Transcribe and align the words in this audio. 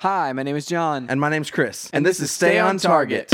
Hi, 0.00 0.30
my 0.34 0.42
name 0.42 0.56
is 0.56 0.66
John. 0.66 1.06
And 1.08 1.18
my 1.18 1.30
name's 1.30 1.50
Chris. 1.50 1.88
And 1.90 2.04
this 2.04 2.20
is 2.20 2.30
Stay 2.30 2.58
on 2.58 2.76
Target. 2.76 3.30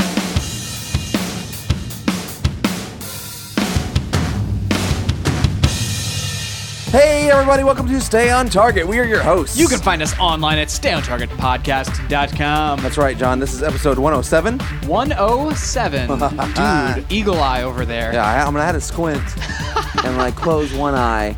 Hey, 6.89 7.29
everybody, 7.29 7.65
welcome 7.65 7.85
to 7.89 7.99
Stay 7.99 8.31
on 8.31 8.47
Target. 8.47 8.87
We 8.87 8.97
are 8.97 9.03
your 9.03 9.21
hosts. 9.21 9.57
You 9.57 9.67
can 9.67 9.79
find 9.79 10.01
us 10.01 10.17
online 10.17 10.57
at 10.57 10.69
stayontargetpodcast.com. 10.69 12.79
That's 12.81 12.97
right, 12.97 13.17
John. 13.17 13.39
This 13.39 13.53
is 13.53 13.61
episode 13.61 13.99
107. 13.99 14.59
107. 14.87 16.07
Dude, 16.95 17.11
eagle 17.11 17.41
eye 17.41 17.63
over 17.63 17.83
there. 17.83 18.13
Yeah, 18.13 18.25
I, 18.25 18.41
I 18.41 18.45
mean, 18.49 18.59
I 18.59 18.65
had 18.65 18.71
to 18.71 18.79
squint 18.79 19.21
and 20.05 20.15
like 20.15 20.37
close 20.37 20.73
one 20.73 20.95
eye, 20.95 21.35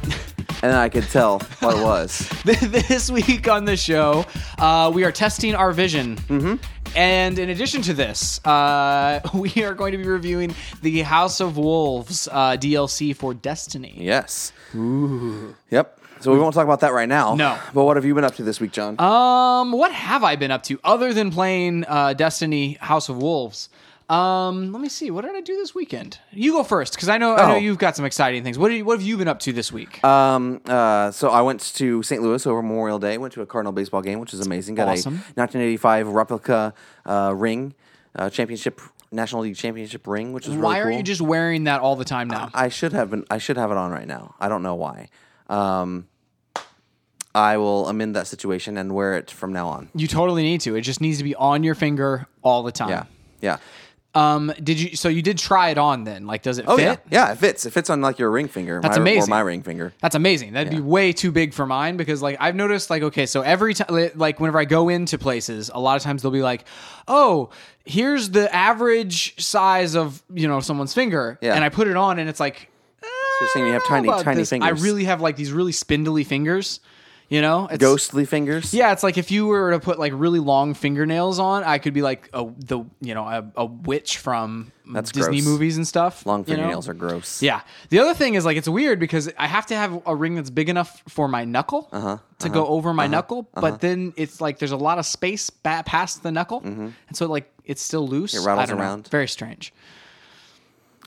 and 0.61 0.73
I 0.73 0.89
could 0.89 1.03
tell 1.03 1.39
what 1.59 1.77
it 1.77 1.83
was. 1.83 2.29
this 2.43 3.09
week 3.09 3.47
on 3.47 3.65
the 3.65 3.77
show, 3.77 4.25
uh, 4.57 4.91
we 4.93 5.03
are 5.03 5.11
testing 5.11 5.55
our 5.55 5.71
vision. 5.71 6.15
Mm-hmm. 6.17 6.55
And 6.95 7.37
in 7.37 7.49
addition 7.49 7.81
to 7.83 7.93
this, 7.93 8.43
uh, 8.45 9.19
we 9.33 9.63
are 9.63 9.73
going 9.73 9.91
to 9.91 9.97
be 9.97 10.07
reviewing 10.07 10.55
the 10.81 11.01
House 11.01 11.39
of 11.39 11.57
Wolves 11.57 12.27
uh, 12.31 12.57
DLC 12.57 13.15
for 13.15 13.33
Destiny. 13.33 13.95
Yes. 13.97 14.53
Ooh. 14.73 15.55
Yep. 15.71 15.99
So 16.21 16.31
we 16.31 16.39
won't 16.39 16.55
talk 16.55 16.63
about 16.63 16.79
that 16.79 16.93
right 16.93 17.09
now. 17.09 17.35
No. 17.35 17.59
But 17.73 17.83
what 17.83 17.97
have 17.97 18.05
you 18.05 18.15
been 18.15 18.23
up 18.23 18.35
to 18.35 18.43
this 18.43 18.59
week, 18.59 18.71
John? 18.71 18.99
Um, 18.99 19.73
what 19.73 19.91
have 19.91 20.23
I 20.23 20.35
been 20.37 20.51
up 20.51 20.63
to 20.63 20.79
other 20.83 21.13
than 21.13 21.29
playing 21.29 21.85
uh, 21.87 22.13
Destiny 22.13 22.77
House 22.79 23.09
of 23.09 23.17
Wolves? 23.17 23.69
Um, 24.09 24.71
let 24.71 24.81
me 24.81 24.89
see. 24.89 25.09
What 25.09 25.25
did 25.25 25.35
I 25.35 25.41
do 25.41 25.55
this 25.55 25.73
weekend? 25.73 26.19
You 26.31 26.51
go 26.51 26.63
first, 26.63 26.93
because 26.93 27.09
I 27.09 27.17
know 27.17 27.35
I 27.35 27.47
know 27.47 27.55
Oh. 27.55 27.57
you've 27.57 27.79
got 27.79 27.95
some 27.95 28.05
exciting 28.05 28.43
things. 28.43 28.57
What, 28.59 28.69
did 28.69 28.77
you, 28.77 28.85
what 28.85 28.99
have 28.99 29.07
you 29.07 29.17
been 29.17 29.27
up 29.27 29.39
to 29.39 29.51
this 29.53 29.71
week? 29.71 30.03
Um, 30.03 30.61
uh, 30.67 31.09
so 31.11 31.29
I 31.29 31.41
went 31.41 31.61
to 31.75 32.03
St. 32.03 32.21
Louis 32.21 32.45
over 32.45 32.61
Memorial 32.61 32.99
Day. 32.99 33.17
Went 33.17 33.33
to 33.33 33.41
a 33.41 33.45
Cardinal 33.47 33.73
baseball 33.73 34.01
game, 34.01 34.19
which 34.19 34.33
is 34.33 34.45
amazing. 34.45 34.75
Got 34.75 34.89
Awesome. 34.89 35.15
a 35.15 35.39
1985 35.41 36.09
replica 36.09 36.73
uh, 37.05 37.33
ring, 37.35 37.73
uh, 38.15 38.29
championship, 38.29 38.79
National 39.11 39.41
League 39.41 39.55
championship 39.55 40.05
ring, 40.05 40.33
which 40.33 40.45
is 40.45 40.51
really 40.55 40.61
Why 40.63 40.79
are 40.79 40.89
cool. 40.89 40.97
you 40.97 41.03
just 41.03 41.21
wearing 41.21 41.63
that 41.63 41.81
all 41.81 41.95
the 41.95 42.05
time 42.05 42.27
now? 42.27 42.49
I 42.53 42.69
should 42.69 42.93
have 42.93 43.09
been. 43.09 43.25
I 43.31 43.39
should 43.39 43.57
have 43.57 43.71
it 43.71 43.77
on 43.77 43.89
right 43.91 44.07
now. 44.07 44.35
I 44.39 44.49
don't 44.49 44.61
know 44.61 44.75
why. 44.75 45.09
Um, 45.49 46.07
I 47.33 47.57
will 47.57 47.87
amend 47.89 48.15
that 48.15 48.27
situation 48.27 48.77
and 48.77 48.93
wear 48.93 49.15
it 49.17 49.29
from 49.31 49.51
now 49.51 49.67
on. 49.67 49.89
you 49.93 50.07
totally 50.07 50.43
need 50.43 50.61
to. 50.61 50.75
It 50.75 50.81
just 50.81 51.01
needs 51.01 51.17
to 51.17 51.23
be 51.23 51.35
on 51.35 51.63
your 51.63 51.75
finger 51.75 52.27
all 52.43 52.63
the 52.63 52.71
time. 52.71 52.89
Yeah, 52.89 53.03
yeah. 53.41 53.57
Um, 54.15 54.53
did 54.63 54.79
you? 54.79 54.95
So 54.95 55.09
you 55.09 55.21
did 55.21 55.37
try 55.37 55.69
it 55.69 55.77
on 55.77 56.05
then? 56.05 56.25
Like, 56.25 56.41
does 56.41 56.57
it 56.57 56.65
Oh 56.67 56.77
fit? 56.77 56.83
yeah, 56.83 56.95
yeah. 57.27 57.31
It 57.33 57.37
fits. 57.37 57.65
It 57.65 57.71
fits 57.71 57.89
on 57.89 57.99
like 58.01 58.17
your 58.17 58.31
ring 58.31 58.47
finger. 58.47 58.79
That's 58.81 58.95
my, 58.97 58.99
Or 58.99 59.01
amazing. 59.03 59.29
my 59.29 59.39
ring 59.41 59.61
finger. 59.61 59.93
That's 60.01 60.15
amazing. 60.15 60.53
That'd 60.53 60.71
be 60.71 60.79
way 60.79 61.11
too 61.13 61.31
big 61.31 61.53
for 61.53 61.65
mine 61.65 61.97
because 61.97 62.21
like 62.21 62.37
I've 62.39 62.55
noticed 62.55 62.89
like 62.89 63.03
okay, 63.03 63.25
so 63.25 63.41
every 63.41 63.73
time 63.73 64.11
like 64.15 64.39
whenever 64.39 64.57
I 64.59 64.65
go 64.65 64.87
into 64.89 65.17
places, 65.17 65.69
a 65.73 65.79
lot 65.79 65.97
of 65.97 66.01
times 66.01 66.21
they'll 66.21 66.31
be 66.31 66.41
like, 66.41 66.65
"Oh, 67.07 67.49
here's 67.85 68.29
the 68.29 68.53
average 68.55 69.39
size 69.43 69.95
of, 69.95 70.23
you 70.33 70.47
know, 70.47 70.59
someone's 70.61 70.93
finger." 70.93 71.37
Yeah. 71.41 71.53
And 71.55 71.63
I 71.63 71.69
put 71.69 71.87
it 71.87 71.97
on 71.97 72.17
and 72.19 72.29
it's 72.29 72.39
like 72.39 72.69
So 73.01 73.07
you're 73.41 73.49
saying 73.49 73.65
you 73.67 73.73
have 73.73 73.85
tiny, 73.85 74.07
tiny 74.23 74.37
this." 74.37 74.49
fingers. 74.49 74.67
I 74.67 74.83
really 74.83 75.03
have 75.03 75.19
like 75.19 75.35
these 75.35 75.51
really 75.51 75.73
spindly 75.73 76.23
fingers, 76.23 76.79
you 77.29 77.41
know? 77.41 77.67
It's, 77.71 77.81
ghostly 77.81 78.25
fingers. 78.25 78.73
Yeah, 78.73 78.91
it's 78.91 79.03
like 79.03 79.17
if 79.17 79.31
you 79.31 79.47
were 79.47 79.71
to 79.71 79.79
put 79.79 79.99
like 79.99 80.13
really 80.15 80.39
long 80.39 80.73
fingernails 80.73 81.39
on, 81.39 81.63
I 81.63 81.77
could 81.79 81.93
be 81.93 82.01
like 82.01 82.29
a 82.33 82.45
the 82.57 82.83
you 83.01 83.13
know 83.13 83.25
a, 83.25 83.51
a 83.55 83.65
witch 83.65 84.17
from 84.17 84.71
That's 84.91 85.11
Disney 85.11 85.37
gross. 85.41 85.45
movies 85.45 85.77
and 85.77 85.87
stuff. 85.87 86.25
Long 86.25 86.41
you 86.41 86.53
know? 86.53 86.55
fingernails 86.57 86.87
are 86.89 86.93
gross. 86.93 87.41
Yeah. 87.41 87.61
The 87.89 87.99
other 87.99 88.13
thing 88.13 88.35
is 88.35 88.45
like 88.45 88.57
it's 88.57 88.69
weird 88.69 88.99
because 88.99 89.31
I 89.37 89.47
have 89.47 89.65
to 89.67 89.75
have 89.75 90.01
a 90.05 90.15
ring 90.15 90.35
that's 90.35 90.49
big 90.49 90.69
enough 90.69 91.01
for 91.07 91.27
my 91.27 91.45
knuckle 91.45 91.89
Uh-huh, 91.91 92.17
to 92.39 92.49
go 92.49 92.67
over 92.67 92.93
my 92.93 93.07
knuckle, 93.07 93.49
but 93.53 93.81
then 93.81 94.13
it's 94.17 94.39
like 94.41 94.59
there's 94.59 94.71
a 94.71 94.77
lot 94.77 94.99
of 94.99 95.05
space 95.05 95.49
ba- 95.49 95.83
past 95.85 96.21
the 96.23 96.31
knuckle, 96.31 96.61
and 96.63 96.93
so 97.13 97.25
like 97.27 97.51
it's 97.63 97.81
still 97.81 98.07
loose. 98.07 98.33
Mm-hmm. 98.35 98.43
It 98.43 98.47
rattles 98.47 98.69
don't 98.69 98.77
know. 98.77 98.83
around. 98.83 99.07
Very 99.07 99.27
strange. 99.27 99.73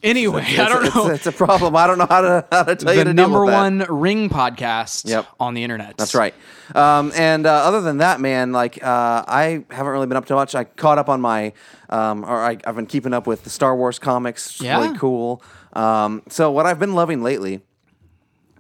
Anyway, 0.03 0.45
It's, 0.47 0.59
I 0.59 0.69
don't 0.69 0.85
it's, 0.87 0.95
know. 0.95 1.07
It's, 1.09 1.27
a 1.27 1.33
problem. 1.33 1.75
I 1.75 1.87
don't 1.89 1.99
know 1.99 2.07
how 2.09 2.21
to 2.21 2.47
how 2.53 2.63
to 2.65 2.77
tell 2.77 2.93
you 2.95 3.01
the 3.01 3.05
to 3.07 3.15
deal 3.15 3.29
number 3.29 3.45
one 3.45 3.79
ring 3.89 4.29
podcast 4.31 5.09
Yep. 5.09 5.27
on 5.41 5.55
the 5.55 5.65
internet. 5.65 5.97
That's 5.97 6.15
right. 6.15 6.35
Um, 6.75 7.11
and 7.17 7.47
uh, 7.47 7.51
other 7.53 7.81
than 7.81 7.99
that, 7.99 8.21
man, 8.21 8.53
like 8.53 8.83
uh, 8.83 9.25
I 9.27 9.65
haven't 9.71 9.93
really 9.93 10.07
been 10.07 10.17
up 10.17 10.27
to 10.27 10.35
much. 10.35 10.55
I 10.55 10.65
caught 10.65 10.99
up 10.99 11.09
on 11.09 11.21
my, 11.21 11.53
um, 11.91 12.25
or 12.25 12.41
I, 12.45 12.59
I've 12.65 12.77
been 12.77 12.87
keeping 12.87 13.13
up 13.13 13.27
with 13.27 13.43
the 13.45 13.51
Star 13.51 13.75
Wars 13.75 13.99
comics. 13.99 14.47
It's 14.47 14.61
Yeah. 14.61 14.81
really 14.81 14.97
cool. 14.99 15.43
Um, 15.73 16.23
so 16.29 16.51
what 16.53 16.65
I've 16.67 16.79
been 16.79 16.95
loving 16.95 17.23
lately 17.23 17.63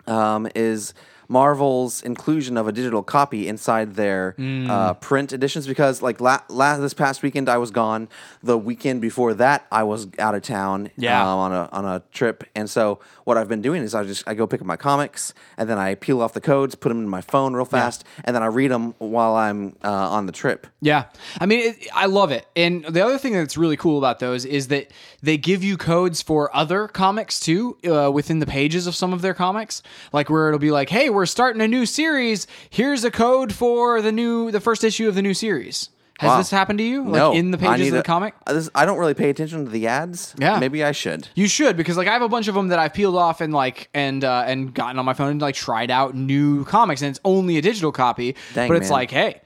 um, 0.06 0.48
is 0.54 0.92
Marvel's 1.28 2.02
inclusion 2.02 2.56
of 2.56 2.66
a 2.66 2.72
digital 2.72 3.02
copy 3.02 3.46
inside 3.48 3.94
their 3.94 4.34
Mm. 4.38 4.68
uh, 4.70 4.94
print 4.94 5.32
editions 5.32 5.66
because, 5.66 6.00
like, 6.02 6.20
la- 6.20 6.40
la- 6.48 6.78
this 6.78 6.94
past 6.94 7.22
weekend 7.22 7.48
I 7.48 7.58
was 7.58 7.70
gone. 7.70 8.08
The 8.42 8.56
weekend 8.56 9.00
before 9.00 9.34
that 9.34 9.66
I 9.70 9.82
was 9.82 10.08
out 10.18 10.34
of 10.34 10.42
town 10.42 10.90
Yeah. 10.96 11.20
um, 11.22 11.38
on 11.38 11.52
a 11.52 11.68
on 11.72 11.84
a 11.84 12.02
trip, 12.12 12.44
and 12.54 12.68
so 12.68 12.98
what 13.24 13.36
I've 13.36 13.48
been 13.48 13.60
doing 13.62 13.82
is 13.82 13.94
I 13.94 14.04
just 14.04 14.24
I 14.26 14.34
go 14.34 14.46
pick 14.46 14.60
up 14.60 14.66
my 14.66 14.76
comics 14.76 15.34
and 15.58 15.68
then 15.68 15.76
I 15.78 15.94
peel 15.94 16.20
off 16.22 16.32
the 16.32 16.40
codes, 16.40 16.74
put 16.74 16.88
them 16.88 16.98
in 16.98 17.08
my 17.08 17.20
phone 17.20 17.54
real 17.54 17.64
fast, 17.66 18.04
and 18.24 18.34
then 18.34 18.42
I 18.42 18.46
read 18.46 18.70
them 18.70 18.94
while 18.98 19.34
I'm 19.36 19.76
uh, 19.84 19.88
on 19.90 20.26
the 20.26 20.32
trip. 20.32 20.66
Yeah, 20.80 21.04
I 21.40 21.46
mean, 21.46 21.60
it, 21.70 21.88
I 21.94 22.06
love 22.06 22.30
it. 22.30 22.46
And 22.56 22.84
the 22.84 23.04
other 23.04 23.18
thing 23.18 23.34
that's 23.34 23.56
really 23.58 23.76
cool 23.76 23.98
about 23.98 24.18
those 24.18 24.44
is 24.46 24.68
that 24.68 24.90
they 25.22 25.36
give 25.36 25.62
you 25.62 25.76
codes 25.76 26.22
for 26.22 26.54
other 26.56 26.88
comics 26.88 27.38
too 27.38 27.76
uh, 27.86 28.10
within 28.10 28.38
the 28.38 28.46
pages 28.46 28.86
of 28.86 28.94
some 28.94 29.12
of 29.12 29.20
their 29.20 29.34
comics. 29.34 29.82
Like 30.12 30.30
where 30.30 30.48
it'll 30.48 30.58
be 30.58 30.70
like, 30.70 30.88
"Hey, 30.88 31.10
we're 31.18 31.26
starting 31.26 31.60
a 31.60 31.68
new 31.68 31.84
series. 31.84 32.46
Here's 32.70 33.04
a 33.04 33.10
code 33.10 33.52
for 33.52 34.00
the 34.00 34.12
new, 34.12 34.50
the 34.50 34.60
first 34.60 34.82
issue 34.84 35.08
of 35.08 35.14
the 35.14 35.22
new 35.22 35.34
series." 35.34 35.90
Has 36.20 36.28
Wow. 36.30 36.38
this 36.38 36.50
happened 36.50 36.78
to 36.80 36.84
you? 36.84 37.02
Like 37.04 37.12
no, 37.12 37.32
in 37.32 37.52
the 37.52 37.58
pages 37.58 37.86
of 37.88 37.92
the 37.92 38.00
a- 38.00 38.02
comic? 38.02 38.34
this- 38.46 38.68
I 38.74 38.84
don't 38.86 38.98
really 38.98 39.14
pay 39.14 39.30
attention 39.30 39.64
to 39.64 39.70
the 39.70 39.86
ads. 39.86 40.34
Yeah. 40.36 40.58
maybe 40.58 40.82
I 40.82 40.90
should. 40.90 41.28
You 41.36 41.46
should 41.46 41.76
because 41.76 41.96
like 41.96 42.08
I 42.08 42.12
have 42.12 42.22
a 42.22 42.28
bunch 42.28 42.48
of 42.48 42.56
them 42.56 42.68
that 42.68 42.78
I've 42.80 42.92
peeled 42.92 43.14
off 43.14 43.40
and 43.40 43.52
like 43.54 43.88
and 43.94 44.24
uh, 44.24 44.42
and 44.44 44.74
gotten 44.74 44.98
on 44.98 45.04
my 45.04 45.14
phone 45.14 45.30
and 45.30 45.40
like 45.40 45.54
tried 45.54 45.92
out 45.92 46.16
new 46.16 46.64
comics 46.64 47.02
and 47.02 47.10
it's 47.10 47.20
only 47.24 47.56
a 47.56 47.62
digital 47.62 47.92
copy, 47.92 48.34
Dang, 48.54 48.66
but 48.66 48.76
it's 48.78 48.88
man. 48.88 48.92
like 48.98 49.10
hey, 49.12 49.40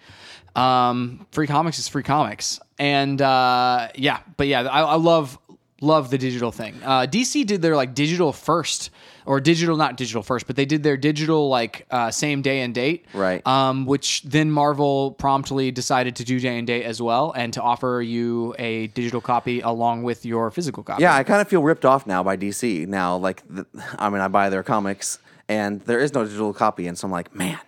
um, 0.57 1.27
free 1.33 1.47
comics 1.47 1.79
is 1.79 1.89
free 1.89 2.03
comics 2.03 2.59
and 2.79 3.21
uh, 3.21 3.89
yeah, 3.95 4.21
but 4.39 4.47
yeah, 4.47 4.63
I, 4.63 4.81
I 4.83 4.95
love 4.97 5.39
love 5.83 6.11
the 6.11 6.17
digital 6.19 6.53
thing. 6.53 6.75
Uh, 6.83 7.03
DC 7.07 7.45
did 7.47 7.61
their 7.61 7.77
like 7.77 7.95
digital 7.95 8.33
first 8.33 8.89
or 9.27 9.41
digital 9.41 9.77
not 9.77 9.97
digital 9.97 10.23
first, 10.23 10.47
but 10.47 10.57
they 10.57 10.65
did 10.65 10.83
their 10.83 10.97
digital 10.97 11.49
like 11.49 11.87
uh, 11.91 12.11
same 12.11 12.43
day 12.43 12.61
and 12.61 12.75
date, 12.75 13.05
Right. 13.15 13.47
Um, 13.47 13.87
which 13.87 14.23
then 14.23 14.51
Marvel 14.51 15.13
promptly 15.13 15.71
decided 15.71 16.17
to 16.17 16.25
do 16.25 16.41
day 16.41 16.59
and 16.59 16.67
date 16.67 16.85
as 16.85 17.01
well 17.01 17.33
and 17.37 17.53
to 17.55 17.63
offer 17.63 18.03
you 18.05 18.55
a 18.59 18.89
digital 18.89 19.21
copy 19.21 19.61
along 19.61 20.03
with 20.03 20.25
your 20.25 20.51
physical 20.51 20.83
copy. 20.83 21.03
Yeah, 21.03 21.15
I 21.15 21.23
kind 21.25 21.41
of 21.41 21.49
feel 21.49 21.63
ripped 21.63 21.85
off 21.85 22.07
now 22.07 22.23
by 22.23 22.37
DC. 22.37 22.87
Now, 22.87 23.17
like, 23.17 23.43
the, 23.49 23.67
I 23.99 24.11
mean, 24.11 24.21
I 24.21 24.29
buy 24.29 24.49
their 24.51 24.63
comics, 24.63 25.19
and 25.49 25.81
there 25.83 26.01
is 26.01 26.13
no 26.15 26.25
digital 26.25 26.53
copy, 26.53 26.87
and 26.87 26.97
so 26.99 27.07
I'm 27.07 27.13
like, 27.13 27.35
man, 27.35 27.59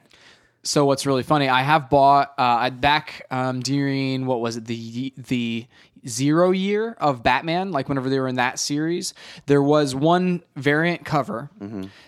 So 0.62 0.86
what's 0.86 1.04
really 1.04 1.22
funny, 1.22 1.48
I 1.48 1.62
have 1.62 1.90
bought 1.90 2.32
uh, 2.38 2.70
back 2.70 3.26
um, 3.30 3.60
during 3.60 4.24
what 4.26 4.40
was 4.40 4.56
it 4.56 4.64
the 4.64 5.12
the 5.16 5.66
zero 6.06 6.50
year 6.50 6.96
of 7.00 7.22
Batman, 7.22 7.72
like 7.72 7.88
whenever 7.88 8.08
they 8.08 8.18
were 8.18 8.28
in 8.28 8.36
that 8.36 8.58
series, 8.58 9.14
there 9.46 9.62
was 9.62 9.94
one 9.94 10.42
variant 10.56 11.04
cover 11.04 11.50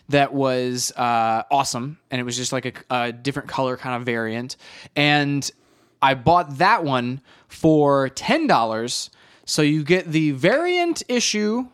that 0.09 0.33
was 0.33 0.93
uh, 0.97 1.43
awesome, 1.51 1.99
and 2.11 2.21
it 2.21 2.25
was 2.25 2.37
just 2.37 2.53
like 2.53 2.85
a, 2.91 2.95
a 2.95 3.13
different 3.13 3.49
color 3.49 3.77
kind 3.77 3.97
of 3.97 4.05
variant, 4.07 4.57
and 4.95 5.51
I 6.03 6.15
bought 6.15 6.59
that 6.59 6.85
one 6.85 7.21
for 7.49 8.09
ten 8.11 8.47
dollars. 8.47 9.11
So 9.45 9.63
you 9.63 9.85
get 9.85 10.07
the 10.11 10.33
variant 10.33 11.03
issue 11.09 11.69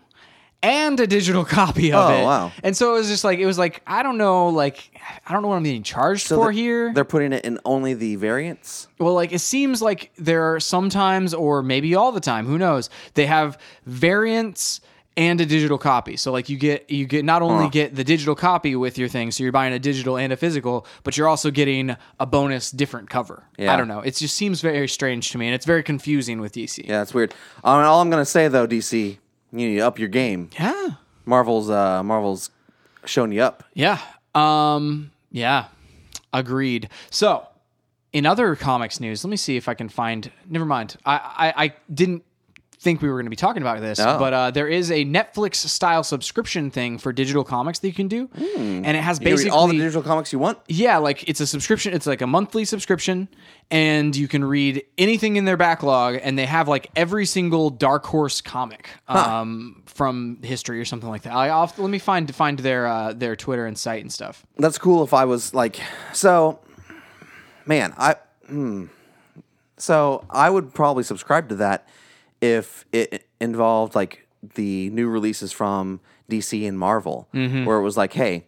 and 0.63 0.99
a 1.01 1.07
digital 1.07 1.45
copy 1.61 1.93
of 1.93 2.11
Oh, 2.11 2.15
it. 2.15 2.23
wow. 2.25 2.53
And 2.63 2.77
so 2.77 2.95
it 2.95 2.99
was 2.99 3.09
just 3.09 3.25
like 3.25 3.39
it 3.39 3.47
was 3.47 3.59
like 3.59 3.83
I 3.87 4.03
don't 4.03 4.19
know, 4.19 4.49
like 4.49 4.91
I 5.27 5.33
don't 5.33 5.43
know 5.43 5.49
what 5.49 5.57
I'm 5.57 5.63
being 5.63 5.83
charged 5.83 6.27
So 6.27 6.37
for 6.37 6.45
they're- 6.47 6.53
here. 6.53 6.93
They're 6.95 7.05
putting 7.05 7.33
it 7.33 7.45
in 7.45 7.59
only 7.65 7.95
the 7.95 8.17
variants. 8.17 8.89
Well, 8.99 9.15
like 9.15 9.33
it 9.33 9.41
seems 9.41 9.83
like 9.83 10.13
there 10.17 10.55
are 10.55 10.61
sometimes, 10.61 11.35
or 11.35 11.63
maybe 11.63 11.95
all 11.95 12.13
the 12.13 12.21
time, 12.21 12.47
who 12.47 12.59
knows? 12.59 12.91
They 13.15 13.27
have 13.27 13.59
variants 13.87 14.81
and 15.15 15.43
a 15.43 15.45
digital 15.47 15.77
copy. 15.77 16.17
So 16.17 16.33
like 16.33 16.49
you 16.49 16.57
get 16.57 16.89
you 16.91 17.05
get 17.05 17.23
not 17.25 17.43
only 17.43 17.69
get 17.69 17.95
the 17.95 18.03
digital 18.05 18.35
copy 18.35 18.75
with 18.77 18.97
your 18.97 19.09
thing, 19.09 19.31
so 19.31 19.43
you're 19.43 19.53
buying 19.53 19.75
a 19.75 19.79
digital 19.79 20.17
and 20.17 20.33
a 20.33 20.37
physical, 20.39 20.87
but 21.03 21.17
you're 21.19 21.29
also 21.29 21.51
getting 21.51 21.95
a 22.19 22.25
bonus 22.25 22.71
different 22.71 23.11
cover. 23.11 23.45
Yeah. 23.59 23.75
I 23.75 23.77
don't 23.77 23.89
know. 23.89 24.01
It 24.01 24.15
just 24.17 24.35
seems 24.35 24.63
very 24.63 24.89
strange 24.89 25.31
to 25.33 25.39
me, 25.39 25.47
and 25.49 25.55
it's 25.55 25.67
very 25.67 25.83
confusing 25.83 26.41
with 26.41 26.53
DC. 26.55 26.89
Yeah, 26.89 27.03
it's 27.03 27.13
weird. 27.13 27.35
Um, 27.63 27.85
all 27.85 28.01
I'm 28.01 28.09
gonna 28.09 28.25
say 28.25 28.49
though, 28.49 28.67
DC, 28.67 29.19
you 29.53 29.69
need 29.69 29.77
to 29.77 29.81
up 29.83 29.99
your 29.99 30.09
game. 30.09 30.51
Yeah. 30.59 30.91
Marvel's, 31.25 31.71
uh, 31.71 32.03
Marvel's 32.03 32.51
showing 33.05 33.33
you 33.33 33.43
up. 33.43 33.65
Yeah. 33.75 33.99
Um. 34.35 35.13
Yeah. 35.31 35.67
Agreed. 36.33 36.89
So, 37.11 37.47
in 38.13 38.27
other 38.27 38.57
comics 38.57 39.01
news, 39.01 39.25
let 39.25 39.31
me 39.31 39.37
see 39.37 39.57
if 39.57 39.69
I 39.69 39.75
can 39.75 39.89
find. 39.89 40.31
Never 40.49 40.65
mind. 40.65 40.97
I 41.05 41.15
I, 41.17 41.65
I 41.65 41.75
didn't 41.93 42.25
think 42.83 43.01
we 43.01 43.09
were 43.09 43.15
going 43.15 43.27
to 43.27 43.31
be 43.31 43.37
talking 43.37 43.63
about 43.63 43.81
this, 43.81 44.01
Oh. 44.01 44.19
but 44.19 44.33
uh, 44.35 44.51
there 44.51 44.67
is 44.69 44.91
a 44.91 45.05
Netflix 45.05 45.55
style 45.57 46.03
subscription 46.03 46.71
thing 46.71 46.99
for 46.99 47.13
digital 47.13 47.45
comics 47.45 47.79
that 47.79 47.87
you 47.89 47.95
can 47.95 48.09
do, 48.09 48.29
and 48.35 48.87
it 48.87 49.03
has 49.03 49.19
basically 49.21 49.51
all 49.51 49.69
the 49.69 49.79
digital 49.79 50.03
comics 50.03 50.33
you 50.33 50.39
want. 50.39 50.59
yeah, 50.69 50.99
like 50.99 51.29
it's 51.29 51.41
a 51.41 51.47
subscription. 51.47 51.95
It's 51.95 52.07
like 52.07 52.21
a 52.21 52.27
monthly 52.27 52.65
subscription, 52.65 53.29
and 53.71 54.15
you 54.17 54.27
can 54.29 54.45
read 54.45 54.85
anything 54.99 55.37
in 55.37 55.45
their 55.45 55.57
backlog. 55.57 56.19
And 56.23 56.37
they 56.37 56.47
have 56.47 56.67
like 56.69 56.91
every 56.97 57.25
single 57.25 57.71
Dark 57.71 58.05
Horse 58.05 58.41
comic 58.41 58.89
um, 59.09 59.83
from 59.87 60.39
history 60.43 60.81
or 60.81 60.85
something 60.85 61.09
like 61.09 61.23
that. 61.23 61.33
I, 61.35 61.57
let 61.61 61.79
me 61.79 61.99
find 62.01 62.35
find 62.35 62.59
their 62.59 62.87
uh, 62.89 63.13
their 63.13 63.37
Twitter 63.37 63.65
and 63.67 63.79
site 63.79 64.03
and 64.03 64.13
stuff. 64.13 64.45
That's 64.59 64.79
cool. 64.79 65.05
If 65.05 65.15
I 65.15 65.25
was 65.25 65.55
like, 65.55 65.79
so, 66.13 66.59
man, 67.65 67.95
I. 67.97 68.17
Hmm. 68.49 68.87
So 69.79 70.25
I 70.31 70.49
would 70.51 70.75
probably 70.75 71.03
subscribe 71.03 71.49
to 71.49 71.57
that 71.57 71.89
if 72.43 72.85
it 72.93 73.27
involved 73.41 73.95
like 73.95 74.27
the 74.57 74.91
new 74.91 75.09
releases 75.09 75.53
from 75.53 76.01
DC 76.31 76.69
and 76.69 76.79
Marvel, 76.79 77.29
Mm-hmm. 77.33 77.65
where 77.65 77.79
it 77.79 77.83
was 77.83 77.97
like, 77.97 78.13
hey, 78.13 78.45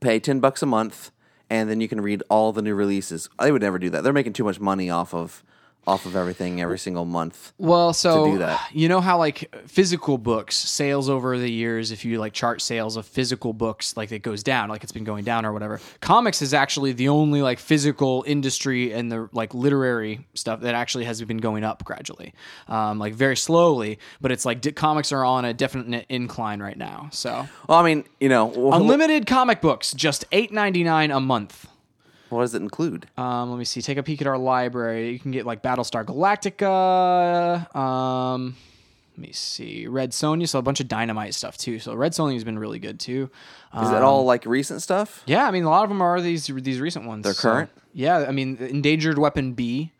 pay 0.00 0.18
ten 0.20 0.40
bucks 0.40 0.62
a 0.62 0.66
month, 0.66 1.10
and 1.50 1.68
then 1.68 1.80
you 1.80 1.88
can 1.88 2.00
read 2.00 2.22
all 2.30 2.52
the 2.52 2.62
new 2.62 2.74
releases. 2.74 3.28
They 3.38 3.52
would 3.52 3.60
never 3.62 3.78
do 3.78 3.90
that. 3.90 4.02
They're 4.04 4.12
making 4.12 4.34
too 4.34 4.44
much 4.44 4.60
money 4.60 4.88
off 4.88 5.12
of 5.12 5.42
off 5.86 6.06
of 6.06 6.14
everything 6.14 6.60
every 6.60 6.78
single 6.78 7.04
month. 7.04 7.52
Well, 7.58 7.92
so 7.92 8.32
do 8.32 8.38
that. 8.38 8.60
you 8.72 8.88
know 8.88 9.00
how 9.00 9.18
like 9.18 9.52
physical 9.66 10.18
books 10.18 10.56
sales 10.56 11.08
over 11.08 11.38
the 11.38 11.50
years, 11.50 11.90
if 11.90 12.04
you 12.04 12.18
like 12.18 12.32
chart 12.32 12.60
sales 12.62 12.96
of 12.96 13.06
physical 13.06 13.52
books, 13.52 13.96
like 13.96 14.12
it 14.12 14.20
goes 14.22 14.42
down, 14.42 14.68
like 14.68 14.82
it's 14.82 14.92
been 14.92 15.04
going 15.04 15.24
down 15.24 15.46
or 15.46 15.52
whatever. 15.52 15.80
Comics 16.00 16.42
is 16.42 16.54
actually 16.54 16.92
the 16.92 17.08
only 17.08 17.42
like 17.42 17.58
physical 17.58 18.24
industry 18.26 18.92
and 18.92 19.10
the 19.10 19.28
like 19.32 19.54
literary 19.54 20.26
stuff 20.34 20.60
that 20.60 20.74
actually 20.74 21.04
has 21.04 21.22
been 21.22 21.38
going 21.38 21.64
up 21.64 21.84
gradually, 21.84 22.34
um, 22.68 22.98
like 22.98 23.14
very 23.14 23.36
slowly. 23.36 23.98
But 24.20 24.32
it's 24.32 24.44
like 24.44 24.60
di- 24.60 24.72
comics 24.72 25.12
are 25.12 25.24
on 25.24 25.44
a 25.44 25.54
definite 25.54 26.06
incline 26.08 26.60
right 26.60 26.76
now. 26.76 27.08
So 27.10 27.48
Well, 27.68 27.78
I 27.78 27.82
mean, 27.84 28.04
you 28.20 28.28
know, 28.28 28.52
unlimited 28.72 29.26
comic 29.26 29.60
books, 29.60 29.92
just 29.94 30.24
eight 30.30 30.52
ninety 30.52 30.84
nine 30.84 31.10
a 31.10 31.20
month. 31.20 31.66
What 32.30 32.42
does 32.42 32.54
it 32.54 32.62
include? 32.62 33.06
Um, 33.16 33.50
let 33.50 33.58
me 33.58 33.64
see. 33.64 33.82
Take 33.82 33.98
a 33.98 34.02
peek 34.02 34.20
at 34.20 34.26
our 34.26 34.38
library. 34.38 35.10
You 35.10 35.18
can 35.18 35.30
get 35.30 35.46
like 35.46 35.62
Battlestar 35.62 36.04
Galactica. 36.04 37.74
Um, 37.76 38.56
let 39.16 39.26
me 39.26 39.32
see. 39.32 39.86
Red 39.86 40.12
Sonja. 40.12 40.48
So 40.48 40.58
a 40.58 40.62
bunch 40.62 40.80
of 40.80 40.88
dynamite 40.88 41.34
stuff 41.34 41.56
too. 41.58 41.78
So 41.78 41.94
Red 41.94 42.12
Sonja's 42.12 42.44
been 42.44 42.58
really 42.58 42.78
good 42.78 42.98
too. 43.00 43.30
Is 43.74 43.88
Um, 43.88 43.94
it 43.94 44.02
all 44.02 44.24
like 44.24 44.46
recent 44.46 44.82
stuff? 44.82 45.22
Yeah, 45.26 45.46
I 45.46 45.50
mean 45.50 45.64
a 45.64 45.70
lot 45.70 45.82
of 45.84 45.88
them 45.90 46.00
are 46.02 46.20
these 46.20 46.46
these 46.46 46.80
recent 46.80 47.06
ones. 47.06 47.24
They're 47.24 47.34
current? 47.34 47.70
yeah, 47.92 48.18
I 48.28 48.32
mean 48.32 48.56
Endangered 48.58 49.18
Weapon 49.18 49.52
B. 49.52 49.92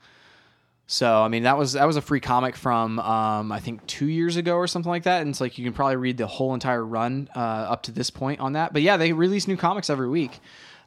So 0.87 1.23
I 1.23 1.29
mean 1.29 1.45
that 1.45 1.57
was 1.57 1.75
that 1.75 1.85
was 1.87 1.97
a 1.97 2.01
free 2.03 2.19
comic 2.19 2.57
from 2.57 2.99
um, 2.99 3.53
I 3.53 3.61
think 3.61 3.87
two 3.87 4.07
years 4.07 4.37
ago 4.37 4.57
or 4.57 4.67
something 4.67 4.91
like 4.91 5.05
that, 5.05 5.21
and 5.21 5.31
it's 5.31 5.41
like 5.41 5.57
you 5.59 5.65
can 5.65 5.73
probably 5.73 5.97
read 5.97 6.17
the 6.17 6.27
whole 6.27 6.53
entire 6.55 6.85
run 6.85 7.29
uh, 7.37 7.39
up 7.39 7.85
to 7.85 7.93
this 7.93 8.11
point 8.11 8.41
on 8.41 8.55
that. 8.55 8.73
But 8.73 8.83
yeah, 8.83 8.97
they 8.97 9.13
release 9.13 9.47
new 9.47 9.57
comics 9.57 9.89
every 9.89 10.09
week. 10.09 10.41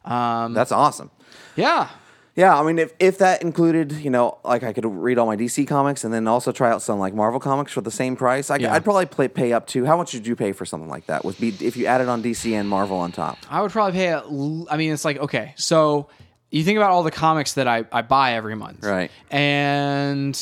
Um, 0.04 0.52
That's 0.52 0.72
awesome. 0.72 1.10
Yeah, 1.56 1.88
Yeah, 2.36 2.58
I 2.58 2.64
mean, 2.64 2.78
if, 2.80 2.92
if 2.98 3.18
that 3.18 3.42
included, 3.42 3.92
you 3.92 4.10
know, 4.10 4.38
like 4.44 4.64
I 4.64 4.72
could 4.72 4.84
read 4.84 5.18
all 5.18 5.26
my 5.26 5.36
DC 5.36 5.68
comics 5.68 6.02
and 6.02 6.12
then 6.12 6.26
also 6.26 6.50
try 6.50 6.70
out 6.72 6.82
some 6.82 6.98
like 6.98 7.14
Marvel 7.14 7.38
comics 7.38 7.70
for 7.72 7.80
the 7.80 7.92
same 7.92 8.16
price, 8.16 8.50
I, 8.50 8.56
Yeah. 8.56 8.72
would 8.72 8.82
probably 8.82 9.06
play, 9.06 9.28
pay 9.28 9.52
up 9.52 9.68
to. 9.68 9.84
How 9.84 9.96
much 9.96 10.10
did 10.10 10.26
you 10.26 10.34
pay 10.34 10.50
for 10.52 10.66
something 10.66 10.88
like 10.90 11.06
that? 11.06 11.24
With 11.24 11.38
be 11.38 11.54
if 11.60 11.76
you 11.76 11.86
added 11.86 12.08
on 12.08 12.22
DC 12.24 12.52
and 12.52 12.68
Marvel 12.68 12.96
on 12.96 13.12
top? 13.12 13.38
I 13.48 13.62
would 13.62 13.70
probably 13.70 13.92
pay. 14.00 14.12
I 14.14 14.76
mean, 14.76 14.92
it's 14.92 15.04
like 15.04 15.18
okay, 15.18 15.54
so 15.56 16.08
you 16.50 16.64
think 16.64 16.76
about 16.76 16.90
all 16.90 17.04
the 17.04 17.10
comics 17.12 17.54
that 17.54 17.68
I, 17.68 17.84
I 17.92 18.02
buy 18.02 18.34
every 18.34 18.56
month, 18.56 18.82
Right. 18.84 19.10
And 19.30 20.36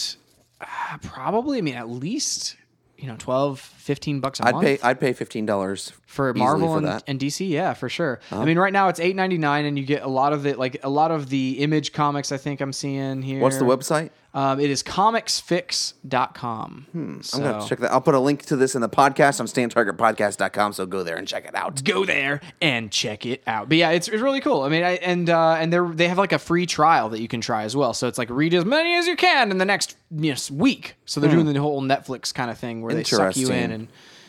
uh, 0.61 0.67
probably, 1.03 1.59
I 1.59 1.61
mean, 1.61 1.75
at 1.75 1.89
least 1.91 2.57
you 3.03 3.09
know 3.09 3.17
12, 3.19 3.59
15 3.59 4.21
bucks 4.21 4.39
a 4.39 4.47
I'd 4.47 4.55
month 4.55 4.65
pay 4.65 4.79
I'd 4.81 5.01
pay 5.01 5.13
fifteen 5.13 5.45
dollars 5.45 5.93
for 6.07 6.33
Marvel 6.35 6.69
for 6.69 6.79
and, 6.79 6.87
that. 6.87 6.91
Uh-huh. 6.91 7.03
and 7.09 7.21
DC. 7.21 7.49
Yeah, 7.49 7.75
for 7.75 7.89
sure. 7.89 8.21
I 8.31 8.45
mean, 8.45 8.59
right 8.59 8.73
now 8.73 8.89
it's 8.89 9.01
eight 9.01 9.17
ninety 9.17 9.39
nine, 9.39 9.65
and 9.65 9.77
you 9.77 9.85
get 9.85 10.03
a 10.03 10.09
lot 10.09 10.33
of 10.33 10.47
it, 10.47 10.59
like 10.59 10.79
a 10.85 10.89
lot 10.89 11.11
of 11.11 11.29
the 11.29 11.59
Image 11.59 11.93
comics. 11.93 12.31
I 12.31 12.37
think 12.37 12.61
I'm 12.61 12.73
seeing 12.73 13.21
here. 13.23 13.41
What's 13.41 13.59
the 13.59 13.65
website? 13.65 14.11
Um, 14.35 14.61
it 14.61 14.71
is 14.71 14.83
comicsfix.com. 14.83 16.87
Hmm, 16.93 17.21
I'm 17.35 17.43
gonna 17.43 17.69
check 17.69 17.81
that. 17.81 17.93
I'll 17.93 18.01
put 18.01 18.15
a 18.15 18.19
link 18.19 18.47
to 18.47 18.57
this 18.57 18.75
in 18.75 18.81
the 18.81 18.89
podcast 18.89 19.41
on 19.41 19.47
stayontargetpodcast.com, 19.47 20.73
so 20.73 20.87
go 20.87 21.03
there 21.03 21.17
and 21.17 21.29
check 21.29 21.45
it 21.45 21.55
out. 21.55 21.85
go 21.85 22.07
there 22.07 22.41
and 22.61 22.91
check 22.91 23.27
it 23.27 23.43
out. 23.47 23.69
But 23.69 23.77
yeah, 23.77 23.91
it's, 23.91 24.09
it's 24.09 24.23
really 24.23 24.41
cool. 24.41 24.63
I 24.63 24.71
mean, 24.71 24.85
I, 24.85 24.93
and 24.97 25.29
uh, 25.29 25.57
and 25.59 25.71
they 25.71 25.79
they 25.93 26.09
have 26.09 26.17
like 26.17 26.33
a 26.33 26.39
free 26.39 26.65
trial 26.65 27.11
that 27.11 27.21
you 27.21 27.29
can 27.29 27.43
try 27.43 27.65
as 27.65 27.77
well. 27.77 27.93
So 27.93 28.09
it's 28.09 28.17
like 28.17 28.31
read 28.31 28.55
as 28.55 28.65
many 28.65 28.95
as 28.95 29.07
you 29.07 29.17
can 29.17 29.51
in 29.51 29.59
the 29.59 29.67
next 29.67 29.99
you 30.11 30.33
know, 30.33 30.39
week. 30.51 30.95
So 31.05 31.21
they're 31.21 31.31
doing 31.31 31.45
the 31.45 31.61
whole 31.61 31.83
Netflix 31.83 32.33
kind 32.33 32.51
of 32.51 32.57
thing 32.57 32.81
where 32.81 32.95
they 32.95 33.05
suck 33.05 33.37
you 33.37 33.51
in 33.51 33.71
and 33.71 33.89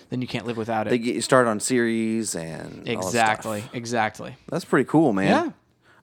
then 0.09 0.21
you 0.21 0.27
can't 0.27 0.45
live 0.45 0.57
without 0.57 0.87
it. 0.87 0.89
They 0.89 0.99
get 0.99 1.15
you 1.15 1.21
started 1.21 1.49
on 1.49 1.59
series 1.59 2.35
and 2.35 2.63
all 2.63 2.95
that 2.95 2.95
stuff. 3.01 3.05
Exactly, 3.05 3.63
exactly. 3.73 4.35
That's 4.49 4.65
pretty 4.65 4.87
cool, 4.87 5.13
man. 5.13 5.27
Yeah. 5.27 5.51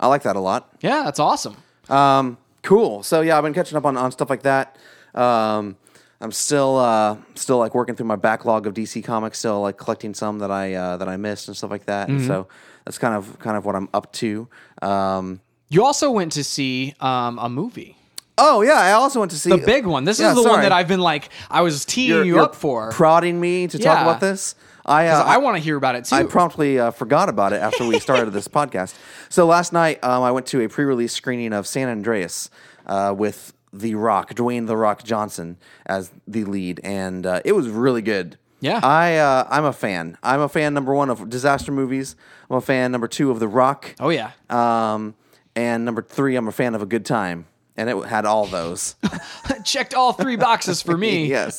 I 0.00 0.06
like 0.06 0.22
that 0.22 0.36
a 0.36 0.40
lot. 0.40 0.74
Yeah, 0.80 1.02
that's 1.04 1.20
awesome. 1.20 1.56
Um, 1.90 2.38
cool. 2.62 3.02
So 3.02 3.20
yeah, 3.20 3.36
I've 3.38 3.44
been 3.44 3.54
catching 3.54 3.76
up 3.76 3.84
on, 3.86 3.96
on 3.96 4.12
stuff 4.12 4.30
like 4.30 4.42
that. 4.42 4.76
Um, 5.14 5.76
I'm 6.20 6.32
still 6.32 6.76
uh, 6.76 7.16
still 7.34 7.58
like 7.58 7.74
working 7.74 7.94
through 7.96 8.06
my 8.06 8.16
backlog 8.16 8.66
of 8.66 8.74
DC 8.74 9.02
comics, 9.02 9.38
still 9.38 9.60
like 9.62 9.78
collecting 9.78 10.12
some 10.14 10.38
that 10.40 10.50
I 10.50 10.74
uh, 10.74 10.96
that 10.98 11.08
I 11.08 11.16
missed 11.16 11.48
and 11.48 11.56
stuff 11.56 11.70
like 11.70 11.86
that. 11.86 12.08
Mm-hmm. 12.08 12.18
And 12.18 12.26
so 12.26 12.48
that's 12.84 12.98
kind 12.98 13.14
of 13.14 13.38
kind 13.38 13.56
of 13.56 13.64
what 13.64 13.74
I'm 13.74 13.88
up 13.94 14.12
to. 14.14 14.48
Um, 14.82 15.40
You 15.68 15.84
also 15.84 16.10
went 16.10 16.32
to 16.32 16.44
see 16.44 16.94
um, 17.00 17.38
a 17.38 17.48
movie, 17.48 17.96
oh 18.36 18.60
yeah, 18.62 18.74
I 18.74 18.92
also 18.92 19.20
went 19.20 19.30
to 19.32 19.38
see 19.38 19.50
the 19.50 19.58
big 19.58 19.86
one. 19.86 20.04
This 20.04 20.20
Yeah, 20.20 20.30
is 20.30 20.42
the 20.42 20.48
one 20.48 20.60
that 20.60 20.72
I've 20.72 20.88
been 20.88 21.00
like 21.00 21.30
I 21.50 21.62
was 21.62 21.84
teeing 21.86 22.08
You're- 22.10 22.26
you 22.26 22.34
you're 22.34 22.44
up 22.44 22.54
for. 22.54 22.90
prodding 22.92 23.40
me 23.40 23.66
to 23.68 23.78
talk 23.78 24.02
about 24.02 24.20
this. 24.20 24.54
I 24.86 25.08
uh, 25.08 25.22
I 25.22 25.38
want 25.38 25.56
to 25.56 25.62
hear 25.62 25.76
about 25.76 25.94
it 25.94 26.04
too. 26.06 26.16
I 26.16 26.22
promptly 26.24 26.78
uh, 26.78 26.90
forgot 26.90 27.28
about 27.28 27.52
it 27.52 27.56
after 27.62 27.86
we 27.86 27.98
started 28.00 28.30
this 28.32 28.48
podcast. 28.48 28.94
So 29.28 29.46
last 29.46 29.72
night, 29.72 30.02
um, 30.02 30.22
I 30.22 30.30
went 30.30 30.46
to 30.46 30.60
a 30.62 30.68
pre-release 30.68 31.12
screening 31.12 31.52
of 31.52 31.66
San 31.66 31.88
Andreas 31.88 32.50
uh, 32.86 33.14
with 33.16 33.52
The 33.72 33.94
Rock, 33.94 34.34
Dwayne 34.34 34.66
The 34.66 34.76
Rock 34.76 35.04
Johnson 35.04 35.56
as 35.86 36.10
the 36.26 36.44
lead, 36.44 36.80
and 36.82 37.26
uh, 37.26 37.40
it 37.44 37.52
was 37.52 37.68
really 37.68 38.02
good. 38.02 38.38
Yeah. 38.62 38.80
I 38.82 39.16
uh, 39.16 39.46
I'm 39.50 39.64
a 39.64 39.72
fan. 39.72 40.18
I'm 40.22 40.40
a 40.40 40.48
fan 40.48 40.74
number 40.74 40.94
one 40.94 41.08
of 41.10 41.30
disaster 41.30 41.72
movies. 41.72 42.14
I'm 42.50 42.56
a 42.56 42.60
fan 42.60 42.92
number 42.92 43.08
two 43.08 43.30
of 43.30 43.38
The 43.40 43.48
Rock. 43.48 43.94
oh 44.00 44.10
yeah, 44.10 44.32
Um, 44.50 45.14
and 45.56 45.84
number 45.84 46.02
three, 46.02 46.36
I'm 46.36 46.46
a 46.48 46.52
fan 46.52 46.74
of 46.74 46.82
a 46.82 46.86
good 46.86 47.04
time, 47.04 47.46
and 47.80 47.88
it 47.88 47.96
had 48.06 48.26
all 48.26 48.44
those. 48.44 48.94
checked 49.64 49.94
all 49.94 50.12
three 50.12 50.36
boxes 50.36 50.82
for 50.82 50.96
me. 50.98 51.26
yes. 51.28 51.58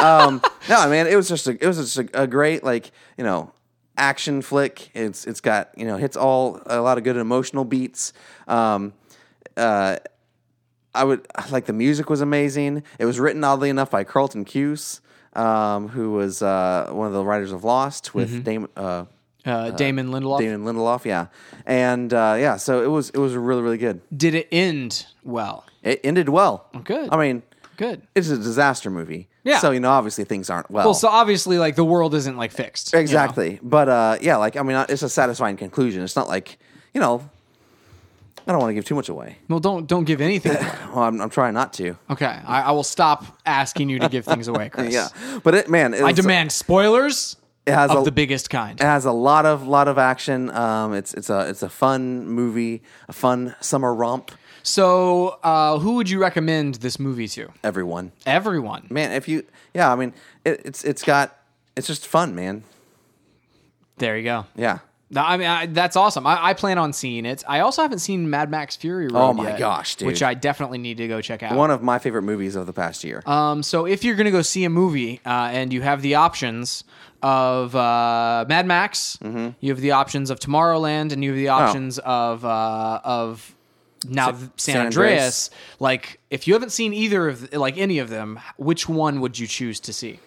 Um, 0.00 0.40
no, 0.66 0.88
mean, 0.88 1.06
it 1.06 1.14
was 1.14 1.28
just 1.28 1.46
a, 1.46 1.62
it 1.62 1.66
was 1.66 1.76
just 1.76 1.98
a, 1.98 2.22
a 2.22 2.26
great 2.26 2.64
like 2.64 2.90
you 3.18 3.24
know 3.24 3.52
action 3.98 4.40
flick. 4.40 4.90
It's 4.94 5.26
it's 5.26 5.42
got 5.42 5.70
you 5.76 5.84
know 5.84 5.98
hits 5.98 6.16
all 6.16 6.62
a 6.64 6.80
lot 6.80 6.96
of 6.96 7.04
good 7.04 7.18
emotional 7.18 7.66
beats. 7.66 8.14
Um, 8.46 8.94
uh, 9.58 9.98
I 10.94 11.04
would 11.04 11.26
like 11.50 11.66
the 11.66 11.74
music 11.74 12.08
was 12.08 12.22
amazing. 12.22 12.82
It 12.98 13.04
was 13.04 13.20
written 13.20 13.44
oddly 13.44 13.68
enough 13.68 13.90
by 13.90 14.04
Carlton 14.04 14.46
Cuse, 14.46 15.02
um, 15.34 15.88
who 15.88 16.12
was 16.12 16.40
uh, 16.40 16.88
one 16.92 17.06
of 17.06 17.12
the 17.12 17.24
writers 17.24 17.52
of 17.52 17.62
Lost 17.62 18.14
with 18.14 18.42
Damon. 18.42 18.70
Uh, 18.74 19.04
Uh, 19.48 19.70
Damon 19.70 20.08
Lindelof. 20.08 20.38
Damon 20.40 20.64
Lindelof, 20.64 21.04
yeah, 21.04 21.26
and 21.66 22.12
uh, 22.12 22.36
yeah, 22.38 22.56
so 22.56 22.82
it 22.82 22.88
was 22.88 23.10
it 23.10 23.18
was 23.18 23.34
really 23.34 23.62
really 23.62 23.78
good. 23.78 24.00
Did 24.16 24.34
it 24.34 24.48
end 24.52 25.06
well? 25.24 25.64
It 25.82 26.00
ended 26.04 26.28
well. 26.28 26.66
good. 26.84 27.08
I 27.10 27.16
mean, 27.16 27.42
Good. 27.76 28.02
it's 28.14 28.28
a 28.28 28.36
disaster 28.36 28.90
movie. 28.90 29.28
Yeah. 29.44 29.58
So 29.60 29.70
you 29.70 29.80
know, 29.80 29.90
obviously 29.90 30.24
things 30.24 30.50
aren't 30.50 30.70
well. 30.70 30.86
Well, 30.86 30.94
so 30.94 31.08
obviously, 31.08 31.58
like 31.58 31.76
the 31.76 31.84
world 31.84 32.14
isn't 32.14 32.36
like 32.36 32.50
fixed. 32.52 32.92
you 32.92 32.96
know? 32.98 33.00
Exactly. 33.00 33.60
But 33.62 33.88
uh, 33.88 34.18
yeah, 34.20 34.36
like 34.36 34.56
I 34.56 34.62
mean, 34.62 34.76
it's 34.88 35.02
a 35.02 35.08
satisfying 35.08 35.56
conclusion. 35.56 36.02
It's 36.02 36.16
not 36.16 36.28
like 36.28 36.58
you 36.92 37.00
know. 37.00 37.28
I 38.46 38.52
don't 38.52 38.60
want 38.60 38.70
to 38.70 38.74
give 38.74 38.86
too 38.86 38.94
much 38.94 39.10
away. 39.10 39.36
Well, 39.48 39.60
don't 39.60 39.86
don't 39.86 40.04
give 40.04 40.20
anything. 40.22 40.56
away. 40.56 40.68
Well, 40.88 41.04
I'm, 41.04 41.20
I'm 41.20 41.28
trying 41.28 41.52
not 41.52 41.74
to. 41.74 41.96
Okay, 42.08 42.24
I, 42.46 42.62
I 42.62 42.70
will 42.70 42.82
stop 42.82 43.26
asking 43.44 43.90
you 43.90 43.98
to 43.98 44.08
give 44.08 44.24
things 44.24 44.48
away, 44.48 44.70
Chris. 44.70 44.92
Yeah, 44.94 45.08
but 45.44 45.54
it, 45.54 45.68
man, 45.68 45.92
it 45.92 46.00
I 46.00 46.04
was- 46.12 46.16
demand 46.16 46.50
spoilers 46.50 47.36
It 47.68 47.74
has 47.74 47.90
of 47.90 47.98
a, 47.98 48.04
the 48.04 48.12
biggest 48.12 48.50
kind. 48.50 48.80
It 48.80 48.84
has 48.84 49.04
a 49.04 49.12
lot 49.12 49.44
of 49.46 49.66
lot 49.66 49.88
of 49.88 49.98
action. 49.98 50.50
Um, 50.50 50.94
it's 50.94 51.12
it's 51.14 51.30
a 51.30 51.48
it's 51.48 51.62
a 51.62 51.68
fun 51.68 52.26
movie, 52.26 52.82
a 53.08 53.12
fun 53.12 53.54
summer 53.60 53.94
romp. 53.94 54.30
So, 54.62 55.38
uh, 55.42 55.78
who 55.78 55.94
would 55.94 56.10
you 56.10 56.20
recommend 56.20 56.76
this 56.76 56.98
movie 56.98 57.28
to? 57.28 57.48
Everyone, 57.62 58.12
Everyone. 58.26 58.86
man, 58.90 59.12
if 59.12 59.28
you 59.28 59.44
yeah, 59.74 59.92
I 59.92 59.96
mean, 59.96 60.12
it, 60.44 60.62
it's 60.64 60.82
it's 60.84 61.02
got 61.02 61.36
it's 61.76 61.86
just 61.86 62.06
fun, 62.06 62.34
man. 62.34 62.64
There 63.98 64.16
you 64.16 64.24
go. 64.24 64.46
Yeah. 64.56 64.78
No, 65.10 65.22
I 65.22 65.36
mean, 65.38 65.46
I, 65.46 65.64
that's 65.66 65.96
awesome. 65.96 66.26
I, 66.26 66.48
I 66.48 66.52
plan 66.54 66.76
on 66.76 66.92
seeing 66.92 67.24
it. 67.24 67.42
I 67.48 67.60
also 67.60 67.80
haven't 67.80 68.00
seen 68.00 68.28
Mad 68.28 68.50
Max 68.50 68.76
Fury 68.76 69.08
Road 69.08 69.18
Oh 69.18 69.32
my 69.32 69.50
yet, 69.50 69.58
gosh, 69.58 69.94
dude. 69.96 70.06
Which 70.06 70.22
I 70.22 70.34
definitely 70.34 70.76
need 70.78 70.98
to 70.98 71.08
go 71.08 71.22
check 71.22 71.42
out. 71.42 71.56
One 71.56 71.70
of 71.70 71.82
my 71.82 71.98
favorite 71.98 72.22
movies 72.22 72.56
of 72.56 72.66
the 72.66 72.74
past 72.74 73.04
year. 73.04 73.22
Um, 73.24 73.62
so 73.62 73.86
if 73.86 74.04
you're 74.04 74.16
gonna 74.16 74.30
go 74.30 74.42
see 74.42 74.64
a 74.64 74.70
movie 74.70 75.20
uh, 75.24 75.48
and 75.50 75.72
you 75.72 75.80
have 75.80 76.02
the 76.02 76.16
options 76.16 76.84
of 77.22 77.74
uh, 77.74 78.44
Mad 78.48 78.66
Max, 78.66 79.16
Mm-hmm. 79.22 79.48
you 79.60 79.72
have 79.72 79.80
the 79.80 79.92
options 79.92 80.28
of 80.30 80.38
Tomorrowland, 80.40 81.12
and 81.12 81.24
you 81.24 81.30
have 81.30 81.38
Oh. 81.38 81.40
the 81.40 81.48
options 81.48 81.98
of 82.00 82.44
uh, 82.44 83.00
of 83.02 83.54
now 84.08 84.26
San- 84.26 84.38
San, 84.38 84.50
San 84.56 84.86
Andreas, 84.86 85.50
like 85.80 86.20
if 86.30 86.46
you 86.46 86.52
haven't 86.52 86.70
seen 86.70 86.92
either 86.92 87.28
of 87.28 87.52
like 87.54 87.78
any 87.78 87.98
of 87.98 88.10
them, 88.10 88.38
which 88.58 88.88
one 88.90 89.20
would 89.22 89.38
you 89.38 89.46
choose 89.46 89.80
to 89.80 89.92
see? 89.94 90.20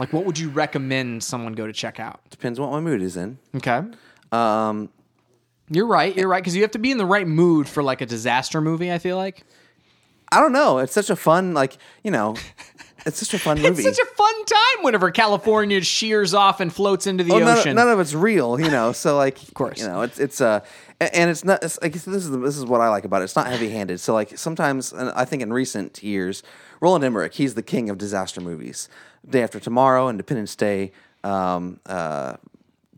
Like 0.00 0.12
what 0.12 0.24
would 0.24 0.38
you 0.38 0.48
recommend 0.48 1.22
someone 1.22 1.52
go 1.52 1.66
to 1.66 1.72
check 1.72 2.00
out? 2.00 2.20
Depends 2.30 2.58
what 2.58 2.70
my 2.72 2.80
mood 2.80 3.02
is 3.02 3.16
in. 3.16 3.38
Okay. 3.54 3.82
Um, 4.32 4.88
You're 5.68 5.86
right. 5.86 6.16
You're 6.16 6.26
right 6.28 6.42
because 6.42 6.56
you 6.56 6.62
have 6.62 6.70
to 6.72 6.78
be 6.78 6.90
in 6.90 6.98
the 6.98 7.06
right 7.06 7.26
mood 7.28 7.68
for 7.68 7.82
like 7.82 8.00
a 8.00 8.06
disaster 8.06 8.60
movie. 8.60 8.90
I 8.92 8.98
feel 8.98 9.16
like 9.16 9.44
I 10.32 10.40
don't 10.40 10.52
know. 10.52 10.78
It's 10.78 10.92
such 10.92 11.10
a 11.10 11.16
fun, 11.16 11.54
like 11.54 11.76
you 12.04 12.10
know, 12.10 12.36
it's 13.04 13.18
such 13.18 13.34
a 13.34 13.38
fun 13.38 13.56
movie. 13.62 13.82
it's 13.82 13.96
such 13.96 13.98
a 14.06 14.10
fun 14.14 14.44
time 14.46 14.84
whenever 14.84 15.10
California 15.10 15.80
shears 15.82 16.34
off 16.34 16.60
and 16.60 16.72
floats 16.72 17.06
into 17.06 17.24
the 17.24 17.34
Well, 17.34 17.58
ocean. 17.58 17.74
none 17.76 17.88
of 17.88 17.98
it's 18.00 18.14
real, 18.14 18.58
you 18.60 18.70
know. 18.70 18.92
So 18.92 19.16
like, 19.16 19.42
of 19.48 19.54
course. 19.54 19.80
you 19.80 19.86
know, 19.88 20.02
it's 20.02 20.18
it's 20.20 20.40
uh, 20.40 20.60
a- 21.00 21.14
and 21.16 21.30
it's 21.30 21.44
not. 21.44 21.62
It's 21.64 21.80
like 21.82 21.92
this 21.94 22.06
is 22.06 22.30
this 22.30 22.56
is 22.56 22.64
what 22.64 22.80
I 22.80 22.88
like 22.88 23.04
about 23.04 23.22
it. 23.22 23.24
It's 23.24 23.36
not 23.36 23.48
heavy 23.48 23.70
handed. 23.70 23.98
So 24.00 24.14
like 24.14 24.38
sometimes, 24.38 24.92
and 24.92 25.10
I 25.10 25.24
think 25.24 25.42
in 25.42 25.52
recent 25.52 26.00
years, 26.02 26.42
Roland 26.80 27.04
Emmerich, 27.04 27.34
he's 27.34 27.54
the 27.54 27.62
king 27.62 27.90
of 27.90 27.98
disaster 27.98 28.40
movies. 28.40 28.88
Day 29.28 29.42
After 29.42 29.60
Tomorrow, 29.60 30.08
Independence 30.08 30.56
Day, 30.56 30.92
um, 31.24 31.80
uh, 31.86 32.34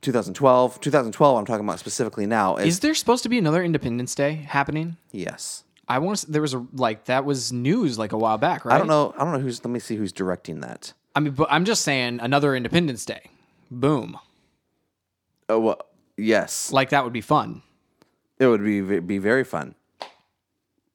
2012, 0.03 0.81
2012. 0.81 1.39
I'm 1.39 1.45
talking 1.47 1.65
about 1.67 1.79
specifically 1.79 2.27
now. 2.27 2.57
Is, 2.57 2.67
Is 2.75 2.81
there 2.81 2.95
supposed 2.95 3.23
to 3.25 3.29
be 3.29 3.39
another 3.39 3.63
Independence 3.63 4.15
Day 4.15 4.35
happening? 4.49 4.97
yes. 5.11 5.65
I 5.89 5.99
want 5.99 6.19
to. 6.19 6.31
There 6.31 6.41
was 6.41 6.55
a 6.55 6.65
like 6.75 7.07
that 7.07 7.25
was 7.25 7.53
news 7.53 7.99
like 7.99 8.13
a 8.13 8.17
while 8.17 8.39
back, 8.39 8.65
right? 8.65 8.75
I 8.77 8.79
don't 8.79 8.87
know. 8.87 9.13
I 9.19 9.25
don't 9.25 9.33
know 9.33 9.41
who's. 9.41 9.63
Let 9.65 9.71
me 9.73 9.81
see 9.81 9.97
who's 9.97 10.13
directing 10.13 10.61
that. 10.61 10.93
I 11.15 11.21
mean, 11.21 11.35
but 11.35 11.49
I'm 11.51 11.65
just 11.65 11.83
saying 11.83 12.21
another 12.23 12.55
Independence 12.55 13.05
Day. 13.05 13.23
Boom. 13.71 14.17
Oh 15.49 15.59
well, 15.59 15.81
yes, 16.17 16.73
Like 16.73 16.91
that 16.91 17.03
would 17.05 17.13
be 17.13 17.21
fun. 17.21 17.63
it 18.39 18.47
would 18.47 18.63
be 18.65 18.81
be 19.01 19.19
very 19.19 19.43
fun. 19.45 19.75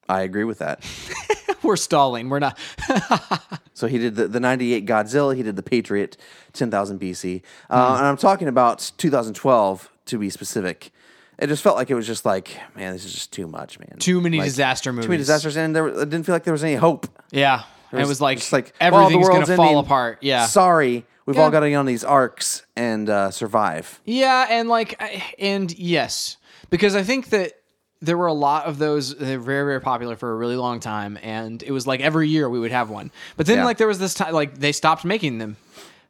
I 0.08 0.22
agree 0.22 0.44
with 0.44 0.58
that. 0.60 0.82
We're 1.68 1.76
stalling. 1.76 2.28
We're 2.30 2.38
not. 2.40 2.58
So 3.74 3.86
he 3.86 3.96
did 3.98 4.16
the, 4.16 4.26
the 4.26 4.40
98 4.40 4.86
Godzilla, 4.86 5.36
he 5.36 5.44
did 5.44 5.54
the 5.54 5.62
Patriot 5.62 6.16
10,000 6.52 6.98
BC. 6.98 7.42
Uh, 7.70 7.94
And 7.98 8.06
I'm 8.08 8.16
talking 8.16 8.48
about 8.48 8.90
2012 8.98 9.88
to 10.06 10.18
be 10.18 10.30
specific. 10.30 10.90
It 11.38 11.46
just 11.46 11.62
felt 11.62 11.76
like 11.76 11.88
it 11.88 11.94
was 11.94 12.04
just 12.04 12.24
like, 12.24 12.58
man, 12.74 12.92
this 12.92 13.04
is 13.04 13.12
just 13.14 13.32
too 13.32 13.46
much, 13.46 13.78
man. 13.78 13.98
Too 14.00 14.20
many 14.20 14.38
Like, 14.38 14.46
disaster 14.46 14.92
movies. 14.92 15.04
Too 15.04 15.10
many 15.10 15.18
disasters, 15.18 15.56
and 15.56 15.76
there, 15.76 15.86
it 15.86 16.10
didn't 16.10 16.24
feel 16.24 16.34
like 16.34 16.42
there 16.42 16.52
was 16.52 16.64
any 16.64 16.74
hope. 16.74 17.06
Yeah. 17.30 17.62
And 17.92 18.00
it 18.00 18.08
was 18.08 18.20
like, 18.20 18.38
just 18.38 18.52
like 18.52 18.74
everything's 18.80 19.12
well, 19.12 19.20
the 19.20 19.26
going 19.28 19.34
world's 19.36 19.50
to 19.50 19.56
fall 19.56 19.78
apart. 19.78 20.18
Yeah. 20.22 20.46
Sorry, 20.46 21.06
we've 21.24 21.36
Yeah. 21.36 21.42
all 21.42 21.50
got 21.52 21.60
to 21.60 21.70
get 21.70 21.76
on 21.76 21.86
these 21.86 22.02
arks 22.02 22.66
and 22.74 23.08
uh, 23.08 23.30
survive. 23.30 24.00
Yeah, 24.04 24.44
and 24.50 24.68
like, 24.68 25.00
and 25.38 25.70
yes, 25.78 26.36
because 26.70 26.96
I 26.96 27.04
think 27.04 27.28
that 27.28 27.52
there 28.00 28.16
were 28.16 28.26
a 28.26 28.32
lot 28.32 28.66
of 28.66 28.78
those. 28.78 29.14
They're 29.16 29.38
very, 29.38 29.64
very 29.64 29.80
popular 29.80 30.16
for 30.16 30.30
a 30.32 30.36
really 30.36 30.56
long 30.56 30.80
time, 30.80 31.18
and 31.22 31.62
it 31.62 31.72
was 31.72 31.86
like 31.86 32.00
every 32.00 32.28
year 32.28 32.48
we 32.48 32.60
would 32.60 32.70
have 32.72 32.90
one. 32.90 33.10
But 33.36 33.46
then, 33.46 33.58
Yeah. 33.58 33.64
like, 33.64 33.78
there 33.78 33.86
was 33.88 33.98
this 33.98 34.14
time, 34.14 34.32
like, 34.32 34.58
they 34.58 34.72
stopped 34.72 35.04
making 35.04 35.38
them 35.38 35.56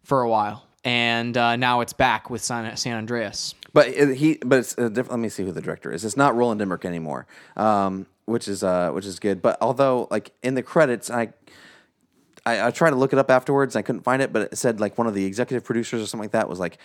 for 0.03 0.21
a 0.23 0.29
while, 0.29 0.67
and 0.85 1.37
uh, 1.37 1.57
now 1.57 1.81
it's 1.81 1.93
back 1.93 2.29
with 2.31 2.43
San, 2.45 2.77
San 2.77 2.97
Andreas. 2.97 3.55
But 3.73 3.89
he, 4.17 4.39
but 4.45 4.61
it's 4.61 4.77
uh, 4.79 4.89
diff- 4.89 5.11
let 5.11 5.19
me 5.19 5.29
see 5.29 5.45
who 5.45 5.53
the 5.53 5.61
director 5.61 5.93
is. 5.93 6.05
It's 6.05 6.17
not 6.17 6.35
Roland 6.37 6.61
Emmerich 6.61 6.85
anymore, 6.85 7.27
um, 7.57 8.07
which 8.25 8.49
is 8.49 8.63
uh, 8.65 8.91
which 8.93 9.05
is 9.07 9.19
good. 9.21 9.41
But 9.43 9.57
although, 9.61 10.09
like 10.11 10.33
in 10.43 10.55
the 10.55 10.63
credits, 10.63 11.11
I, 11.11 11.29
I 12.47 12.69
I 12.69 12.71
tried 12.71 12.91
to 12.91 12.97
look 12.97 13.13
it 13.13 13.19
up 13.19 13.31
afterwards. 13.31 13.77
I 13.77 13.83
couldn't 13.83 14.03
find 14.03 14.23
it, 14.23 14.33
but 14.33 14.43
it 14.53 14.59
said 14.59 14.81
like 14.81 14.97
one 14.99 15.07
of 15.07 15.15
the 15.15 15.25
executive 15.27 15.65
producers 15.65 16.03
or 16.03 16.07
something 16.07 16.25
like 16.25 16.33
that 16.33 16.49
was 16.49 16.59
like 16.59 16.79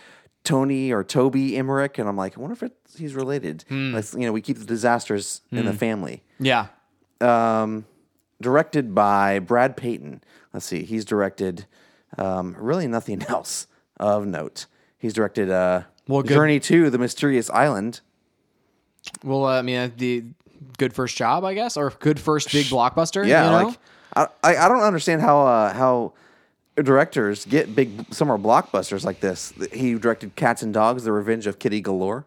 Tony 0.43 0.91
or 0.91 1.03
Toby 1.03 1.57
Emmerich, 1.57 1.97
and 1.97 2.07
I'm 2.09 2.17
like, 2.17 2.37
I 2.37 2.41
wonder 2.41 2.53
if 2.53 2.63
it's, 2.63 2.97
he's 2.97 3.15
related. 3.15 3.63
Let's, 3.69 4.13
you 4.13 4.21
know, 4.21 4.31
we 4.33 4.41
keep 4.41 4.57
the 4.57 4.65
disasters 4.65 5.41
in 5.51 5.65
the 5.65 5.73
family. 5.73 6.23
Yeah. 6.39 6.67
Um, 7.21 7.85
directed 8.41 8.93
by 8.93 9.39
Brad 9.39 9.77
Peyton. 9.77 10.21
Let's 10.53 10.65
see, 10.65 10.83
he's 10.83 11.05
directed 11.05 11.65
um, 12.17 12.55
really 12.59 12.87
nothing 12.87 13.23
else 13.29 13.67
of 13.97 14.25
note. 14.25 14.65
He's 14.97 15.13
directed 15.13 15.49
uh, 15.49 15.83
Well, 16.07 16.21
good- 16.21 16.33
Journey 16.33 16.59
to 16.61 16.89
the 16.89 16.97
Mysterious 16.97 17.49
Island. 17.49 18.01
Well, 19.23 19.45
uh, 19.45 19.59
I 19.59 19.61
mean, 19.61 19.77
uh, 19.77 19.89
the 19.97 20.23
good 20.77 20.93
first 20.93 21.15
job, 21.17 21.43
I 21.43 21.53
guess, 21.53 21.75
or 21.77 21.89
good 21.99 22.19
first 22.19 22.51
big 22.51 22.65
blockbuster. 22.67 23.25
Yeah, 23.27 23.45
you 23.45 23.51
know? 23.51 23.67
like 23.67 23.77
I, 24.15 24.27
I 24.43 24.65
I 24.65 24.67
don't 24.69 24.81
understand 24.83 25.21
how 25.21 25.45
uh, 25.45 25.73
how 25.73 26.13
directors 26.75 27.45
get 27.45 27.75
big 27.75 28.13
summer 28.13 28.37
blockbusters 28.37 29.03
like 29.05 29.19
this. 29.19 29.53
He 29.71 29.95
directed 29.95 30.35
Cats 30.35 30.61
and 30.63 30.73
Dogs: 30.73 31.03
The 31.03 31.11
Revenge 31.11 31.47
of 31.47 31.59
Kitty 31.59 31.81
Galore. 31.81 32.25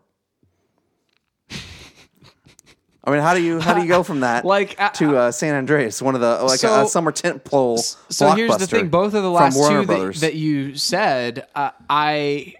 I 3.06 3.12
mean, 3.12 3.20
how 3.20 3.34
do 3.34 3.42
you 3.42 3.60
how 3.60 3.72
do 3.74 3.82
you 3.82 3.88
go 3.88 4.02
from 4.02 4.20
that 4.20 4.44
Like, 4.56 4.80
uh, 4.80 4.90
to 4.90 5.16
uh, 5.16 5.30
San 5.32 5.54
Andreas, 5.54 6.02
one 6.02 6.16
of 6.16 6.20
the 6.20 6.42
like 6.42 6.54
a, 6.54 6.58
So- 6.58 6.84
a 6.84 6.88
summer 6.88 7.12
tent 7.12 7.44
pole? 7.44 7.78
So 7.78 8.30
here's 8.32 8.56
the 8.56 8.66
thing: 8.66 8.88
both 8.88 9.14
of 9.14 9.22
the 9.22 9.30
last 9.30 9.56
two 9.56 9.84
that, 9.86 10.14
that 10.16 10.34
you 10.34 10.74
said, 10.76 11.46
uh, 11.54 11.70
I 11.88 12.54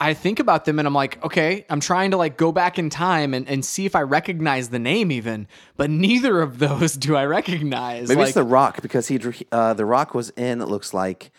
I 0.00 0.14
think 0.14 0.38
about 0.38 0.64
them 0.64 0.78
and 0.78 0.86
I'm 0.86 0.94
like, 0.94 1.22
okay, 1.24 1.66
I'm 1.68 1.80
trying 1.80 2.12
to 2.12 2.16
like 2.16 2.36
go 2.36 2.52
back 2.52 2.78
in 2.78 2.88
time 2.88 3.34
and, 3.34 3.48
and 3.48 3.64
see 3.64 3.84
if 3.84 3.96
I 3.96 4.02
recognize 4.02 4.68
the 4.68 4.78
name 4.78 5.10
even, 5.10 5.48
but 5.76 5.90
neither 5.90 6.40
of 6.40 6.58
those 6.58 6.94
do 6.94 7.16
I 7.16 7.24
recognize. 7.24 8.08
Maybe 8.08 8.20
like, 8.20 8.28
it's 8.28 8.34
The 8.34 8.44
Rock 8.44 8.80
because 8.80 9.08
he 9.08 9.20
uh, 9.50 9.74
The 9.74 9.84
Rock 9.84 10.14
was 10.14 10.30
in. 10.30 10.60
It 10.60 10.68
looks 10.68 10.94
like 10.94 11.32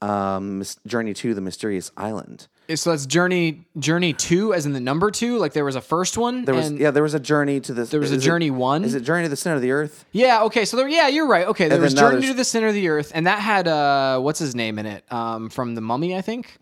um, 0.00 0.62
Journey 0.86 1.14
to 1.14 1.34
the 1.34 1.40
Mysterious 1.40 1.90
Island. 1.96 2.48
so 2.74 2.90
that's 2.90 3.06
Journey 3.06 3.66
Journey 3.78 4.12
Two, 4.12 4.54
as 4.54 4.66
in 4.66 4.72
the 4.72 4.80
number 4.80 5.10
two. 5.10 5.38
Like 5.38 5.52
there 5.52 5.64
was 5.64 5.76
a 5.76 5.80
first 5.80 6.16
one. 6.18 6.44
There 6.44 6.54
was 6.54 6.72
yeah, 6.72 6.90
there 6.90 7.02
was 7.02 7.14
a 7.14 7.20
journey 7.20 7.60
to 7.60 7.74
the. 7.74 7.84
There 7.84 8.00
was 8.00 8.12
a 8.12 8.16
is 8.16 8.22
it- 8.22 8.26
Journey 8.26 8.50
one? 8.50 8.84
Is 8.84 8.94
it 8.94 9.00
Journey 9.00 9.24
to 9.24 9.28
the 9.28 9.36
Center 9.36 9.56
of 9.56 9.62
the 9.62 9.72
Earth? 9.72 10.04
Yeah, 10.12 10.42
okay, 10.44 10.64
so 10.64 10.76
there, 10.76 10.88
yeah, 10.88 11.08
you're 11.08 11.28
right. 11.28 11.46
Okay, 11.48 11.68
there 11.68 11.76
And 11.76 11.84
was 11.84 11.94
Journey 11.94 12.26
to 12.26 12.34
the 12.34 12.44
Center 12.44 12.68
of 12.68 12.74
the 12.74 12.88
Earth, 12.88 13.12
and 13.14 13.26
that 13.26 13.40
had 13.40 13.68
uh, 13.68 14.20
what's 14.20 14.38
his 14.38 14.54
name 14.54 14.78
in 14.78 14.86
it? 14.86 15.04
Um, 15.12 15.48
from 15.50 15.74
the 15.74 15.80
Mummy, 15.80 16.16
I 16.16 16.20
think. 16.22 16.58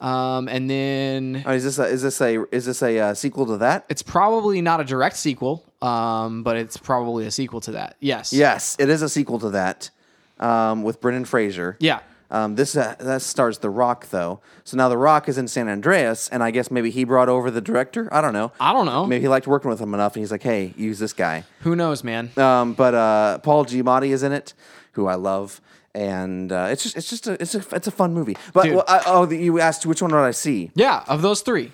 Um, 0.00 0.48
and 0.48 0.68
then 0.70 1.42
Oh, 1.46 1.52
is 1.52 1.64
this 1.64 1.78
a, 1.78 1.84
is 1.84 2.02
this 2.02 2.20
a 2.20 2.44
is 2.54 2.64
this 2.66 2.82
a 2.82 2.98
uh, 2.98 3.14
sequel 3.14 3.46
to 3.46 3.56
that? 3.58 3.84
it's 3.88 4.02
probably 4.02 4.62
not 4.62 4.80
a 4.80 4.84
direct 4.84 5.16
sequel, 5.16 5.62
um, 5.82 6.42
but 6.42 6.56
it's 6.56 6.76
probably 6.76 7.26
a 7.26 7.30
sequel 7.30 7.60
to 7.62 7.72
that. 7.72 7.96
Yes. 8.00 8.32
Yes, 8.32 8.76
it 8.78 8.88
is 8.88 9.02
a 9.02 9.08
sequel 9.08 9.38
to 9.40 9.50
that 9.50 9.90
um, 10.38 10.82
with 10.82 11.00
Brendan 11.00 11.24
Fraser. 11.26 11.76
Yeah. 11.80 12.00
Um, 12.32 12.54
this 12.54 12.76
uh, 12.76 12.94
that 13.00 13.22
stars 13.22 13.58
The 13.58 13.70
Rock 13.70 14.06
though. 14.10 14.40
So 14.62 14.76
now 14.76 14.88
The 14.88 14.96
Rock 14.96 15.28
is 15.28 15.36
in 15.36 15.48
San 15.48 15.68
Andreas, 15.68 16.28
and 16.28 16.44
I 16.44 16.52
guess 16.52 16.70
maybe 16.70 16.90
he 16.90 17.02
brought 17.02 17.28
over 17.28 17.50
the 17.50 17.60
director. 17.60 18.08
I 18.14 18.20
don't 18.20 18.32
know. 18.32 18.52
I 18.60 18.72
don't 18.72 18.86
know. 18.86 19.04
Maybe 19.04 19.22
he 19.22 19.28
liked 19.28 19.48
working 19.48 19.68
with 19.68 19.80
him 19.80 19.92
enough, 19.94 20.14
and 20.14 20.22
he's 20.22 20.30
like, 20.30 20.44
"Hey, 20.44 20.72
use 20.76 21.00
this 21.00 21.12
guy." 21.12 21.42
Who 21.62 21.74
knows, 21.74 22.04
man? 22.04 22.30
Um, 22.36 22.74
but 22.74 22.94
uh, 22.94 23.38
Paul 23.38 23.64
Giamatti 23.66 24.10
is 24.12 24.22
in 24.22 24.30
it, 24.30 24.54
who 24.92 25.08
I 25.08 25.16
love, 25.16 25.60
and 25.94 26.52
uh, 26.52 26.68
it's 26.70 26.82
just 26.82 26.96
it's 26.96 27.08
just 27.10 27.26
a 27.26 27.40
it's 27.40 27.54
a 27.54 27.64
it's 27.72 27.86
a 27.86 27.90
fun 27.90 28.14
movie. 28.14 28.36
But 28.52 28.64
Dude. 28.64 28.74
well, 28.76 28.84
I, 28.88 29.02
oh, 29.06 29.26
the, 29.26 29.36
you 29.36 29.60
asked 29.60 29.86
which 29.86 30.02
one 30.02 30.10
would 30.12 30.18
I 30.18 30.30
see? 30.32 30.70
Yeah, 30.74 31.04
of 31.08 31.22
those 31.22 31.40
three. 31.42 31.72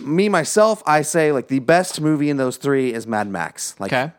Me 0.00 0.28
myself, 0.28 0.82
I 0.86 1.02
say 1.02 1.30
like 1.32 1.48
the 1.48 1.60
best 1.60 2.00
movie 2.00 2.30
in 2.30 2.36
those 2.36 2.56
three 2.56 2.92
is 2.92 3.06
Mad 3.06 3.28
Max. 3.28 3.76
Like 3.78 3.92
Okay. 3.92 4.12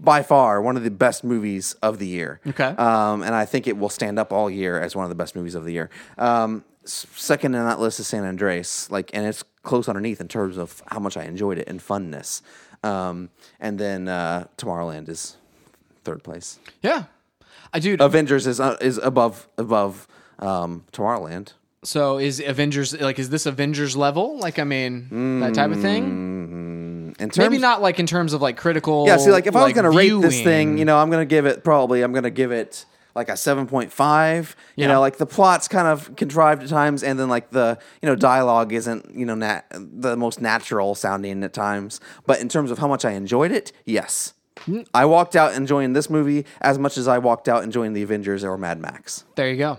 by 0.00 0.22
far 0.22 0.60
one 0.60 0.76
of 0.76 0.82
the 0.84 0.90
best 0.90 1.24
movies 1.24 1.74
of 1.82 1.98
the 1.98 2.06
year. 2.06 2.40
Okay. 2.46 2.64
Um, 2.64 3.22
and 3.22 3.34
I 3.34 3.44
think 3.46 3.66
it 3.66 3.78
will 3.78 3.88
stand 3.88 4.18
up 4.18 4.32
all 4.32 4.50
year 4.50 4.78
as 4.80 4.94
one 4.94 5.04
of 5.04 5.08
the 5.08 5.14
best 5.14 5.34
movies 5.34 5.54
of 5.54 5.64
the 5.64 5.72
year. 5.72 5.88
Um, 6.18 6.64
second 6.84 7.54
in 7.54 7.64
that 7.64 7.80
list 7.80 7.98
is 8.00 8.06
San 8.08 8.24
Andreas, 8.24 8.90
like, 8.90 9.10
and 9.14 9.24
it's 9.26 9.42
close 9.62 9.88
underneath 9.88 10.20
in 10.20 10.28
terms 10.28 10.58
of 10.58 10.82
how 10.88 10.98
much 10.98 11.16
I 11.16 11.24
enjoyed 11.24 11.58
it 11.58 11.68
and 11.68 11.80
funness. 11.80 12.42
Um, 12.82 13.30
and 13.60 13.78
then 13.78 14.08
uh, 14.08 14.48
Tomorrowland 14.58 15.08
is 15.08 15.36
third 16.04 16.22
place. 16.22 16.58
Yeah. 16.82 17.04
I 17.72 17.78
dude. 17.80 18.00
Avengers 18.00 18.46
is 18.46 18.60
uh, 18.60 18.76
is 18.80 18.98
above 18.98 19.48
above 19.58 20.06
um, 20.38 20.84
Tomorrowland. 20.92 21.52
so 21.84 22.18
is 22.18 22.40
Avengers 22.40 22.98
like 23.00 23.18
is 23.18 23.30
this 23.30 23.46
Avengers 23.46 23.96
level? 23.96 24.38
Like 24.38 24.58
I 24.58 24.64
mean 24.64 25.40
that 25.40 25.54
type 25.54 25.70
of 25.70 25.80
thing? 25.80 27.14
In 27.20 27.30
terms, 27.30 27.38
Maybe 27.38 27.58
not 27.58 27.82
like 27.82 27.98
in 27.98 28.06
terms 28.06 28.32
of 28.32 28.40
like 28.42 28.56
critical. 28.56 29.04
Yeah, 29.06 29.16
see, 29.16 29.30
like 29.32 29.46
if 29.46 29.56
I 29.56 29.64
was 29.64 29.72
going 29.72 29.84
to 29.90 29.90
rate 29.90 30.10
this 30.22 30.34
viewing. 30.34 30.44
thing, 30.44 30.78
you 30.78 30.84
know, 30.84 30.98
I'm 30.98 31.10
going 31.10 31.22
to 31.26 31.28
give 31.28 31.46
it 31.46 31.64
probably, 31.64 32.02
I'm 32.02 32.12
going 32.12 32.22
to 32.24 32.30
give 32.30 32.52
it 32.52 32.84
like 33.16 33.28
a 33.28 33.32
7.5. 33.32 34.54
You 34.76 34.82
Yeah. 34.82 34.86
know, 34.88 35.00
like 35.00 35.16
the 35.16 35.26
plot's 35.26 35.66
kind 35.66 35.88
of 35.88 36.14
contrived 36.14 36.62
at 36.62 36.68
times, 36.68 37.02
and 37.02 37.18
then 37.18 37.28
like 37.28 37.50
the, 37.50 37.76
you 38.02 38.08
know, 38.08 38.14
dialogue 38.14 38.72
isn't, 38.72 39.10
you 39.16 39.26
know, 39.26 39.34
nat- 39.34 39.64
the 39.72 40.16
most 40.16 40.40
natural 40.40 40.94
sounding 40.94 41.42
at 41.42 41.52
times. 41.52 41.98
But 42.24 42.40
in 42.40 42.48
terms 42.48 42.70
of 42.70 42.78
how 42.78 42.86
much 42.86 43.04
I 43.04 43.12
enjoyed 43.12 43.50
it, 43.50 43.72
yes. 43.84 44.34
Mm. 44.66 44.86
I 44.94 45.04
walked 45.06 45.36
out 45.36 45.54
enjoying 45.54 45.92
this 45.92 46.08
movie 46.10 46.44
as 46.60 46.78
much 46.78 46.96
as 46.98 47.06
I 47.08 47.18
walked 47.18 47.48
out 47.48 47.62
enjoying 47.64 47.92
The 47.92 48.02
Avengers 48.02 48.44
or 48.44 48.56
Mad 48.58 48.80
Max. 48.80 49.24
There 49.36 49.50
you 49.50 49.56
go. 49.56 49.78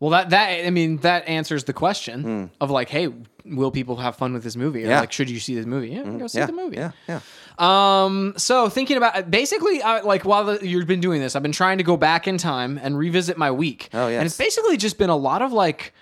Well, 0.00 0.10
that 0.10 0.30
that 0.30 0.64
I 0.66 0.70
mean 0.70 0.98
that 0.98 1.26
answers 1.26 1.64
the 1.64 1.72
question 1.72 2.22
Hmm. 2.22 2.44
of 2.60 2.70
like, 2.70 2.88
hey, 2.88 3.08
will 3.44 3.72
people 3.72 3.96
have 3.96 4.14
fun 4.14 4.32
with 4.32 4.44
this 4.44 4.54
movie? 4.54 4.84
Or 4.84 4.88
Yeah. 4.88 5.00
like, 5.00 5.10
should 5.12 5.28
you 5.28 5.40
see 5.40 5.56
this 5.56 5.66
movie? 5.66 5.88
Yeah, 5.88 6.04
go 6.04 6.28
see 6.28 6.38
yeah, 6.38 6.46
the 6.46 6.52
movie. 6.52 6.76
yeah, 6.76 6.92
yeah. 7.08 7.20
Um, 7.58 8.34
so 8.36 8.68
thinking 8.68 8.96
about 8.96 9.28
basically, 9.30 9.82
uh, 9.82 10.04
like 10.04 10.24
while 10.24 10.44
the, 10.44 10.64
you've 10.66 10.86
been 10.86 11.00
doing 11.00 11.20
this, 11.20 11.34
I've 11.34 11.42
been 11.42 11.50
trying 11.50 11.78
to 11.78 11.84
go 11.84 11.96
back 11.96 12.28
in 12.28 12.38
time 12.38 12.78
and 12.80 12.96
revisit 12.96 13.36
my 13.36 13.50
week. 13.50 13.88
Oh, 13.92 14.06
yeah, 14.06 14.18
and 14.18 14.26
it's 14.26 14.38
basically 14.38 14.76
just 14.76 14.98
been 14.98 15.10
a 15.10 15.16
lot 15.16 15.42
of 15.42 15.52
like 15.52 15.92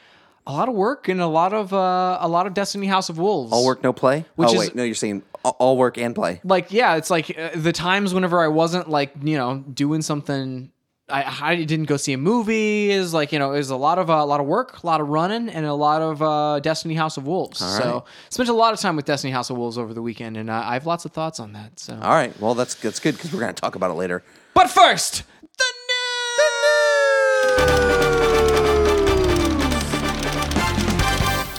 a 0.47 0.53
lot 0.53 0.69
of 0.69 0.75
work 0.75 1.09
and 1.09 1.19
a 1.23 1.27
lot 1.27 1.55
of 1.55 1.73
uh, 1.73 2.19
a 2.21 2.29
lot 2.29 2.47
of 2.47 2.53
Destiny 2.53 2.87
House 2.89 3.09
of 3.09 3.17
Wolves. 3.19 3.51
All 3.51 3.65
work, 3.65 3.83
no 3.83 3.95
play. 3.95 4.27
Which 4.37 4.51
oh 4.51 4.53
is- 4.53 4.59
wait, 4.59 4.75
no, 4.75 4.83
you're 4.85 4.95
saying 4.95 5.23
all 5.51 5.77
work 5.77 5.99
and 5.99 6.15
play. 6.15 6.41
like 6.45 6.73
yeah, 6.73 6.97
it's 6.97 7.11
like 7.11 7.37
uh, 7.39 7.51
the 7.55 7.73
times 7.73 8.13
whenever 8.15 8.41
I 8.43 8.49
wasn't 8.49 8.89
like 8.89 9.13
you 9.23 9.37
know 9.37 9.59
doing 9.73 10.03
something. 10.03 10.71
I, 11.09 11.39
I 11.41 11.55
didn't 11.63 11.85
go 11.85 11.97
see 11.99 12.15
a 12.15 12.19
movie. 12.19 12.91
Is 12.91 13.15
like 13.15 13.31
you 13.31 13.39
know, 13.39 13.53
is 13.53 13.71
a 13.71 13.77
lot 13.77 13.99
of 14.01 14.11
uh, 14.11 14.15
a 14.15 14.27
lot 14.27 14.41
of 14.41 14.47
work, 14.47 14.83
a 14.83 14.87
lot 14.87 15.01
of 15.01 15.07
running, 15.07 15.49
and 15.49 15.65
a 15.65 15.73
lot 15.73 16.03
of 16.03 16.21
uh, 16.21 16.59
Destiny 16.59 16.95
House 16.97 17.17
of 17.17 17.29
Wolves. 17.29 17.61
So 17.61 18.05
spent 18.29 18.49
a 18.49 18.53
lot 18.53 18.75
of 18.75 18.81
time 18.81 18.97
with 18.97 19.05
Destiny 19.05 19.33
House 19.33 19.49
of 19.49 19.57
Wolves 19.57 19.79
over 19.79 19.95
the 19.95 20.03
weekend, 20.03 20.37
and 20.37 20.51
uh, 20.51 20.65
I 20.67 20.73
have 20.75 20.85
lots 20.85 21.05
of 21.05 21.13
thoughts 21.13 21.39
on 21.39 21.53
that. 21.53 21.79
So, 21.79 21.95
All 21.95 22.11
right, 22.11 22.37
well 22.41 22.55
that's 22.57 22.75
that's 22.75 22.99
good 22.99 23.15
because 23.15 23.33
we're 23.33 23.39
going 23.39 23.55
to 23.55 23.61
talk 23.61 23.77
about 23.77 23.93
it 23.93 23.95
later. 23.95 24.25
but 24.53 24.69
first, 24.69 25.23
the 25.43 25.65
news 25.87 27.77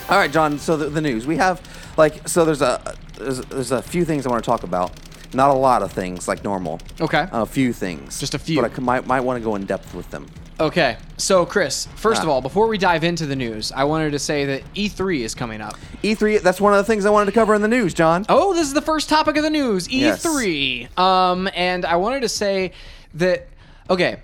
All 0.10 0.18
right, 0.18 0.32
John. 0.32 0.58
So 0.58 0.78
the, 0.78 0.90
the 0.90 1.02
news 1.02 1.28
we 1.28 1.36
have, 1.38 1.62
like, 1.98 2.28
so 2.30 2.46
there's 2.46 2.62
a 2.62 2.96
there's, 3.18 3.40
there's 3.42 3.72
a 3.72 3.82
few 3.82 4.06
things 4.06 4.26
I 4.26 4.30
want 4.30 4.44
to 4.44 4.50
talk 4.50 4.64
about. 4.64 4.92
Not 5.34 5.50
a 5.50 5.54
lot 5.54 5.84
of 5.84 5.92
things 5.92 6.28
like 6.28 6.44
normal. 6.44 6.80
Okay. 7.02 7.28
A 7.32 7.46
few 7.46 7.74
things. 7.74 8.20
Just 8.20 8.34
a 8.34 8.40
few. 8.40 8.62
But 8.62 8.72
I 8.72 8.76
c- 8.76 8.82
might 8.82 9.06
might 9.06 9.20
want 9.22 9.38
to 9.40 9.44
go 9.44 9.56
in 9.56 9.66
depth 9.66 9.94
with 9.94 10.10
them. 10.10 10.26
Okay, 10.60 10.98
so 11.18 11.46
Chris, 11.46 11.88
first 11.98 12.24
of 12.24 12.30
Ah. 12.30 12.32
all, 12.32 12.42
before 12.42 12.68
we 12.68 12.80
dive 12.80 13.04
into 13.04 13.28
the 13.28 13.36
news, 13.36 13.72
I 13.72 13.84
wanted 13.84 14.12
to 14.14 14.20
say 14.20 14.46
that 14.46 14.64
E3 14.74 15.20
is 15.24 15.36
coming 15.36 15.62
up. 15.62 15.76
E3. 16.02 16.36
E 16.36 16.38
That's 16.40 16.60
one 16.60 16.74
of 16.74 16.78
the 16.78 16.84
things 16.84 17.06
I 17.06 17.12
wanted 17.12 17.28
to 17.28 17.32
cover 17.34 17.54
in 17.54 17.62
the 17.62 17.68
news, 17.68 17.94
John. 17.94 18.26
Oh, 18.28 18.56
this 18.56 18.66
is 18.66 18.74
the 18.74 18.82
first 18.82 19.08
topic 19.08 19.38
of 19.38 19.44
the 19.44 19.52
news, 19.52 19.88
E3. 19.88 20.98
Um, 20.98 21.48
and 21.54 21.86
I 21.86 21.98
wanted 21.98 22.22
to 22.22 22.30
say 22.30 22.72
that 23.16 23.48
okay. 23.90 24.18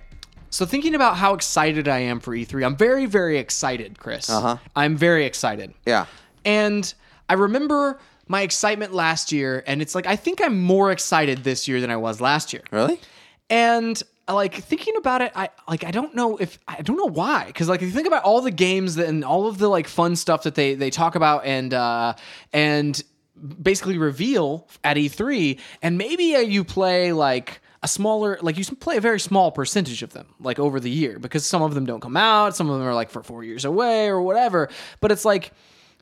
So 0.49 0.65
thinking 0.65 0.93
about 0.95 1.17
how 1.17 1.33
excited 1.33 1.87
I 1.87 1.99
am 1.99 2.19
for 2.19 2.31
E3, 2.35 2.63
I'm 2.65 2.75
very, 2.77 3.05
very 3.07 3.37
excited, 3.39 3.97
Chris. 3.99 4.29
Uh-huh. 4.29 4.57
I'm 4.75 4.95
very 4.95 5.25
excited. 5.25 5.73
Yeah. 5.85 6.05
And 6.45 6.91
I 7.29 7.33
remember 7.33 7.99
my 8.27 8.41
excitement 8.41 8.93
last 8.93 9.31
year, 9.31 9.63
and 9.67 9.81
it's 9.81 9.95
like 9.95 10.07
I 10.07 10.15
think 10.15 10.41
I'm 10.41 10.61
more 10.61 10.91
excited 10.91 11.43
this 11.43 11.67
year 11.67 11.81
than 11.81 11.91
I 11.91 11.97
was 11.97 12.21
last 12.21 12.53
year. 12.53 12.63
Really? 12.71 12.99
And 13.49 14.01
like 14.27 14.55
thinking 14.55 14.95
about 14.95 15.21
it, 15.21 15.31
I 15.35 15.49
like 15.67 15.83
I 15.83 15.91
don't 15.91 16.15
know 16.15 16.37
if 16.37 16.57
I 16.67 16.81
don't 16.81 16.97
know 16.97 17.09
why 17.09 17.45
because 17.45 17.67
like 17.67 17.81
if 17.81 17.87
you 17.87 17.93
think 17.93 18.07
about 18.07 18.23
all 18.23 18.41
the 18.41 18.51
games 18.51 18.95
that, 18.95 19.07
and 19.07 19.23
all 19.25 19.47
of 19.47 19.57
the 19.57 19.67
like 19.67 19.87
fun 19.87 20.15
stuff 20.15 20.43
that 20.43 20.55
they 20.55 20.75
they 20.75 20.89
talk 20.89 21.15
about 21.15 21.45
and 21.45 21.73
uh 21.73 22.13
and 22.53 23.03
basically 23.61 23.97
reveal 23.97 24.67
at 24.83 24.95
E3, 24.95 25.59
and 25.81 25.97
maybe 25.97 26.35
uh, 26.35 26.39
you 26.39 26.63
play 26.63 27.11
like 27.11 27.61
a 27.81 27.87
smaller 27.87 28.39
like 28.41 28.57
you 28.57 28.63
play 28.63 28.95
a 28.95 29.01
very 29.01 29.19
small 29.19 29.51
percentage 29.51 30.03
of 30.03 30.13
them 30.13 30.33
like 30.39 30.57
over 30.57 30.79
the 30.79 30.89
year 30.89 31.19
because 31.19 31.45
some 31.45 31.61
of 31.61 31.73
them 31.73 31.85
don't 31.85 31.99
come 31.99 32.15
out, 32.15 32.55
some 32.55 32.69
of 32.69 32.79
them 32.79 32.87
are 32.87 32.93
like 32.93 33.09
for 33.09 33.23
four 33.23 33.43
years 33.43 33.65
away 33.65 34.07
or 34.07 34.21
whatever. 34.21 34.69
But 35.01 35.11
it's 35.11 35.25
like 35.25 35.51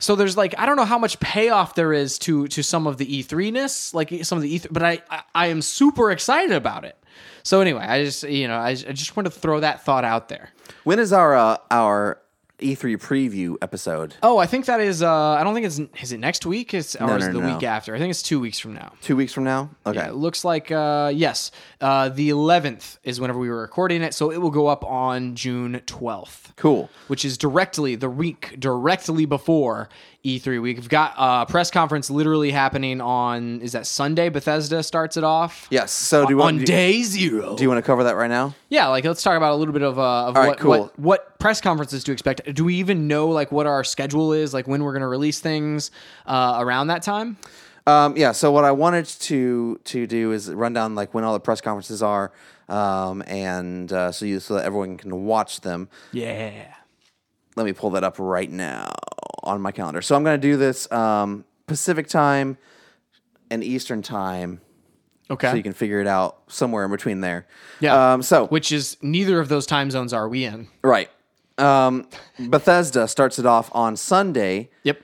so 0.02 0.16
there's 0.16 0.36
like 0.36 0.52
I 0.58 0.66
don't 0.66 0.74
know 0.74 0.84
how 0.84 0.98
much 0.98 1.20
payoff 1.20 1.76
there 1.76 1.92
is 1.92 2.18
to 2.20 2.48
to 2.48 2.62
some 2.62 2.88
of 2.88 2.98
the 2.98 3.22
E3ness, 3.22 3.94
like 3.94 4.24
some 4.24 4.36
of 4.36 4.42
the 4.42 4.58
E3, 4.58 4.66
but 4.72 4.82
I, 4.82 5.00
I 5.08 5.22
I 5.32 5.46
am 5.46 5.62
super 5.62 6.10
excited 6.10 6.56
about 6.56 6.84
it. 6.84 6.96
So 7.44 7.60
anyway, 7.60 7.84
I 7.84 8.04
just 8.04 8.24
you 8.24 8.48
know 8.48 8.56
I, 8.56 8.70
I 8.70 8.74
just 8.74 9.16
want 9.16 9.26
to 9.26 9.30
throw 9.30 9.60
that 9.60 9.84
thought 9.84 10.04
out 10.04 10.28
there. 10.28 10.50
When 10.82 10.98
is 10.98 11.12
our 11.12 11.36
uh, 11.36 11.56
our 11.70 12.20
E3 12.58 12.96
preview 12.96 13.56
episode? 13.60 14.14
Oh, 14.22 14.38
I 14.38 14.46
think 14.46 14.66
that 14.66 14.80
is. 14.80 15.02
Uh, 15.02 15.10
I 15.12 15.42
don't 15.42 15.54
think 15.54 15.66
it's. 15.66 15.80
Is 16.02 16.12
it 16.12 16.18
next 16.20 16.46
week? 16.46 16.74
It's 16.74 16.94
or 16.94 17.06
No, 17.08 17.16
is 17.16 17.24
it 17.26 17.32
no, 17.32 17.40
the 17.40 17.46
no. 17.48 17.54
week 17.54 17.64
after? 17.64 17.94
I 17.94 17.98
think 17.98 18.10
it's 18.10 18.22
two 18.22 18.38
weeks 18.38 18.58
from 18.58 18.74
now. 18.74 18.92
Two 19.00 19.16
weeks 19.16 19.32
from 19.32 19.44
now. 19.44 19.70
Okay. 19.84 19.98
Yeah, 19.98 20.08
it 20.08 20.14
looks 20.14 20.44
like 20.44 20.70
uh, 20.70 21.10
yes, 21.14 21.50
uh, 21.80 22.08
the 22.08 22.30
11th 22.30 22.98
is 23.02 23.20
whenever 23.20 23.38
we 23.40 23.48
were 23.48 23.60
recording 23.60 24.02
it, 24.02 24.14
so 24.14 24.30
it 24.30 24.36
will 24.38 24.50
go 24.50 24.68
up 24.68 24.84
on 24.84 25.34
June 25.34 25.80
12th. 25.86 26.54
Cool. 26.56 26.88
Which 27.08 27.24
is 27.24 27.36
directly 27.36 27.96
the 27.96 28.08
week 28.10 28.54
directly 28.60 29.24
before 29.24 29.88
E3. 30.24 30.62
We've 30.62 30.88
got 30.88 31.14
a 31.16 31.46
press 31.46 31.70
conference 31.70 32.08
literally 32.08 32.52
happening 32.52 33.00
on 33.00 33.60
is 33.60 33.72
that 33.72 33.86
Sunday? 33.86 34.28
Bethesda 34.28 34.82
starts 34.82 35.16
it 35.16 35.24
off. 35.24 35.66
Yes. 35.70 35.90
So 35.90 36.24
do 36.24 36.32
you 36.32 36.36
want 36.36 36.54
on 36.54 36.58
do, 36.60 36.64
day 36.64 37.02
zero. 37.02 37.56
do 37.56 37.62
you 37.64 37.68
want 37.68 37.78
to 37.78 37.86
cover 37.86 38.04
that 38.04 38.14
right 38.14 38.30
now? 38.30 38.54
Yeah, 38.68 38.86
like 38.86 39.04
let's 39.04 39.22
talk 39.22 39.36
about 39.36 39.52
a 39.52 39.56
little 39.56 39.74
bit 39.74 39.82
of, 39.82 39.98
uh, 39.98 40.26
of 40.26 40.36
All 40.36 40.42
right, 40.42 40.48
what, 40.50 40.58
cool. 40.58 40.70
what 40.70 40.98
what 40.98 41.38
press 41.40 41.60
conferences 41.60 42.04
to 42.04 42.12
expect. 42.12 42.54
Do 42.54 42.64
we 42.64 42.76
even 42.76 43.08
know 43.08 43.28
like 43.28 43.50
what 43.50 43.66
our 43.66 43.82
schedule 43.82 44.32
is, 44.32 44.54
like 44.54 44.68
when 44.68 44.84
we're 44.84 44.92
going 44.92 45.02
to 45.02 45.08
release 45.08 45.40
things 45.40 45.90
uh, 46.26 46.56
around 46.60 46.86
that 46.86 47.02
time? 47.02 47.36
Um, 47.88 48.16
yeah. 48.16 48.30
So 48.30 48.52
what 48.52 48.64
I 48.64 48.70
wanted 48.70 49.06
to 49.06 49.80
to 49.82 50.06
do 50.06 50.30
is 50.30 50.52
run 50.52 50.72
down 50.72 50.94
like 50.94 51.14
when 51.14 51.24
all 51.24 51.32
the 51.32 51.40
press 51.40 51.60
conferences 51.60 52.00
are, 52.00 52.30
um, 52.68 53.24
and 53.26 53.92
uh, 53.92 54.12
so 54.12 54.24
you 54.24 54.38
so 54.38 54.54
that 54.54 54.64
everyone 54.64 54.98
can 54.98 55.24
watch 55.24 55.62
them. 55.62 55.88
Yeah. 56.12 56.74
Let 57.56 57.66
me 57.66 57.72
pull 57.72 57.90
that 57.90 58.04
up 58.04 58.18
right 58.18 58.50
now 58.50 58.92
on 59.42 59.60
my 59.60 59.72
calendar. 59.72 60.02
So 60.02 60.14
I'm 60.16 60.24
going 60.24 60.40
to 60.40 60.46
do 60.48 60.56
this 60.56 60.90
um, 60.92 61.44
Pacific 61.66 62.06
time 62.08 62.56
and 63.50 63.62
Eastern 63.62 64.02
time, 64.02 64.60
Okay. 65.30 65.50
so 65.50 65.54
you 65.56 65.62
can 65.62 65.72
figure 65.72 66.00
it 66.00 66.06
out 66.06 66.38
somewhere 66.48 66.84
in 66.84 66.90
between 66.90 67.20
there. 67.20 67.46
Yeah. 67.80 68.12
Um, 68.14 68.22
so 68.22 68.46
Which 68.46 68.72
is 68.72 68.96
neither 69.02 69.40
of 69.40 69.48
those 69.48 69.66
time 69.66 69.90
zones 69.90 70.12
are 70.12 70.28
we 70.28 70.44
in? 70.44 70.68
right. 70.82 71.10
Um, 71.58 72.08
Bethesda 72.38 73.06
starts 73.06 73.38
it 73.38 73.44
off 73.44 73.70
on 73.74 73.96
Sunday, 73.96 74.70
Yep. 74.84 75.02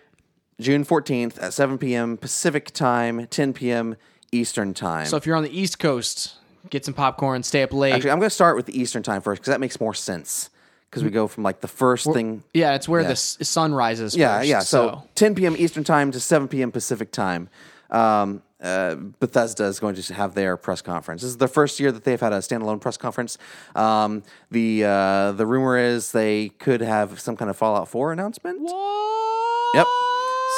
June 0.60 0.82
14th 0.84 1.40
at 1.42 1.52
7 1.52 1.76
p.m. 1.76 2.16
Pacific 2.16 2.70
time, 2.72 3.26
10 3.26 3.52
p.m. 3.52 3.96
Eastern 4.32 4.72
time. 4.72 5.06
So 5.06 5.16
if 5.18 5.26
you're 5.26 5.36
on 5.36 5.42
the 5.44 5.56
East 5.56 5.78
Coast, 5.78 6.36
get 6.70 6.84
some 6.86 6.94
popcorn, 6.94 7.42
stay 7.42 7.62
up 7.62 7.72
late. 7.72 7.92
Actually, 7.92 8.10
I'm 8.12 8.18
going 8.18 8.30
to 8.30 8.34
start 8.34 8.56
with 8.56 8.64
the 8.66 8.80
Eastern 8.80 9.02
time 9.02 9.20
first 9.20 9.42
because 9.42 9.50
that 9.52 9.60
makes 9.60 9.78
more 9.78 9.92
sense. 9.94 10.48
Because 10.90 11.04
we 11.04 11.10
go 11.10 11.26
from 11.28 11.42
like 11.42 11.60
the 11.60 11.68
first 11.68 12.10
thing. 12.12 12.42
yeah, 12.54 12.74
it's 12.74 12.88
where 12.88 13.02
the 13.04 13.10
s- 13.10 13.36
sun 13.42 13.74
rises. 13.74 14.16
Yeah, 14.16 14.38
first, 14.38 14.48
yeah. 14.48 14.58
So, 14.60 15.02
10 15.16 15.34
p.m. 15.34 15.54
Eastern 15.58 15.84
time 15.84 16.10
to 16.12 16.20
7 16.20 16.48
p.m. 16.48 16.72
Pacific 16.72 17.12
time. 17.12 17.50
Um, 17.90 18.42
uh, 18.60 18.94
Bethesda 19.20 19.64
is 19.64 19.78
going 19.80 19.94
to 19.94 20.14
have 20.14 20.34
their 20.34 20.56
press 20.56 20.82
conference. 20.82 21.22
This 21.22 21.30
is 21.30 21.36
the 21.36 21.46
first 21.46 21.78
year 21.78 21.92
that 21.92 22.04
they've 22.04 22.20
had 22.20 22.32
a 22.32 22.38
standalone 22.38 22.80
press 22.80 22.96
conference. 22.96 23.38
Um, 23.76 24.22
the 24.50 24.84
uh, 24.84 25.32
the 25.32 25.46
rumor 25.46 25.76
is 25.78 26.12
they 26.12 26.48
could 26.58 26.80
have 26.80 27.20
some 27.20 27.36
kind 27.36 27.50
of 27.50 27.56
Fallout 27.56 27.86
4 27.88 28.12
announcement. 28.12 28.60
What? 28.60 29.74
Yep. 29.74 29.86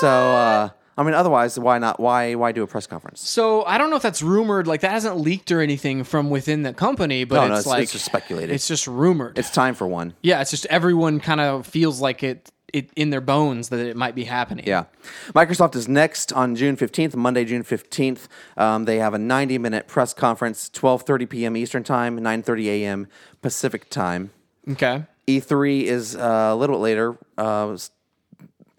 So 0.01 0.09
uh, 0.09 0.69
I 1.01 1.03
mean, 1.03 1.15
otherwise, 1.15 1.59
why 1.59 1.79
not? 1.79 1.99
Why 1.99 2.35
why 2.35 2.53
do 2.53 2.63
a 2.63 2.67
press 2.67 2.87
conference? 2.87 3.27
So 3.27 3.65
I 3.65 3.79
don't 3.79 3.89
know 3.89 3.97
if 3.97 4.03
that's 4.03 4.21
rumored. 4.23 4.67
Like 4.67 4.83
that 4.83 4.91
hasn't 4.91 5.17
leaked 5.17 5.51
or 5.51 5.61
anything 5.63 6.05
from 6.05 6.29
within 6.29 6.63
the 6.63 6.75
company, 6.75 7.25
but 7.25 7.37
No, 7.37 7.43
it's 7.43 7.49
no, 7.51 7.55
it's- 7.55 7.67
like 7.67 7.83
it's 7.85 7.93
just 7.93 8.05
speculated. 8.05 8.53
It's 8.55 8.69
just 8.69 8.87
rumored. 8.87 9.39
It's 9.39 9.51
time 9.51 9.75
for 9.75 9.87
one. 9.87 10.13
yeah, 10.23 10.43
it's 10.43 10.51
just 10.51 10.67
everyone 10.67 11.19
kind 11.19 11.41
of 11.41 11.67
feels 11.67 12.03
like 12.03 12.23
it, 12.23 12.53
it 12.75 12.91
in 12.97 13.09
their 13.09 13.23
bones 13.23 13.71
that 13.71 13.81
it 13.81 13.97
might 13.97 14.15
be 14.15 14.25
happening. 14.25 14.67
Yeah. 14.67 14.85
Microsoft 15.33 15.75
is 15.75 15.89
next 15.89 16.33
on 16.35 16.55
June 16.55 16.77
15th, 16.77 17.17
Monday, 17.17 17.45
June 17.47 17.65
15th. 17.65 18.29
Um, 18.59 18.85
they 18.85 18.99
have 18.99 19.15
a 19.15 19.19
90 19.19 19.57
minute 19.57 19.89
press 19.89 20.13
conference, 20.13 20.69
12.30 20.75 21.29
p.m. 21.31 21.57
Eastern 21.57 21.83
Time, 21.83 22.21
9.30 22.21 22.67
a.m. 22.67 23.07
Pacific 23.41 23.89
Time. 23.89 24.31
Okay. 24.69 25.05
E3 25.27 25.85
is 25.85 26.15
uh, 26.15 26.51
a 26.53 26.57
little 26.57 26.77
bit 26.77 26.83
later 26.83 27.17
uh, 27.39 27.77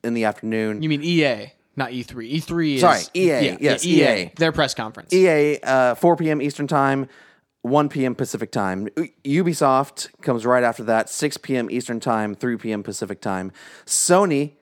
in 0.03 0.13
the 0.13 0.25
afternoon. 0.25 0.81
You 0.83 0.89
mean 0.89 1.03
EA, 1.03 1.53
not 1.75 1.91
E 1.93 2.03
E3. 2.03 2.33
E3 2.33 2.73
is 2.75 2.81
Sorry, 2.81 3.01
EA. 3.15 3.25
yeah, 3.27 3.57
Yes, 3.59 3.85
yeah, 3.85 4.15
EA. 4.15 4.31
Their 4.37 4.51
press 4.51 4.73
conference. 4.73 5.13
EA, 5.13 5.59
uh, 5.63 5.95
4 5.95 6.15
p.m. 6.17 6.41
Eastern 6.41 6.67
Time, 6.67 7.07
1 7.61 7.89
p.m. 7.89 8.15
Pacific 8.15 8.51
Time. 8.51 8.87
U- 9.25 9.43
Ubisoft 9.43 10.09
comes 10.21 10.45
right 10.45 10.63
after 10.63 10.83
that, 10.83 11.09
6 11.09 11.37
p.m. 11.37 11.69
Eastern 11.71 11.99
Time, 11.99 12.35
3 12.35 12.57
p.m. 12.57 12.83
Pacific 12.83 13.21
Time. 13.21 13.51
Sony 13.85 14.53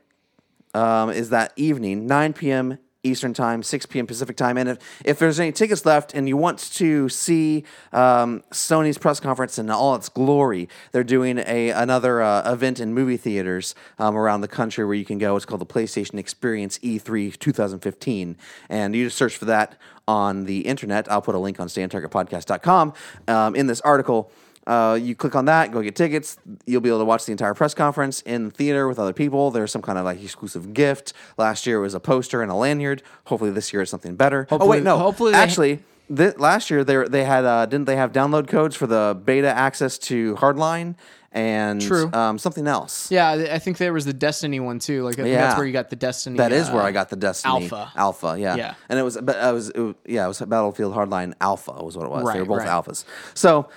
um, 0.73 1.09
is 1.09 1.29
that 1.29 1.53
evening, 1.55 2.05
9 2.07 2.33
p.m. 2.33 2.77
Eastern 3.03 3.33
Time, 3.33 3.63
6 3.63 3.85
p.m. 3.85 4.07
Pacific 4.07 4.35
Time. 4.35 4.57
And 4.57 4.69
if, 4.69 5.01
if 5.05 5.19
there's 5.19 5.39
any 5.39 5.53
tickets 5.53 5.85
left 5.85 6.13
and 6.13 6.27
you 6.27 6.35
want 6.35 6.59
to 6.73 7.07
see 7.07 7.63
um, 7.93 8.43
Sony's 8.51 8.97
press 8.97 9.19
conference 9.21 9.57
in 9.57 9.69
all 9.69 9.95
its 9.95 10.09
glory, 10.09 10.67
they're 10.91 11.03
doing 11.03 11.39
a 11.39 11.69
another 11.69 12.21
uh, 12.21 12.51
event 12.51 12.79
in 12.79 12.93
movie 12.93 13.15
theaters 13.15 13.73
um, 13.99 14.17
around 14.17 14.41
the 14.41 14.49
country 14.49 14.85
where 14.85 14.95
you 14.95 15.05
can 15.05 15.17
go. 15.17 15.35
It's 15.37 15.45
called 15.45 15.61
the 15.61 15.65
PlayStation 15.65 16.19
Experience 16.19 16.77
E 16.81 16.99
E3 16.99 17.39
2015. 17.39 18.35
And 18.67 18.95
you 18.95 19.05
just 19.05 19.17
search 19.17 19.37
for 19.37 19.45
that 19.45 19.77
on 20.07 20.45
the 20.45 20.61
internet. 20.61 21.09
I'll 21.09 21.21
put 21.21 21.35
a 21.35 21.39
link 21.39 21.59
on 21.59 21.67
stayontargetpodcast.com 21.67 22.93
um, 23.27 23.55
in 23.55 23.67
this 23.67 23.79
article. 23.81 24.31
Uh, 24.69 24.93
you 24.93 25.15
click 25.15 25.33
on 25.35 25.45
that, 25.45 25.71
go 25.71 25.81
get 25.81 25.95
tickets. 25.95 26.37
You'll 26.67 26.81
be 26.81 26.89
able 26.89 26.99
to 26.99 27.05
watch 27.05 27.25
the 27.25 27.31
entire 27.31 27.55
press 27.55 27.73
conference 27.73 28.21
in 28.21 28.45
the 28.45 28.51
theater 28.51 28.87
with 28.87 28.99
other 28.99 29.13
people. 29.13 29.49
There's 29.49 29.71
some 29.71 29.81
kind 29.81 29.97
of 29.97 30.05
like 30.05 30.21
exclusive 30.23 30.73
gift. 30.75 31.11
Last 31.39 31.65
year 31.65 31.77
it 31.79 31.81
was 31.81 31.95
a 31.95 31.99
poster 31.99 32.43
and 32.43 32.51
a 32.51 32.55
lanyard. 32.55 33.01
Hopefully 33.25 33.49
this 33.49 33.73
year 33.73 33.81
it's 33.81 33.89
something 33.89 34.15
better. 34.15 34.45
oh 34.51 34.67
wait, 34.67 34.83
no. 34.83 34.99
hopefully 34.99 35.33
actually, 35.33 35.79
th- 36.15 36.37
last 36.37 36.69
year 36.69 36.83
they 36.83 37.03
they 37.07 37.23
had 37.23 37.45
uh, 37.45 37.65
didn't 37.65 37.85
they 37.85 37.95
have 37.95 38.11
download 38.11 38.47
codes 38.47 38.75
for 38.75 38.85
the 38.85 39.19
beta 39.25 39.49
access 39.49 39.97
to 39.97 40.35
Hardline 40.35 40.93
and 41.31 41.81
True. 41.81 42.11
Um, 42.13 42.37
something 42.39 42.67
else. 42.67 43.11
Yeah, 43.11 43.31
I 43.31 43.59
think 43.59 43.77
there 43.77 43.93
was 43.93 44.05
the 44.05 44.13
Destiny 44.13 44.59
one 44.59 44.77
too. 44.79 45.03
Like 45.03 45.15
I 45.15 45.23
think 45.23 45.33
Yeah. 45.33 45.41
that's 45.47 45.57
where 45.57 45.65
you 45.65 45.73
got 45.73 45.89
the 45.89 45.95
Destiny. 45.95 46.37
That 46.37 46.51
is 46.51 46.69
uh, 46.69 46.73
where 46.73 46.83
I 46.83 46.91
got 46.91 47.09
the 47.09 47.15
Destiny 47.15 47.63
Alpha. 47.63 47.91
Alpha, 47.95 48.35
yeah, 48.39 48.55
Yeah. 48.55 48.73
and 48.87 48.99
it 48.99 49.03
was, 49.03 49.17
but 49.21 49.35
I 49.37 49.51
was, 49.51 49.69
it 49.69 49.79
was, 49.79 49.95
yeah, 50.05 50.25
it 50.25 50.27
was 50.27 50.39
Battlefield 50.41 50.93
Hardline 50.95 51.33
Alpha 51.41 51.71
was 51.83 51.97
what 51.97 52.05
it 52.05 52.11
was. 52.11 52.33
they 52.33 52.39
were 52.39 52.45
both 52.45 52.59
right. 52.59 52.67
alphas. 52.67 53.03
So 53.35 53.69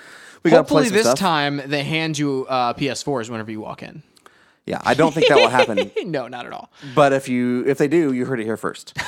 we 0.42 0.50
got 0.50 0.58
to 0.58 0.64
play 0.64 0.82
Hopefully 0.82 0.84
some 0.86 0.94
this 0.94 1.06
stuff. 1.06 1.18
time 1.18 1.62
they 1.66 1.84
hand 1.84 2.18
you 2.18 2.46
uh, 2.48 2.74
PS4s 2.74 3.30
whenever 3.30 3.50
you 3.50 3.60
walk 3.60 3.82
in. 3.82 4.02
Yeah, 4.66 4.80
I 4.84 4.94
don't 4.94 5.12
think 5.12 5.28
that 5.28 5.36
will 5.36 5.48
happen. 5.48 5.90
no, 6.10 6.28
not 6.28 6.46
at 6.46 6.52
all. 6.52 6.70
But 6.94 7.12
if 7.12 7.28
you 7.28 7.64
if 7.66 7.78
they 7.78 7.88
do, 7.88 8.12
you 8.12 8.24
heard 8.26 8.40
it 8.40 8.44
here 8.44 8.56
first. 8.56 8.96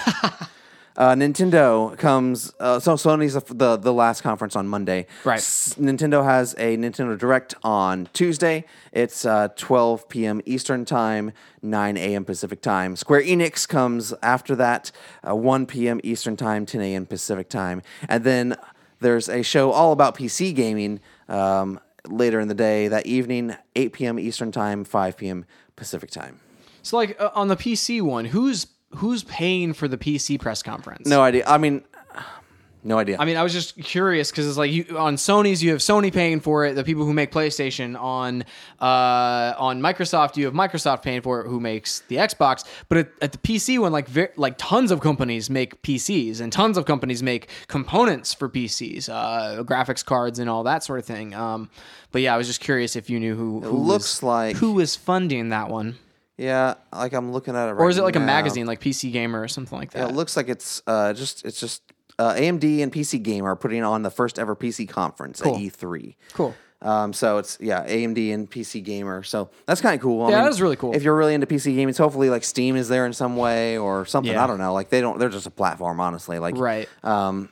Uh, 0.96 1.12
Nintendo 1.12 1.98
comes. 1.98 2.52
Uh, 2.60 2.78
so 2.78 2.94
Sony's 2.94 3.34
the, 3.34 3.40
the 3.52 3.76
the 3.76 3.92
last 3.92 4.20
conference 4.22 4.54
on 4.54 4.68
Monday. 4.68 5.06
Right. 5.24 5.38
S- 5.38 5.74
Nintendo 5.76 6.22
has 6.22 6.54
a 6.56 6.76
Nintendo 6.76 7.18
Direct 7.18 7.52
on 7.64 8.08
Tuesday. 8.12 8.64
It's 8.92 9.24
uh, 9.24 9.48
12 9.56 10.08
p.m. 10.08 10.40
Eastern 10.46 10.84
time, 10.84 11.32
9 11.62 11.96
a.m. 11.96 12.24
Pacific 12.24 12.62
time. 12.62 12.94
Square 12.94 13.22
Enix 13.22 13.66
comes 13.68 14.14
after 14.22 14.54
that, 14.54 14.92
uh, 15.28 15.34
1 15.34 15.66
p.m. 15.66 16.00
Eastern 16.04 16.36
time, 16.36 16.64
10 16.64 16.80
a.m. 16.80 17.06
Pacific 17.06 17.48
time, 17.48 17.82
and 18.08 18.22
then 18.22 18.56
there's 19.00 19.28
a 19.28 19.42
show 19.42 19.72
all 19.72 19.90
about 19.90 20.16
PC 20.16 20.54
gaming 20.54 21.00
um, 21.28 21.80
later 22.08 22.40
in 22.40 22.48
the 22.48 22.54
day 22.54 22.88
that 22.88 23.06
evening, 23.06 23.54
8 23.76 23.92
p.m. 23.92 24.18
Eastern 24.18 24.52
time, 24.52 24.84
5 24.84 25.16
p.m. 25.16 25.44
Pacific 25.76 26.10
time. 26.10 26.40
So 26.82 26.96
like 26.96 27.20
uh, 27.20 27.30
on 27.34 27.48
the 27.48 27.56
PC 27.56 28.02
one, 28.02 28.26
who's 28.26 28.66
who's 28.96 29.24
paying 29.24 29.72
for 29.72 29.88
the 29.88 29.98
PC 29.98 30.38
press 30.40 30.62
conference? 30.62 31.08
No 31.08 31.22
idea. 31.22 31.44
I 31.46 31.58
mean, 31.58 31.82
no 32.84 32.98
idea. 32.98 33.16
I 33.18 33.24
mean, 33.24 33.36
I 33.36 33.42
was 33.42 33.52
just 33.52 33.76
curious 33.82 34.30
because 34.30 34.46
it's 34.46 34.58
like 34.58 34.70
you 34.70 34.98
on 34.98 35.16
Sony's, 35.16 35.62
you 35.62 35.70
have 35.70 35.80
Sony 35.80 36.12
paying 36.12 36.40
for 36.40 36.66
it. 36.66 36.74
The 36.74 36.84
people 36.84 37.04
who 37.04 37.14
make 37.14 37.32
PlayStation 37.32 37.98
on 38.00 38.44
uh, 38.80 39.54
on 39.58 39.80
Microsoft, 39.80 40.36
you 40.36 40.44
have 40.44 40.54
Microsoft 40.54 41.02
paying 41.02 41.22
for 41.22 41.40
it, 41.40 41.48
who 41.48 41.60
makes 41.60 42.00
the 42.08 42.16
Xbox. 42.16 42.64
But 42.88 42.98
at, 42.98 43.08
at 43.22 43.32
the 43.32 43.38
PC 43.38 43.78
one, 43.78 43.90
like 43.92 44.08
like 44.36 44.56
tons 44.58 44.90
of 44.90 45.00
companies 45.00 45.48
make 45.48 45.82
PCs, 45.82 46.40
and 46.40 46.52
tons 46.52 46.76
of 46.76 46.84
companies 46.84 47.22
make 47.22 47.48
components 47.68 48.34
for 48.34 48.48
PCs, 48.48 49.08
uh, 49.08 49.62
graphics 49.64 50.04
cards, 50.04 50.38
and 50.38 50.50
all 50.50 50.64
that 50.64 50.84
sort 50.84 50.98
of 50.98 51.06
thing. 51.06 51.34
Um, 51.34 51.70
but 52.12 52.20
yeah, 52.22 52.34
I 52.34 52.36
was 52.36 52.46
just 52.46 52.60
curious 52.60 52.96
if 52.96 53.08
you 53.08 53.18
knew 53.18 53.34
who, 53.34 53.60
who 53.60 53.70
looks 53.78 54.20
was, 54.20 54.22
like- 54.22 54.56
who 54.56 54.74
was 54.74 54.94
funding 54.94 55.48
that 55.48 55.68
one, 55.68 55.96
yeah, 56.36 56.74
like 56.92 57.12
I'm 57.12 57.32
looking 57.32 57.54
at 57.56 57.68
it 57.68 57.72
right 57.72 57.80
or 57.84 57.88
is 57.88 57.96
it 57.96 58.02
like 58.02 58.16
a 58.16 58.20
magazine, 58.20 58.66
like 58.66 58.80
PC 58.80 59.12
Gamer 59.12 59.40
or 59.40 59.48
something 59.48 59.78
like 59.78 59.92
that? 59.92 60.10
It 60.10 60.14
looks 60.14 60.36
like 60.36 60.48
it's 60.48 60.82
uh, 60.86 61.12
just 61.12 61.44
it's 61.44 61.60
just 61.60 61.82
uh, 62.18 62.34
AMD 62.34 62.82
and 62.82 62.92
PC 62.92 63.22
Gamer 63.22 63.50
are 63.50 63.56
putting 63.56 63.82
on 63.82 64.02
the 64.02 64.10
first 64.10 64.38
ever 64.38 64.54
PC 64.56 64.88
conference 64.88 65.40
Cool. 65.40 65.56
at 65.56 65.60
E3. 65.60 66.14
cool. 66.34 66.54
Um, 66.82 67.14
so 67.14 67.38
it's 67.38 67.56
yeah, 67.62 67.82
AMD 67.86 68.34
and 68.34 68.50
PC 68.50 68.84
Gamer. 68.84 69.22
So 69.22 69.48
that's 69.64 69.80
kind 69.80 69.94
of 69.94 70.02
cool. 70.02 70.26
I 70.26 70.28
Yeah, 70.30 70.36
mean, 70.36 70.44
that 70.44 70.50
is 70.52 70.60
really 70.60 70.76
cool. 70.76 70.94
If 70.94 71.02
you're 71.02 71.16
really 71.16 71.32
into 71.32 71.46
PC 71.46 71.74
gaming, 71.74 71.94
so 71.94 72.04
hopefully 72.04 72.28
like 72.28 72.44
Steam 72.44 72.76
is 72.76 72.88
there 72.88 73.06
in 73.06 73.14
some 73.14 73.36
way 73.36 73.78
or 73.78 74.04
something. 74.04 74.34
Yeah. 74.34 74.44
I 74.44 74.46
don't 74.46 74.58
know. 74.58 74.74
Like 74.74 74.90
they 74.90 75.00
don't. 75.00 75.18
They're 75.18 75.30
just 75.30 75.46
a 75.46 75.50
platform, 75.50 75.98
honestly. 75.98 76.38
Like 76.38 76.58
Right. 76.58 76.86
Um, 77.02 77.48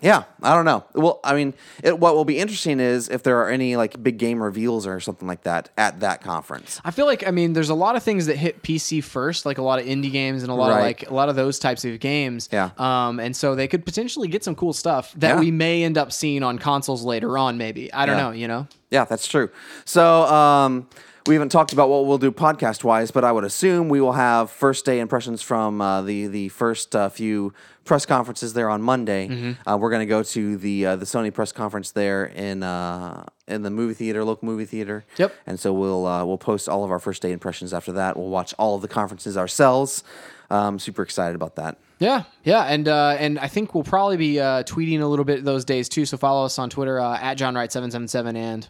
yeah, 0.00 0.24
I 0.42 0.54
don't 0.54 0.64
know. 0.64 0.84
Well, 0.94 1.20
I 1.24 1.34
mean, 1.34 1.54
it, 1.82 1.98
what 1.98 2.14
will 2.14 2.24
be 2.24 2.38
interesting 2.38 2.80
is 2.80 3.08
if 3.08 3.22
there 3.22 3.38
are 3.42 3.48
any 3.48 3.76
like 3.76 4.02
big 4.02 4.18
game 4.18 4.42
reveals 4.42 4.86
or 4.86 5.00
something 5.00 5.26
like 5.26 5.42
that 5.44 5.70
at 5.76 6.00
that 6.00 6.22
conference. 6.22 6.80
I 6.84 6.90
feel 6.90 7.06
like 7.06 7.26
I 7.26 7.30
mean, 7.30 7.52
there's 7.54 7.70
a 7.70 7.74
lot 7.74 7.96
of 7.96 8.02
things 8.02 8.26
that 8.26 8.36
hit 8.36 8.62
PC 8.62 9.02
first, 9.02 9.46
like 9.46 9.58
a 9.58 9.62
lot 9.62 9.78
of 9.80 9.86
indie 9.86 10.12
games 10.12 10.42
and 10.42 10.50
a 10.50 10.54
lot 10.54 10.70
of 10.72 10.78
like 10.78 11.10
a 11.10 11.14
lot 11.14 11.28
of 11.28 11.36
those 11.36 11.58
types 11.58 11.84
of 11.84 11.98
games. 12.00 12.48
Yeah. 12.52 12.70
Um, 12.78 13.18
and 13.20 13.34
so 13.34 13.54
they 13.54 13.68
could 13.68 13.84
potentially 13.84 14.28
get 14.28 14.44
some 14.44 14.54
cool 14.54 14.72
stuff 14.72 15.12
that 15.16 15.34
Yeah. 15.36 15.40
we 15.40 15.50
may 15.50 15.82
end 15.84 15.96
up 15.98 16.12
seeing 16.12 16.42
on 16.42 16.58
consoles 16.58 17.02
later 17.04 17.38
on. 17.38 17.56
Maybe 17.58 17.92
I 17.92 18.06
don't 18.06 18.16
Yeah. 18.18 18.22
know. 18.24 18.30
You 18.32 18.48
know. 18.48 18.66
Yeah, 18.90 19.04
that's 19.04 19.26
true. 19.26 19.50
So 19.84 20.22
um, 20.26 20.88
we 21.26 21.34
haven't 21.34 21.48
talked 21.50 21.72
about 21.72 21.88
what 21.88 22.06
we'll 22.06 22.18
do 22.18 22.30
podcast 22.30 22.84
wise, 22.84 23.10
but 23.10 23.24
I 23.24 23.32
would 23.32 23.44
assume 23.44 23.88
we 23.88 24.00
will 24.00 24.12
have 24.12 24.50
first 24.50 24.84
day 24.84 25.00
impressions 25.00 25.42
from 25.42 25.80
uh, 25.80 26.02
the 26.02 26.26
the 26.26 26.48
first 26.50 26.94
uh, 26.94 27.08
few 27.08 27.52
press 27.84 28.06
conferences 28.06 28.52
there 28.52 28.68
on 28.68 28.82
Monday. 28.82 29.28
Mm-hmm. 29.28 29.68
Uh, 29.68 29.76
we're 29.76 29.90
going 29.90 30.00
to 30.00 30.06
go 30.06 30.22
to 30.22 30.56
the 30.56 30.86
uh, 30.86 30.96
the 30.96 31.04
Sony 31.04 31.32
press 31.32 31.52
conference 31.52 31.90
there 31.92 32.26
in 32.26 32.62
uh, 32.62 33.24
in 33.48 33.62
the 33.62 33.70
movie 33.70 33.94
theater, 33.94 34.24
local 34.24 34.46
movie 34.46 34.64
theater. 34.64 35.04
Yep. 35.16 35.34
And 35.46 35.58
so 35.58 35.72
we'll 35.72 36.06
uh, 36.06 36.24
we'll 36.24 36.38
post 36.38 36.68
all 36.68 36.84
of 36.84 36.90
our 36.90 37.00
first 37.00 37.22
day 37.22 37.32
impressions 37.32 37.74
after 37.74 37.92
that. 37.92 38.16
We'll 38.16 38.28
watch 38.28 38.54
all 38.58 38.76
of 38.76 38.82
the 38.82 38.88
conferences 38.88 39.36
ourselves. 39.36 40.04
Um, 40.50 40.78
super 40.78 41.02
excited 41.02 41.34
about 41.34 41.56
that. 41.56 41.78
Yeah, 41.98 42.24
yeah, 42.44 42.62
and 42.64 42.86
uh, 42.86 43.16
and 43.18 43.38
I 43.38 43.48
think 43.48 43.74
we'll 43.74 43.84
probably 43.84 44.16
be 44.16 44.38
uh, 44.38 44.62
tweeting 44.64 45.00
a 45.00 45.06
little 45.06 45.24
bit 45.24 45.44
those 45.44 45.64
days 45.64 45.88
too. 45.88 46.04
So 46.04 46.16
follow 46.16 46.44
us 46.44 46.58
on 46.58 46.70
Twitter 46.70 47.00
uh, 47.00 47.18
at 47.18 47.34
John 47.34 47.54
Wright 47.54 47.72
seven 47.72 47.90
seven 47.90 48.06
seven. 48.06 48.36
And 48.36 48.68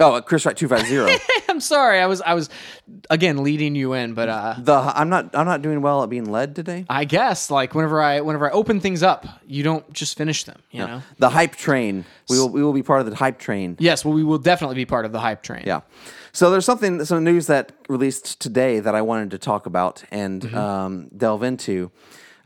Oh, 0.00 0.14
uh, 0.14 0.20
Chris 0.20 0.46
Wright 0.46 0.56
two 0.56 0.68
five 0.68 0.86
zero. 0.86 1.08
I'm 1.48 1.60
sorry, 1.60 1.98
I 2.00 2.06
was 2.06 2.20
I 2.20 2.34
was 2.34 2.48
again 3.10 3.42
leading 3.42 3.74
you 3.74 3.94
in, 3.94 4.14
but 4.14 4.28
uh, 4.28 4.54
The 4.58 4.74
I'm 4.74 5.08
not 5.08 5.34
I'm 5.34 5.46
not 5.46 5.60
doing 5.62 5.82
well 5.82 6.02
at 6.04 6.08
being 6.10 6.26
led 6.30 6.54
today. 6.54 6.84
I 6.88 7.04
guess 7.04 7.50
like 7.50 7.74
whenever 7.74 8.00
I 8.00 8.20
whenever 8.20 8.48
I 8.48 8.52
open 8.52 8.80
things 8.80 9.02
up, 9.02 9.26
you 9.46 9.62
don't 9.62 9.90
just 9.92 10.16
finish 10.16 10.44
them. 10.44 10.60
You 10.70 10.86
know. 10.86 11.02
The 11.18 11.30
hype 11.30 11.56
train. 11.56 12.04
We 12.28 12.38
will 12.38 12.48
we 12.48 12.62
will 12.62 12.72
be 12.72 12.82
part 12.82 13.00
of 13.00 13.10
the 13.10 13.16
hype 13.16 13.38
train. 13.38 13.76
Yes, 13.80 14.04
well, 14.04 14.14
we 14.14 14.22
will 14.22 14.38
definitely 14.38 14.76
be 14.76 14.86
part 14.86 15.04
of 15.04 15.12
the 15.12 15.20
hype 15.20 15.42
train. 15.42 15.64
Yeah. 15.66 15.80
So 16.32 16.50
there's 16.50 16.66
something, 16.66 17.04
some 17.04 17.24
news 17.24 17.46
that 17.48 17.72
released 17.88 18.38
today 18.38 18.78
that 18.80 18.94
I 18.94 19.02
wanted 19.02 19.30
to 19.32 19.38
talk 19.38 19.66
about 19.66 20.04
and 20.12 20.42
Mm-hmm. 20.42 20.56
um, 20.56 21.08
delve 21.16 21.42
into. 21.42 21.90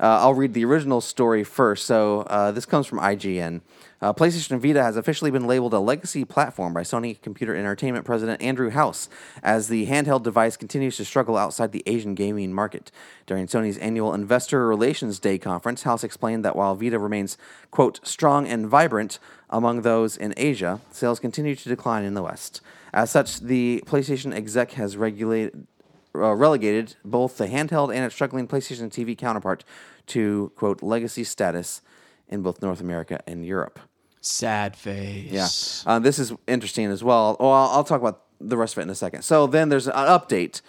Uh, 0.01 0.21
I'll 0.23 0.35
read 0.35 0.55
the 0.55 0.65
original 0.65 1.01
story 1.03 1.45
first. 1.45 1.87
So 1.87 2.21
uh, 2.23 2.51
this 2.53 2.65
comes 2.65 2.87
from 2.87 2.99
IGN. 3.01 3.61
Uh, 4.03 4.13
PlayStation 4.13 4.59
Vita 4.59 4.83
has 4.83 4.97
officially 4.97 5.31
been 5.31 5.47
labeled 5.47 5.73
a 5.73 5.79
legacy 5.79 6.25
platform 6.25 6.75
by 6.75 6.83
Sony 6.83 7.23
Computer 7.23 7.55
Entertainment 7.55 8.05
president 8.05 8.43
Andrew 8.43 8.71
House 8.71 9.09
as 9.45 9.69
the 9.69 9.87
handheld 9.87 10.25
device 10.25 10.57
continues 10.57 10.97
to 10.97 11.05
struggle 11.05 11.37
outside 11.37 11.71
the 11.71 11.85
Asian 11.87 12.17
gaming 12.17 12.53
market. 12.53 12.91
During 13.27 13.47
Sony's 13.47 13.79
annual 13.79 14.13
Investor 14.13 14.67
Relations 14.67 15.21
Day 15.21 15.39
conference, 15.39 15.85
House 15.85 16.03
explained 16.03 16.45
that 16.45 16.57
while 16.57 16.75
Vita 16.75 16.99
remains, 16.99 17.39
quote, 17.71 18.01
strong 18.03 18.49
and 18.49 18.67
vibrant 18.67 19.21
among 19.49 19.83
those 19.83 20.17
in 20.17 20.35
Asia, 20.37 20.81
sales 20.91 21.21
continue 21.21 21.55
to 21.55 21.69
decline 21.69 22.03
in 22.03 22.15
the 22.15 22.25
West. 22.25 22.61
As 22.93 23.13
such, 23.13 23.39
the 23.39 23.85
PlayStation 23.87 24.35
exec 24.35 24.73
has 24.73 24.97
regulated, 24.97 25.69
uh, 26.13 26.35
relegated 26.35 26.97
both 27.05 27.39
the 27.39 27.47
handheld 27.47 27.95
and 27.95 28.05
its 28.05 28.17
struggling 28.17 28.49
PlayStation 28.49 28.91
TV 28.91 29.17
counterpart 29.17 29.63
to, 30.09 30.51
quote, 30.57 30.83
legacy 30.83 31.23
status 31.23 31.83
in 32.29 32.43
both 32.43 32.61
North 32.61 32.81
America 32.81 33.21
and 33.29 33.47
Europe. 33.47 33.79
Sad 34.23 34.77
face. 34.77 35.85
Yeah. 35.85 35.93
Uh, 35.93 35.99
this 35.99 36.19
is 36.19 36.33
interesting 36.47 36.87
as 36.87 37.03
well. 37.03 37.37
Well, 37.41 37.51
I'll, 37.51 37.71
I'll 37.71 37.85
talk 37.85 38.01
about 38.01 38.23
the 38.41 38.57
rest 38.57 38.75
of 38.75 38.79
it 38.79 38.83
in 38.83 38.91
a 38.91 38.95
second. 38.95 39.23
So 39.23 39.47
then 39.47 39.69
there's 39.69 39.89
an 39.89 39.95
update. 39.95 40.63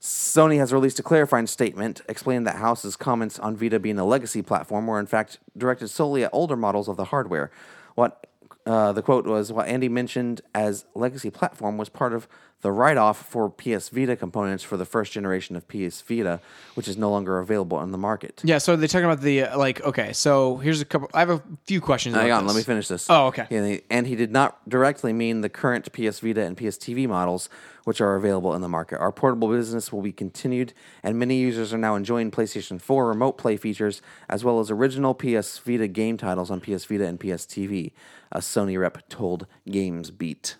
Sony 0.00 0.56
has 0.58 0.72
released 0.72 0.98
a 0.98 1.02
clarifying 1.02 1.46
statement 1.46 2.00
explaining 2.08 2.44
that 2.44 2.56
House's 2.56 2.96
comments 2.96 3.38
on 3.38 3.56
Vita 3.56 3.78
being 3.78 3.98
a 3.98 4.04
legacy 4.04 4.42
platform 4.42 4.86
were 4.86 4.98
in 4.98 5.06
fact 5.06 5.38
directed 5.56 5.88
solely 5.88 6.24
at 6.24 6.30
older 6.32 6.56
models 6.56 6.88
of 6.88 6.96
the 6.96 7.04
hardware. 7.04 7.50
What 7.94 8.26
uh, 8.66 8.92
the 8.92 9.02
quote 9.02 9.26
was, 9.26 9.52
what 9.52 9.68
Andy 9.68 9.88
mentioned 9.88 10.40
as 10.54 10.86
legacy 10.94 11.30
platform 11.30 11.76
was 11.76 11.88
part 11.88 12.14
of 12.14 12.26
the 12.64 12.72
write 12.72 12.96
off 12.96 13.26
for 13.26 13.50
PS 13.50 13.90
Vita 13.90 14.16
components 14.16 14.64
for 14.64 14.78
the 14.78 14.86
first 14.86 15.12
generation 15.12 15.54
of 15.54 15.68
PS 15.68 16.00
Vita, 16.00 16.40
which 16.76 16.88
is 16.88 16.96
no 16.96 17.10
longer 17.10 17.38
available 17.38 17.76
on 17.76 17.92
the 17.92 17.98
market. 17.98 18.40
Yeah, 18.42 18.56
so 18.56 18.74
they're 18.74 18.88
talking 18.88 19.04
about 19.04 19.20
the 19.20 19.42
uh, 19.42 19.58
like. 19.58 19.82
Okay, 19.82 20.14
so 20.14 20.56
here's 20.56 20.80
a 20.80 20.86
couple. 20.86 21.10
I 21.12 21.20
have 21.20 21.28
a 21.28 21.42
few 21.66 21.82
questions. 21.82 22.14
Hang 22.14 22.32
on, 22.32 22.44
this. 22.46 22.54
let 22.54 22.58
me 22.58 22.64
finish 22.64 22.88
this. 22.88 23.06
Oh, 23.10 23.26
okay. 23.26 23.46
And 23.50 23.66
he, 23.66 23.82
and 23.90 24.06
he 24.06 24.16
did 24.16 24.32
not 24.32 24.66
directly 24.66 25.12
mean 25.12 25.42
the 25.42 25.50
current 25.50 25.92
PS 25.92 26.20
Vita 26.20 26.40
and 26.40 26.56
PS 26.56 26.78
TV 26.78 27.06
models, 27.06 27.50
which 27.84 28.00
are 28.00 28.14
available 28.14 28.54
in 28.54 28.62
the 28.62 28.68
market. 28.68 28.98
Our 28.98 29.12
portable 29.12 29.48
business 29.48 29.92
will 29.92 30.00
be 30.00 30.12
continued, 30.12 30.72
and 31.02 31.18
many 31.18 31.36
users 31.36 31.74
are 31.74 31.78
now 31.78 31.96
enjoying 31.96 32.30
PlayStation 32.30 32.80
4 32.80 33.06
remote 33.06 33.36
play 33.36 33.58
features, 33.58 34.00
as 34.30 34.42
well 34.42 34.58
as 34.58 34.70
original 34.70 35.12
PS 35.12 35.58
Vita 35.58 35.86
game 35.86 36.16
titles 36.16 36.50
on 36.50 36.62
PS 36.62 36.86
Vita 36.86 37.06
and 37.06 37.20
PS 37.20 37.44
TV, 37.44 37.92
a 38.32 38.38
Sony 38.38 38.80
rep 38.80 39.06
told 39.10 39.46
GamesBeat. 39.68 40.54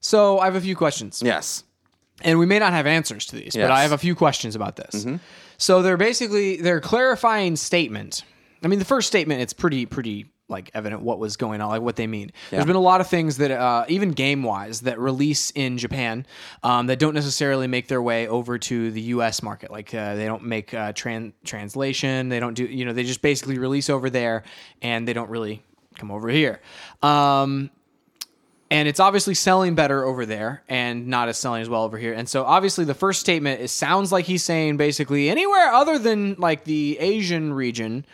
So 0.00 0.38
I 0.38 0.46
have 0.46 0.56
a 0.56 0.60
few 0.60 0.76
questions. 0.76 1.22
Yes. 1.24 1.64
and 2.22 2.38
we 2.38 2.46
may 2.46 2.58
not 2.58 2.72
have 2.72 2.86
answers 2.86 3.26
to 3.26 3.36
these, 3.36 3.52
but 3.54 3.60
Yes. 3.60 3.64
Mm-hmm. 3.66 3.72
I 3.72 3.82
have 3.82 3.92
a 3.92 3.98
few 3.98 4.14
questions 4.14 4.54
about 4.56 4.76
this. 4.76 5.06
So 5.58 5.82
they're 5.82 5.96
basically 5.96 6.56
they're 6.56 6.80
clarifying 6.80 7.56
statement. 7.56 8.24
I 8.62 8.68
mean, 8.68 8.78
the 8.78 8.84
first 8.84 9.08
statement 9.08 9.40
it's 9.42 9.52
pretty 9.52 9.86
pretty 9.86 10.26
like 10.48 10.68
evident 10.74 11.02
what 11.02 11.18
was 11.20 11.36
going 11.36 11.60
on, 11.60 11.68
like 11.68 11.80
what 11.82 11.94
they 11.96 12.06
mean. 12.08 12.32
There's 12.50 12.64
been 12.66 12.74
a 12.76 12.80
lot 12.80 13.00
of 13.00 13.06
things 13.06 13.36
that 13.36 13.52
uh, 13.52 13.84
even 13.88 14.10
game 14.10 14.42
wise 14.42 14.80
that 14.80 14.98
release 14.98 15.52
in 15.52 15.78
Japan 15.78 16.26
um, 16.64 16.88
that 16.88 16.98
don't 16.98 17.14
necessarily 17.14 17.68
make 17.68 17.86
their 17.86 18.02
way 18.02 18.26
over 18.26 18.58
to 18.58 18.90
the 18.90 19.00
U.S. 19.14 19.42
market. 19.44 19.70
Like 19.70 19.94
uh, 19.94 20.16
they 20.16 20.26
don't 20.26 20.42
make 20.42 20.74
uh, 20.74 20.92
tran- 20.92 21.34
translation. 21.44 22.30
They 22.30 22.40
don't 22.40 22.54
do 22.54 22.64
you 22.64 22.84
know 22.84 22.92
they 22.92 23.04
just 23.04 23.22
basically 23.22 23.58
release 23.58 23.88
over 23.88 24.10
there 24.10 24.42
and 24.82 25.06
they 25.06 25.12
don't 25.12 25.30
really 25.30 25.62
come 25.98 26.10
over 26.10 26.28
here. 26.28 26.60
Um, 27.02 27.70
and 28.70 28.86
it's 28.86 29.00
obviously 29.00 29.34
selling 29.34 29.74
better 29.74 30.04
over 30.04 30.24
there 30.24 30.62
and 30.68 31.08
not 31.08 31.28
as 31.28 31.36
selling 31.36 31.60
as 31.60 31.68
well 31.68 31.82
over 31.82 31.98
here. 31.98 32.12
And 32.12 32.28
so 32.28 32.44
obviously 32.44 32.84
the 32.84 32.94
first 32.94 33.20
statement 33.20 33.60
it 33.60 33.68
sounds 33.68 34.12
like 34.12 34.24
he's 34.24 34.44
saying 34.44 34.76
basically 34.76 35.28
anywhere 35.28 35.72
other 35.72 35.98
than 35.98 36.36
like 36.38 36.64
the 36.64 36.96
Asian 37.00 37.52
region, 37.52 38.04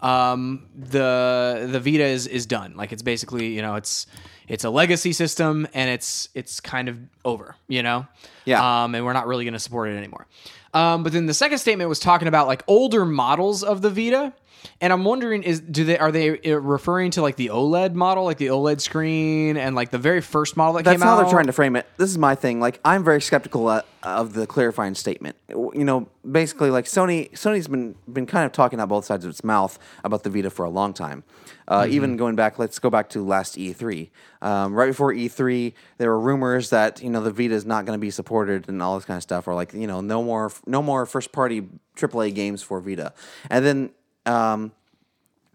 um, 0.00 0.66
the 0.74 1.68
the 1.70 1.80
Vita 1.80 2.04
is 2.04 2.26
is 2.26 2.46
done. 2.46 2.74
Like 2.76 2.92
it's 2.92 3.02
basically 3.02 3.48
you 3.48 3.62
know 3.62 3.74
it's 3.74 4.06
it's 4.48 4.64
a 4.64 4.70
legacy 4.70 5.12
system 5.12 5.66
and 5.74 5.90
it's 5.90 6.28
it's 6.34 6.60
kind 6.60 6.88
of 6.88 6.98
over. 7.24 7.54
You 7.68 7.82
know, 7.82 8.06
Yeah. 8.44 8.84
Um, 8.84 8.94
and 8.94 9.04
we're 9.04 9.12
not 9.12 9.26
really 9.26 9.44
going 9.44 9.54
to 9.54 9.60
support 9.60 9.90
it 9.90 9.96
anymore. 9.96 10.26
Um, 10.72 11.02
but 11.02 11.12
then 11.12 11.26
the 11.26 11.34
second 11.34 11.58
statement 11.58 11.88
was 11.88 11.98
talking 11.98 12.28
about 12.28 12.46
like 12.46 12.62
older 12.66 13.04
models 13.04 13.62
of 13.62 13.82
the 13.82 13.90
Vita. 13.90 14.32
And 14.80 14.92
I'm 14.92 15.04
wondering, 15.04 15.42
is 15.42 15.60
do 15.60 15.84
they 15.84 15.98
are 15.98 16.12
they 16.12 16.38
uh, 16.52 16.56
referring 16.56 17.10
to 17.12 17.22
like 17.22 17.36
the 17.36 17.48
OLED 17.48 17.94
model, 17.94 18.24
like 18.24 18.38
the 18.38 18.48
OLED 18.48 18.80
screen, 18.80 19.56
and 19.56 19.74
like 19.74 19.90
the 19.90 19.98
very 19.98 20.20
first 20.20 20.56
model 20.56 20.74
that 20.74 20.84
That's 20.84 20.94
came 20.94 21.02
out? 21.02 21.16
That's 21.16 21.18
how 21.18 21.24
they're 21.24 21.32
trying 21.32 21.46
to 21.46 21.52
frame 21.52 21.76
it. 21.76 21.86
This 21.96 22.10
is 22.10 22.18
my 22.18 22.34
thing. 22.34 22.60
Like, 22.60 22.80
I'm 22.84 23.04
very 23.04 23.20
skeptical 23.20 23.68
uh, 23.68 23.82
of 24.02 24.34
the 24.34 24.46
clarifying 24.46 24.94
statement. 24.94 25.36
You 25.48 25.84
know, 25.84 26.08
basically, 26.30 26.70
like 26.70 26.84
Sony, 26.84 27.30
Sony's 27.32 27.68
been 27.68 27.94
been 28.12 28.26
kind 28.26 28.46
of 28.46 28.52
talking 28.52 28.80
out 28.80 28.88
both 28.88 29.04
sides 29.04 29.24
of 29.24 29.30
its 29.30 29.42
mouth 29.42 29.78
about 30.04 30.22
the 30.22 30.30
Vita 30.30 30.50
for 30.50 30.64
a 30.64 30.70
long 30.70 30.92
time. 30.92 31.24
Uh, 31.68 31.82
Mm-hmm. 31.86 31.92
Even 31.94 32.16
going 32.16 32.36
back, 32.36 32.58
let's 32.58 32.78
go 32.78 32.90
back 32.90 33.08
to 33.10 33.24
last 33.24 33.56
E3. 33.56 34.10
Um, 34.42 34.74
right 34.74 34.86
before 34.88 35.12
E3, 35.12 35.72
there 35.98 36.10
were 36.10 36.20
rumors 36.20 36.70
that 36.70 37.02
you 37.02 37.10
know 37.10 37.20
the 37.20 37.32
Vita 37.32 37.54
is 37.54 37.64
not 37.64 37.84
going 37.84 37.96
to 37.96 38.00
be 38.00 38.10
supported 38.10 38.68
and 38.68 38.82
all 38.82 38.96
this 38.96 39.04
kind 39.04 39.16
of 39.16 39.22
stuff, 39.22 39.48
or 39.48 39.54
like 39.54 39.72
you 39.72 39.86
know 39.86 40.00
no 40.00 40.22
more 40.22 40.52
no 40.66 40.82
more 40.82 41.06
first 41.06 41.32
party 41.32 41.68
AAA 41.96 42.34
games 42.34 42.62
for 42.62 42.80
Vita. 42.80 43.12
And 43.50 43.64
then 43.64 43.90
um, 44.26 44.72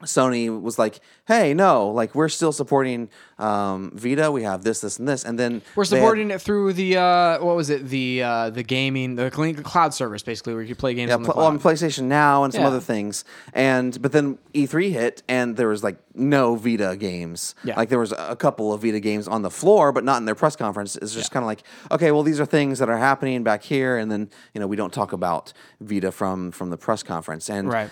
Sony 0.04 0.50
was 0.62 0.80
like, 0.80 1.00
"Hey, 1.28 1.54
no, 1.54 1.90
like 1.90 2.16
we're 2.16 2.28
still 2.30 2.52
supporting 2.52 3.08
um, 3.38 3.92
Vita. 3.94 4.32
We 4.32 4.42
have 4.42 4.64
this, 4.64 4.82
this, 4.82 4.98
and 4.98 5.08
this." 5.08 5.24
And 5.24 5.38
then 5.38 5.62
We're 5.76 5.86
they 5.86 5.98
had- 5.98 6.02
supporting 6.02 6.32
it 6.32 6.42
through 6.42 6.74
the 6.74 6.98
uh, 6.98 7.44
what 7.44 7.56
was 7.56 7.70
it 7.70 7.88
the 7.88 8.24
uh, 8.24 8.50
the 8.50 8.64
gaming 8.64 9.16
the 9.16 9.30
cloud 9.64 9.94
service 9.94 10.24
basically 10.24 10.56
where 10.56 10.64
you 10.64 10.74
play 10.74 10.96
games 10.96 11.10
yeah, 11.10 11.16
on 11.18 11.22
the 11.22 11.32
pl- 11.32 11.38
well, 11.38 11.46
on 11.48 11.60
PlayStation 11.60 12.06
Now 12.06 12.44
and 12.44 12.52
some 12.52 12.64
Yeah. 12.64 12.70
other 12.70 12.80
things. 12.80 13.24
And 13.54 14.02
but 14.02 14.12
then 14.12 14.40
E3 14.56 14.92
hit, 14.92 15.22
and 15.30 15.56
there 15.56 15.68
was 15.68 15.84
like 15.84 15.98
no 16.16 16.56
Vita 16.56 16.98
games. 16.98 17.54
Yeah. 17.64 17.76
Like 17.78 17.90
there 17.90 18.00
was 18.00 18.12
a 18.12 18.36
couple 18.36 18.74
of 18.74 18.82
Vita 18.82 19.00
games 19.00 19.28
on 19.28 19.44
the 19.44 19.52
floor, 19.52 19.92
but 19.92 20.04
not 20.04 20.18
in 20.18 20.26
their 20.26 20.34
press 20.36 20.56
conference. 20.56 20.96
It's 20.96 21.14
just 21.14 21.30
kind 21.32 21.44
of 21.44 21.48
like, 21.48 21.62
okay, 21.92 22.12
well, 22.12 22.24
these 22.24 22.40
are 22.40 22.46
things 22.48 22.80
that 22.80 22.90
are 22.90 22.98
happening 22.98 23.44
back 23.44 23.62
here, 23.62 23.98
and 23.98 24.12
then 24.12 24.32
you 24.56 24.60
know 24.60 24.66
we 24.66 24.76
don't 24.78 24.92
talk 24.92 25.14
about 25.14 25.54
Vita 25.80 26.12
from 26.12 26.50
from 26.52 26.72
the 26.72 26.78
press 26.78 27.04
conference. 27.04 27.52
And 27.52 27.70
Right. 27.70 27.92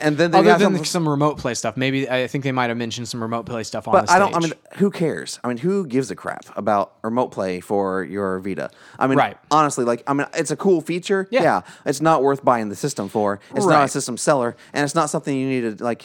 And 0.00 0.16
then 0.16 0.30
they 0.30 0.38
Other 0.38 0.56
than 0.58 0.76
some- 0.76 0.84
some 0.84 1.08
remote 1.08 1.38
play 1.38 1.54
stuff, 1.54 1.76
maybe 1.76 2.08
I 2.10 2.26
think 2.26 2.44
they 2.44 2.52
might 2.52 2.68
have 2.68 2.76
mentioned 2.76 3.08
some 3.08 3.22
remote 3.22 3.46
play 3.46 3.62
stuff 3.64 3.88
on 3.88 3.92
But 3.92 4.10
I 4.10 4.18
don't. 4.18 4.34
I 4.34 4.38
mean, 4.40 4.52
who 4.76 4.90
cares? 4.90 5.40
I 5.42 5.48
mean, 5.48 5.58
who 5.58 5.86
gives 5.86 6.10
a 6.10 6.16
crap 6.16 6.44
about 6.56 6.92
remote 7.02 7.28
play 7.28 7.60
for 7.60 8.04
your 8.04 8.38
Vita? 8.40 8.70
I 8.98 9.06
mean, 9.06 9.18
Right. 9.18 9.36
honestly, 9.50 9.84
like, 9.84 10.02
I 10.06 10.12
mean, 10.12 10.26
it's 10.34 10.50
a 10.50 10.56
cool 10.56 10.80
feature. 10.80 11.26
Yeah. 11.30 11.62
it's 11.86 12.00
not 12.00 12.22
worth 12.22 12.44
buying 12.44 12.68
the 12.68 12.76
system 12.76 13.08
for. 13.08 13.40
It's 13.54 13.66
not 13.66 13.84
a 13.84 13.88
system 13.88 14.16
seller, 14.16 14.56
and 14.72 14.84
it's 14.84 14.94
not 14.94 15.10
something 15.10 15.34
you 15.36 15.46
need 15.48 15.78
to 15.78 15.84
like. 15.84 16.04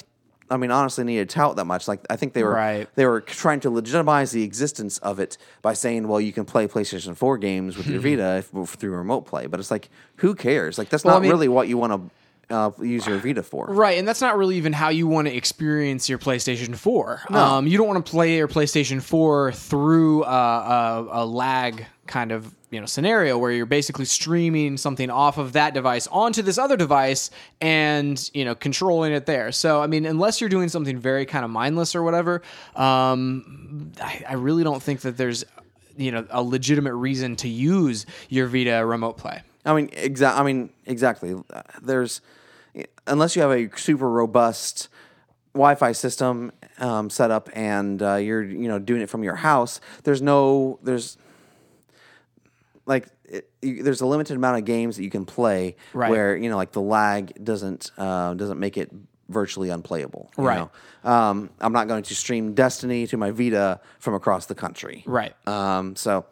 I 0.52 0.58
mean, 0.58 0.72
honestly, 0.72 1.04
need 1.04 1.18
to 1.18 1.26
tout 1.26 1.56
that 1.56 1.66
much. 1.66 1.88
Like, 1.88 2.02
I 2.10 2.16
think 2.16 2.34
they 2.34 2.44
were 2.44 2.52
Right. 2.54 2.88
they 2.96 3.06
were 3.06 3.22
trying 3.22 3.60
to 3.62 3.70
legitimize 3.72 4.32
the 4.32 4.44
existence 4.44 4.98
of 5.00 5.20
it 5.20 5.38
by 5.62 5.74
saying, 5.74 6.08
"Well, 6.08 6.22
you 6.22 6.32
can 6.34 6.46
play 6.46 6.68
PlayStation 6.68 7.16
Four 7.16 7.38
games 7.38 7.76
with 7.78 7.88
your 7.88 8.00
Vita 8.02 8.38
if, 8.38 8.70
through 8.70 8.92
remote 8.92 9.22
play." 9.26 9.48
But 9.48 9.60
it's 9.60 9.72
like, 9.72 9.90
who 10.18 10.36
cares? 10.36 10.78
Like, 10.78 10.90
that's 10.90 11.04
Well, 11.04 11.14
I 11.14 11.18
not 11.18 11.22
mean- 11.24 11.32
really 11.32 11.48
what 11.48 11.68
you 11.68 11.78
want 11.78 11.94
to 11.94 12.02
uh, 12.50 12.72
use 12.82 13.06
your 13.08 13.18
Vita 13.18 13.44
for. 13.44 13.68
Right, 13.68 13.98
and 13.98 14.08
that's 14.08 14.22
not 14.22 14.38
really 14.38 14.58
even 14.58 14.74
how 14.74 14.90
you 14.90 15.08
want 15.08 15.28
to 15.28 15.36
experience 15.36 16.10
your 16.10 16.20
PlayStation 16.20 16.76
4. 16.76 17.22
Um, 17.30 17.68
you 17.68 17.78
don't 17.78 17.88
want 17.88 18.06
to 18.06 18.10
play 18.10 18.38
your 18.38 18.48
PlayStation 18.48 19.02
4 19.02 19.52
through 19.52 20.24
uh, 20.24 21.08
a, 21.12 21.24
a 21.24 21.26
lag 21.26 21.86
kind 22.06 22.34
of 22.34 22.54
you 22.70 22.80
know 22.80 22.86
scenario 22.86 23.38
where 23.38 23.52
you're 23.52 23.66
basically 23.66 24.06
streaming 24.06 24.78
something 24.78 25.10
off 25.10 25.38
of 25.38 25.54
that 25.54 25.74
device 25.74 26.08
onto 26.08 26.42
this 26.42 26.58
other 26.58 26.76
device 26.76 27.30
and 27.62 28.30
you 28.34 28.44
know 28.44 28.56
controlling 28.56 29.14
it 29.14 29.26
there. 29.26 29.52
So 29.52 29.82
I 29.82 29.88
mean, 29.88 30.06
unless 30.06 30.42
you're 30.42 30.50
doing 30.50 30.70
something 30.70 30.98
very 30.98 31.26
kind 31.26 31.46
of 31.46 31.52
mindless 31.52 31.96
or 31.96 32.04
whatever, 32.04 32.42
um, 32.76 33.92
I, 34.02 34.24
I 34.30 34.34
really 34.34 34.64
don't 34.64 34.82
think 34.82 35.02
that 35.02 35.18
there's 35.18 35.46
you 35.96 36.12
know 36.12 36.26
a 36.32 36.42
legitimate 36.42 36.96
reason 36.96 37.36
to 37.38 37.48
use 37.48 38.06
your 38.30 38.48
Vita 38.48 38.84
remote 38.86 39.18
play. 39.18 39.44
I 39.66 39.74
mean, 39.74 39.88
exa- 39.90 40.36
I 40.38 40.44
mean, 40.44 40.72
exactly. 40.86 41.36
There's 41.82 42.22
unless 43.08 43.36
you 43.36 43.42
have 43.42 43.52
a 43.52 43.70
super 43.78 44.10
robust 44.10 44.90
Wi-Fi 45.54 45.92
system 45.92 46.52
um, 46.80 47.10
set 47.10 47.30
up 47.32 47.50
and 47.54 48.02
uh, 48.02 48.16
you're 48.16 48.44
you 48.44 48.68
know 48.68 48.80
doing 48.80 49.02
it 49.02 49.10
from 49.10 49.24
your 49.24 49.36
house. 49.36 49.80
There's 50.04 50.22
no 50.22 50.80
there's 50.84 51.18
like 52.86 53.08
it, 53.26 53.50
you, 53.62 53.84
there's 53.84 54.02
a 54.02 54.06
limited 54.06 54.36
amount 54.36 54.58
of 54.58 54.66
games 54.66 54.98
that 54.98 55.04
you 55.04 55.10
can 55.10 55.26
play 55.26 55.76
Right. 55.94 56.10
where 56.10 56.36
you 56.36 56.50
know 56.50 56.58
like 56.58 56.72
the 56.72 56.82
lag 56.82 57.44
doesn't 57.44 57.92
uh, 57.98 58.34
doesn't 58.34 58.60
make 58.60 58.78
it 58.78 58.92
virtually 59.30 59.70
unplayable. 59.70 60.30
you 60.38 60.44
Right. 60.44 60.58
know? 61.04 61.10
Um, 61.10 61.50
I'm 61.60 61.72
not 61.74 61.88
going 61.88 62.04
to 62.04 62.16
stream 62.16 62.54
Destiny 62.54 63.08
to 63.08 63.18
my 63.18 63.32
Vita 63.32 63.80
from 64.00 64.14
across 64.16 64.46
the 64.48 64.56
country. 64.56 65.04
Right. 65.08 65.34
Um, 65.48 65.96
so 65.96 66.26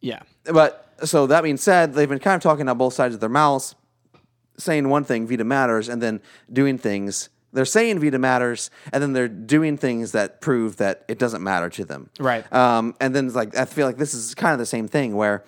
Yeah. 0.00 0.22
but 0.44 0.83
so 1.02 1.26
that 1.26 1.42
being 1.42 1.56
said, 1.56 1.94
they've 1.94 2.08
been 2.08 2.18
kind 2.18 2.36
of 2.36 2.42
talking 2.42 2.68
out 2.68 2.78
both 2.78 2.94
sides 2.94 3.14
of 3.14 3.20
their 3.20 3.28
mouths, 3.28 3.74
saying 4.56 4.88
one 4.88 5.04
thing, 5.04 5.26
Vita 5.26 5.44
matters, 5.44 5.88
and 5.88 6.00
then 6.00 6.20
doing 6.52 6.78
things. 6.78 7.28
They're 7.52 7.64
saying 7.64 8.00
Vita 8.00 8.18
matters, 8.18 8.70
and 8.92 9.02
then 9.02 9.12
they're 9.12 9.28
doing 9.28 9.76
things 9.76 10.12
that 10.12 10.40
prove 10.40 10.76
that 10.78 11.04
it 11.08 11.18
doesn't 11.18 11.42
matter 11.42 11.68
to 11.70 11.84
them. 11.84 12.10
Right. 12.18 12.50
Um, 12.52 12.94
and 13.00 13.14
then 13.14 13.26
it's 13.26 13.36
like 13.36 13.56
I 13.56 13.64
feel 13.64 13.86
like 13.86 13.96
this 13.96 14.14
is 14.14 14.34
kind 14.34 14.52
of 14.52 14.58
the 14.58 14.66
same 14.66 14.88
thing 14.88 15.14
where 15.14 15.44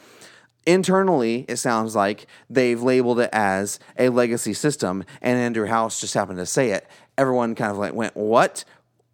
internally 0.66 1.44
it 1.48 1.56
sounds 1.56 1.94
like 1.94 2.26
they've 2.50 2.80
labeled 2.80 3.20
it 3.20 3.30
as 3.32 3.78
a 3.98 4.08
legacy 4.08 4.54
system, 4.54 5.04
and 5.20 5.38
Andrew 5.38 5.66
House 5.66 6.00
just 6.00 6.14
happened 6.14 6.38
to 6.38 6.46
say 6.46 6.70
it. 6.70 6.86
Everyone 7.18 7.54
kind 7.54 7.70
of 7.72 7.78
like 7.78 7.94
went, 7.94 8.16
"What? 8.16 8.64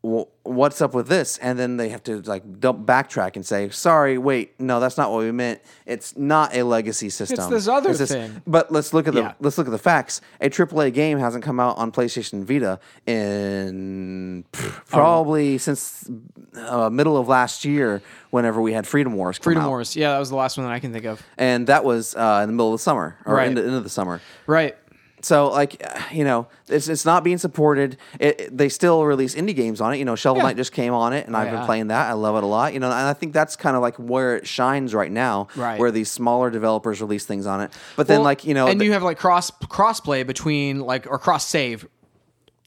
Wh- 0.05 0.25
What's 0.45 0.81
up 0.83 0.93
with 0.95 1.07
this?" 1.07 1.39
And 1.39 1.57
then 1.59 1.77
they 1.77 1.89
have 1.91 2.03
to 2.05 2.21
like 2.23 2.59
dump, 2.61 2.85
backtrack 2.87 3.37
and 3.37 3.47
say, 3.47 3.69
"Sorry, 3.71 4.19
wait, 4.19 4.59
no, 4.61 4.81
that's 4.81 4.97
not 4.99 5.13
what 5.13 5.21
we 5.21 5.31
meant. 5.31 5.61
It's 5.87 6.17
not 6.17 6.55
a 6.57 6.65
legacy 6.65 7.11
system. 7.11 7.39
It's 7.39 7.47
this 7.49 7.69
other 7.69 7.95
thing." 7.95 8.43
But 8.47 8.73
let's 8.73 8.93
look 8.93 9.07
at 9.07 9.15
the 9.15 9.21
Yeah. 9.21 9.33
let's 9.41 9.57
look 9.59 9.69
at 9.69 9.71
the 9.71 9.79
facts. 9.79 10.21
A 10.41 10.51
AAA 10.51 10.91
game 10.93 11.19
hasn't 11.21 11.45
come 11.45 11.61
out 11.61 11.79
on 11.79 11.93
PlayStation 11.93 12.43
Vita 12.45 12.81
in 13.07 14.45
pff, 14.53 14.87
probably 14.89 15.59
since 15.59 16.11
uh, 16.57 16.91
middle 16.91 17.17
of 17.17 17.29
last 17.29 17.65
year, 17.65 18.03
whenever 18.31 18.61
we 18.61 18.73
had 18.73 18.87
Freedom 18.87 19.15
Wars. 19.15 19.39
Come 19.39 19.45
Freedom 19.45 19.63
out. 19.65 19.69
Wars. 19.69 19.95
Yeah, 19.97 20.13
that 20.13 20.19
was 20.19 20.31
the 20.31 20.37
last 20.37 20.57
one 20.59 20.67
that 20.67 20.73
I 20.73 20.81
can 20.81 20.93
think 20.93 21.05
of. 21.05 21.23
and 21.39 21.67
that 21.69 21.85
was 21.85 22.15
uh, 22.17 22.41
in 22.43 22.49
the 22.49 22.53
middle 22.53 22.73
of 22.73 22.79
the 22.81 22.83
summer 22.83 23.17
or 23.25 23.37
Right. 23.37 23.49
into, 23.49 23.63
into 23.65 23.81
the 23.81 23.89
summer. 23.89 24.21
Right. 24.47 24.77
So 25.23 25.49
like 25.51 25.83
you 26.13 26.25
know, 26.25 26.47
it's 26.69 26.89
it's 26.89 27.05
not 27.05 27.25
being 27.25 27.39
supported. 27.39 27.97
It, 28.21 28.41
it- 28.41 28.57
they 28.59 28.69
still 28.69 29.05
release 29.05 29.35
indie 29.35 29.57
games 29.57 29.81
on 29.81 29.95
it. 29.95 29.99
You 29.99 30.05
know, 30.05 30.15
Shovel. 30.15 30.43
Knight 30.43 30.57
just 30.57 30.73
came 30.73 30.93
on 30.93 31.13
it, 31.13 31.27
and 31.27 31.37
I've 31.37 31.51
been 31.51 31.61
yeah. 31.61 31.67
playing 31.67 31.87
that. 31.89 32.09
I 32.09 32.13
love 32.13 32.37
it 32.37 32.43
a 32.45 32.47
lot. 32.47 32.75
You 32.75 32.81
know, 32.81 32.87
and 32.87 32.95
I 32.95 33.13
think 33.15 33.33
that's 33.33 33.57
kind 33.57 33.77
of 33.77 33.83
like 33.83 33.97
where 33.97 34.37
it 34.37 34.47
shines 34.47 34.95
right 34.95 35.11
now, 35.11 35.49
Right. 35.57 35.79
where 35.81 35.91
these 35.91 36.11
smaller 36.11 36.51
developers 36.51 37.01
release 37.01 37.25
things 37.25 37.47
on 37.47 37.61
it. 37.61 37.73
But 37.97 38.07
then 38.09 38.19
Well, 38.19 38.25
like 38.25 38.45
you 38.45 38.55
know, 38.55 38.67
and 38.67 38.81
the- 38.81 38.85
you 38.85 38.93
have 38.93 39.03
like 39.03 39.19
cross 39.19 39.51
crossplay 39.51 40.27
between 40.27 40.81
like 40.81 41.07
or 41.07 41.19
cross 41.19 41.47
save 41.47 41.87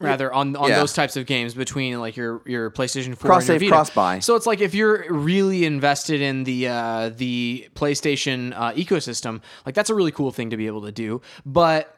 rather 0.02 0.32
on 0.34 0.56
on 0.58 0.70
Yeah. 0.70 0.80
those 0.80 0.92
types 0.94 1.16
of 1.16 1.26
games 1.26 1.54
between 1.54 2.00
like 2.00 2.18
your 2.18 2.42
your 2.46 2.70
PlayStation 2.70 3.16
4 3.18 3.30
Cross 3.30 3.44
and 3.44 3.48
your 3.50 3.56
save, 3.56 3.62
Vita. 3.62 3.72
cross 3.72 3.90
buy. 3.92 4.20
So 4.20 4.36
it's 4.36 4.46
like 4.46 4.60
if 4.60 4.74
you're 4.76 5.06
really 5.10 5.64
invested 5.66 6.20
in 6.22 6.44
the 6.44 6.68
uh, 6.68 7.10
the 7.16 7.70
PlayStation 7.76 8.54
uh, 8.56 8.74
ecosystem, 8.74 9.42
like 9.66 9.74
that's 9.76 9.90
a 9.90 9.96
really 9.96 10.12
cool 10.12 10.32
thing 10.32 10.50
to 10.50 10.58
be 10.58 10.68
able 10.68 10.82
to 10.84 10.92
do. 10.92 11.22
But 11.46 11.95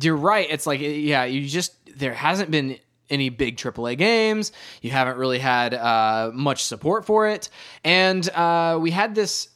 you're 0.00 0.16
right. 0.16 0.46
It's 0.48 0.66
like 0.66 0.80
yeah, 0.80 1.24
you 1.24 1.46
just 1.46 1.74
there 1.98 2.14
hasn't 2.14 2.50
been 2.50 2.78
any 3.08 3.28
big 3.28 3.56
AAA 3.56 3.98
games. 3.98 4.52
You 4.82 4.90
haven't 4.90 5.16
really 5.16 5.40
had 5.40 5.74
uh, 5.74 6.30
much 6.32 6.64
support 6.64 7.04
for 7.04 7.28
it, 7.28 7.48
and 7.84 8.28
uh, 8.30 8.78
we 8.80 8.90
had 8.90 9.14
this 9.14 9.48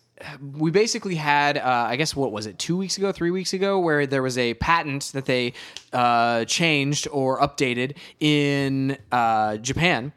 we 0.56 0.70
basically 0.70 1.16
had, 1.16 1.58
uh, 1.58 1.86
I 1.88 1.96
guess, 1.96 2.14
what 2.14 2.32
was 2.32 2.46
it, 2.46 2.58
two 2.58 2.76
weeks 2.76 2.98
ago, 2.98 3.12
three 3.12 3.30
weeks 3.30 3.52
ago, 3.52 3.80
where 3.80 4.06
there 4.06 4.22
was 4.22 4.38
a 4.38 4.54
patent 4.54 5.10
that 5.12 5.26
they 5.26 5.54
uh, 5.92 6.44
changed 6.44 7.08
or 7.10 7.40
updated 7.40 7.96
in 8.20 8.96
uh, 9.10 9.56
Japan 9.58 10.12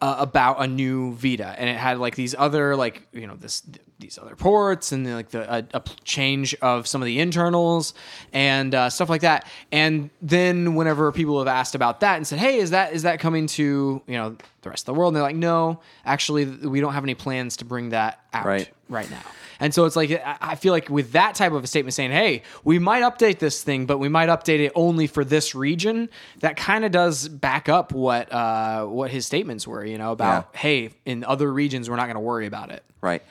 uh, 0.00 0.16
about 0.18 0.62
a 0.62 0.66
new 0.66 1.14
Vita, 1.14 1.54
and 1.58 1.68
it 1.68 1.76
had 1.76 1.98
like 1.98 2.14
these 2.14 2.34
other, 2.36 2.76
like 2.76 3.06
you 3.12 3.26
know, 3.26 3.36
this 3.36 3.62
these 4.00 4.16
other 4.18 4.36
ports 4.36 4.92
and 4.92 5.12
like 5.12 5.30
the 5.30 5.52
a, 5.52 5.64
a 5.74 5.82
change 6.04 6.54
of 6.62 6.86
some 6.86 7.02
of 7.02 7.06
the 7.06 7.18
internals 7.18 7.94
and 8.32 8.74
uh, 8.74 8.88
stuff 8.90 9.08
like 9.08 9.22
that. 9.22 9.46
And 9.72 10.10
then 10.22 10.74
whenever 10.76 11.10
people 11.12 11.38
have 11.38 11.48
asked 11.48 11.74
about 11.74 12.00
that 12.00 12.16
and 12.16 12.26
said, 12.26 12.38
"Hey, 12.38 12.58
is 12.58 12.70
that 12.70 12.92
is 12.92 13.02
that 13.02 13.18
coming 13.20 13.46
to 13.48 14.00
you 14.06 14.14
know 14.16 14.36
the 14.62 14.70
rest 14.70 14.88
of 14.88 14.94
the 14.94 14.98
world?" 14.98 15.10
and 15.10 15.16
they're 15.16 15.22
like, 15.22 15.36
"No, 15.36 15.80
actually, 16.04 16.44
we 16.44 16.80
don't 16.80 16.92
have 16.92 17.04
any 17.04 17.14
plans 17.14 17.56
to 17.58 17.64
bring 17.64 17.88
that 17.90 18.20
out 18.32 18.46
Right. 18.46 18.70
right 18.88 19.10
now. 19.10 19.22
And 19.60 19.74
so 19.74 19.84
it's 19.86 19.96
like 19.96 20.12
I 20.12 20.36
I 20.40 20.54
feel 20.54 20.72
like 20.72 20.88
with 20.88 21.10
that 21.12 21.34
type 21.34 21.50
of 21.52 21.64
a 21.64 21.66
statement 21.66 21.92
saying, 21.94 22.12
"Hey, 22.12 22.42
we 22.62 22.78
might 22.78 23.02
update 23.02 23.40
this 23.40 23.64
thing, 23.64 23.86
but 23.86 23.98
we 23.98 24.08
might 24.08 24.28
update 24.28 24.60
it 24.60 24.70
only 24.76 25.08
for 25.08 25.24
this 25.24 25.56
region," 25.56 26.08
that 26.38 26.56
kind 26.56 26.84
of 26.84 26.92
does 26.92 27.26
back 27.26 27.68
up 27.68 27.90
what 27.92 28.32
uh, 28.32 28.84
what 28.84 29.10
his 29.10 29.26
statements 29.26 29.66
were. 29.66 29.84
You 29.84 29.98
know 29.98 30.12
about, 30.12 30.50
Yeah. 30.54 30.60
"Hey, 30.60 30.90
in 31.04 31.24
other 31.24 31.52
regions, 31.52 31.90
we're 31.90 31.96
not 31.96 32.04
going 32.06 32.14
to 32.14 32.20
worry 32.20 32.46
about 32.46 32.70
it." 32.70 32.84
right? 33.00 33.22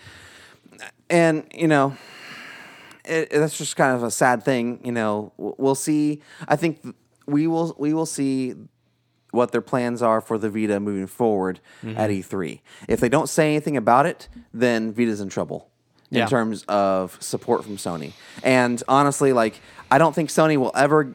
And 1.10 1.46
you 1.54 1.67
know, 1.67 1.96
it, 3.06 3.30
that's 3.30 3.58
just 3.58 3.76
kind 3.76 3.96
of 3.96 4.04
a 4.04 4.12
sad 4.12 4.43
thing. 4.43 4.82
You 4.84 4.91
know, 4.91 5.34
we'll 5.38 5.76
see. 5.76 6.22
I 6.48 6.56
think 6.56 6.86
we 7.26 7.48
will 7.48 7.76
we 7.78 7.93
will 7.93 8.06
see 8.06 8.56
what 9.32 9.52
their 9.52 9.62
plans 9.62 10.02
are 10.02 10.22
for 10.22 10.38
the 10.38 10.50
Vita 10.50 10.80
moving 10.80 11.08
forward 11.08 11.60
Mm-hmm. 11.84 11.98
at 11.98 12.10
E3. 12.10 12.62
If 12.88 13.00
they 13.00 13.10
don't 13.10 13.28
say 13.30 13.50
anything 13.52 13.78
about 13.78 14.06
it, 14.06 14.30
then 14.54 14.93
Vita's 14.93 15.20
in 15.22 15.30
trouble 15.30 15.70
in 16.10 16.28
terms 16.30 16.63
of 16.70 17.17
support 17.22 17.63
from 17.65 17.76
Sony. 17.78 18.13
And 18.41 18.82
honestly, 18.88 19.34
like 19.34 19.60
I 19.91 19.98
don't 19.98 20.15
think 20.15 20.30
Sony 20.30 20.58
will 20.58 20.72
ever 20.76 21.13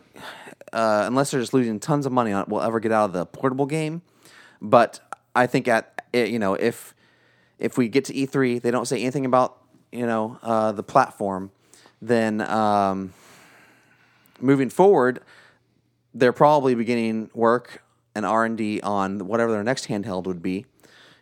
uh, 0.73 1.05
unless 1.07 1.31
they're 1.31 1.41
just 1.41 1.53
losing 1.55 1.81
tons 1.81 2.07
of 2.07 2.13
money 2.13 2.33
on 2.33 2.43
it, 2.43 2.49
will 2.49 2.61
ever 2.63 2.81
get 2.81 2.93
out 2.93 3.07
of 3.07 3.13
the 3.13 3.27
portable 3.27 3.67
game. 3.67 4.03
But 4.61 5.01
I 5.35 5.47
think 5.47 5.67
at 5.69 6.05
you 6.13 6.39
know 6.39 6.55
if 6.55 6.95
if 7.59 7.79
we 7.79 7.89
get 7.89 8.05
to 8.07 8.13
E3, 8.13 8.61
they 8.61 8.71
don't 8.71 8.87
say 8.87 9.01
anything 9.01 9.25
about 9.25 9.59
you 9.93 10.07
know 10.07 10.39
uh, 10.43 10.73
the 10.73 10.83
platform, 10.83 11.51
then 12.01 12.41
um, 12.41 13.13
moving 14.41 14.71
forward, 14.71 15.21
they're 16.15 16.33
probably 16.33 16.75
beginning 16.75 17.31
work 17.35 17.83
and 18.15 18.27
R 18.27 18.45
and 18.45 18.57
D 18.59 18.81
on 18.81 19.27
whatever 19.27 19.53
their 19.53 19.63
next 19.65 19.89
handheld 19.89 20.25
would 20.25 20.43
be, 20.43 20.67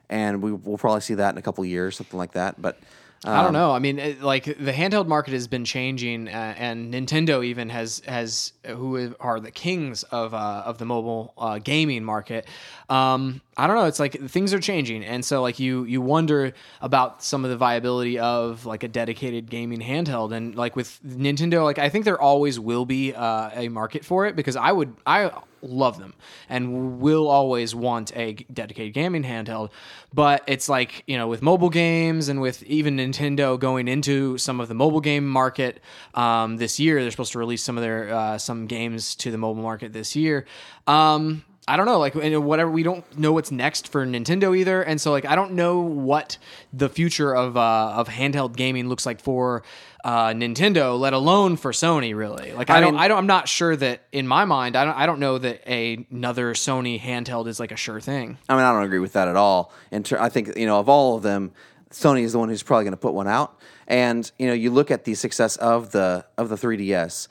and 0.09 0.43
we 0.43 0.53
will 0.53 0.79
probably 0.79 1.01
see 1.03 1.15
that 1.15 1.35
in 1.35 1.39
a 1.39 1.43
couple 1.43 1.63
of 1.63 1.71
years, 1.71 1.97
something 1.97 2.19
like 2.19 2.33
that. 2.33 2.61
But 2.61 2.79
I 3.23 3.37
Um, 3.39 3.45
don't 3.45 3.53
know. 3.53 3.73
I 3.73 3.81
mean, 3.81 3.99
it, 3.99 4.23
like 4.23 4.45
the 4.45 4.73
handheld 4.73 5.07
market 5.07 5.35
has 5.35 5.47
been 5.47 5.67
changing, 5.67 6.29
uh, 6.29 6.55
and 6.57 6.93
Nintendo 6.95 7.45
even 7.45 7.69
has 7.69 8.01
has 8.07 8.55
who 8.67 9.15
are 9.21 9.39
the 9.41 9.51
kings 9.51 10.05
of 10.05 10.33
uh, 10.33 10.63
of 10.65 10.79
the 10.79 10.87
mobile 10.87 11.35
uh, 11.37 11.59
gaming 11.59 12.03
market. 12.03 12.47
Um, 12.91 13.41
I 13.57 13.69
don't 13.69 13.77
know. 13.77 13.85
It's 13.85 14.01
like 14.01 14.21
things 14.29 14.53
are 14.53 14.59
changing, 14.59 15.05
and 15.05 15.25
so 15.25 15.41
like 15.43 15.61
you 15.61 15.85
you 15.85 16.01
wonder 16.01 16.53
about 16.81 17.23
some 17.23 17.45
of 17.45 17.51
the 17.51 17.57
viability 17.57 18.19
of 18.19 18.67
like 18.67 18.83
a 18.83 18.89
dedicated 18.89 19.49
gaming 19.49 19.81
handheld, 19.81 20.33
and 20.33 20.57
like 20.57 20.75
with 20.75 20.99
Nintendo, 21.07 21.63
like 21.63 21.79
I 21.79 21.89
think 21.89 22.05
there 22.05 22.21
always 22.21 22.59
will 22.59 22.85
be 22.85 23.15
uh, 23.15 23.51
a 23.55 23.69
market 23.69 24.05
for 24.05 24.27
it 24.27 24.35
because 24.35 24.57
I 24.57 24.73
would 24.73 24.97
I 25.07 25.31
love 25.63 25.99
them 25.99 26.15
and 26.49 27.01
will 27.01 27.29
always 27.29 27.75
want 27.75 28.17
a 28.17 28.33
dedicated 28.53 28.95
gaming 28.95 29.23
handheld. 29.23 29.71
But 30.13 30.43
it's 30.47 30.69
like, 30.69 31.05
you 31.07 31.17
know, 31.17 31.29
with 31.29 31.43
mobile 31.43 31.71
games 31.71 32.29
and 32.29 32.41
with 32.41 32.63
even 32.65 32.97
Nintendo 32.97 33.59
going 33.59 33.87
into 33.87 34.37
some 34.39 34.61
of 34.61 34.69
the 34.69 34.75
mobile 34.75 35.01
game 35.01 35.29
market 35.29 35.81
um, 36.15 36.57
this 36.57 36.81
year, 36.81 37.01
they're 37.01 37.11
supposed 37.11 37.33
to 37.33 37.39
release 37.39 37.63
some 37.63 37.77
of 37.77 37.83
their 37.83 38.13
uh, 38.13 38.39
some 38.39 38.67
games 38.67 39.15
to 39.17 39.31
the 39.31 39.39
mobile 39.39 39.63
market 39.63 39.93
this 39.93 40.17
year. 40.17 40.47
Um, 40.87 41.45
I 41.71 41.77
don't 41.77 41.87
know, 41.87 41.99
like 41.99 42.15
and 42.17 42.45
whatever. 42.45 42.71
We 42.71 42.83
don't 42.83 43.05
know 43.19 43.33
what's 43.33 43.51
next 43.53 43.89
for 43.89 44.05
Nintendo 44.05 44.57
either, 44.59 44.83
and 44.83 45.01
so 45.01 45.11
like 45.13 45.25
I 45.25 45.37
don't 45.37 45.53
know 45.53 45.79
what 45.81 46.37
the 46.73 46.89
future 46.89 47.35
of 47.35 47.57
uh, 47.57 47.93
of 47.97 48.09
handheld 48.09 48.57
gaming 48.57 48.89
looks 48.89 49.07
like 49.07 49.21
for 49.21 49.63
uh, 50.05 50.29
Nintendo, 50.29 50.99
let 50.99 51.13
alone 51.13 51.57
for 51.57 51.73
Sony. 51.73 52.15
Really, 52.15 52.53
like 52.53 52.71
I, 52.71 52.79
I 52.79 52.81
don't, 52.81 52.95
mean- 52.95 53.01
I 53.03 53.09
don't, 53.09 53.19
I'm 53.19 53.27
not 53.27 53.49
sure 53.49 53.77
that 53.77 54.03
in 54.11 54.27
my 54.27 54.45
mind, 54.45 54.75
I 54.75 54.85
don't, 54.85 54.97
I 54.97 55.07
don't 55.07 55.21
know 55.21 55.39
that 55.39 55.63
a, 55.71 56.05
another 56.11 56.55
Sony 56.55 57.01
handheld 57.01 57.47
is 57.47 57.61
like 57.61 57.71
a 57.73 57.77
sure 57.77 58.01
thing. 58.01 58.37
I 58.49 58.57
mean, 58.57 58.65
I 58.65 58.73
don't 58.73 58.83
agree 58.85 58.99
with 58.99 59.13
that 59.13 59.29
at 59.29 59.37
all. 59.37 59.73
And 59.93 60.05
ter- 60.05 60.19
I 60.19 60.29
think 60.29 60.57
you 60.57 60.67
know 60.67 60.81
of 60.81 60.89
all 60.89 61.17
of 61.17 61.23
them, 61.23 61.53
Sony 61.91 62.23
is 62.23 62.33
the 62.33 62.39
one 62.41 62.49
who's 62.49 62.63
probably 62.63 62.85
going 62.85 62.93
to 62.93 62.97
put 62.99 63.15
one 63.15 63.29
out. 63.29 63.57
And 63.87 64.31
you 64.39 64.47
know, 64.47 64.55
you 64.55 64.71
look 64.71 64.91
at 64.91 65.05
the 65.05 65.15
success 65.15 65.57
of 65.57 65.93
the 65.93 66.25
of 66.37 66.49
the 66.49 66.57
3DS. 66.57 67.29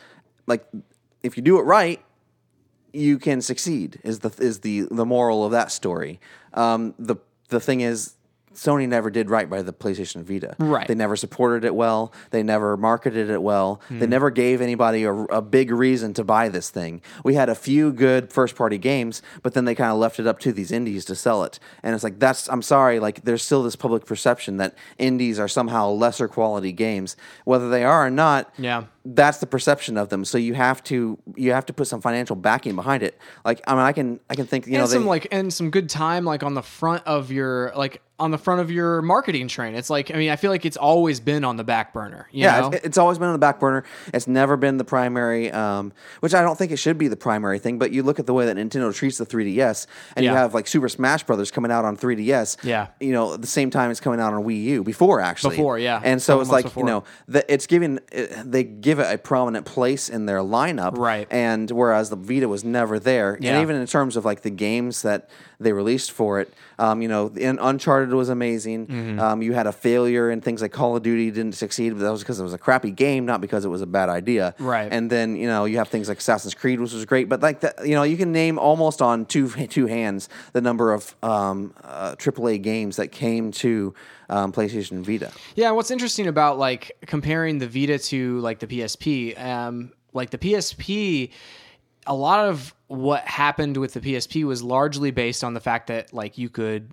Like, 0.47 0.65
if 1.23 1.38
you 1.38 1.43
do 1.43 1.60
it 1.60 1.63
right, 1.63 2.02
you 2.93 3.17
can 3.19 3.41
succeed. 3.41 3.99
Is 4.04 4.19
the 4.19 4.32
is 4.39 4.60
the 4.60 4.88
the 4.91 5.06
moral 5.06 5.45
of 5.45 5.52
that 5.52 5.71
story? 5.71 6.19
Um, 6.54 6.93
the 6.99 7.15
the 7.49 7.60
thing 7.60 7.82
is. 7.82 8.15
Sony 8.56 8.89
never 8.89 9.10
did 9.12 9.30
right 9.30 9.47
by 9.49 9.62
the 9.62 9.71
PlayStation 9.71 10.23
Vita. 10.23 10.56
Right. 10.58 10.86
They 10.88 10.95
never 10.95 11.15
supported 11.15 11.63
it 11.63 11.73
well. 11.75 12.12
They 12.32 12.41
never 12.43 12.75
marketed 12.75 13.30
it 13.30 13.41
well. 13.41 13.80
They 13.89 13.99
Hmm. 14.06 14.10
never 14.10 14.32
gave 14.32 14.60
anybody 14.60 15.04
a, 15.04 15.13
a 15.13 15.41
big 15.41 15.71
reason 15.71 16.13
to 16.15 16.23
buy 16.25 16.49
this 16.49 16.69
thing. 16.69 17.02
We 17.23 17.36
had 17.36 17.47
a 17.47 17.56
few 17.56 17.93
good 17.93 18.34
first 18.34 18.56
party 18.58 18.78
games, 18.80 19.21
but 19.43 19.54
then 19.54 19.63
they 19.63 19.75
kind 19.75 19.91
of 19.91 19.97
left 19.99 20.19
it 20.19 20.28
up 20.28 20.39
to 20.39 20.52
these 20.52 20.71
indies 20.71 21.06
to 21.06 21.15
sell 21.15 21.43
it. 21.43 21.60
And 21.84 21.93
it's 21.95 22.04
like 22.04 22.19
that's 22.19 22.49
I'm 22.49 22.63
sorry, 22.63 22.99
like 22.99 23.21
there's 23.23 23.43
still 23.43 23.63
this 23.63 23.78
public 23.78 24.06
perception 24.06 24.58
that 24.58 24.73
indies 24.97 25.39
are 25.39 25.47
somehow 25.47 25.91
lesser 25.91 26.28
quality 26.28 26.73
games, 26.73 27.15
whether 27.45 27.69
they 27.69 27.86
are 27.86 28.08
or 28.08 28.10
not. 28.10 28.52
Yeah. 28.58 28.86
That's 29.05 29.38
the 29.39 29.47
perception 29.47 29.97
of 29.97 30.09
them. 30.09 30.25
So 30.25 30.38
you 30.38 30.53
have 30.53 30.83
to 30.85 31.17
you 31.35 31.51
have 31.53 31.65
to 31.67 31.73
put 31.73 31.88
some 31.88 32.01
financial 32.01 32.35
backing 32.35 32.75
behind 32.75 33.03
it. 33.03 33.17
Like 33.45 33.62
I 33.67 33.71
mean, 33.73 33.83
I 33.83 33.91
can 33.93 34.19
I 34.29 34.35
can 34.35 34.45
think 34.45 34.67
you 34.67 34.73
know 34.73 34.81
and 34.81 34.89
some 34.89 35.03
they, 35.03 35.09
like 35.09 35.27
and 35.31 35.53
some 35.53 35.69
good 35.71 35.89
time 35.89 36.25
like 36.25 36.43
on 36.43 36.53
the 36.53 36.63
front 36.63 37.05
of 37.05 37.31
your 37.31 37.71
like 37.75 38.01
on 38.19 38.31
the 38.31 38.38
front 38.38 38.59
of 38.59 38.69
your 38.69 39.01
marketing 39.01 39.47
train. 39.47 39.75
It's 39.75 39.89
like 39.89 40.12
I 40.13 40.17
mean 40.17 40.29
I 40.29 40.35
feel 40.35 40.51
like 40.51 40.65
it's 40.65 40.75
always 40.75 41.21
been 41.21 41.45
on 41.45 41.55
the 41.55 41.63
back 41.63 41.93
burner. 41.93 42.27
You 42.31 42.43
Yeah, 42.43 42.59
know? 42.59 42.69
it's, 42.71 42.85
it's 42.88 42.97
always 42.97 43.17
been 43.17 43.27
on 43.27 43.33
the 43.33 43.39
back 43.39 43.62
burner. 43.62 43.85
It's 44.13 44.27
never 44.27 44.57
been 44.57 44.75
the 44.75 44.83
primary, 44.83 45.49
um, 45.51 45.93
which 46.19 46.33
I 46.33 46.41
don't 46.41 46.57
think 46.57 46.73
it 46.73 46.77
should 46.77 46.97
be 46.97 47.07
the 47.07 47.15
primary 47.15 47.59
thing. 47.59 47.79
But 47.79 47.91
you 47.91 48.03
look 48.03 48.19
at 48.19 48.25
the 48.25 48.33
way 48.33 48.45
that 48.47 48.57
Nintendo 48.57 48.93
treats 48.93 49.17
the 49.17 49.25
3DS, 49.25 49.88
and 50.17 50.25
you 50.25 50.31
have 50.31 50.53
like 50.53 50.67
Super 50.67 50.89
Smash 50.89 51.23
Brothers 51.23 51.51
coming 51.51 51.71
out 51.71 51.85
on 51.85 51.95
3DS. 51.95 52.57
Yeah. 52.65 52.88
you 52.99 53.13
know, 53.13 53.35
at 53.35 53.41
the 53.41 53.47
same 53.47 53.69
time 53.69 53.89
it's 53.91 54.01
coming 54.01 54.19
out 54.19 54.33
on 54.33 54.43
Wii 54.43 54.62
U 54.63 54.83
before 54.83 55.21
actually. 55.21 55.55
Before, 55.55 55.79
yeah. 55.79 56.01
and 56.03 56.21
so 56.21 56.33
Couple 56.33 56.41
it's 56.41 56.51
like 56.51 56.65
before. 56.65 56.83
you 56.83 56.88
know, 56.88 57.03
the, 57.29 57.53
it's 57.53 57.67
giving 57.67 57.99
they 58.43 58.65
give 58.65 58.88
it 58.97 59.13
a 59.13 59.17
prominent 59.19 59.65
place 59.67 60.10
in 60.10 60.25
their 60.25 60.39
lineup, 60.39 60.97
Right. 60.97 61.28
And 61.30 61.69
whereas 61.69 62.10
the 62.10 62.15
Vita 62.15 62.47
was 62.47 62.63
never 62.63 62.97
there, 62.97 63.38
Yeah. 63.39 63.54
and 63.54 63.62
even 63.62 63.75
in 63.75 63.86
terms 63.86 64.15
of 64.17 64.25
like 64.25 64.41
the 64.41 64.49
games 64.49 65.04
that 65.04 65.30
they 65.60 65.73
released 65.73 66.12
for 66.12 66.39
it, 66.39 66.52
um, 66.80 67.02
you 67.02 67.08
know, 67.10 67.30
Uncharted 67.36 68.13
was 68.13 68.30
amazing. 68.30 68.88
Mm-hmm. 68.88 69.19
Um, 69.19 69.41
you 69.41 69.52
had 69.54 69.67
a 69.67 69.71
failure 69.73 70.32
in 70.32 70.39
things 70.39 70.62
like 70.62 70.71
Call 70.71 70.95
of 70.95 71.04
Duty 71.04 71.30
didn't 71.30 71.56
succeed, 71.56 71.89
but 71.89 71.99
that 71.99 72.10
was 72.12 72.21
because 72.21 72.39
it 72.39 72.43
was 72.43 72.54
a 72.54 72.58
crappy 72.58 72.91
game, 72.91 73.25
not 73.25 73.41
because 73.41 73.65
it 73.65 73.69
was 73.69 73.82
a 73.82 73.86
bad 73.86 74.08
idea. 74.10 74.56
Right. 74.58 74.88
And 74.91 75.10
then 75.10 75.36
you 75.36 75.47
know 75.47 75.65
you 75.65 75.78
have 75.78 75.89
things 75.89 76.08
like 76.08 76.17
Assassin's 76.19 76.54
Creed, 76.56 76.80
which 76.80 76.93
was 76.93 77.06
great, 77.06 77.28
but 77.30 77.41
like 77.41 77.60
that, 77.60 77.86
you 77.86 77.93
know, 77.95 78.04
you 78.04 78.15
can 78.17 78.32
name 78.32 78.58
almost 78.58 79.02
on 79.02 79.25
two 79.25 79.49
two 79.67 79.86
hands 79.88 80.30
the 80.54 80.62
number 80.62 80.93
of 80.93 81.13
um, 81.21 81.73
uh, 81.84 82.15
AAA 82.15 82.62
games 82.62 82.95
that 82.95 83.10
came 83.12 83.52
to 83.52 83.93
um, 84.29 84.51
PlayStation 84.51 85.03
Vita. 85.03 85.31
Yeah, 85.55 85.71
what's 85.71 85.91
interesting 85.91 86.27
about 86.27 86.57
like 86.57 86.91
comparing 87.05 87.57
the 87.59 87.67
Vita 87.67 87.99
to 87.99 88.39
like 88.39 88.59
the 88.59 88.67
PSP, 88.67 89.39
um, 89.41 89.91
like 90.13 90.29
the 90.29 90.37
PSP, 90.37 91.31
a 92.07 92.15
lot 92.15 92.47
of 92.47 92.73
what 92.87 93.21
happened 93.27 93.77
with 93.77 93.93
the 93.93 94.01
PSP 94.01 94.43
was 94.43 94.63
largely 94.63 95.11
based 95.11 95.43
on 95.43 95.53
the 95.53 95.59
fact 95.59 95.87
that 95.87 96.13
like 96.13 96.37
you 96.37 96.49
could. 96.49 96.91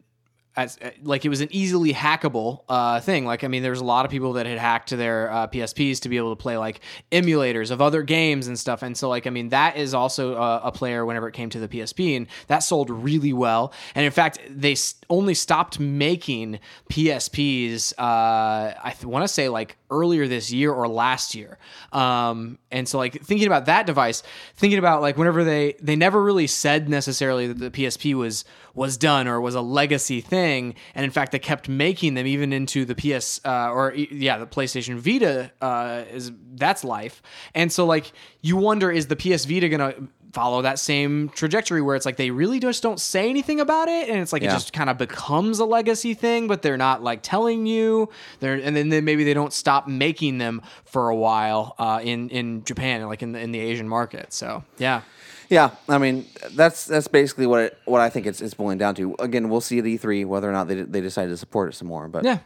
As, 0.57 0.79
like 1.03 1.25
it 1.25 1.29
was 1.29 1.41
an 1.41 1.49
easily 1.51 1.93
hackable 1.93 2.63
uh, 2.69 3.01
thing. 3.01 3.27
Like 3.27 3.45
I 3.45 3.49
mean, 3.49 3.63
there 3.63 3.71
was 3.71 3.81
a 3.81 3.85
lot 3.85 4.05
of 4.05 4.11
people 4.11 4.35
that 4.35 4.47
had 4.47 4.59
hacked 4.59 4.91
their 4.91 5.31
uh, 5.31 5.47
PSPs 5.49 6.01
to 6.01 6.09
be 6.09 6.17
able 6.17 6.35
to 6.35 6.41
play 6.41 6.57
like 6.57 6.81
emulators 7.13 7.71
of 7.71 7.83
other 7.83 8.03
games 8.03 8.47
and 8.47 8.59
stuff. 8.59 8.83
And 8.83 8.97
so 8.97 9.09
like 9.09 9.27
I 9.27 9.31
mean, 9.31 9.51
that 9.51 9.77
is 9.77 9.95
also 9.95 10.35
a, 10.37 10.61
a 10.65 10.73
player 10.73 11.05
whenever 11.05 11.29
it 11.29 11.33
came 11.33 11.51
to 11.51 11.59
the 11.59 11.69
PSP, 11.69 12.17
and 12.17 12.27
that 12.47 12.61
sold 12.61 12.91
really 12.91 13.33
well. 13.33 13.73
And 13.95 14.05
in 14.05 14.13
fact, 14.13 14.39
they 14.49 14.77
only 15.11 15.35
stopped 15.35 15.79
making 15.79 16.61
PSPs. 16.91 17.93
Uh, 17.99 18.75
I 18.83 18.93
th- 18.93 19.05
want 19.05 19.25
to 19.25 19.29
say 19.29 19.49
like 19.49 19.77
earlier 19.91 20.27
this 20.27 20.53
year 20.53 20.73
or 20.73 20.89
last 20.89 21.35
year. 21.35 21.59
Um, 21.93 22.59
and 22.71 22.89
so 22.89 22.99
like 22.99 23.23
thinking 23.23 23.47
about 23.47 23.67
that 23.67 23.87
device, 23.87 24.23
thinking 24.57 24.79
about 24.79 25.03
like 25.03 25.17
whenever 25.17 25.45
they 25.45 25.75
they 25.81 25.97
never 25.97 26.23
really 26.23 26.47
said 26.47 26.89
necessarily 26.89 27.47
that 27.47 27.59
the 27.59 27.71
PSP 27.71 28.15
was 28.15 28.45
was 28.77 28.99
done 28.99 29.27
or 29.27 29.41
was 29.41 29.55
a 29.55 29.61
legacy 29.61 30.21
thing, 30.21 30.75
and 30.95 31.05
in 31.05 31.11
fact 31.11 31.33
they 31.33 31.39
kept 31.39 31.69
making 31.69 32.15
them 32.15 32.27
even 32.27 32.53
into 32.53 32.85
the 32.85 32.95
PS 32.95 33.41
uh, 33.45 33.71
or 33.73 33.93
yeah 33.95 34.39
the 34.39 34.47
PlayStation 34.47 34.99
Vita 34.99 35.51
uh, 35.61 36.05
is 36.13 36.31
that's 36.55 36.85
life. 36.85 37.23
And 37.55 37.73
so 37.73 37.87
like 37.87 38.13
you 38.43 38.57
wonder 38.57 38.93
is 38.93 39.09
the 39.09 39.17
PS 39.17 39.47
Vita 39.47 39.69
gonna 39.69 39.95
follow 40.33 40.61
that 40.61 40.79
same 40.79 41.31
trajectory 41.31 41.81
where 41.81 41.97
it's 41.97 42.05
like 42.05 42.17
they 42.17 42.31
really 42.31 42.61
just 42.61 42.83
don't 42.83 43.01
say 43.01 43.31
anything 43.31 43.59
about 43.59 43.89
it? 43.89 44.11
And 44.11 44.19
it's 44.19 44.33
like 44.35 44.43
it 44.43 44.51
just 44.51 44.75
kind 44.75 44.91
of 44.91 44.99
becomes 44.99 45.59
a 45.59 45.65
legacy 45.65 46.13
thing 46.13 46.47
but 46.47 46.61
they're 46.61 46.77
not 46.77 47.03
like 47.03 47.21
telling 47.23 47.65
you. 47.65 48.11
They're 48.41 48.55
and 48.55 48.77
then, 48.77 48.91
then 48.91 49.07
maybe 49.07 49.25
they 49.25 49.35
don't 49.35 49.55
stop 49.55 49.89
making 49.89 50.37
them 50.37 50.61
for 50.85 51.09
a 51.09 51.17
while 51.17 51.75
uh, 51.79 52.01
in 52.05 52.29
in 52.29 52.63
Japan 52.65 53.07
like 53.07 53.23
in 53.23 53.33
the 53.33 53.41
in 53.41 53.53
the 53.53 53.61
Asian 53.61 53.89
market. 53.89 54.35
So 54.35 54.63
yeah 54.77 55.01
Yeah, 55.49 55.71
I 55.89 55.99
mean 55.99 56.27
that's 56.53 56.87
that's 56.87 57.09
basically 57.09 57.47
what 57.47 57.61
it, 57.61 57.79
what 57.85 58.01
I 58.01 58.11
think 58.11 58.27
it's 58.27 58.41
it's 58.41 58.55
boiling 58.55 58.79
down 58.79 58.95
to. 58.97 59.15
Again, 59.19 59.49
we'll 59.49 59.61
see 59.61 59.79
at 59.79 59.85
E3 59.85 60.27
whether 60.27 60.49
or 60.49 60.53
not 60.53 60.69
they 60.69 60.83
they 60.83 61.01
decide 61.01 61.27
to 61.27 61.37
support 61.37 61.69
it 61.69 61.73
some 61.77 61.89
more. 61.89 62.09
But 62.09 62.25
Yeah. 62.25 62.39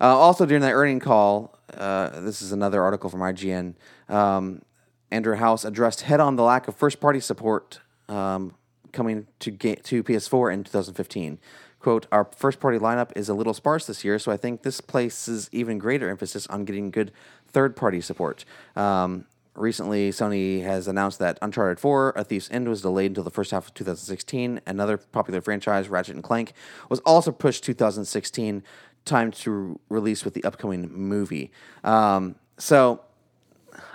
Uh, 0.00 0.16
also 0.16 0.44
during 0.44 0.60
that 0.62 0.72
earning 0.72 1.00
call, 1.00 1.58
uh, 1.74 2.20
this 2.20 2.42
is 2.42 2.52
another 2.52 2.82
article 2.82 3.08
from 3.08 3.20
IGN. 3.20 3.74
Um, 4.08 4.62
Andrew 5.10 5.36
House 5.36 5.64
addressed 5.64 6.02
head 6.02 6.20
on 6.20 6.36
the 6.36 6.42
lack 6.42 6.68
of 6.68 6.76
first 6.76 7.00
party 7.00 7.20
support 7.20 7.80
um, 8.08 8.54
coming 8.92 9.26
to 9.38 9.50
ga- 9.50 9.76
to 9.76 10.02
PS4 10.02 10.52
in 10.52 10.64
2015. 10.64 11.38
Quote, 11.80 12.06
our 12.10 12.28
first 12.36 12.58
party 12.58 12.78
lineup 12.78 13.10
is 13.14 13.28
a 13.28 13.34
little 13.34 13.54
sparse 13.54 13.86
this 13.86 14.04
year, 14.04 14.18
so 14.18 14.32
I 14.32 14.36
think 14.36 14.62
this 14.62 14.80
places 14.80 15.48
even 15.52 15.78
greater 15.78 16.10
emphasis 16.10 16.46
on 16.48 16.64
getting 16.64 16.90
good 16.90 17.12
third 17.46 17.76
party 17.76 18.00
support. 18.00 18.44
Um, 18.74 19.26
recently, 19.58 20.10
Sony 20.10 20.62
has 20.62 20.88
announced 20.88 21.18
that 21.18 21.38
Uncharted 21.42 21.78
4, 21.80 22.14
A 22.16 22.24
Thief's 22.24 22.50
End, 22.50 22.68
was 22.68 22.82
delayed 22.82 23.12
until 23.12 23.24
the 23.24 23.30
first 23.30 23.50
half 23.50 23.68
of 23.68 23.74
2016. 23.74 24.60
Another 24.66 24.96
popular 24.96 25.40
franchise, 25.40 25.88
Ratchet 25.88 26.14
and 26.14 26.24
Clank, 26.24 26.52
was 26.88 27.00
also 27.00 27.32
pushed 27.32 27.64
2016, 27.64 28.62
time 29.04 29.30
to 29.30 29.80
release 29.88 30.24
with 30.24 30.34
the 30.34 30.44
upcoming 30.44 30.90
movie. 30.92 31.50
Um, 31.84 32.36
so 32.58 33.00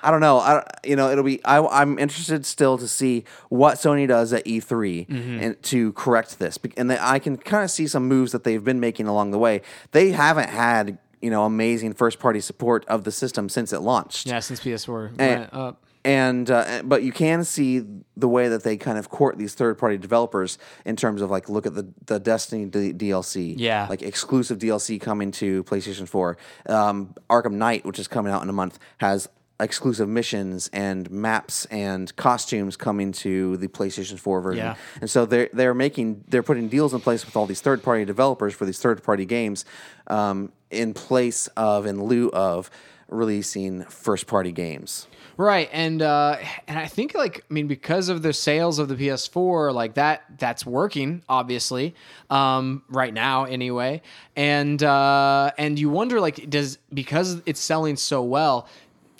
I 0.03 0.11
don't 0.11 0.21
know. 0.21 0.37
I, 0.37 0.63
you 0.83 0.95
know, 0.95 1.09
it'll 1.11 1.23
be. 1.23 1.43
I, 1.45 1.59
I'm 1.65 1.97
interested 1.99 2.45
still 2.45 2.77
to 2.77 2.87
see 2.87 3.25
what 3.49 3.77
Sony 3.77 4.07
does 4.07 4.33
at 4.33 4.45
E3 4.45 5.09
and 5.41 5.63
to 5.63 5.93
correct 5.93 6.39
this. 6.39 6.57
And 6.77 6.91
I 6.91 7.19
can 7.19 7.37
kind 7.37 7.63
of 7.63 7.71
see 7.71 7.87
some 7.87 8.07
moves 8.07 8.31
that 8.31 8.43
they've 8.43 8.63
been 8.63 8.79
making 8.79 9.07
along 9.07 9.31
the 9.31 9.39
way. 9.39 9.61
They 9.91 10.11
haven't 10.11 10.49
had 10.49 10.97
you 11.21 11.29
know 11.29 11.45
amazing 11.45 11.93
first 11.93 12.19
party 12.19 12.39
support 12.39 12.85
of 12.87 13.03
the 13.03 13.11
system 13.11 13.49
since 13.49 13.71
it 13.73 13.79
launched. 13.81 14.27
yeah 14.27 14.39
since 14.39 14.59
PS4 14.59 15.09
And- 15.19 15.39
went 15.41 15.53
up 15.53 15.83
and 16.03 16.49
uh, 16.49 16.81
but 16.83 17.03
you 17.03 17.11
can 17.11 17.43
see 17.43 17.83
the 18.17 18.27
way 18.27 18.47
that 18.49 18.63
they 18.63 18.75
kind 18.75 18.97
of 18.97 19.09
court 19.09 19.37
these 19.37 19.53
third 19.53 19.77
party 19.77 19.97
developers 19.99 20.57
in 20.83 20.95
terms 20.95 21.21
of 21.21 21.29
like 21.29 21.47
look 21.47 21.67
at 21.67 21.75
the 21.75 21.87
the 22.07 22.19
Destiny 22.19 22.65
D- 22.65 22.91
DLC, 22.93 23.53
Yeah. 23.55 23.85
like 23.87 24.01
exclusive 24.01 24.57
DLC 24.57 24.99
coming 24.99 25.29
to 25.33 25.63
PlayStation 25.65 26.07
Four. 26.07 26.37
Um, 26.67 27.13
Arkham 27.29 27.53
Knight, 27.53 27.85
which 27.85 27.99
is 27.99 28.07
coming 28.07 28.33
out 28.33 28.41
in 28.41 28.49
a 28.49 28.53
month, 28.53 28.79
has 28.97 29.29
exclusive 29.61 30.09
missions 30.09 30.69
and 30.73 31.09
maps 31.09 31.65
and 31.65 32.13
costumes 32.15 32.75
coming 32.75 33.11
to 33.11 33.57
the 33.57 33.67
PlayStation 33.67 34.19
4 34.19 34.41
version. 34.41 34.65
Yeah. 34.65 34.75
And 34.99 35.09
so 35.09 35.25
they're 35.25 35.49
they're 35.53 35.73
making 35.73 36.23
they're 36.27 36.43
putting 36.43 36.67
deals 36.67 36.93
in 36.93 36.99
place 36.99 37.25
with 37.25 37.35
all 37.35 37.45
these 37.45 37.61
third 37.61 37.83
party 37.83 38.03
developers 38.05 38.53
for 38.53 38.65
these 38.65 38.79
third 38.79 39.03
party 39.03 39.25
games, 39.25 39.65
um, 40.07 40.51
in 40.69 40.93
place 40.93 41.47
of 41.55 41.85
in 41.85 42.03
lieu 42.03 42.29
of 42.31 42.69
releasing 43.07 43.83
first 43.83 44.25
party 44.25 44.51
games. 44.51 45.07
Right, 45.37 45.69
and 45.71 46.01
uh, 46.01 46.37
and 46.67 46.77
I 46.77 46.87
think 46.87 47.15
like 47.15 47.43
I 47.49 47.53
mean 47.53 47.67
because 47.67 48.09
of 48.09 48.21
the 48.21 48.33
sales 48.33 48.79
of 48.79 48.89
the 48.89 48.95
PS4, 48.95 49.73
like 49.73 49.95
that 49.95 50.23
that's 50.37 50.65
working 50.65 51.23
obviously 51.27 51.95
um, 52.29 52.83
right 52.89 53.13
now 53.13 53.45
anyway, 53.45 54.01
and 54.35 54.81
uh, 54.83 55.51
and 55.57 55.79
you 55.79 55.89
wonder 55.89 56.19
like 56.19 56.49
does 56.49 56.77
because 56.93 57.41
it's 57.45 57.59
selling 57.59 57.95
so 57.95 58.23
well. 58.23 58.67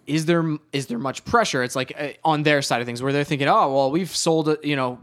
Is 0.08 0.26
there 0.26 0.58
is 0.74 0.88
there 0.88 1.00
much 1.00 1.24
pressure? 1.26 1.64
It's 1.64 1.76
like 1.76 1.94
uh, 1.98 2.10
on 2.24 2.44
their 2.44 2.62
side 2.62 2.82
of 2.82 2.88
things 2.88 3.02
where 3.02 3.14
they're 3.14 3.24
thinking, 3.24 3.48
oh 3.48 3.74
well, 3.74 3.92
we've 3.92 4.14
sold 4.16 4.50
it, 4.50 4.64
you 4.66 4.76
know, 4.76 5.00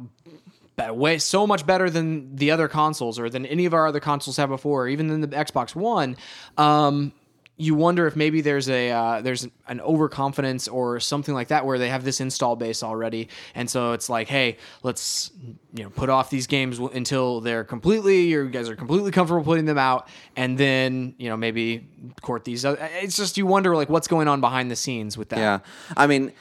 way 0.79 1.19
so 1.19 1.47
much 1.47 1.67
better 1.67 1.91
than 1.91 2.37
the 2.37 2.51
other 2.51 2.69
consoles 2.69 3.19
or 3.19 3.29
than 3.29 3.45
any 3.47 3.67
of 3.67 3.75
our 3.75 3.87
other 3.87 4.01
consoles 4.01 4.37
have 4.37 4.49
before, 4.49 4.85
or 4.85 4.89
even 4.89 5.09
than 5.09 5.21
the 5.21 5.29
Xbox 5.29 5.75
One. 5.75 6.17
Um, 6.57 7.13
you 7.59 7.75
wonder 7.75 8.07
if 8.07 8.15
maybe 8.15 8.41
there's 8.41 8.71
a 8.71 8.91
uh, 8.91 9.21
there's 9.21 9.47
an 9.67 9.81
overconfidence 9.81 10.69
or 10.69 11.01
something 11.01 11.35
like 11.35 11.49
that 11.49 11.67
where 11.67 11.77
they 11.77 11.89
have 11.89 12.05
this 12.05 12.21
install 12.21 12.55
base 12.55 12.85
already, 12.85 13.29
and 13.55 13.69
so 13.69 13.93
it's 13.93 14.09
like, 14.09 14.29
hey, 14.29 14.57
let's 14.85 15.33
you 15.75 15.83
know 15.83 15.91
put 15.91 16.09
off 16.09 16.31
these 16.31 16.47
games 16.47 16.79
until 16.79 17.41
they're 17.41 17.65
completely 17.65 18.23
you 18.23 18.49
guys 18.49 18.69
are 18.69 18.77
completely 18.77 19.11
comfortable 19.11 19.45
putting 19.45 19.65
them 19.65 19.77
out, 19.77 20.09
and 20.37 20.57
then 20.57 21.15
you 21.19 21.29
know 21.29 21.37
maybe 21.37 21.87
court 22.23 22.45
these. 22.45 22.65
Other, 22.65 22.79
it's 23.03 23.17
just 23.17 23.37
you 23.37 23.45
wonder 23.45 23.75
like 23.75 23.89
what's 23.89 24.09
going 24.09 24.29
on 24.29 24.41
behind 24.41 24.71
the 24.71 24.77
scenes 24.77 25.19
with 25.19 25.31
that 25.31 25.39
Yeah. 25.39 25.59
I 25.97 26.07
mean, 26.07 26.33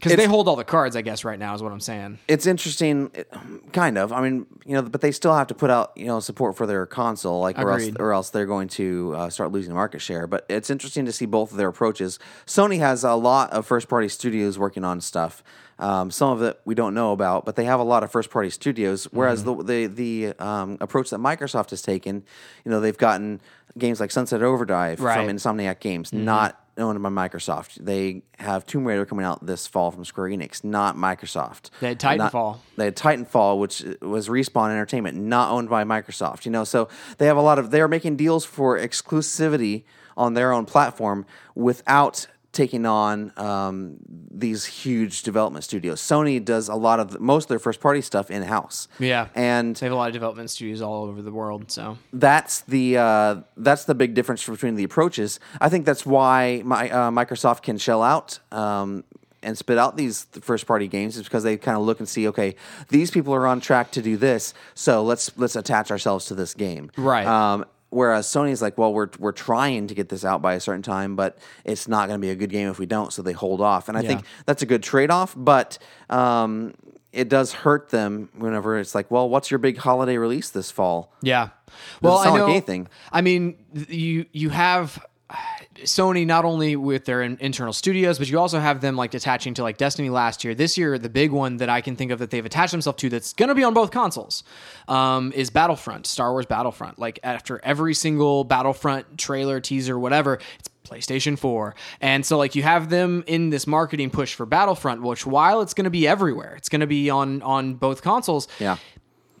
because 0.00 0.16
they 0.16 0.26
hold 0.26 0.48
all 0.48 0.56
the 0.56 0.64
cards, 0.64 0.96
I 0.96 1.02
guess, 1.02 1.24
right 1.24 1.38
now 1.38 1.54
is 1.54 1.62
what 1.62 1.72
I'm 1.72 1.80
saying. 1.80 2.18
it's 2.26 2.46
interesting, 2.46 3.10
kind 3.72 3.98
of. 3.98 4.12
I 4.12 4.20
mean, 4.22 4.46
you 4.64 4.74
know, 4.74 4.82
but 4.82 5.00
they 5.00 5.12
still 5.12 5.34
have 5.34 5.46
to 5.48 5.54
put 5.54 5.70
out 5.70 5.92
you 5.96 6.06
know 6.06 6.20
support 6.20 6.56
for 6.56 6.66
their 6.66 6.86
console, 6.86 7.40
like 7.40 7.58
or 7.58 7.70
else, 7.70 7.90
or 7.98 8.12
else 8.12 8.30
they're 8.30 8.46
going 8.46 8.68
to 8.68 9.14
uh, 9.16 9.30
start 9.30 9.52
losing 9.52 9.74
market 9.74 10.00
share. 10.00 10.26
But 10.26 10.46
it's 10.48 10.70
interesting 10.70 11.04
to 11.06 11.12
see 11.12 11.26
both 11.26 11.50
of 11.52 11.56
their 11.58 11.68
approaches. 11.68 12.18
Sony 12.46 12.78
has 12.78 13.04
a 13.04 13.14
lot 13.14 13.50
of 13.52 13.66
first 13.66 13.88
party 13.88 14.08
studios 14.08 14.58
working 14.58 14.84
on 14.84 15.00
stuff. 15.00 15.42
Um, 15.78 16.10
some 16.10 16.30
of 16.30 16.42
it 16.42 16.60
we 16.66 16.74
don't 16.74 16.92
know 16.92 17.12
about, 17.12 17.46
but 17.46 17.56
they 17.56 17.64
have 17.64 17.80
a 17.80 17.84
lot 17.84 18.02
of 18.02 18.10
first 18.12 18.30
party 18.30 18.50
studios. 18.50 19.04
Whereas 19.12 19.44
Mm-hmm. 19.44 19.66
the 19.66 19.86
the, 19.86 20.26
the 20.26 20.44
um, 20.44 20.76
approach 20.80 21.10
that 21.10 21.20
Microsoft 21.20 21.70
has 21.70 21.80
taken, 21.82 22.22
you 22.64 22.70
know, 22.70 22.80
they've 22.80 22.98
gotten 22.98 23.40
games 23.78 23.98
like 24.00 24.10
Sunset 24.10 24.42
Overdrive 24.42 25.00
Right. 25.00 25.16
Mm-hmm. 25.18 25.38
from 25.38 25.56
Insomniac 25.58 25.80
Games, 25.80 26.12
not 26.12 26.60
owned 26.80 27.02
by 27.02 27.08
Microsoft. 27.08 27.74
They 27.84 28.22
have 28.38 28.66
Tomb 28.66 28.84
Raider 28.84 29.04
coming 29.04 29.24
out 29.24 29.44
this 29.44 29.66
fall 29.66 29.90
from 29.90 30.04
Square 30.04 30.30
Enix, 30.30 30.62
not 30.64 30.96
Microsoft. 30.96 31.70
They 31.80 31.88
had 31.94 32.02
Not- 32.18 32.32
Titanfall. 32.32 32.58
they 32.76 32.84
had 32.86 32.96
Titanfall, 32.96 33.58
which 33.58 33.84
was 34.02 34.28
Respawn 34.28 34.70
Entertainment, 34.70 35.16
not 35.16 35.50
owned 35.50 35.68
by 35.68 35.84
Microsoft. 35.84 36.44
You 36.44 36.50
know, 36.52 36.64
so 36.64 36.88
they 37.18 37.26
have 37.26 37.36
a 37.36 37.42
lot 37.42 37.58
of 37.58 37.70
they 37.70 37.80
are 37.80 37.88
making 37.88 38.16
deals 38.16 38.44
for 38.44 38.78
exclusivity 38.78 39.84
on 40.16 40.34
their 40.34 40.52
own 40.52 40.66
platform 40.66 41.24
without 41.54 42.26
taking 42.52 42.84
on 42.84 43.32
um, 43.36 43.96
these 44.30 44.64
huge 44.64 45.22
development 45.22 45.64
studios. 45.64 46.00
Sony 46.00 46.44
does 46.44 46.68
a 46.68 46.74
lot 46.74 46.98
of 46.98 47.12
the, 47.12 47.18
most 47.20 47.44
of 47.44 47.48
their 47.50 47.58
first 47.58 47.80
party 47.80 48.00
stuff 48.00 48.30
in 48.30 48.42
house. 48.42 48.88
Yeah. 48.98 49.28
and 49.34 49.76
They 49.76 49.86
have 49.86 49.92
a 49.92 49.96
lot 49.96 50.08
of 50.08 50.14
development 50.14 50.50
studios 50.50 50.82
all 50.82 51.04
over 51.04 51.22
the 51.22 51.30
world, 51.30 51.70
so 51.70 51.98
that's 52.12 52.60
the 52.62 52.98
uh, 52.98 53.36
that's 53.56 53.84
the 53.84 53.94
big 53.94 54.14
difference 54.14 54.44
between 54.44 54.74
the 54.74 54.84
approaches. 54.84 55.38
I 55.60 55.68
think 55.68 55.86
that's 55.86 56.04
why 56.04 56.62
my, 56.64 56.90
uh, 56.90 57.10
Microsoft 57.10 57.62
can 57.62 57.78
shell 57.78 58.02
out 58.02 58.40
um, 58.50 59.04
and 59.42 59.56
spit 59.56 59.78
out 59.78 59.96
these 59.96 60.24
first 60.40 60.66
party 60.66 60.88
games 60.88 61.16
is 61.16 61.24
because 61.24 61.44
they 61.44 61.56
kind 61.56 61.76
of 61.76 61.84
look 61.84 62.00
and 62.00 62.08
see, 62.08 62.28
okay, 62.28 62.56
these 62.88 63.10
people 63.10 63.32
are 63.34 63.46
on 63.46 63.60
track 63.60 63.92
to 63.92 64.02
do 64.02 64.16
this, 64.16 64.54
so 64.74 65.04
let's 65.04 65.30
let's 65.38 65.54
attach 65.54 65.90
ourselves 65.90 66.26
to 66.26 66.34
this 66.34 66.52
game, 66.54 66.90
Right. 66.96 67.26
Um, 67.26 67.64
whereas 67.90 68.26
Sony's 68.26 68.62
like, 68.62 68.78
well, 68.78 68.92
we're 68.92 69.10
we're 69.18 69.32
trying 69.32 69.86
to 69.88 69.94
get 69.94 70.08
this 70.08 70.24
out 70.24 70.40
by 70.40 70.54
a 70.54 70.60
certain 70.60 70.82
time, 70.82 71.16
but 71.16 71.38
it's 71.64 71.86
not 71.86 72.08
going 72.08 72.20
to 72.20 72.24
be 72.24 72.30
a 72.30 72.36
good 72.36 72.50
game 72.50 72.68
if 72.68 72.78
we 72.78 72.86
don't, 72.86 73.12
so 73.12 73.22
they 73.22 73.32
hold 73.32 73.60
off, 73.60 73.88
and 73.88 73.98
I 73.98 74.02
think 74.02 74.24
that's 74.46 74.62
a 74.62 74.66
good 74.66 74.82
trade 74.82 75.10
off, 75.10 75.34
but. 75.36 75.78
Um, 76.08 76.74
it 77.12 77.28
does 77.28 77.52
hurt 77.52 77.88
them 77.88 78.28
whenever 78.36 78.78
it's 78.78 78.94
like, 78.94 79.10
well, 79.10 79.28
what's 79.28 79.50
your 79.50 79.58
big 79.58 79.76
holiday 79.76 80.16
release 80.16 80.50
this 80.50 80.70
fall? 80.70 81.12
Yeah. 81.22 81.48
Well, 82.00 82.18
I 82.18 82.36
know. 82.36 82.46
anything. 82.46 82.86
I 83.10 83.20
mean, 83.20 83.56
you 83.88 84.26
you 84.32 84.50
have 84.50 85.04
Sony 85.84 86.26
not 86.26 86.44
only 86.44 86.76
with 86.76 87.04
their 87.04 87.22
in- 87.22 87.38
internal 87.40 87.72
studios, 87.72 88.18
but 88.18 88.28
you 88.28 88.38
also 88.38 88.58
have 88.58 88.80
them 88.80 88.96
like 88.96 89.14
attaching 89.14 89.54
to 89.54 89.62
like 89.62 89.76
Destiny 89.76 90.10
last 90.10 90.44
year. 90.44 90.54
This 90.54 90.76
year, 90.78 90.98
the 90.98 91.08
big 91.08 91.30
one 91.30 91.58
that 91.58 91.68
I 91.68 91.80
can 91.80 91.96
think 91.96 92.10
of 92.10 92.18
that 92.18 92.30
they've 92.30 92.44
attached 92.44 92.72
themselves 92.72 92.98
to 93.00 93.08
that's 93.08 93.32
going 93.32 93.48
to 93.48 93.54
be 93.54 93.64
on 93.64 93.74
both 93.74 93.90
consoles 93.90 94.42
um, 94.88 95.32
is 95.32 95.50
Battlefront, 95.50 96.06
Star 96.06 96.32
Wars 96.32 96.46
Battlefront. 96.46 96.98
Like 96.98 97.18
after 97.22 97.60
every 97.64 97.94
single 97.94 98.44
Battlefront 98.44 99.18
trailer, 99.18 99.60
teaser, 99.60 99.98
whatever, 99.98 100.38
it's 100.58 100.68
PlayStation 100.88 101.38
4. 101.38 101.74
And 102.00 102.24
so 102.26 102.36
like 102.36 102.54
you 102.54 102.62
have 102.62 102.90
them 102.90 103.24
in 103.26 103.50
this 103.50 103.66
marketing 103.66 104.10
push 104.10 104.34
for 104.34 104.46
Battlefront, 104.46 105.02
which 105.02 105.26
while 105.26 105.60
it's 105.60 105.74
going 105.74 105.84
to 105.84 105.90
be 105.90 106.06
everywhere, 106.06 106.54
it's 106.56 106.68
going 106.68 106.80
to 106.80 106.86
be 106.86 107.10
on 107.10 107.42
on 107.42 107.74
both 107.74 108.02
consoles. 108.02 108.48
Yeah. 108.58 108.76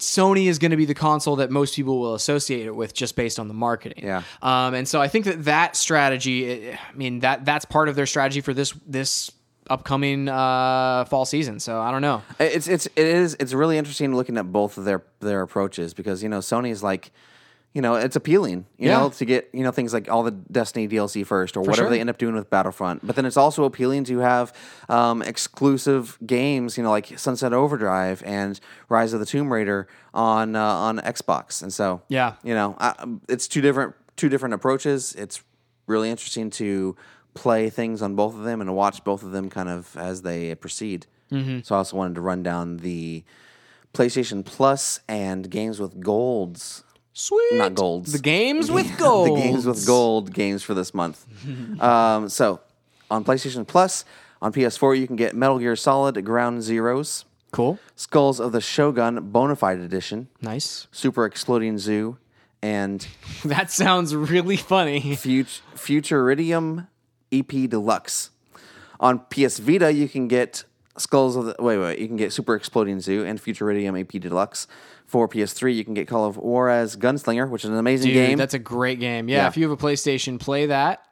Sony 0.00 0.46
is 0.46 0.58
going 0.58 0.70
to 0.70 0.76
be 0.76 0.86
the 0.86 0.94
console 0.94 1.36
that 1.36 1.50
most 1.50 1.76
people 1.76 2.00
will 2.00 2.14
associate 2.14 2.66
it 2.66 2.74
with 2.74 2.94
just 2.94 3.16
based 3.16 3.38
on 3.38 3.48
the 3.48 3.54
marketing. 3.54 4.04
Yeah. 4.04 4.22
Um, 4.42 4.74
and 4.74 4.88
so 4.88 5.00
I 5.00 5.08
think 5.08 5.26
that 5.26 5.44
that 5.44 5.76
strategy, 5.76 6.72
I 6.72 6.78
mean 6.94 7.20
that 7.20 7.44
that's 7.44 7.64
part 7.64 7.88
of 7.88 7.96
their 7.96 8.06
strategy 8.06 8.40
for 8.40 8.54
this 8.54 8.74
this 8.86 9.30
upcoming 9.68 10.28
uh, 10.28 11.04
fall 11.04 11.24
season. 11.24 11.60
So 11.60 11.80
I 11.80 11.90
don't 11.90 12.02
know. 12.02 12.22
It's 12.38 12.66
it's 12.66 12.86
it 12.86 13.06
is 13.06 13.36
it's 13.38 13.52
really 13.52 13.78
interesting 13.78 14.14
looking 14.14 14.36
at 14.36 14.50
both 14.50 14.76
of 14.78 14.84
their 14.84 15.02
their 15.20 15.42
approaches 15.42 15.94
because 15.94 16.22
you 16.22 16.28
know 16.28 16.40
Sony's 16.40 16.82
like 16.82 17.12
you 17.72 17.80
know 17.80 17.94
it's 17.94 18.16
appealing 18.16 18.66
you 18.78 18.88
Yeah. 18.88 18.98
know 18.98 19.10
to 19.10 19.24
get 19.24 19.48
you 19.52 19.62
know 19.62 19.70
things 19.70 19.92
like 19.94 20.10
all 20.10 20.22
the 20.24 20.32
Destiny 20.32 20.88
DLC 20.88 21.24
first 21.24 21.56
or 21.56 21.60
whatever 21.60 21.76
sure. 21.84 21.90
they 21.90 22.00
end 22.00 22.10
up 22.10 22.18
doing 22.18 22.34
with 22.34 22.50
Battlefront 22.50 23.06
but 23.06 23.14
then 23.16 23.24
it's 23.26 23.36
also 23.36 23.62
appealing 23.64 24.02
to 24.04 24.18
have 24.18 24.52
um, 24.88 25.22
exclusive 25.22 26.18
games 26.26 26.76
you 26.76 26.82
know 26.82 26.90
like 26.90 27.16
Sunset 27.18 27.52
Overdrive 27.52 28.22
and 28.26 28.58
Rise 28.88 29.12
of 29.12 29.20
the 29.20 29.26
Tomb 29.26 29.52
Raider 29.52 29.86
on 30.12 30.56
uh, 30.56 30.64
on 30.64 30.98
Xbox 30.98 31.62
and 31.62 31.72
so 31.72 32.02
Yeah. 32.08 32.34
you 32.42 32.54
know 32.54 32.76
I, 32.80 32.94
it's 33.28 33.46
two 33.46 33.60
different 33.60 33.94
two 34.16 34.28
different 34.28 34.54
approaches 34.54 35.14
it's 35.14 35.42
really 35.86 36.10
interesting 36.10 36.50
to 36.50 36.96
play 37.34 37.70
things 37.70 38.02
on 38.02 38.16
both 38.16 38.34
of 38.34 38.42
them 38.42 38.60
and 38.60 38.66
to 38.68 38.72
watch 38.72 39.04
both 39.04 39.22
of 39.22 39.30
them 39.30 39.48
kind 39.48 39.68
of 39.68 39.96
as 39.96 40.22
they 40.22 40.54
proceed 40.56 41.06
Mm-hmm. 41.30 41.60
so 41.62 41.76
I 41.76 41.78
also 41.78 41.96
wanted 41.96 42.16
to 42.16 42.20
run 42.20 42.42
down 42.42 42.78
the 42.78 43.22
PlayStation 43.94 44.44
Plus 44.44 44.98
and 45.08 45.48
games 45.48 45.78
with 45.78 46.00
golds 46.00 46.82
Sweet. 47.20 47.52
not 47.54 47.74
golds. 47.74 48.12
The 48.12 48.18
games 48.18 48.70
with 48.70 48.96
gold. 48.98 49.28
the 49.36 49.42
games 49.42 49.66
with 49.66 49.86
gold 49.86 50.32
games 50.32 50.62
for 50.62 50.72
this 50.74 50.94
month. 50.94 51.26
um, 51.82 52.28
so 52.28 52.60
on 53.10 53.24
PlayStation 53.24 53.66
Plus, 53.66 54.04
on 54.40 54.52
PS4, 54.52 54.98
you 54.98 55.06
can 55.06 55.16
get 55.16 55.34
Metal 55.36 55.58
Gear 55.58 55.76
Solid 55.76 56.24
Ground 56.24 56.60
Zeroes, 56.62 57.24
Cool. 57.52 57.78
Skulls 57.96 58.40
of 58.40 58.52
the 58.52 58.60
Shogun 58.60 59.30
Bonafide 59.32 59.84
Edition, 59.84 60.28
Nice. 60.40 60.86
Super 60.92 61.24
Exploding 61.26 61.76
Zoo, 61.78 62.16
and 62.62 63.06
That 63.44 63.70
sounds 63.70 64.14
really 64.14 64.56
funny. 64.56 65.14
Fut- 65.16 65.60
Futuridium 65.74 66.86
EP 67.32 67.48
Deluxe. 67.68 68.30
On 68.98 69.18
PS 69.30 69.58
Vita, 69.58 69.92
you 69.92 70.08
can 70.08 70.28
get 70.28 70.64
Skulls 71.00 71.36
of 71.36 71.46
the 71.46 71.56
wait 71.58 71.78
wait 71.78 71.98
you 71.98 72.06
can 72.06 72.16
get 72.16 72.32
Super 72.32 72.54
Exploding 72.54 73.00
Zoo 73.00 73.24
and 73.24 73.40
Future 73.40 73.64
Futuridium 73.66 73.98
EP 74.00 74.20
Deluxe. 74.20 74.66
For 75.06 75.26
PS3, 75.28 75.74
you 75.74 75.84
can 75.84 75.92
get 75.94 76.06
Call 76.06 76.24
of 76.24 76.36
Juarez 76.36 76.94
Gunslinger, 76.96 77.50
which 77.50 77.64
is 77.64 77.70
an 77.70 77.76
amazing 77.76 78.12
Dude, 78.12 78.28
game. 78.28 78.38
that's 78.38 78.54
a 78.54 78.60
great 78.60 79.00
game. 79.00 79.28
Yeah, 79.28 79.38
Yeah. 79.38 79.48
if 79.48 79.56
you 79.56 79.68
have 79.68 79.72
a 79.72 79.82
PlayStation, 79.82 80.38
play 80.38 80.66
that. 80.66 81.04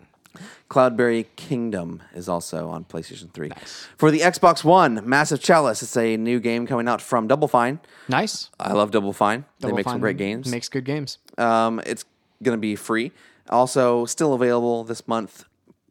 Cloudberry 0.71 1.27
Kingdom 1.37 2.03
is 2.15 2.29
also 2.29 2.69
on 2.69 2.85
PlayStation 2.85 3.33
3. 3.33 3.51
For 3.97 4.11
the 4.11 4.21
Xbox 4.21 4.63
One, 4.63 5.01
Massive 5.05 5.41
Chalice, 5.41 5.83
it's 5.83 5.97
a 5.97 6.17
new 6.17 6.39
game 6.41 6.67
coming 6.67 6.87
out 6.87 7.01
from 7.01 7.27
Double 7.27 7.49
Fine. 7.49 7.81
Nice. 8.09 8.51
I 8.61 8.73
love 8.73 8.91
Double 8.91 9.13
Fine. 9.13 9.47
they 9.61 9.69
Double 9.69 9.77
make 9.77 9.89
some 9.89 10.01
great 10.01 10.17
games. 10.19 10.49
Makes 10.51 10.69
good 10.69 10.85
games. 10.85 11.19
Um, 11.39 11.81
it's 11.87 12.05
going 12.43 12.57
to 12.57 12.61
be 12.61 12.77
free. 12.77 13.13
Also, 13.49 14.05
still 14.05 14.35
available 14.35 14.85
this 14.85 15.09
month, 15.09 15.45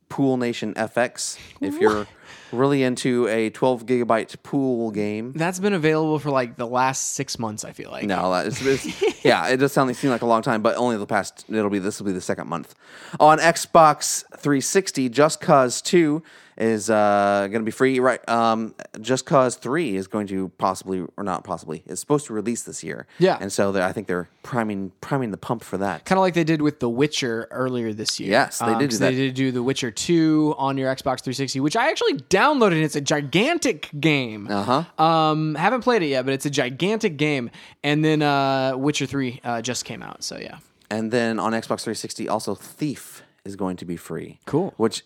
Pool 0.09 0.37
Nation 0.37 0.73
FX. 0.75 1.37
If 1.59 1.79
you're 1.81 2.07
really 2.51 2.83
into 2.83 3.27
a 3.27 3.49
12 3.49 3.85
gigabyte 3.85 4.41
pool 4.43 4.91
game. 4.91 5.33
That's 5.33 5.59
been 5.59 5.73
available 5.73 6.19
for 6.19 6.29
like 6.29 6.57
the 6.57 6.67
last 6.67 7.13
six 7.13 7.39
months. 7.39 7.63
I 7.63 7.71
feel 7.71 7.91
like. 7.91 8.05
No, 8.05 8.33
it's, 8.33 8.61
it's, 8.65 9.25
yeah, 9.25 9.47
it 9.47 9.57
does 9.57 9.73
sound 9.73 9.89
like 9.89 9.97
seem 9.97 10.11
like 10.11 10.21
a 10.21 10.25
long 10.25 10.41
time, 10.41 10.61
but 10.61 10.75
only 10.77 10.97
the 10.97 11.05
past. 11.05 11.45
It'll 11.49 11.69
be 11.69 11.79
this 11.79 11.99
will 11.99 12.07
be 12.07 12.13
the 12.13 12.21
second 12.21 12.47
month 12.47 12.75
on 13.19 13.39
Xbox 13.39 14.23
360. 14.37 15.09
Just 15.09 15.41
Cause 15.41 15.81
2 15.81 16.23
is 16.57 16.89
uh, 16.89 17.47
going 17.49 17.61
to 17.61 17.65
be 17.65 17.71
free. 17.71 17.99
Right, 17.99 18.27
um, 18.29 18.73
Just 18.99 19.25
Cause 19.25 19.55
3 19.55 19.95
is 19.95 20.07
going 20.07 20.27
to 20.27 20.49
possibly 20.57 21.05
or 21.17 21.23
not 21.23 21.43
possibly 21.43 21.83
is 21.85 21.99
supposed 21.99 22.27
to 22.27 22.33
release 22.33 22.63
this 22.63 22.83
year. 22.83 23.07
Yeah. 23.19 23.37
and 23.39 23.51
so 23.51 23.75
I 23.81 23.91
think 23.91 24.07
they're 24.07 24.29
priming 24.43 24.91
priming 25.01 25.31
the 25.31 25.37
pump 25.37 25.63
for 25.63 25.77
that. 25.77 26.05
Kind 26.05 26.17
of 26.17 26.21
like 26.21 26.33
they 26.33 26.43
did 26.43 26.61
with 26.61 26.79
The 26.79 26.89
Witcher 26.89 27.47
earlier 27.51 27.93
this 27.93 28.19
year. 28.19 28.31
Yes, 28.31 28.59
they 28.59 28.77
did 28.77 28.89
do. 28.89 28.97
They 28.97 29.15
did 29.15 29.33
do 29.35 29.51
The 29.51 29.63
Witcher 29.63 29.91
2 29.91 30.55
on 30.57 30.77
your 30.77 30.93
Xbox 30.93 31.21
360, 31.21 31.59
which 31.59 31.75
I 31.75 31.89
actually 31.89 32.13
downloaded. 32.15 32.81
It's 32.81 32.95
a 32.95 33.01
gigantic 33.01 33.89
game. 33.99 34.47
Uh 34.49 34.83
huh. 34.83 35.03
Um, 35.03 35.55
haven't 35.55 35.81
played 35.81 36.01
it 36.01 36.07
yet, 36.07 36.25
but 36.25 36.33
it's 36.33 36.45
a 36.45 36.49
gigantic 36.49 37.17
game. 37.17 37.49
And 37.83 38.03
then 38.03 38.21
uh, 38.21 38.75
Witcher 38.77 39.05
3 39.05 39.41
uh, 39.43 39.61
just 39.61 39.85
came 39.85 40.01
out. 40.01 40.23
So 40.23 40.37
yeah. 40.37 40.59
And 40.89 41.11
then 41.11 41.39
on 41.39 41.51
Xbox 41.51 41.81
360, 41.81 42.29
also 42.29 42.55
Thief 42.55 43.23
is 43.43 43.55
going 43.55 43.77
to 43.77 43.85
be 43.85 43.97
free. 43.97 44.39
Cool. 44.45 44.73
Which, 44.77 45.03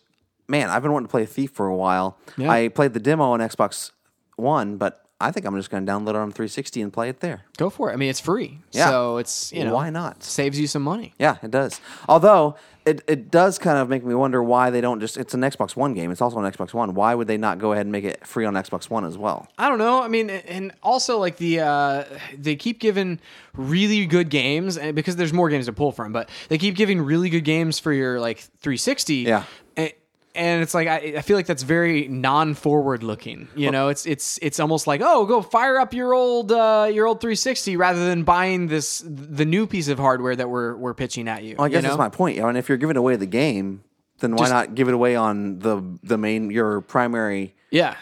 man, 0.52 0.70
I've 0.70 0.84
been 0.84 0.92
wanting 0.92 1.08
to 1.08 1.12
play 1.12 1.26
Thief 1.26 1.52
for 1.52 1.66
a 1.68 1.76
while. 1.76 2.18
Yeah. 2.38 2.52
I 2.52 2.68
played 2.68 2.94
the 2.94 3.00
demo 3.00 3.32
on 3.32 3.40
Xbox 3.40 3.92
One, 4.36 4.78
but 4.78 5.04
I 5.20 5.32
think 5.32 5.46
I'm 5.46 5.56
just 5.56 5.70
going 5.70 5.86
to 5.86 5.92
download 5.92 6.10
it 6.10 6.16
on 6.16 6.32
360 6.32 6.82
and 6.82 6.92
play 6.92 7.10
it 7.10 7.20
there. 7.20 7.44
Go 7.58 7.70
for 7.70 7.90
it. 7.90 7.94
I 7.94 7.96
mean, 7.96 8.10
it's 8.10 8.20
free. 8.20 8.60
Yeah. 8.72 8.90
So 8.90 9.18
it's, 9.18 9.54
you 9.54 9.64
know, 9.64 9.74
Why 9.74 9.90
not? 9.90 10.24
Saves 10.24 10.60
you 10.60 10.68
some 10.68 10.82
money. 10.82 11.14
Yeah, 11.20 11.38
it 11.44 11.52
does. 11.52 11.80
Although 12.10 12.56
it, 12.86 13.04
it 13.08 13.30
does 13.30 13.60
kind 13.60 13.78
of 13.78 13.88
make 13.88 14.04
me 14.04 14.16
wonder 14.16 14.42
why 14.42 14.72
they 14.72 14.82
don't 14.82 15.00
just. 15.00 15.18
It's 15.18 15.36
an 15.36 15.42
Xbox 15.42 15.76
One 15.76 15.94
game. 15.94 16.10
It's 16.10 16.22
also 16.22 16.38
on 16.38 16.52
Xbox 16.52 16.74
One. 16.74 16.96
Why 16.96 17.14
would 17.14 17.28
they 17.28 17.38
not 17.38 17.60
go 17.60 17.74
ahead 17.74 17.86
and 17.86 17.92
make 17.92 18.04
it 18.04 18.26
free 18.26 18.46
on 18.46 18.56
Xbox 18.56 18.90
One 18.90 19.06
as 19.06 19.18
well? 19.18 19.48
I 19.60 19.70
don't 19.70 19.78
know. 19.78 20.02
I 20.02 20.08
mean, 20.08 20.32
and 20.32 20.74
also 20.82 21.20
like 21.20 21.38
the 21.38 21.60
uh, 21.60 22.04
they 22.36 22.56
keep 22.56 22.80
giving 22.80 23.20
really 23.54 24.06
good 24.08 24.30
games, 24.30 24.78
and 24.78 24.96
because 24.96 25.16
there's 25.16 25.34
more 25.34 25.50
games 25.50 25.68
to 25.68 25.74
pull 25.74 25.92
from, 25.92 26.12
but 26.12 26.30
they 26.50 26.58
keep 26.58 26.76
giving 26.76 27.00
really 27.00 27.30
good 27.30 27.44
games 27.44 27.78
for 27.78 27.94
your 27.94 28.20
like 28.20 28.40
360. 28.40 29.16
Yeah. 29.16 29.44
And, 29.78 29.94
and 30.36 30.62
it's 30.62 30.74
like 30.74 30.88
I, 30.88 31.16
I 31.18 31.22
feel 31.22 31.36
like 31.36 31.46
that's 31.46 31.64
very 31.64 32.08
non-forward 32.08 33.04
looking. 33.04 33.48
You 33.56 33.72
know, 33.72 33.90
it's 33.90 34.06
it's 34.06 34.40
it's 34.42 34.60
almost 34.60 34.88
like 34.88 35.02
oh, 35.04 35.26
go 35.26 35.42
fire 35.42 35.80
up 35.80 35.94
your 35.94 36.14
old 36.14 36.52
uh, 36.52 36.90
your 36.92 37.08
old 37.08 37.22
360 37.22 37.76
rather 37.78 38.06
than 38.06 38.24
buying 38.24 38.68
this 38.68 39.04
the 39.06 39.46
new 39.46 39.68
piece 39.68 39.88
of 39.88 40.00
hardware 40.00 40.36
that 40.36 40.50
we're 40.50 40.76
we're 40.76 40.94
pitching 40.94 41.28
at 41.28 41.44
you. 41.44 41.56
Well, 41.58 41.66
I 41.66 41.70
guess 41.70 41.78
you 41.78 41.82
know? 41.84 41.88
that's 41.90 42.00
my 42.00 42.10
point. 42.10 42.40
I 42.40 42.46
mean, 42.46 42.56
if 42.56 42.70
you're 42.70 42.78
giving 42.78 42.98
away 42.98 43.16
the 43.16 43.26
game, 43.26 43.84
then 44.20 44.32
why 44.32 44.44
Just- 44.44 44.52
not 44.52 44.76
give 44.76 44.88
it 44.88 44.94
away 44.94 45.16
on 45.16 45.60
the 45.60 45.82
the 46.04 46.18
main 46.18 46.50
your 46.50 46.82
primary 46.82 47.54
yeah. 47.70 47.96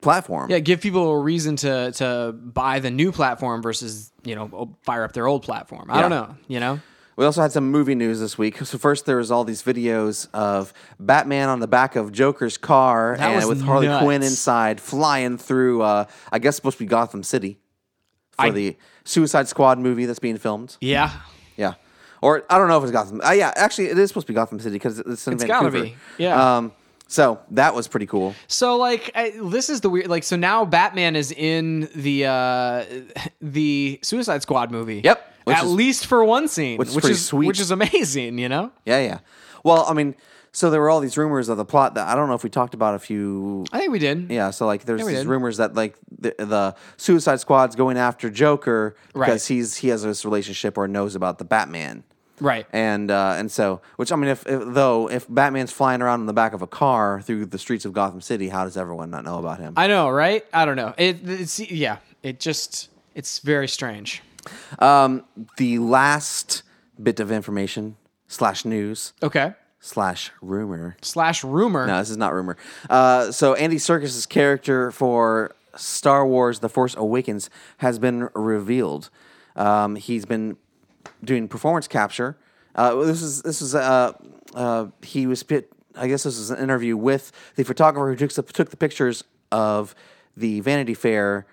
platform? 0.00 0.50
Yeah, 0.50 0.58
give 0.58 0.80
people 0.80 1.10
a 1.12 1.20
reason 1.20 1.56
to 1.56 1.92
to 1.92 2.32
buy 2.32 2.80
the 2.80 2.90
new 2.90 3.12
platform 3.12 3.62
versus 3.62 4.12
you 4.24 4.34
know 4.34 4.76
fire 4.82 5.04
up 5.04 5.12
their 5.12 5.26
old 5.26 5.42
platform. 5.42 5.90
I 5.90 6.00
don't 6.00 6.10
know. 6.10 6.36
You 6.48 6.60
know, 6.60 6.80
We 7.18 7.24
also 7.24 7.42
had 7.42 7.50
some 7.50 7.70
movie 7.72 7.96
news 7.96 8.20
this 8.20 8.38
week. 8.38 8.64
So 8.64 8.78
first, 8.78 9.04
there 9.04 9.16
was 9.16 9.32
all 9.32 9.42
these 9.42 9.60
videos 9.60 10.28
of 10.32 10.72
Batman 11.00 11.48
on 11.48 11.58
the 11.58 11.66
back 11.66 11.96
of 11.96 12.12
Joker's 12.12 12.56
car 12.56 13.16
That 13.18 13.26
and 13.30 13.36
was 13.38 13.46
with 13.46 13.62
Harley 13.62 13.88
nuts. 13.88 14.04
Quinn 14.04 14.22
inside, 14.22 14.80
flying 14.80 15.36
through. 15.36 15.82
Uh, 15.82 16.04
I 16.30 16.38
guess 16.38 16.54
supposed 16.54 16.78
to 16.78 16.84
be 16.84 16.88
Gotham 16.88 17.24
City 17.24 17.58
for 18.36 18.42
I- 18.46 18.50
the 18.50 18.76
Suicide 19.04 19.48
Squad 19.48 19.80
movie 19.80 20.06
that's 20.06 20.20
being 20.20 20.38
filmed. 20.38 20.76
yeah. 20.80 21.10
Yeah, 21.56 21.74
or 22.22 22.44
I 22.48 22.56
don't 22.56 22.68
know 22.68 22.78
if 22.78 22.84
it's 22.84 22.92
Gotham. 22.92 23.20
Uh, 23.20 23.32
yeah, 23.32 23.52
actually, 23.56 23.86
it 23.86 23.98
is 23.98 24.10
supposed 24.10 24.28
to 24.28 24.32
be 24.32 24.36
Gotham 24.36 24.60
City 24.60 24.76
because 24.76 25.00
it's 25.00 25.26
in 25.26 25.32
It's 25.32 25.42
gotta 25.44 25.70
Vancouver. 25.70 25.96
be, 26.18 26.22
yeah. 26.22 26.56
Um, 26.58 26.72
so 27.08 27.40
that 27.50 27.74
was 27.74 27.88
pretty 27.88 28.06
cool. 28.06 28.36
So 28.46 28.76
like 28.76 29.10
I, 29.16 29.32
this 29.42 29.68
is 29.70 29.80
the 29.80 29.90
weird 29.90 30.06
like 30.06 30.22
so 30.22 30.36
now 30.36 30.64
Batman 30.64 31.16
is 31.16 31.32
in 31.32 31.88
the 31.96 32.26
uh 32.26 32.84
the 33.40 33.98
Suicide 34.02 34.42
Squad 34.42 34.70
movie. 34.70 35.00
Yep, 35.02 35.32
which 35.48 35.56
At 35.56 35.64
is- 35.64 35.72
least 35.72 36.06
for 36.06 36.24
one 36.24 36.46
scene, 36.48 36.78
which 36.78 36.88
is 36.90 36.94
which 36.96 37.04
is 37.06 37.24
sweet. 37.26 37.46
which 37.48 37.60
is 37.60 37.70
amazing, 37.70 38.38
you 38.38 38.48
know? 38.48 38.70
Yeah, 38.84 39.00
yeah. 39.00 39.18
Well, 39.64 39.84
I 39.88 39.92
mean, 39.92 40.14
so 40.52 40.70
there 40.70 40.80
were 40.80 40.88
all 40.88 41.00
these 41.00 41.16
rumors 41.18 41.48
of 41.48 41.56
the 41.56 41.64
plot 41.64 41.94
that 41.94 42.06
I 42.08 42.14
don't 42.14 42.28
know 42.28 42.34
if 42.34 42.42
we 42.44 42.50
talked 42.50 42.72
about 42.74 42.94
a 42.94 42.98
few 42.98 43.64
I 43.72 43.78
think 43.80 43.92
we 43.92 43.98
did. 43.98 44.30
Yeah, 44.30 44.50
so 44.50 44.66
like 44.66 44.84
there's 44.84 45.04
these 45.04 45.18
did. 45.18 45.26
rumors 45.26 45.56
that 45.58 45.74
like 45.74 45.96
the, 46.16 46.34
the 46.38 46.74
Suicide 46.96 47.40
Squad's 47.40 47.76
going 47.76 47.98
after 47.98 48.30
Joker 48.30 48.94
because 49.12 49.28
Right. 49.28 49.42
he's 49.56 49.76
he 49.76 49.88
has 49.88 50.02
this 50.02 50.24
relationship 50.24 50.78
or 50.78 50.88
knows 50.88 51.14
about 51.14 51.38
the 51.38 51.44
Batman. 51.44 52.04
Right. 52.40 52.66
And 52.72 53.10
uh, 53.10 53.34
and 53.36 53.50
so, 53.50 53.80
which 53.96 54.12
I 54.12 54.16
mean, 54.16 54.30
if, 54.30 54.46
if 54.46 54.62
though 54.64 55.10
if 55.10 55.26
Batman's 55.28 55.72
flying 55.72 56.00
around 56.02 56.20
in 56.20 56.26
the 56.26 56.32
back 56.32 56.52
of 56.54 56.62
a 56.62 56.68
car 56.68 57.20
through 57.20 57.46
the 57.46 57.58
streets 57.58 57.84
of 57.84 57.92
Gotham 57.92 58.20
City, 58.20 58.48
how 58.48 58.62
does 58.64 58.76
everyone 58.76 59.10
not 59.10 59.24
know 59.24 59.38
about 59.40 59.58
him? 59.58 59.74
I 59.76 59.88
know, 59.88 60.08
right? 60.08 60.44
I 60.52 60.64
don't 60.64 60.76
know. 60.76 60.94
It 60.96 61.18
it's 61.28 61.58
yeah, 61.58 61.96
it 62.22 62.38
just 62.38 62.90
it's 63.16 63.40
very 63.40 63.66
strange. 63.66 64.22
Um, 64.78 65.24
the 65.56 65.78
last 65.78 66.62
bit 67.02 67.20
of 67.20 67.30
information 67.30 67.96
slash 68.26 68.64
news 68.64 69.12
Okay. 69.22 69.54
slash 69.80 70.30
rumor. 70.42 70.96
Slash 71.02 71.44
rumor. 71.44 71.86
No, 71.86 71.98
this 71.98 72.10
is 72.10 72.16
not 72.16 72.32
rumor. 72.34 72.56
Uh, 72.90 73.30
so 73.32 73.54
Andy 73.54 73.76
Serkis's 73.78 74.26
character 74.26 74.90
for 74.90 75.54
Star 75.76 76.26
Wars: 76.26 76.58
The 76.60 76.68
Force 76.68 76.94
Awakens 76.96 77.50
has 77.78 77.98
been 77.98 78.28
revealed. 78.34 79.10
Um, 79.56 79.96
he's 79.96 80.24
been 80.24 80.56
doing 81.22 81.48
performance 81.48 81.88
capture. 81.88 82.36
Uh, 82.74 82.94
this 83.04 83.22
is 83.22 83.42
this 83.42 83.60
is 83.62 83.74
uh, 83.74 84.12
uh, 84.54 84.86
he 85.02 85.26
was 85.26 85.42
pit, 85.42 85.72
I 85.96 86.06
guess 86.08 86.22
this 86.22 86.38
is 86.38 86.50
an 86.50 86.58
interview 86.58 86.96
with 86.96 87.32
the 87.56 87.64
photographer 87.64 88.08
who 88.10 88.16
took 88.16 88.32
the, 88.32 88.42
took 88.52 88.70
the 88.70 88.76
pictures 88.76 89.24
of 89.50 89.94
the 90.36 90.60
Vanity 90.60 90.94
Fair 90.94 91.46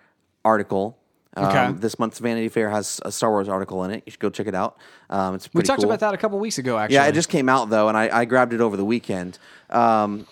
article. 0.43 0.97
Um, 1.36 1.77
This 1.79 1.99
month's 1.99 2.19
Vanity 2.19 2.49
Fair 2.49 2.69
has 2.69 2.99
a 3.03 3.11
Star 3.11 3.29
Wars 3.31 3.49
article 3.49 3.83
in 3.83 3.91
it. 3.91 4.03
You 4.05 4.11
should 4.11 4.19
go 4.19 4.29
check 4.29 4.47
it 4.47 4.55
out. 4.55 4.77
Um, 5.09 5.36
it's 5.36 5.49
we 5.53 5.63
talked 5.63 5.81
cool. 5.81 5.89
about 5.89 5.99
that 5.99 6.13
a 6.13 6.17
couple 6.17 6.39
weeks 6.39 6.57
ago 6.57 6.77
actually. 6.77 6.95
Yeah, 6.95 7.07
it 7.07 7.13
just 7.13 7.29
came 7.29 7.49
out 7.49 7.69
though, 7.69 7.89
and 7.89 7.97
I, 7.97 8.21
I 8.21 8.25
grabbed 8.25 8.53
it 8.53 8.61
over 8.61 8.77
the 8.77 8.86
weekend. 8.86 9.38
Um, 9.69 10.27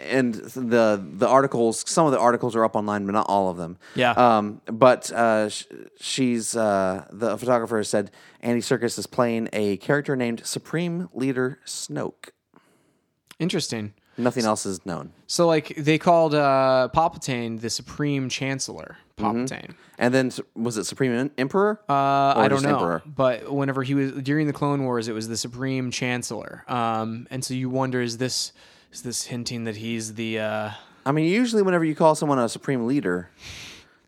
and 0.00 0.34
the 0.34 1.02
the 1.16 1.28
articles, 1.28 1.88
some 1.88 2.06
of 2.06 2.12
the 2.12 2.18
articles 2.20 2.54
are 2.54 2.64
up 2.64 2.76
online, 2.76 3.06
but 3.06 3.12
not 3.12 3.26
all 3.28 3.50
of 3.50 3.56
them. 3.56 3.78
Yeah. 3.94 4.12
Um, 4.12 4.60
but 4.66 5.10
uh, 5.12 5.48
sh- 5.48 5.64
she's 5.98 6.56
uh, 6.56 7.06
the 7.10 7.36
photographer 7.38 7.82
said 7.82 8.10
Andy 8.40 8.60
Serkis 8.60 8.98
is 8.98 9.06
playing 9.06 9.48
a 9.52 9.76
character 9.78 10.14
named 10.16 10.42
Supreme 10.44 11.08
Leader 11.14 11.58
Snoke. 11.66 12.30
Interesting. 13.38 13.94
Nothing 14.18 14.44
else 14.44 14.66
is 14.66 14.84
known. 14.86 15.12
So 15.26 15.46
like 15.46 15.74
they 15.76 15.98
called 15.98 16.34
uh 16.34 16.88
Palpatine 16.94 17.60
the 17.60 17.70
Supreme 17.70 18.28
Chancellor. 18.28 18.96
Mm-hmm. 19.18 19.44
Palpatine. 19.44 19.74
And 19.98 20.12
then 20.12 20.30
was 20.54 20.76
it 20.76 20.84
Supreme 20.84 21.30
Emperor? 21.38 21.80
Uh, 21.88 21.92
I 22.36 22.48
don't 22.48 22.62
know, 22.62 22.74
Emperor? 22.74 23.02
but 23.06 23.50
whenever 23.50 23.82
he 23.82 23.94
was 23.94 24.12
during 24.12 24.46
the 24.46 24.52
Clone 24.52 24.84
Wars, 24.84 25.08
it 25.08 25.12
was 25.12 25.28
the 25.28 25.36
Supreme 25.36 25.90
Chancellor. 25.90 26.64
Um, 26.68 27.26
and 27.30 27.44
so 27.44 27.54
you 27.54 27.70
wonder 27.70 28.00
is 28.02 28.18
this 28.18 28.52
is 28.92 29.02
this 29.02 29.24
hinting 29.24 29.64
that 29.64 29.76
he's 29.76 30.14
the 30.14 30.38
uh, 30.40 30.70
I 31.06 31.12
mean, 31.12 31.30
usually 31.30 31.62
whenever 31.62 31.84
you 31.84 31.94
call 31.94 32.16
someone 32.16 32.38
a 32.40 32.48
Supreme 32.48 32.86
Leader, 32.86 33.30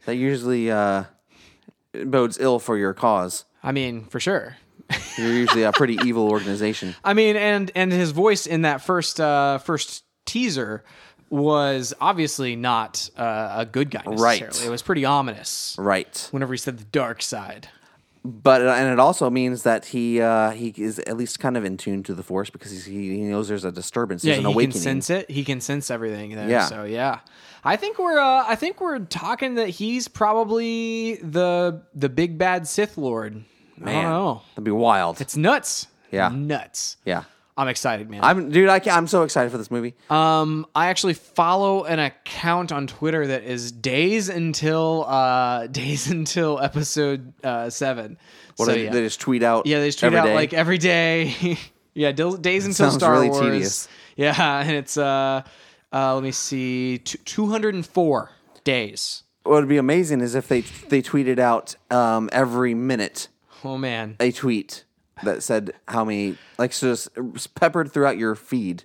that 0.04 0.16
usually 0.16 0.68
uh, 0.68 1.04
bodes 1.92 2.38
ill 2.40 2.58
for 2.58 2.76
your 2.76 2.92
cause. 2.92 3.44
I 3.62 3.70
mean, 3.70 4.04
for 4.06 4.18
sure. 4.18 4.56
You're 5.16 5.32
usually 5.32 5.62
a 5.64 5.72
pretty 5.72 5.98
evil 6.04 6.28
organization. 6.30 6.94
I 7.04 7.12
mean, 7.14 7.36
and 7.36 7.70
and 7.74 7.92
his 7.92 8.10
voice 8.12 8.46
in 8.46 8.62
that 8.62 8.80
first 8.80 9.20
uh, 9.20 9.58
first 9.58 10.04
teaser 10.26 10.84
was 11.30 11.92
obviously 12.00 12.56
not 12.56 13.10
uh, 13.18 13.56
a 13.58 13.66
good 13.66 13.90
guy. 13.90 14.02
Necessarily. 14.06 14.46
Right. 14.46 14.66
It 14.66 14.70
was 14.70 14.80
pretty 14.82 15.04
ominous. 15.04 15.76
Right. 15.78 16.28
Whenever 16.30 16.54
he 16.54 16.58
said 16.58 16.78
the 16.78 16.84
dark 16.84 17.20
side. 17.20 17.68
but 18.24 18.62
and 18.62 18.90
it 18.90 18.98
also 18.98 19.28
means 19.28 19.62
that 19.64 19.84
he 19.86 20.20
uh, 20.22 20.50
he 20.50 20.72
is 20.76 20.98
at 21.00 21.16
least 21.18 21.38
kind 21.38 21.56
of 21.58 21.64
in 21.66 21.76
tune 21.76 22.02
to 22.04 22.14
the 22.14 22.22
force 22.22 22.48
because 22.48 22.70
he's, 22.70 22.84
he 22.86 23.10
he 23.10 23.20
knows 23.24 23.48
there's 23.48 23.64
a 23.66 23.72
disturbance, 23.72 24.24
Yeah, 24.24 24.34
there's 24.34 24.46
he 24.46 24.52
awakening. 24.52 24.72
can 24.72 24.80
sense 24.80 25.10
it. 25.10 25.30
He 25.30 25.44
can 25.44 25.60
sense 25.60 25.90
everything 25.90 26.34
there. 26.34 26.48
Yeah. 26.48 26.64
So 26.64 26.84
yeah, 26.84 27.20
I 27.62 27.76
think 27.76 27.98
we're 27.98 28.18
uh, 28.18 28.44
I 28.46 28.54
think 28.54 28.80
we're 28.80 29.00
talking 29.00 29.56
that 29.56 29.68
he's 29.68 30.08
probably 30.08 31.16
the 31.16 31.82
the 31.94 32.08
big 32.08 32.38
bad 32.38 32.66
Sith 32.66 32.96
Lord. 32.96 33.44
I 33.82 33.84
Man, 33.84 34.02
don't 34.04 34.12
know. 34.12 34.42
that'd 34.54 34.64
be 34.64 34.70
wild. 34.70 35.20
It's 35.20 35.36
nuts. 35.36 35.86
Yeah. 36.10 36.28
nuts. 36.28 36.96
yeah, 37.04 37.24
I'm 37.56 37.68
excited, 37.68 38.08
man. 38.08 38.24
I'm 38.24 38.50
dude. 38.50 38.68
I 38.68 38.78
can, 38.78 38.92
I'm 38.96 39.06
so 39.06 39.24
excited 39.24 39.50
for 39.52 39.58
this 39.58 39.70
movie. 39.70 39.94
Um, 40.08 40.66
I 40.74 40.86
actually 40.88 41.14
follow 41.14 41.84
an 41.84 41.98
account 41.98 42.72
on 42.72 42.86
Twitter 42.86 43.26
that 43.26 43.42
is 43.44 43.70
days 43.72 44.28
until 44.30 45.04
uh 45.06 45.66
days 45.70 46.10
until 46.10 46.58
episode 46.60 47.32
uh 47.44 47.68
seven. 47.70 48.16
What 48.56 48.66
so 48.66 48.72
they, 48.72 48.84
yeah, 48.84 48.90
they 48.90 49.02
just 49.02 49.20
tweet 49.20 49.42
out. 49.42 49.66
yeah, 49.66 49.80
they 49.80 49.88
just 49.88 49.98
tweet 50.00 50.14
out 50.14 50.24
day. 50.24 50.34
like 50.34 50.52
every 50.54 50.78
day. 50.78 51.58
yeah, 51.94 52.12
dil- 52.12 52.36
days 52.38 52.64
until 52.66 52.90
Star 52.90 53.12
really 53.12 53.28
Wars. 53.28 53.40
tedious. 53.40 53.88
Yeah, 54.16 54.60
and 54.60 54.70
it's 54.70 54.96
uh, 54.96 55.42
uh 55.92 56.14
let 56.14 56.22
me 56.24 56.32
see, 56.32 56.98
two 56.98 57.48
hundred 57.48 57.74
and 57.74 57.84
four 57.86 58.30
days. 58.64 59.24
what 59.44 59.54
would 59.60 59.68
be 59.68 59.76
amazing 59.78 60.20
is 60.22 60.34
if 60.34 60.48
they 60.48 60.62
they 60.62 61.02
tweeted 61.02 61.38
out 61.38 61.74
um, 61.90 62.28
every 62.32 62.74
minute 62.74 63.28
Oh 63.64 63.76
man, 63.76 64.16
a 64.20 64.30
tweet 64.32 64.84
that 65.24 65.42
said 65.42 65.72
how 65.88 66.04
many 66.04 66.36
like 66.58 66.72
so 66.72 66.92
just 66.92 67.54
peppered 67.54 67.90
throughout 67.92 68.16
your 68.18 68.34
feed 68.34 68.84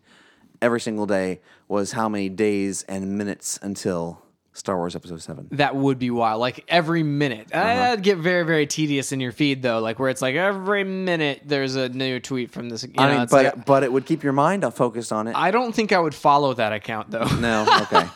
every 0.62 0.80
single 0.80 1.06
day 1.06 1.42
was 1.68 1.92
how 1.92 2.10
many 2.10 2.30
days 2.30 2.84
and 2.84 3.18
minutes 3.18 3.60
until 3.62 4.23
Star 4.56 4.78
Wars 4.78 4.96
Episode 4.96 5.22
Seven. 5.22 5.48
That 5.52 5.76
would 5.76 5.98
be 5.98 6.12
wild. 6.12 6.40
Like 6.40 6.64
every 6.68 7.02
minute. 7.02 7.48
Uh-huh. 7.52 7.64
That'd 7.64 8.04
get 8.04 8.20
very, 8.20 8.44
very 8.46 8.68
tedious 8.68 9.12
in 9.12 9.20
your 9.20 9.32
feed 9.32 9.62
though. 9.64 9.80
Like 9.80 9.98
where 10.00 10.10
it's 10.10 10.22
like 10.22 10.36
every 10.36 10.84
minute 10.84 11.42
there's 11.46 11.76
a 11.76 11.90
new 11.90 12.20
tweet 12.20 12.52
from 12.52 12.70
this. 12.70 12.84
You 12.84 12.90
know, 12.96 13.04
I 13.04 13.18
mean, 13.18 13.28
but 13.30 13.46
like- 13.46 13.66
but 13.66 13.84
it 13.84 13.92
would 13.92 14.06
keep 14.06 14.24
your 14.24 14.34
mind 14.34 14.64
focused 14.76 15.12
on 15.12 15.28
it. 15.28 15.36
I 15.36 15.50
don't 15.52 15.74
think 15.74 15.92
I 15.92 16.00
would 16.00 16.14
follow 16.16 16.54
that 16.54 16.72
account 16.72 17.10
though. 17.10 17.26
no, 17.40 17.66
okay. 17.92 18.08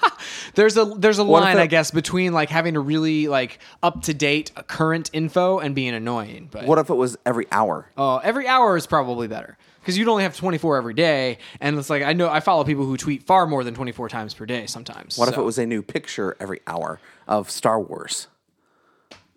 There's 0.54 0.78
a 0.78 0.86
there's 0.86 1.20
a 1.20 1.24
if 1.24 1.28
line 1.28 1.58
I 1.58 1.66
guess 1.66 1.90
between 1.92 2.34
like 2.34 2.50
having 2.50 2.76
to 2.76 2.80
really 2.80 3.28
like 3.28 3.60
up 3.82 4.04
to 4.04 4.14
date 4.14 4.52
current 4.68 5.10
info 5.14 5.58
and 5.60 5.74
being 5.74 5.94
annoying. 5.96 6.50
But 6.52 6.66
what 6.68 6.78
if 6.78 6.90
it 6.90 6.96
was 6.96 7.18
every 7.26 7.48
hour? 7.52 7.90
Oh, 7.98 8.18
every 8.18 8.48
hour 8.48 8.78
is 8.78 8.86
probably 8.86 9.28
better 9.28 9.58
because 9.88 9.98
you'd 9.98 10.10
only 10.10 10.24
have 10.24 10.36
24 10.36 10.76
every 10.76 10.94
day, 10.94 11.38
and 11.62 11.80
it's 11.80 11.90
like 11.90 12.04
I 12.04 12.12
know 12.12 12.30
I 12.30 12.42
follow 12.42 12.66
people 12.66 12.84
who 12.84 12.98
tweet 12.98 13.24
far 13.24 13.48
more 13.48 13.64
than 13.64 13.74
24 13.74 14.10
times 14.10 14.34
per 14.34 14.46
day 14.46 14.66
sometimes. 14.66 15.18
What 15.18 15.30
if 15.30 15.38
it 15.38 15.42
was 15.42 15.58
a 15.58 15.66
new 15.66 15.82
picture 15.82 16.36
every 16.42 16.60
hour 16.68 17.00
of 17.26 17.50
Star 17.50 17.80
Wars? 17.80 18.28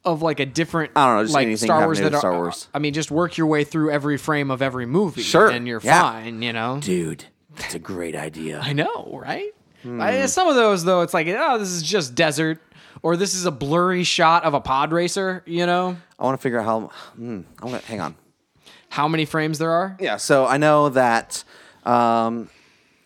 of 0.04 0.22
like 0.22 0.40
a 0.40 0.46
different? 0.46 0.90
I 0.96 1.06
don't 1.06 1.16
know, 1.18 1.22
just 1.22 1.34
like 1.34 1.46
anything 1.46 1.68
Star 1.68 1.84
Wars 1.84 2.00
that. 2.00 2.16
Star 2.16 2.32
Wars. 2.32 2.66
I 2.74 2.80
mean, 2.80 2.94
just 2.94 3.12
work 3.12 3.36
your 3.36 3.46
way 3.46 3.62
through 3.62 3.92
every 3.92 4.16
frame 4.16 4.50
of 4.50 4.60
every 4.60 4.86
movie, 4.86 5.22
Sure, 5.22 5.48
and 5.48 5.68
you're 5.68 5.80
yeah. 5.84 6.00
fine. 6.02 6.42
You 6.42 6.52
know. 6.52 6.80
Dude, 6.82 7.26
that's 7.54 7.76
a 7.76 7.78
great 7.78 8.16
idea. 8.16 8.58
I 8.64 8.72
know, 8.72 9.20
right? 9.22 9.54
Hmm. 9.84 10.00
I, 10.00 10.26
some 10.26 10.48
of 10.48 10.56
those 10.56 10.82
though, 10.84 11.02
it's 11.02 11.14
like 11.14 11.28
oh, 11.28 11.58
this 11.58 11.68
is 11.68 11.82
just 11.84 12.16
desert, 12.16 12.60
or 13.02 13.16
this 13.16 13.34
is 13.34 13.46
a 13.46 13.52
blurry 13.52 14.02
shot 14.02 14.42
of 14.42 14.54
a 14.54 14.60
pod 14.60 14.90
racer. 14.90 15.44
You 15.46 15.66
know 15.66 15.96
I 16.18 16.24
want 16.24 16.36
to 16.36 16.42
figure 16.42 16.58
out 16.58 16.64
how. 16.64 16.80
Hmm, 17.14 17.42
I'm 17.62 17.68
gonna 17.68 17.78
hang 17.78 18.00
on. 18.00 18.16
How 18.90 19.08
many 19.08 19.24
frames 19.24 19.58
there 19.58 19.70
are? 19.70 19.96
Yeah, 19.98 20.16
so 20.18 20.46
I 20.46 20.58
know 20.58 20.90
that 20.90 21.42
um, 21.86 22.48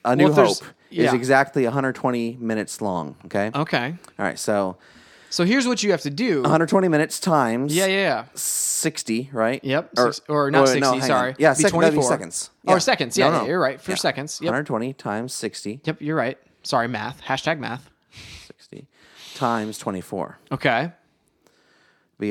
A 0.04 0.16
New 0.16 0.24
Well, 0.24 0.30
if 0.32 0.36
there's- 0.36 0.60
Hope 0.60 0.68
yeah. 0.90 1.06
is 1.08 1.12
exactly 1.14 1.64
120 1.64 2.36
minutes 2.40 2.80
long. 2.82 3.16
Okay. 3.26 3.50
Okay, 3.54 3.94
All 4.18 4.24
right. 4.24 4.38
So 4.38 4.76
so 5.30 5.44
here's 5.44 5.66
what 5.66 5.82
you 5.82 5.90
have 5.90 6.02
to 6.02 6.10
do. 6.10 6.42
120 6.42 6.86
minutes 6.88 7.18
times 7.18 7.74
Yeah, 7.74 7.86
yeah, 7.86 7.96
yeah. 7.96 8.24
60, 8.34 9.30
right? 9.32 9.62
Yep. 9.64 9.90
Six- 9.98 10.20
or 10.28 10.50
not 10.52 10.60
wait, 10.60 10.66
60, 10.68 10.80
no, 10.80 10.92
hang 10.92 11.00
on. 11.02 11.06
sorry. 11.08 11.34
Yeah, 11.38 11.50
Be 11.54 11.62
sec- 11.62 11.72
that'd 11.72 11.72
be 11.72 11.96
24. 11.96 12.02
seconds. 12.08 12.50
Or 12.66 12.78
seconds. 12.80 13.18
Yeah, 13.18 13.30
yeah, 13.42 13.46
you're 13.46 13.58
right. 13.60 13.80
For 13.80 13.96
seconds. 13.96 14.38
Yep. 14.40 14.48
120 14.48 14.92
times 14.92 15.34
60. 15.34 15.80
Yep, 15.84 16.00
you're 16.00 16.16
right. 16.16 16.38
Sorry, 16.62 16.86
math. 16.88 17.20
Hashtag 17.22 17.58
math. 17.58 17.90
60 18.46 18.86
times 19.34 19.78
24. 19.78 20.38
Okay. 20.52 20.92
Be 22.20 22.30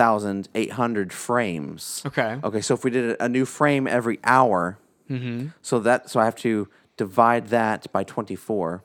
172,800 0.00 1.12
frames. 1.12 2.02
Okay. 2.06 2.38
Okay, 2.42 2.60
so 2.60 2.74
if 2.74 2.84
we 2.84 2.90
did 2.90 3.16
a 3.20 3.28
new 3.28 3.44
frame 3.44 3.86
every 3.86 4.18
hour, 4.24 4.78
Mm-hmm. 5.10 5.48
so 5.60 5.80
that 5.80 6.08
so 6.08 6.20
I 6.20 6.24
have 6.24 6.36
to 6.36 6.68
divide 6.96 7.48
that 7.48 7.90
by 7.92 8.04
24. 8.04 8.84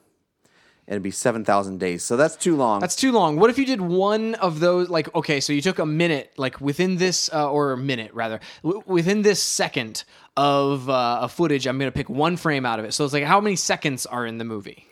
and 0.88 0.94
It'd 0.94 1.04
be 1.04 1.12
7,000 1.12 1.80
days. 1.80 2.02
So 2.04 2.18
that's 2.18 2.36
too 2.36 2.56
long. 2.56 2.80
That's 2.80 2.96
too 2.96 3.12
long. 3.12 3.36
What 3.38 3.52
if 3.52 3.60
you 3.60 3.66
did 3.66 3.80
one 3.80 4.34
of 4.36 4.60
those? 4.60 4.90
Like, 4.90 5.14
okay, 5.14 5.40
so 5.40 5.54
you 5.54 5.62
took 5.62 5.78
a 5.78 5.86
minute, 5.86 6.34
like 6.38 6.60
within 6.60 6.98
this, 6.98 7.30
uh, 7.32 7.48
or 7.52 7.74
a 7.74 7.78
minute 7.78 8.12
rather, 8.16 8.40
w- 8.64 8.82
within 8.88 9.22
this 9.22 9.40
second 9.40 10.04
of 10.36 10.90
uh, 10.90 11.20
a 11.22 11.30
footage, 11.30 11.68
I'm 11.68 11.78
going 11.78 11.92
to 11.92 11.96
pick 11.96 12.10
one 12.10 12.38
frame 12.38 12.66
out 12.66 12.80
of 12.80 12.86
it. 12.86 12.94
So 12.96 13.04
it's 13.06 13.14
like, 13.14 13.24
how 13.26 13.40
many 13.40 13.56
seconds 13.56 14.08
are 14.08 14.26
in 14.26 14.40
the 14.40 14.46
movie? 14.46 14.88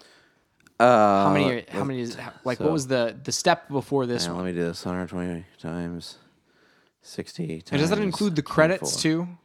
Uh, 0.84 1.24
How 1.26 1.34
many? 1.34 1.52
Are, 1.52 1.64
how 1.70 1.84
many 1.84 2.02
is 2.02 2.18
like? 2.44 2.60
what 2.60 2.72
was 2.72 2.88
the 2.88 3.16
the 3.24 3.32
step 3.32 3.70
before 3.70 4.06
this 4.06 4.28
one? 4.28 4.38
let 4.38 4.46
me 4.46 4.52
do 4.52 4.64
this 4.66 4.86
120 4.86 5.46
times 5.60 6.18
60 7.04 7.48
times. 7.48 7.72
And 7.72 7.80
does 7.82 7.90
that 7.90 8.00
include 8.00 8.36
the 8.36 8.42
credits 8.42 9.02
24. 9.02 9.26
too? 9.26 9.38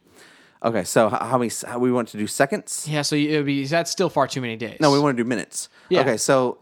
Okay, 0.63 0.85
so 0.85 1.09
how 1.09 1.39
many? 1.39 1.51
How 1.67 1.79
we 1.79 1.93
want 1.93 2.09
to 2.09 2.19
do 2.19 2.27
seconds? 2.27 2.87
Yeah. 2.89 3.03
So 3.03 3.15
it 3.15 3.37
would 3.37 3.47
be 3.47 3.65
that's 3.67 3.91
still 3.91 4.09
far 4.11 4.27
too 4.27 4.41
many 4.41 4.57
days. 4.57 4.81
No, 4.81 4.91
we 4.91 4.99
want 4.99 5.17
to 5.17 5.23
do 5.23 5.29
minutes. 5.29 5.69
Yeah. 5.89 6.01
Okay, 6.01 6.17
so 6.17 6.59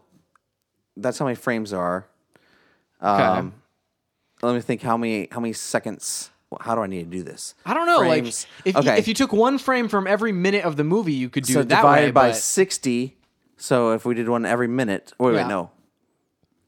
that's 0.95 1.17
how 1.17 1.25
many 1.25 1.35
frames 1.35 1.73
are. 1.73 2.05
Okay. 3.01 3.23
Um, 3.23 3.53
let 4.43 4.53
me 4.53 4.61
think. 4.61 4.83
How 4.83 4.97
many? 4.97 5.27
How 5.31 5.39
many 5.39 5.53
seconds? 5.53 6.29
How 6.61 6.75
do 6.75 6.81
I 6.81 6.87
need 6.87 7.11
to 7.11 7.17
do 7.17 7.23
this? 7.23 7.55
I 7.65 7.73
don't 7.73 7.87
know. 7.87 7.99
Frames. 7.99 8.45
Like, 8.59 8.67
if 8.67 8.75
okay, 8.77 8.91
you, 8.93 8.97
if 8.99 9.07
you 9.07 9.13
took 9.15 9.33
one 9.33 9.57
frame 9.57 9.87
from 9.87 10.05
every 10.05 10.31
minute 10.31 10.63
of 10.63 10.77
the 10.77 10.83
movie, 10.83 11.13
you 11.13 11.29
could 11.29 11.43
do 11.45 11.53
so 11.53 11.63
that 11.63 11.75
divided 11.77 12.07
way. 12.07 12.11
by 12.11 12.29
but- 12.29 12.35
sixty. 12.35 13.16
So 13.57 13.91
if 13.91 14.05
we 14.05 14.13
did 14.15 14.29
one 14.29 14.45
every 14.45 14.67
minute, 14.67 15.13
wait, 15.19 15.33
Yeah. 15.33 15.41
wait, 15.43 15.47
no, 15.49 15.71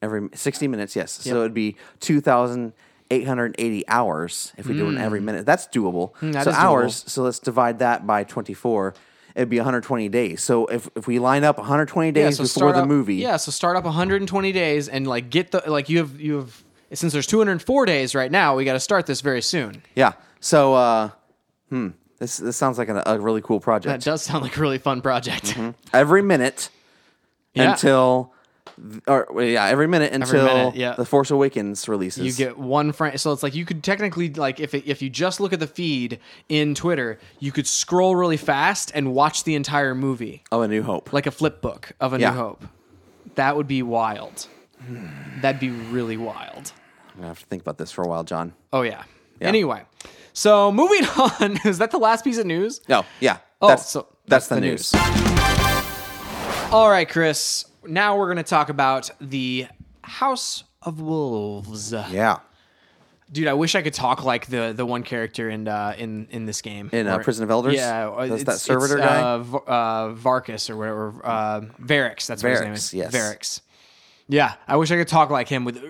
every 0.02 0.28
sixty 0.34 0.68
minutes, 0.68 0.96
yes. 0.96 1.12
So 1.12 1.40
it'd 1.40 1.54
be 1.54 1.76
two 2.00 2.20
thousand 2.20 2.72
eight 3.10 3.26
hundred 3.26 3.54
eighty 3.58 3.86
hours 3.88 4.52
if 4.56 4.66
we 4.66 4.74
do 4.74 4.86
one 4.86 4.98
every 4.98 5.20
minute. 5.20 5.46
That's 5.46 5.66
doable. 5.68 6.14
Hmm. 6.16 6.32
that 6.32 6.44
so 6.44 6.50
is 6.50 6.56
doable. 6.56 6.60
hours. 6.60 7.04
So 7.06 7.22
let's 7.22 7.38
divide 7.38 7.78
that 7.80 8.06
by 8.06 8.24
twenty 8.24 8.54
four. 8.54 8.94
It'd 9.36 9.48
be 9.48 9.58
120 9.58 10.08
days. 10.08 10.42
So 10.42 10.66
if, 10.66 10.90
if 10.96 11.06
we 11.06 11.20
line 11.20 11.44
up 11.44 11.56
120 11.56 12.10
days 12.10 12.36
before 12.36 12.46
start 12.46 12.74
the 12.74 12.82
up- 12.82 12.88
movie, 12.88 13.14
Yeah, 13.14 13.36
so 13.36 13.52
start 13.52 13.76
up 13.76 13.84
120 13.84 14.50
days 14.50 14.88
and 14.88 15.06
like 15.06 15.30
get 15.30 15.52
the 15.52 15.62
like 15.68 15.88
you 15.88 15.98
have 15.98 16.20
you 16.20 16.34
have 16.38 16.64
since 16.92 17.12
there's 17.12 17.28
204 17.28 17.86
days 17.86 18.16
right 18.16 18.30
now, 18.30 18.56
we 18.56 18.64
got 18.64 18.72
to 18.72 18.80
start 18.80 19.06
this 19.06 19.20
very 19.20 19.40
soon. 19.40 19.84
Yeah. 19.94 20.14
So, 20.40 20.74
uh, 20.74 21.10
hmm, 21.68 21.90
this 22.18 22.38
this 22.38 22.56
sounds 22.56 22.76
like 22.76 22.88
a, 22.88 23.04
a 23.06 23.20
really 23.20 23.40
cool 23.40 23.60
project. 23.60 23.86
That 24.04 24.04
does 24.04 24.22
sound 24.22 24.42
like 24.42 24.56
a 24.56 24.60
really 24.60 24.78
fun 24.78 25.00
project. 25.00 25.56
Every 25.92 26.22
minute 26.22 26.68
Yeah. 27.54 27.72
until, 27.72 28.32
or 29.06 29.42
yeah, 29.42 29.66
every 29.66 29.86
minute 29.86 30.12
until 30.12 30.44
minute, 30.44 30.76
yeah. 30.76 30.94
the 30.94 31.04
Force 31.04 31.30
Awakens 31.30 31.88
releases. 31.88 32.24
You 32.24 32.46
get 32.46 32.58
one 32.58 32.92
frame, 32.92 33.16
so 33.18 33.32
it's 33.32 33.42
like 33.42 33.54
you 33.54 33.64
could 33.64 33.82
technically 33.82 34.32
like 34.32 34.60
if 34.60 34.74
it, 34.74 34.86
if 34.86 35.02
you 35.02 35.10
just 35.10 35.40
look 35.40 35.52
at 35.52 35.60
the 35.60 35.66
feed 35.66 36.20
in 36.48 36.74
Twitter, 36.74 37.18
you 37.40 37.52
could 37.52 37.66
scroll 37.66 38.14
really 38.16 38.36
fast 38.36 38.92
and 38.94 39.12
watch 39.14 39.44
the 39.44 39.54
entire 39.54 39.94
movie 39.94 40.44
oh, 40.52 40.62
A 40.62 40.68
New 40.68 40.82
Hope. 40.82 41.12
like 41.12 41.26
a 41.26 41.30
flip 41.30 41.60
book 41.60 41.92
of 42.00 42.12
A 42.12 42.20
Yeah. 42.20 42.30
New 42.30 42.36
Hope. 42.36 42.64
That 43.34 43.56
would 43.56 43.66
be 43.68 43.82
wild. 43.82 44.46
That'd 45.42 45.60
be 45.60 45.70
really 45.70 46.16
wild. 46.16 46.72
I'm 47.10 47.16
gonna 47.16 47.28
have 47.28 47.40
to 47.40 47.46
think 47.46 47.62
about 47.62 47.78
this 47.78 47.90
for 47.90 48.02
a 48.02 48.08
while, 48.08 48.24
John. 48.24 48.54
Oh 48.72 48.82
yeah. 48.82 49.02
Anyway, 49.40 49.82
so 50.32 50.70
moving 50.80 51.04
on. 51.18 51.58
Is 51.64 51.78
that 51.78 51.90
the 51.90 51.98
last 51.98 52.24
piece 52.24 52.38
of 52.38 52.46
news? 52.46 52.80
No, 52.88 53.04
yeah, 53.20 53.38
Oh, 53.60 53.68
that's 53.68 53.90
so 53.90 54.06
that's, 54.26 54.46
the, 54.48 54.60
news. 54.60 54.92
All 56.70 56.88
right, 56.88 57.08
Chris. 57.08 57.64
Now 57.84 58.16
we're 58.16 58.26
going 58.26 58.36
to 58.36 58.42
talk 58.44 58.68
about 58.68 59.10
the 59.20 59.66
House 60.02 60.62
of 60.82 61.00
Wolves. 61.00 61.92
Yeah, 61.92 62.38
Dude, 63.32 63.48
I 63.48 63.54
wish 63.54 63.74
I 63.74 63.82
could 63.82 63.94
talk 63.94 64.24
like 64.24 64.46
the 64.46 64.72
the 64.76 64.86
one 64.86 65.02
character 65.02 65.50
in 65.50 65.66
uh, 65.66 65.94
in 65.98 66.28
in 66.30 66.46
this 66.46 66.62
game. 66.62 66.88
In, 66.92 67.08
uh, 67.08 67.16
Or- 67.16 67.24
Prison 67.24 67.42
of 67.42 67.50
Elders? 67.50 67.74
Yeah, 67.74 68.08
uh, 68.10 68.26
That's 68.26 68.44
that 68.44 68.58
servitor 68.58 68.98
guy? 68.98 69.20
Uh, 69.20 69.38
V- 69.38 69.58
uh, 69.66 70.08
Varkus 70.14 70.70
or 70.70 70.76
whatever. 70.76 71.14
Uh, 71.24 71.60
Variks. 71.82 72.26
That's 72.26 72.42
what 72.42 72.52
his 72.52 72.60
name 72.60 72.72
is. 72.72 72.94
yes. 72.94 73.12
Variks. 73.12 73.60
Yeah, 74.28 74.54
I 74.68 74.76
wish 74.76 74.92
I 74.92 74.96
could 74.96 75.08
talk 75.08 75.30
like 75.30 75.48
him 75.48 75.64
with. 75.64 75.82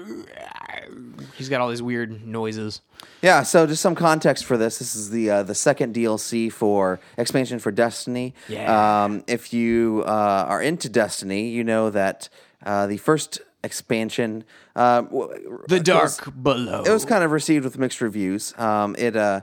He's 1.36 1.48
got 1.48 1.60
all 1.60 1.68
these 1.68 1.82
weird 1.82 2.26
noises. 2.26 2.80
yeah. 3.22 3.42
So, 3.42 3.66
just 3.66 3.82
some 3.82 3.94
context 3.94 4.44
for 4.44 4.56
this. 4.56 4.78
This 4.78 4.94
is 4.94 5.10
the 5.10 5.30
uh, 5.30 5.42
the 5.42 5.54
second 5.54 5.94
DLC 5.94 6.50
for 6.52 7.00
expansion 7.16 7.58
for 7.58 7.70
Destiny. 7.70 8.34
Yeah. 8.48 9.04
Um, 9.04 9.24
if 9.26 9.52
you 9.52 10.02
uh, 10.06 10.46
are 10.48 10.62
into 10.62 10.88
Destiny, 10.88 11.48
you 11.50 11.64
know 11.64 11.90
that 11.90 12.28
uh, 12.64 12.86
the 12.86 12.96
first 12.98 13.40
expansion. 13.64 14.44
Uh, 14.76 15.02
The 15.02 15.76
it 15.76 15.78
was- 15.78 15.82
Dark 15.82 16.42
Below. 16.42 16.82
it 16.84 16.90
was 16.90 17.04
kind 17.04 17.24
of 17.24 17.30
received 17.32 17.64
with 17.64 17.78
mixed 17.78 18.00
reviews. 18.00 18.54
Um, 18.58 18.94
it 18.98 19.16
uh, 19.16 19.42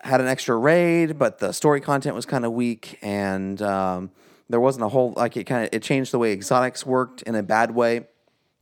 had 0.00 0.20
an 0.20 0.26
extra 0.28 0.56
raid, 0.56 1.18
but 1.18 1.38
the 1.38 1.52
story 1.52 1.80
content 1.80 2.14
was 2.14 2.26
kind 2.26 2.44
of 2.44 2.52
weak, 2.52 2.98
and 3.02 3.60
um, 3.62 4.10
there 4.48 4.60
wasn't 4.60 4.84
a 4.84 4.88
whole 4.88 5.12
like 5.16 5.36
it 5.36 5.44
kind 5.44 5.64
of 5.64 5.70
it 5.72 5.82
changed 5.82 6.12
the 6.12 6.18
way 6.18 6.32
exotics 6.32 6.84
worked 6.86 7.22
in 7.22 7.34
a 7.34 7.42
bad 7.42 7.70
way. 7.72 8.06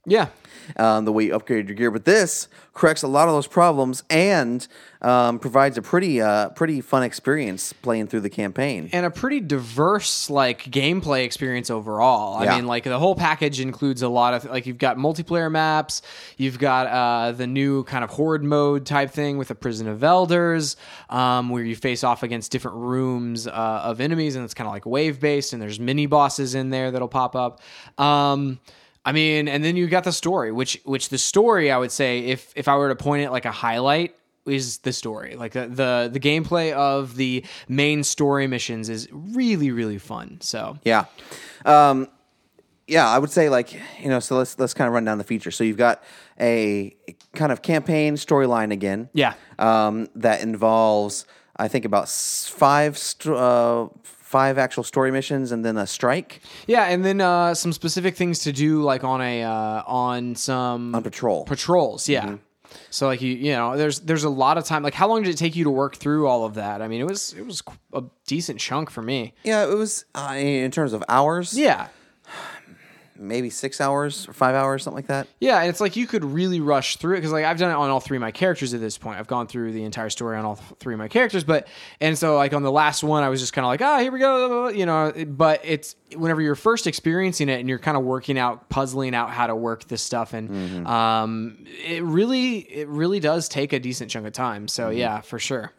Yeah. 0.07 0.29
Um, 0.77 1.05
the 1.05 1.13
way 1.13 1.25
you 1.25 1.35
upgrade 1.35 1.69
your 1.69 1.75
gear, 1.75 1.91
but 1.91 2.05
this 2.05 2.49
corrects 2.75 3.03
a 3.03 3.09
lot 3.09 3.29
of 3.29 3.35
those 3.35 3.47
problems 3.47 4.03
and 4.09 4.67
um, 5.03 5.39
provides 5.39 5.77
a 5.77 5.83
pretty 5.83 6.21
uh, 6.21 6.51
pretty 6.51 6.81
fun 6.81 7.03
experience 7.03 7.73
playing 7.73 8.07
through 8.07 8.21
the 8.21 8.31
campaign. 8.31 8.89
and 8.93 9.05
a 9.05 9.11
pretty 9.11 9.41
diverse 9.41 10.31
like 10.31 10.63
gameplay 10.65 11.25
experience 11.25 11.71
overall. 11.71 12.37
I 12.37 12.57
mean, 12.57 12.67
like 12.67 12.85
the 12.85 12.99
whole 12.99 13.15
package 13.15 13.61
includes 13.61 14.03
a 14.03 14.09
lot 14.09 14.35
of 14.35 14.45
like 14.45 14.67
you've 14.67 14.79
got 14.79 14.97
multiplayer 14.97 15.51
maps, 15.51 16.03
you've 16.37 16.59
got 16.59 16.87
uh, 16.87 17.33
the 17.33 17.47
new 17.47 17.85
kind 17.85 18.05
of 18.05 18.11
horde 18.11 18.45
mode 18.45 18.87
type 18.87 19.11
thing 19.11 19.39
with 19.39 19.49
the 19.49 19.55
prison 19.55 19.89
of 19.89 20.03
elders, 20.05 20.77
um, 21.09 21.49
where 21.51 21.65
you 21.65 21.77
face 21.77 22.05
off 22.05 22.23
against 22.23 22.53
different 22.53 22.77
rooms 22.77 23.47
uh, 23.47 23.51
of 23.51 24.01
enemies, 24.01 24.37
and 24.37 24.45
it's 24.45 24.55
kind 24.55 24.69
of 24.69 24.73
like 24.73 24.87
wave 24.87 25.21
based, 25.21 25.53
and 25.53 25.61
there's 25.61 25.81
mini 25.81 26.07
bosses 26.07 26.55
in 26.55 26.71
there 26.71 26.91
that'll 26.91 27.09
pop 27.09 27.35
up. 27.35 27.61
Um, 27.99 28.61
I 29.05 29.13
mean, 29.13 29.49
and 29.49 29.65
then 29.65 29.77
you 29.77 29.87
got 29.87 30.05
the 30.05 30.13
story, 30.13 30.53
which 30.53 30.81
which 30.85 31.09
the 31.09 31.19
story 31.19 31.71
I 31.71 31.79
would 31.79 31.93
say 31.93 32.21
if 32.21 32.53
if 32.55 32.69
I 32.69 32.77
were 32.77 32.89
to 32.89 32.97
point 32.97 33.23
it 33.23 33.31
like 33.31 33.45
a 33.47 33.53
highlight 33.53 34.15
is 34.47 34.79
the 34.79 34.93
story. 34.93 35.37
Like 35.37 35.53
the, 35.53 35.67
the 35.67 36.11
the 36.13 36.21
gameplay 36.21 36.73
of 36.73 37.17
the 37.17 37.45
main 37.69 38.05
story 38.05 38.47
missions 38.47 38.89
is 38.89 39.09
really 39.11 39.71
really 39.71 39.99
fun. 39.99 40.39
So 40.41 40.79
Yeah. 40.85 41.07
Um, 41.65 42.09
yeah, 42.87 43.09
I 43.09 43.19
would 43.19 43.31
say 43.31 43.49
like 43.49 43.73
you 43.73 44.09
know. 44.09 44.21
So 44.21 44.37
let's 44.37 44.59
let's 44.59 44.75
kind 44.75 44.89
of 44.89 44.95
run 44.95 45.05
down 45.05 45.19
the 45.19 45.25
features. 45.25 45.57
So 45.57 45.65
you've 45.65 45.77
got 45.77 46.03
a 46.39 46.95
kind 47.35 47.53
of 47.53 47.63
campaign 47.63 48.17
storyline 48.17 48.73
again. 48.73 49.09
Yeah. 49.13 49.35
Um, 49.59 50.09
that 50.17 50.43
involves 50.43 51.25
I 51.57 51.69
think 51.69 51.85
about 51.85 52.09
five 52.09 52.99
st- 52.99 53.37
uh, 53.37 53.89
five 54.37 54.59
actual 54.59 54.85
story 54.85 55.11
missions 55.11 55.51
and 55.53 55.65
then 55.65 55.77
a 55.77 55.87
strike 55.87 56.41
Yeah, 56.67 56.85
and 56.93 57.05
then 57.05 57.21
uh, 57.21 57.55
some 57.55 57.73
specific 57.73 58.15
things 58.17 58.39
to 58.47 58.53
do, 58.53 58.83
like 58.93 59.03
on 59.05 59.21
a 59.21 59.43
uh, 59.43 59.83
on 59.87 60.37
some 60.37 60.95
on 60.95 61.03
patrol. 61.03 61.45
patrols. 61.45 62.09
Yeah. 62.09 62.37
So 62.91 63.07
like 63.09 63.21
you 63.21 63.33
you 63.47 63.53
know 63.59 63.77
there's 63.77 63.99
there's 64.09 64.23
a 64.25 64.31
lot 64.31 64.57
of 64.59 64.65
time. 64.65 64.83
Like 64.85 64.95
how 64.95 65.09
long 65.09 65.23
did 65.25 65.31
it 65.35 65.39
take 65.39 65.57
you 65.57 65.65
to 65.65 65.71
work 65.71 65.97
through 65.97 66.29
all 66.29 66.45
of 66.45 66.55
that? 66.55 66.81
I 66.83 66.87
mean 66.89 67.01
it 67.01 67.09
was 67.09 67.35
it 67.37 67.45
was 67.45 67.63
a 67.93 68.03
decent 68.27 68.61
chunk 68.61 68.91
for 68.91 69.03
me. 69.03 69.35
yeah, 69.43 69.65
it 69.69 69.75
was 69.77 70.05
uh, 70.15 70.35
in 70.39 70.71
terms 70.71 70.93
of 70.93 71.03
hours. 71.09 71.59
Yeah. 71.59 71.89
Maybe 73.21 73.51
six 73.51 73.81
hours 73.81 74.27
or 74.29 74.33
five 74.33 74.55
hours, 74.55 74.83
something 74.83 74.97
like 74.97 75.07
that. 75.09 75.29
Yeah, 75.39 75.61
and 75.61 75.69
it's 75.69 75.81
like 75.81 75.95
you 75.95 76.07
could 76.07 76.25
really 76.25 76.61
rush 76.61 76.97
through 76.97 77.15
it 77.15 77.19
because 77.19 77.33
like 77.33 77.45
I've 77.45 77.59
done 77.59 77.71
it 77.71 77.75
on 77.75 77.91
all 77.91 78.01
three 78.01 78.17
of 78.17 78.21
my 78.21 78.31
characters 78.31 78.75
at 78.75 78.81
this 78.81 78.99
point. 78.99 79.19
I've 79.19 79.27
gone 79.27 79.47
through 79.47 79.73
the 79.73 79.85
entire 79.85 80.11
story 80.11 80.37
on 80.39 80.45
all 80.45 80.57
three 80.57 80.95
of 80.95 80.99
my 80.99 81.09
characters, 81.09 81.45
but 81.45 81.69
and 82.01 82.17
so 82.19 82.37
like 82.37 82.55
on 82.55 82.63
the 82.63 82.73
last 82.73 83.05
one, 83.05 83.23
I 83.23 83.29
was 83.29 83.41
just 83.41 83.53
kind 83.53 83.65
of 83.65 83.69
like, 83.69 83.83
ah, 83.83 83.99
here 83.99 84.11
we 84.11 84.19
go, 84.19 84.69
you 84.69 84.87
know. 84.87 85.13
But 85.27 85.61
it's 85.65 85.97
whenever 86.17 86.41
you're 86.41 86.55
first 86.55 86.87
experiencing 86.87 87.49
it 87.49 87.61
and 87.61 87.69
you're 87.69 87.79
kind 87.79 87.97
of 87.97 88.03
working 88.03 88.39
out, 88.39 88.69
puzzling 88.69 89.15
out 89.15 89.31
how 89.31 89.47
to 89.47 89.55
work 89.55 89.87
this 89.89 90.03
stuff, 90.03 90.33
and 90.33 90.87
um, 90.87 91.65
it 91.85 92.03
really, 92.03 92.59
it 92.59 92.89
really 92.89 93.21
does 93.21 93.49
take 93.49 93.73
a 93.73 93.79
decent 93.79 94.11
chunk 94.11 94.27
of 94.27 94.33
time. 94.33 94.67
So 94.67 94.91
yeah, 94.91 95.21
for 95.21 95.39
sure. 95.39 95.73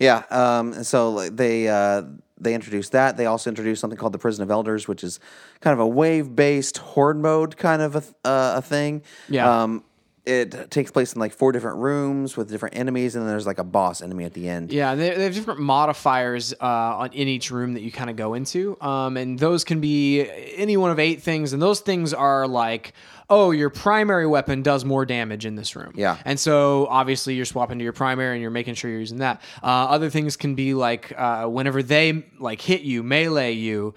Yeah. 0.00 0.22
Um, 0.30 0.84
so 0.84 1.10
like, 1.10 1.36
they 1.36 1.68
uh, 1.68 2.02
they 2.38 2.54
introduced 2.54 2.92
that. 2.92 3.16
They 3.16 3.26
also 3.26 3.50
introduced 3.50 3.80
something 3.80 3.98
called 3.98 4.12
the 4.12 4.18
Prison 4.18 4.42
of 4.42 4.50
Elders, 4.50 4.86
which 4.86 5.02
is 5.02 5.20
kind 5.60 5.72
of 5.72 5.80
a 5.80 5.86
wave 5.86 6.34
based 6.34 6.78
horde 6.78 7.18
mode 7.18 7.56
kind 7.56 7.82
of 7.82 7.96
a, 7.96 8.02
uh, 8.28 8.54
a 8.56 8.62
thing. 8.62 9.02
Yeah. 9.28 9.62
Um, 9.62 9.84
it 10.26 10.72
takes 10.72 10.90
place 10.90 11.12
in 11.12 11.20
like 11.20 11.32
four 11.32 11.52
different 11.52 11.78
rooms 11.78 12.36
with 12.36 12.50
different 12.50 12.76
enemies, 12.76 13.14
and 13.14 13.22
then 13.22 13.30
there's 13.30 13.46
like 13.46 13.58
a 13.58 13.64
boss 13.64 14.02
enemy 14.02 14.24
at 14.24 14.34
the 14.34 14.48
end. 14.48 14.72
Yeah, 14.72 14.96
they, 14.96 15.10
they 15.10 15.22
have 15.22 15.34
different 15.34 15.60
modifiers 15.60 16.52
uh, 16.60 16.66
on 16.66 17.12
in 17.12 17.28
each 17.28 17.52
room 17.52 17.74
that 17.74 17.82
you 17.82 17.92
kind 17.92 18.10
of 18.10 18.16
go 18.16 18.34
into, 18.34 18.76
um, 18.80 19.16
and 19.16 19.38
those 19.38 19.62
can 19.62 19.80
be 19.80 20.28
any 20.56 20.76
one 20.76 20.90
of 20.90 20.98
eight 20.98 21.22
things, 21.22 21.52
and 21.52 21.62
those 21.62 21.78
things 21.78 22.12
are 22.12 22.48
like, 22.48 22.92
oh, 23.28 23.50
your 23.50 23.70
primary 23.70 24.26
weapon 24.26 24.62
does 24.62 24.84
more 24.84 25.04
damage 25.04 25.46
in 25.46 25.56
this 25.56 25.74
room. 25.74 25.92
Yeah. 25.96 26.16
and 26.24 26.38
so 26.38 26.86
obviously 26.88 27.34
you're 27.34 27.44
swapping 27.44 27.78
to 27.78 27.84
your 27.84 27.92
primary, 27.92 28.34
and 28.36 28.42
you're 28.42 28.50
making 28.50 28.74
sure 28.74 28.90
you're 28.90 29.00
using 29.00 29.18
that. 29.18 29.40
Uh, 29.62 29.66
other 29.66 30.10
things 30.10 30.36
can 30.36 30.54
be 30.54 30.74
like 30.74 31.12
uh, 31.16 31.46
whenever 31.46 31.82
they 31.82 32.24
like 32.38 32.60
hit 32.60 32.82
you, 32.82 33.02
melee 33.02 33.52
you. 33.52 33.94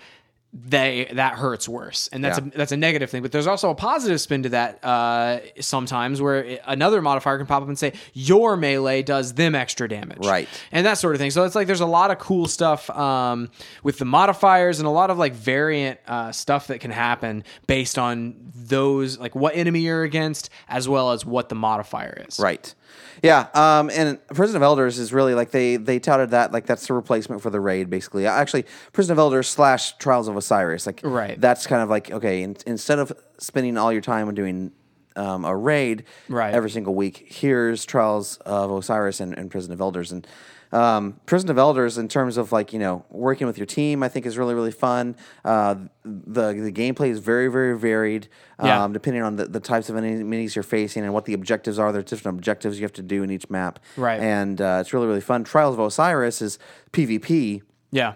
They 0.52 1.08
that 1.14 1.34
hurts 1.36 1.70
worse, 1.70 2.10
and 2.12 2.24
that's 2.24 2.40
Yeah. 2.40 2.46
a 2.54 2.58
that's 2.58 2.72
a 2.72 2.78
negative 2.78 3.12
thing. 3.12 3.22
But 3.22 3.32
there's 3.32 3.46
also 3.46 3.70
a 3.70 3.76
positive 3.76 4.20
spin 4.20 4.42
to 4.44 4.50
that 4.50 4.84
uh, 4.84 5.42
sometimes, 5.62 6.24
where 6.24 6.44
it- 6.44 6.62
another 6.66 7.04
modifier 7.04 7.38
can 7.38 7.46
pop 7.46 7.62
up 7.62 7.68
and 7.68 7.78
say 7.78 7.94
your 8.14 8.58
melee 8.58 9.04
does 9.04 9.34
them 9.36 9.54
extra 9.54 9.88
damage, 9.88 10.26
Right. 10.26 10.50
and 10.72 10.88
that 10.88 10.98
sort 10.98 11.14
of 11.14 11.22
thing. 11.22 11.30
So 11.30 11.44
it's 11.44 11.54
like 11.54 11.68
there's 11.68 11.82
a 11.82 11.86
lot 11.86 12.10
of 12.10 12.18
cool 12.18 12.48
stuff 12.48 12.90
um, 12.90 13.52
with 13.84 14.00
the 14.00 14.06
modifiers 14.06 14.80
and 14.80 14.88
a 14.88 14.92
lot 14.92 15.12
of 15.12 15.20
like 15.20 15.34
variant 15.34 16.00
uh, 16.08 16.32
stuff 16.32 16.66
that 16.68 16.80
can 16.80 16.90
happen 16.90 17.44
based 17.68 18.00
on 18.00 18.34
those, 18.56 19.20
like 19.20 19.36
what 19.36 19.56
enemy 19.56 19.82
you're 19.82 20.02
against, 20.04 20.50
as 20.68 20.90
well 20.90 21.12
as 21.12 21.24
what 21.28 21.50
the 21.50 21.56
modifier 21.56 22.26
is. 22.28 22.40
Right. 22.40 22.74
Yeah. 23.22 23.48
Um, 23.54 23.90
and 23.94 24.26
Prison 24.28 24.56
of 24.56 24.62
Elders 24.62 24.98
is 24.98 25.12
really 25.12 25.34
like 25.34 25.52
they 25.52 25.76
they 25.76 26.00
touted 26.00 26.30
that 26.32 26.52
like 26.54 26.66
that's 26.66 26.88
the 26.88 26.94
replacement 26.94 27.42
for 27.42 27.50
the 27.50 27.60
raid 27.60 27.90
basically. 27.90 28.26
Actually, 28.26 28.66
Prison 28.94 29.12
of 29.12 29.20
Elders 29.20 29.48
slash 29.48 29.98
Trials 29.98 30.28
of 30.28 30.38
Osiris. 30.38 30.86
Like 30.86 31.02
Right. 31.04 31.40
That's 31.40 31.68
kind 31.68 31.82
of 31.82 31.90
like 31.90 32.12
okay. 32.12 32.44
In, 32.44 32.56
instead 32.66 33.00
of 33.00 33.12
spending 33.38 33.78
all 33.78 33.92
your 33.92 34.02
time 34.02 34.28
on 34.28 34.36
doing 34.36 34.72
um, 35.16 35.44
a 35.44 35.56
raid 35.56 36.06
Right. 36.30 36.54
every 36.54 36.70
single 36.70 36.96
week, 36.96 37.26
here's 37.30 37.84
Trials 37.86 38.38
of 38.46 38.72
Osiris 38.72 39.20
and, 39.20 39.38
and 39.38 39.52
Prison 39.52 39.74
of 39.74 39.82
Elders 39.82 40.12
and. 40.12 40.26
Um, 40.72 41.20
Prison 41.26 41.50
of 41.50 41.58
Elders, 41.58 41.98
in 41.98 42.08
terms 42.08 42.38
of 42.38 42.52
like 42.52 42.72
you 42.74 42.80
know 42.80 43.04
working 43.10 43.48
with 43.48 43.58
your 43.58 43.66
team, 43.66 44.04
I 44.04 44.08
think 44.10 44.26
is 44.26 44.38
really 44.38 44.54
really 44.54 44.72
fun. 44.72 45.16
Uh, 45.44 45.76
the 46.04 46.54
the 46.54 46.72
gameplay 46.72 47.10
is 47.10 47.20
very 47.20 47.48
very 47.48 47.78
varied, 47.78 48.28
Yeah. 48.64 48.84
um, 48.84 48.94
depending 48.94 49.24
on 49.24 49.36
the, 49.36 49.46
the 49.46 49.60
types 49.60 49.90
of 49.90 49.96
enemies 49.98 50.56
you're 50.56 50.64
facing 50.64 51.04
and 51.04 51.14
what 51.14 51.26
the 51.26 51.34
objectives 51.34 51.80
are. 51.80 51.92
There's 51.92 52.06
different 52.06 52.38
objectives 52.38 52.80
you 52.80 52.84
have 52.86 52.94
to 52.94 53.02
do 53.02 53.24
in 53.24 53.32
each 53.32 53.50
map, 53.50 53.80
Right. 53.98 54.20
And 54.20 54.62
uh, 54.62 54.78
it's 54.82 54.94
really 54.94 55.08
really 55.08 55.22
fun. 55.22 55.44
Trials 55.44 55.74
of 55.74 55.80
Osiris 55.80 56.42
is 56.42 56.60
PvP 56.94 57.62
Yeah. 57.92 58.14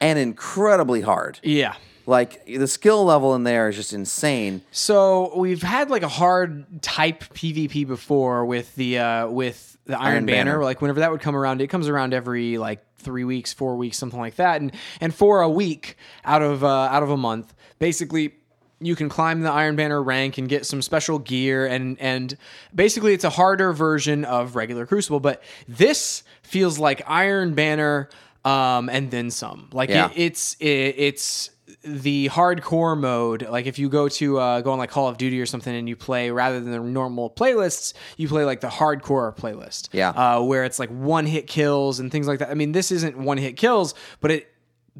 and 0.00 0.18
incredibly 0.18 1.00
hard. 1.00 1.40
Yeah. 1.42 1.76
Like 2.08 2.44
the 2.46 2.68
skill 2.68 3.04
level 3.04 3.34
in 3.34 3.42
there 3.42 3.68
is 3.68 3.74
just 3.74 3.92
insane. 3.92 4.62
So 4.70 5.36
we've 5.36 5.62
had 5.62 5.90
like 5.90 6.02
a 6.04 6.08
hard 6.08 6.80
type 6.82 7.24
PvP 7.34 7.84
before 7.86 8.44
with 8.46 8.74
the 8.76 8.98
uh, 9.00 9.26
with 9.28 9.75
the 9.86 9.98
Iron, 9.98 10.12
Iron 10.14 10.26
Banner. 10.26 10.50
Banner. 10.52 10.64
Like 10.64 10.80
whenever 10.82 11.00
that 11.00 11.10
would 11.10 11.20
come 11.20 11.34
around, 11.36 11.60
it 11.60 11.68
comes 11.68 11.88
around 11.88 12.12
every 12.14 12.58
like 12.58 12.80
three 12.98 13.24
weeks, 13.24 13.52
four 13.52 13.76
weeks, 13.76 13.96
something 13.96 14.18
like 14.20 14.36
that. 14.36 14.60
And 14.60 14.72
and 15.00 15.14
for 15.14 15.40
a 15.42 15.48
week 15.48 15.96
out 16.24 16.42
of 16.42 16.64
uh, 16.64 16.68
out 16.68 17.02
of 17.02 17.10
a 17.10 17.16
month, 17.16 17.54
basically 17.78 18.34
you 18.78 18.94
can 18.94 19.08
climb 19.08 19.40
the 19.40 19.50
Iron 19.50 19.74
Banner 19.76 20.02
rank 20.02 20.36
and 20.36 20.48
get 20.48 20.66
some 20.66 20.82
special 20.82 21.18
gear 21.18 21.66
and 21.66 21.98
and 21.98 22.36
basically 22.74 23.14
it's 23.14 23.24
a 23.24 23.30
harder 23.30 23.72
version 23.72 24.24
of 24.24 24.54
regular 24.54 24.84
Crucible. 24.86 25.20
But 25.20 25.42
this 25.66 26.22
feels 26.42 26.78
like 26.78 27.00
Iron 27.06 27.54
Banner 27.54 28.08
um, 28.44 28.88
and 28.90 29.10
then 29.10 29.30
some. 29.30 29.68
Like 29.72 29.88
Yeah. 29.88 30.10
it, 30.10 30.12
it's 30.16 30.54
it, 30.60 30.66
it's 30.98 31.50
the 31.82 32.28
hardcore 32.28 32.96
mode 32.98 33.42
like 33.48 33.66
if 33.66 33.78
you 33.78 33.88
go 33.88 34.08
to 34.08 34.38
uh, 34.38 34.60
go 34.60 34.70
on 34.72 34.78
like 34.78 34.90
call 34.90 35.08
of 35.08 35.16
duty 35.16 35.40
or 35.40 35.46
something 35.46 35.74
and 35.74 35.88
you 35.88 35.96
play 35.96 36.30
rather 36.30 36.60
than 36.60 36.70
the 36.70 36.78
normal 36.78 37.28
playlists 37.28 37.92
you 38.16 38.28
play 38.28 38.44
like 38.44 38.60
the 38.60 38.68
hardcore 38.68 39.36
playlist 39.36 39.88
Yeah. 39.92 40.10
uh, 40.10 40.42
where 40.42 40.64
it's 40.64 40.78
like 40.78 40.90
one 40.90 41.26
hit 41.26 41.46
kills 41.48 41.98
and 41.98 42.10
things 42.12 42.28
like 42.28 42.38
that 42.38 42.50
i 42.50 42.54
mean 42.54 42.70
this 42.72 42.92
isn't 42.92 43.18
one 43.18 43.36
hit 43.38 43.56
kills 43.56 43.94
but 44.20 44.30
it 44.30 44.46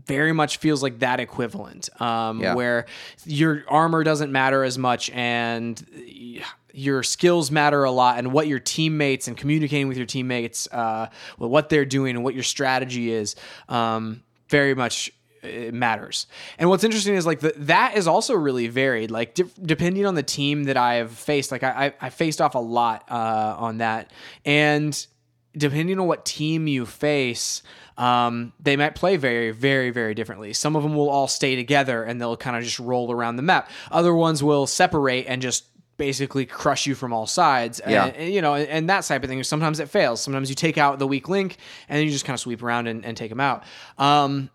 very 0.06 0.32
much 0.32 0.58
feels 0.58 0.82
like 0.82 0.98
that 0.98 1.20
equivalent 1.20 1.88
um, 2.02 2.40
Yeah. 2.42 2.54
where 2.54 2.86
your 3.24 3.62
armor 3.68 4.02
doesn't 4.04 4.32
matter 4.32 4.64
as 4.64 4.76
much 4.76 5.08
and 5.10 5.82
y- 5.96 6.42
your 6.74 7.02
skills 7.02 7.50
matter 7.50 7.84
a 7.84 7.90
lot 7.90 8.18
and 8.18 8.32
what 8.32 8.48
your 8.48 8.58
teammates 8.58 9.28
and 9.28 9.36
communicating 9.36 9.88
with 9.88 9.96
your 9.96 10.04
teammates 10.04 10.68
uh, 10.72 11.08
what 11.38 11.68
they're 11.70 11.86
doing 11.86 12.16
and 12.16 12.24
what 12.24 12.34
your 12.34 12.42
strategy 12.42 13.10
is 13.10 13.36
um, 13.70 14.22
very 14.50 14.74
much 14.74 15.10
it 15.42 15.74
matters. 15.74 16.26
And 16.58 16.68
what's 16.68 16.84
interesting 16.84 17.14
is 17.14 17.26
like 17.26 17.40
the, 17.40 17.52
that 17.56 17.96
is 17.96 18.06
also 18.06 18.34
really 18.34 18.68
varied. 18.68 19.10
Like 19.10 19.34
di- 19.34 19.44
depending 19.62 20.06
on 20.06 20.14
the 20.14 20.22
team 20.22 20.64
that 20.64 20.76
I 20.76 20.94
have 20.94 21.12
faced, 21.12 21.52
like 21.52 21.62
I, 21.62 21.86
I, 21.86 22.06
I 22.06 22.10
faced 22.10 22.40
off 22.40 22.54
a 22.54 22.60
lot 22.60 23.04
uh, 23.10 23.56
on 23.58 23.78
that, 23.78 24.12
and 24.44 25.06
depending 25.56 25.98
on 25.98 26.06
what 26.06 26.24
team 26.24 26.66
you 26.66 26.84
face, 26.84 27.62
um, 27.96 28.52
they 28.60 28.76
might 28.76 28.94
play 28.94 29.16
very, 29.16 29.50
very, 29.50 29.90
very 29.90 30.14
differently. 30.14 30.52
Some 30.52 30.76
of 30.76 30.82
them 30.82 30.94
will 30.94 31.08
all 31.08 31.28
stay 31.28 31.56
together 31.56 32.04
and 32.04 32.20
they'll 32.20 32.36
kind 32.36 32.56
of 32.56 32.62
just 32.62 32.78
roll 32.78 33.10
around 33.10 33.36
the 33.36 33.42
map. 33.42 33.70
Other 33.90 34.14
ones 34.14 34.42
will 34.42 34.66
separate 34.66 35.26
and 35.26 35.40
just 35.40 35.64
basically 35.96 36.44
crush 36.44 36.86
you 36.86 36.94
from 36.94 37.14
all 37.14 37.26
sides. 37.26 37.80
Yeah. 37.86 38.06
And, 38.06 38.32
you 38.32 38.42
know, 38.42 38.54
and, 38.54 38.90
that 38.90 39.04
type 39.04 39.22
of 39.22 39.30
thing. 39.30 39.42
Sometimes 39.44 39.80
it 39.80 39.88
fails. 39.88 40.20
Sometimes 40.20 40.50
you 40.50 40.54
take 40.54 40.76
out 40.76 40.98
the 40.98 41.06
weak 41.06 41.30
link 41.30 41.56
and 41.88 41.98
then 41.98 42.04
you 42.04 42.12
just 42.12 42.26
kind 42.26 42.34
of 42.34 42.40
sweep 42.40 42.62
around 42.62 42.86
and, 42.86 43.02
and 43.02 43.16
take 43.16 43.30
them 43.30 43.40
out. 43.40 43.64
Um, 43.96 44.50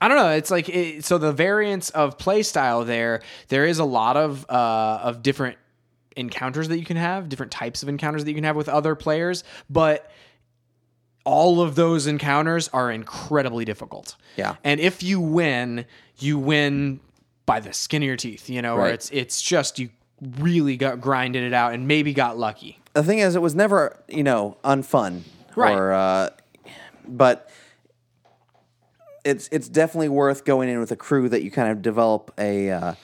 I 0.00 0.08
don't 0.08 0.16
know. 0.16 0.30
It's 0.30 0.50
like 0.50 0.68
it, 0.68 1.04
so 1.04 1.18
the 1.18 1.32
variance 1.32 1.90
of 1.90 2.16
play 2.18 2.42
style 2.42 2.84
there. 2.84 3.22
There 3.48 3.66
is 3.66 3.78
a 3.78 3.84
lot 3.84 4.16
of 4.16 4.46
uh, 4.48 5.00
of 5.02 5.22
different 5.22 5.58
encounters 6.16 6.68
that 6.68 6.78
you 6.78 6.84
can 6.84 6.96
have, 6.96 7.28
different 7.28 7.52
types 7.52 7.82
of 7.82 7.88
encounters 7.88 8.24
that 8.24 8.30
you 8.30 8.34
can 8.34 8.44
have 8.44 8.56
with 8.56 8.68
other 8.68 8.94
players, 8.94 9.44
but 9.68 10.10
all 11.24 11.60
of 11.60 11.74
those 11.74 12.06
encounters 12.06 12.68
are 12.68 12.90
incredibly 12.90 13.64
difficult. 13.64 14.16
Yeah. 14.36 14.56
And 14.64 14.80
if 14.80 15.02
you 15.02 15.20
win, 15.20 15.84
you 16.18 16.38
win 16.38 17.00
by 17.46 17.60
the 17.60 17.72
skin 17.72 18.02
of 18.02 18.06
your 18.06 18.16
teeth, 18.16 18.48
you 18.48 18.62
know, 18.62 18.76
or 18.76 18.88
it's 18.88 19.10
it's 19.10 19.42
just 19.42 19.78
you 19.78 19.90
really 20.38 20.76
got 20.76 21.00
grinded 21.00 21.42
it 21.42 21.52
out 21.52 21.74
and 21.74 21.86
maybe 21.86 22.12
got 22.14 22.38
lucky. 22.38 22.78
the 22.94 23.02
thing 23.02 23.18
is, 23.18 23.36
it 23.36 23.42
was 23.42 23.54
never 23.54 24.02
you 24.08 24.22
know 24.22 24.56
unfun, 24.64 25.22
Right. 25.56 25.74
Or, 25.74 25.92
uh, 25.92 26.30
but 27.06 27.50
it's 29.24 29.48
it's 29.52 29.68
definitely 29.68 30.08
worth 30.08 30.44
going 30.44 30.68
in 30.68 30.78
with 30.78 30.92
a 30.92 30.96
crew 30.96 31.28
that 31.28 31.42
you 31.42 31.50
kind 31.50 31.70
of 31.70 31.82
develop 31.82 32.32
a 32.38 32.70
uh, 32.70 32.94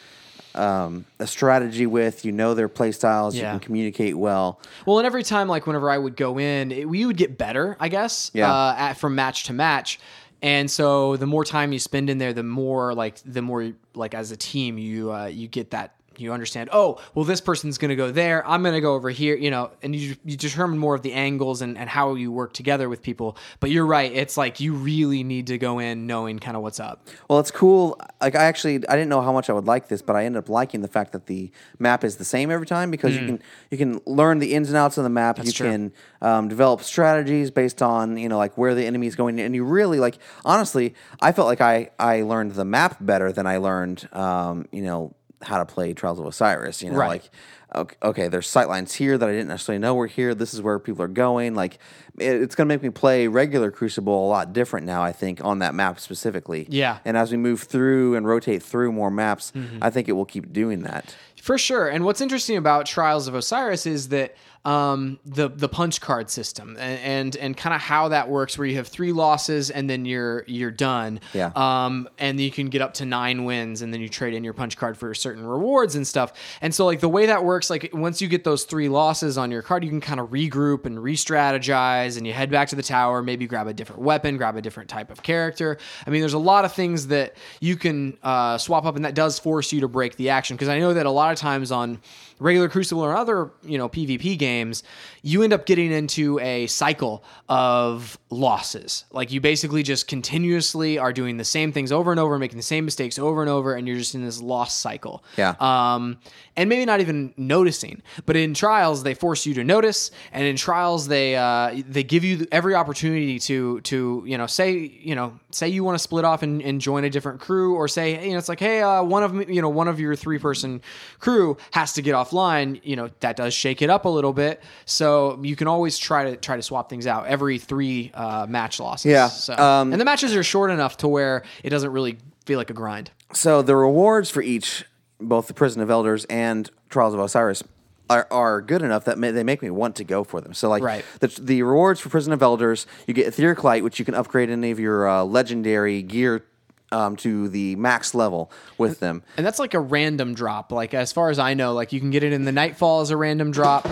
um, 0.54 1.04
a 1.18 1.26
strategy 1.26 1.86
with. 1.86 2.24
You 2.24 2.32
know 2.32 2.54
their 2.54 2.68
play 2.68 2.92
styles. 2.92 3.36
Yeah. 3.36 3.52
You 3.54 3.58
can 3.58 3.66
communicate 3.66 4.16
well. 4.16 4.60
Well, 4.86 4.98
and 4.98 5.06
every 5.06 5.22
time, 5.22 5.48
like 5.48 5.66
whenever 5.66 5.90
I 5.90 5.98
would 5.98 6.16
go 6.16 6.38
in, 6.38 6.72
it, 6.72 6.88
we 6.88 7.04
would 7.06 7.16
get 7.16 7.36
better, 7.36 7.76
I 7.80 7.88
guess, 7.88 8.30
Yeah. 8.34 8.52
uh, 8.52 8.74
at, 8.76 8.92
from 8.94 9.14
match 9.14 9.44
to 9.44 9.52
match. 9.52 9.98
And 10.42 10.70
so 10.70 11.16
the 11.16 11.26
more 11.26 11.44
time 11.44 11.72
you 11.72 11.78
spend 11.78 12.10
in 12.10 12.18
there, 12.18 12.32
the 12.32 12.42
more 12.42 12.94
like 12.94 13.16
the 13.24 13.42
more 13.42 13.72
like 13.94 14.14
as 14.14 14.30
a 14.30 14.36
team 14.36 14.78
you 14.78 15.12
uh, 15.12 15.26
you 15.26 15.48
get 15.48 15.70
that 15.70 15.95
you 16.18 16.32
understand. 16.32 16.70
Oh, 16.72 17.00
well, 17.14 17.24
this 17.24 17.40
person's 17.40 17.78
going 17.78 17.88
to 17.90 17.96
go 17.96 18.10
there. 18.10 18.46
I'm 18.46 18.62
going 18.62 18.74
to 18.74 18.80
go 18.80 18.94
over 18.94 19.10
here. 19.10 19.36
You 19.36 19.50
know, 19.50 19.70
and 19.82 19.94
you 19.94 20.16
you 20.24 20.36
determine 20.36 20.78
more 20.78 20.94
of 20.94 21.02
the 21.02 21.12
angles 21.12 21.62
and 21.62 21.76
and 21.78 21.88
how 21.88 22.14
you 22.14 22.30
work 22.32 22.52
together 22.52 22.88
with 22.88 23.02
people. 23.02 23.36
But 23.60 23.70
you're 23.70 23.86
right. 23.86 24.12
It's 24.12 24.36
like 24.36 24.60
you 24.60 24.74
really 24.74 25.22
need 25.24 25.46
to 25.48 25.58
go 25.58 25.78
in 25.78 26.06
knowing 26.06 26.38
kind 26.38 26.56
of 26.56 26.62
what's 26.62 26.80
up. 26.80 27.06
Well, 27.28 27.38
it's 27.40 27.50
cool. 27.50 28.00
Like 28.20 28.34
I 28.34 28.44
actually, 28.44 28.76
I 28.88 28.92
didn't 28.96 29.08
know 29.08 29.20
how 29.22 29.32
much 29.32 29.50
I 29.50 29.52
would 29.52 29.66
like 29.66 29.88
this, 29.88 30.02
but 30.02 30.16
I 30.16 30.24
ended 30.24 30.38
up 30.38 30.48
liking 30.48 30.80
the 30.80 30.88
fact 30.88 31.12
that 31.12 31.26
the 31.26 31.50
map 31.78 32.04
is 32.04 32.16
the 32.16 32.24
same 32.24 32.50
every 32.50 32.66
time 32.66 32.90
because 32.90 33.16
you 33.16 33.26
can 33.26 33.42
you 33.70 33.78
can 33.78 34.00
learn 34.06 34.38
the 34.38 34.54
ins 34.54 34.68
and 34.68 34.76
outs 34.76 34.98
of 34.98 35.04
the 35.04 35.10
map. 35.10 35.38
you 35.38 35.44
Mm. 35.44 35.54
true. 35.54 35.70
can 35.70 35.92
um, 36.22 36.48
develop 36.48 36.82
strategies 36.82 37.50
based 37.50 37.82
on 37.82 38.16
you 38.16 38.28
know 38.28 38.38
like 38.38 38.56
where 38.58 38.74
the 38.74 38.84
enemy 38.86 39.06
is 39.06 39.14
going, 39.16 39.38
and 39.40 39.54
you 39.54 39.64
really 39.64 39.98
like. 40.00 40.18
Honestly, 40.44 40.94
I 41.20 41.32
felt 41.32 41.46
like 41.46 41.60
I 41.60 41.90
I 41.98 42.22
learned 42.22 42.52
the 42.52 42.64
map 42.64 42.96
better 43.00 43.32
than 43.32 43.46
I 43.46 43.56
learned 43.58 44.08
um, 44.12 44.66
you 44.72 44.82
know 44.82 45.14
how 45.42 45.58
to 45.58 45.64
play 45.66 45.92
Trials 45.94 46.18
of 46.18 46.26
Osiris. 46.26 46.82
You 46.82 46.90
know, 46.90 46.96
Right. 46.98 47.08
like 47.08 47.30
okay, 47.74 47.96
okay, 48.02 48.28
there's 48.28 48.46
sight 48.48 48.68
lines 48.68 48.94
here 48.94 49.18
that 49.18 49.28
I 49.28 49.32
didn't 49.32 49.48
necessarily 49.48 49.80
know 49.80 49.94
were 49.94 50.06
here. 50.06 50.34
This 50.34 50.54
is 50.54 50.62
where 50.62 50.78
people 50.78 51.02
are 51.02 51.08
going. 51.08 51.54
Like, 51.54 51.74
it, 52.18 52.40
it's 52.40 52.54
going 52.54 52.68
to 52.68 52.74
make 52.74 52.82
me 52.82 52.88
play 52.90 53.26
regular 53.26 53.70
Crucible 53.70 54.24
a 54.26 54.28
lot 54.28 54.52
different 54.54 54.86
now. 54.86 55.02
I 55.02 55.12
think 55.12 55.44
on 55.44 55.58
that 55.58 55.74
map 55.74 56.00
specifically. 56.00 56.66
Yeah. 56.70 56.98
And 57.04 57.16
as 57.16 57.30
we 57.32 57.36
move 57.36 57.62
through 57.62 58.14
and 58.14 58.26
rotate 58.26 58.62
through 58.62 58.92
more 58.92 59.10
maps, 59.10 59.52
Mm-hmm. 59.54 59.78
I 59.82 59.90
think 59.90 60.08
it 60.08 60.12
will 60.12 60.24
keep 60.24 60.52
doing 60.52 60.82
that. 60.82 61.14
For 61.42 61.58
sure. 61.58 61.88
And 61.88 62.04
what's 62.04 62.20
interesting 62.20 62.56
about 62.56 62.86
Trials 62.86 63.28
of 63.28 63.34
Osiris 63.34 63.84
is 63.84 64.08
that 64.08 64.36
um, 64.66 65.20
the 65.24 65.48
the 65.48 65.68
punch 65.68 66.00
card 66.00 66.28
system 66.28 66.76
and 66.78 67.26
and, 67.26 67.36
and 67.36 67.56
kind 67.56 67.74
of 67.74 67.80
how 67.80 68.08
that 68.08 68.28
works, 68.28 68.58
where 68.58 68.66
you 68.66 68.76
have 68.76 68.88
three 68.88 69.12
losses 69.12 69.70
and 69.70 69.88
then 69.88 70.04
you're 70.04 70.44
you're 70.48 70.72
done. 70.72 71.20
Yeah. 71.32 71.52
Um, 71.54 72.08
and 72.18 72.40
you 72.40 72.50
can 72.50 72.68
get 72.68 72.82
up 72.82 72.94
to 72.94 73.04
nine 73.04 73.44
wins, 73.44 73.80
and 73.80 73.94
then 73.94 74.00
you 74.00 74.08
trade 74.08 74.34
in 74.34 74.42
your 74.42 74.54
punch 74.54 74.76
card 74.76 74.98
for 74.98 75.14
certain 75.14 75.46
rewards 75.46 75.94
and 75.94 76.04
stuff. 76.04 76.32
And 76.60 76.74
so, 76.74 76.84
like 76.84 76.98
the 76.98 77.08
way 77.08 77.26
that 77.26 77.44
works, 77.44 77.70
like 77.70 77.90
once 77.92 78.20
you 78.20 78.26
get 78.26 78.42
those 78.42 78.64
three 78.64 78.88
losses 78.88 79.38
on 79.38 79.52
your 79.52 79.62
card, 79.62 79.84
you 79.84 79.90
can 79.90 80.00
kind 80.00 80.18
of 80.18 80.30
regroup 80.30 80.84
and 80.84 81.00
re-strategize, 81.00 82.16
and 82.16 82.26
you 82.26 82.32
head 82.32 82.50
back 82.50 82.68
to 82.68 82.76
the 82.76 82.82
tower. 82.82 83.22
Maybe 83.22 83.46
grab 83.46 83.68
a 83.68 83.72
different 83.72 84.02
weapon, 84.02 84.36
grab 84.36 84.56
a 84.56 84.62
different 84.62 84.88
type 84.88 85.12
of 85.12 85.22
character. 85.22 85.78
I 86.04 86.10
mean, 86.10 86.20
there's 86.20 86.32
a 86.32 86.38
lot 86.38 86.64
of 86.64 86.72
things 86.72 87.06
that 87.06 87.36
you 87.60 87.76
can 87.76 88.18
uh, 88.24 88.58
swap 88.58 88.84
up, 88.84 88.96
and 88.96 89.04
that 89.04 89.14
does 89.14 89.38
force 89.38 89.72
you 89.72 89.80
to 89.82 89.88
break 89.88 90.16
the 90.16 90.30
action. 90.30 90.56
Because 90.56 90.68
I 90.68 90.80
know 90.80 90.92
that 90.94 91.06
a 91.06 91.10
lot 91.10 91.32
of 91.32 91.38
times 91.38 91.70
on 91.70 92.00
regular 92.38 92.68
Crucible 92.68 93.02
or 93.02 93.16
other 93.16 93.50
you 93.64 93.78
know 93.78 93.88
PvP 93.88 94.38
games, 94.38 94.82
you 95.26 95.42
end 95.42 95.52
up 95.52 95.66
getting 95.66 95.90
into 95.90 96.38
a 96.38 96.68
cycle 96.68 97.24
of 97.48 98.16
losses. 98.30 99.04
Like 99.10 99.32
you 99.32 99.40
basically 99.40 99.82
just 99.82 100.06
continuously 100.06 100.98
are 100.98 101.12
doing 101.12 101.36
the 101.36 101.44
same 101.44 101.72
things 101.72 101.90
over 101.90 102.12
and 102.12 102.20
over, 102.20 102.38
making 102.38 102.58
the 102.58 102.62
same 102.62 102.84
mistakes 102.84 103.18
over 103.18 103.40
and 103.40 103.50
over, 103.50 103.74
and 103.74 103.88
you're 103.88 103.96
just 103.96 104.14
in 104.14 104.24
this 104.24 104.40
loss 104.40 104.76
cycle. 104.76 105.24
Yeah. 105.36 105.56
Um, 105.58 106.18
and 106.56 106.68
maybe 106.68 106.84
not 106.84 107.00
even 107.00 107.34
noticing. 107.36 108.02
But 108.24 108.36
in 108.36 108.54
trials, 108.54 109.02
they 109.02 109.14
force 109.14 109.44
you 109.46 109.54
to 109.54 109.64
notice, 109.64 110.12
and 110.30 110.44
in 110.44 110.54
trials, 110.54 111.08
they 111.08 111.34
uh, 111.34 111.82
they 111.88 112.04
give 112.04 112.22
you 112.22 112.46
every 112.52 112.76
opportunity 112.76 113.40
to 113.40 113.80
to 113.80 114.22
you 114.24 114.38
know 114.38 114.46
say 114.46 114.74
you 114.74 115.16
know 115.16 115.38
say 115.50 115.66
you 115.68 115.82
want 115.82 115.96
to 115.96 116.02
split 116.02 116.24
off 116.24 116.44
and, 116.44 116.62
and 116.62 116.80
join 116.80 117.02
a 117.02 117.10
different 117.10 117.40
crew, 117.40 117.74
or 117.74 117.88
say 117.88 118.24
you 118.24 118.30
know 118.30 118.38
it's 118.38 118.48
like 118.48 118.60
hey 118.60 118.80
uh, 118.80 119.02
one 119.02 119.24
of 119.24 119.50
you 119.50 119.60
know 119.60 119.68
one 119.68 119.88
of 119.88 119.98
your 119.98 120.14
three 120.14 120.38
person 120.38 120.80
crew 121.18 121.56
has 121.72 121.94
to 121.94 122.02
get 122.02 122.14
offline. 122.14 122.80
You 122.84 122.94
know 122.94 123.10
that 123.20 123.34
does 123.34 123.52
shake 123.52 123.82
it 123.82 123.90
up 123.90 124.04
a 124.04 124.08
little 124.08 124.32
bit, 124.32 124.62
so 124.84 125.15
you 125.42 125.56
can 125.56 125.66
always 125.68 125.98
try 125.98 126.30
to 126.30 126.36
try 126.36 126.56
to 126.56 126.62
swap 126.62 126.88
things 126.90 127.06
out 127.06 127.26
every 127.26 127.58
three 127.58 128.10
uh, 128.14 128.46
match 128.48 128.78
losses. 128.80 129.10
Yeah, 129.10 129.28
So, 129.28 129.54
um, 129.56 129.92
and 129.92 130.00
the 130.00 130.04
matches 130.04 130.34
are 130.36 130.42
short 130.42 130.70
enough 130.70 130.96
to 130.98 131.08
where 131.08 131.42
it 131.62 131.70
doesn't 131.70 131.90
really 131.90 132.18
feel 132.44 132.58
like 132.58 132.70
a 132.70 132.74
grind. 132.74 133.10
So 133.32 133.62
the 133.62 133.74
rewards 133.76 134.30
for 134.30 134.42
each, 134.42 134.84
both 135.20 135.46
the 135.48 135.54
Prison 135.54 135.82
of 135.82 135.90
Elders 135.90 136.24
and 136.26 136.70
Trials 136.90 137.12
of 137.14 137.20
Osiris, 137.20 137.62
are, 138.08 138.28
are 138.30 138.60
good 138.62 138.82
enough 138.82 139.04
that 139.06 139.18
ma- 139.18 139.32
they 139.32 139.42
make 139.42 139.60
me 139.62 139.70
want 139.70 139.96
to 139.96 140.04
go 140.04 140.22
for 140.22 140.40
them. 140.40 140.54
So 140.54 140.68
like 140.68 140.82
Right. 140.82 141.04
the, 141.20 141.26
the 141.26 141.62
rewards 141.64 141.98
for 142.00 142.08
Prison 142.08 142.32
of 142.32 142.40
Elders, 142.42 142.86
you 143.08 143.14
get 143.14 143.26
Etheric 143.26 143.64
Light, 143.64 143.82
which 143.82 143.98
you 143.98 144.04
can 144.04 144.14
upgrade 144.14 144.48
any 144.48 144.70
of 144.70 144.78
your 144.78 145.08
uh, 145.08 145.24
legendary 145.24 146.02
gear 146.02 146.44
um, 146.92 147.16
to 147.16 147.48
the 147.48 147.74
max 147.74 148.14
level 148.14 148.48
with 148.78 149.00
them. 149.00 149.24
And 149.36 149.44
that's 149.44 149.58
like 149.58 149.74
a 149.74 149.80
random 149.80 150.34
drop. 150.34 150.70
Like 150.70 150.94
as 150.94 151.12
far 151.12 151.30
as 151.30 151.40
I 151.40 151.54
know, 151.54 151.72
like 151.72 151.92
you 151.92 151.98
can 151.98 152.10
get 152.10 152.22
it 152.22 152.32
in 152.32 152.44
the 152.44 152.52
Nightfall 152.52 153.00
as 153.00 153.10
a 153.10 153.16
random 153.16 153.50
drop. 153.50 153.88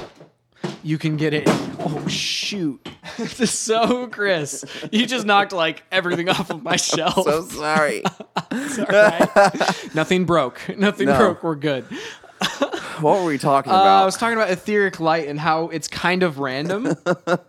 You 0.85 0.99
can 0.99 1.17
get 1.17 1.33
it. 1.35 1.45
Oh 1.47 2.05
shoot! 2.09 2.87
this 3.19 3.41
is 3.41 3.51
so 3.51 4.07
Chris. 4.07 4.65
You 4.93 5.07
just 5.07 5.25
knocked 5.27 5.53
like 5.53 5.83
everything 5.91 6.29
off 6.29 6.51
of 6.51 6.63
my 6.63 6.77
shelf. 6.91 7.25
So 7.25 7.43
sorry. 7.47 8.03
It's 8.57 8.79
all 8.79 8.87
right. 8.87 9.95
Nothing 9.95 10.27
broke. 10.27 10.61
Nothing 10.79 11.07
No. 11.07 11.17
broke. 11.19 11.43
We're 11.43 11.55
good. 11.57 11.85
What 13.01 13.21
were 13.21 13.27
we 13.27 13.39
talking 13.39 13.73
Uh, 13.73 13.77
I 13.77 14.05
was 14.05 14.17
talking 14.17 14.37
about 14.37 14.51
etheric 14.51 15.01
light 15.01 15.29
and 15.29 15.39
how 15.39 15.69
it's 15.69 15.89
kind 15.89 16.23
of 16.23 16.39
random. 16.39 16.97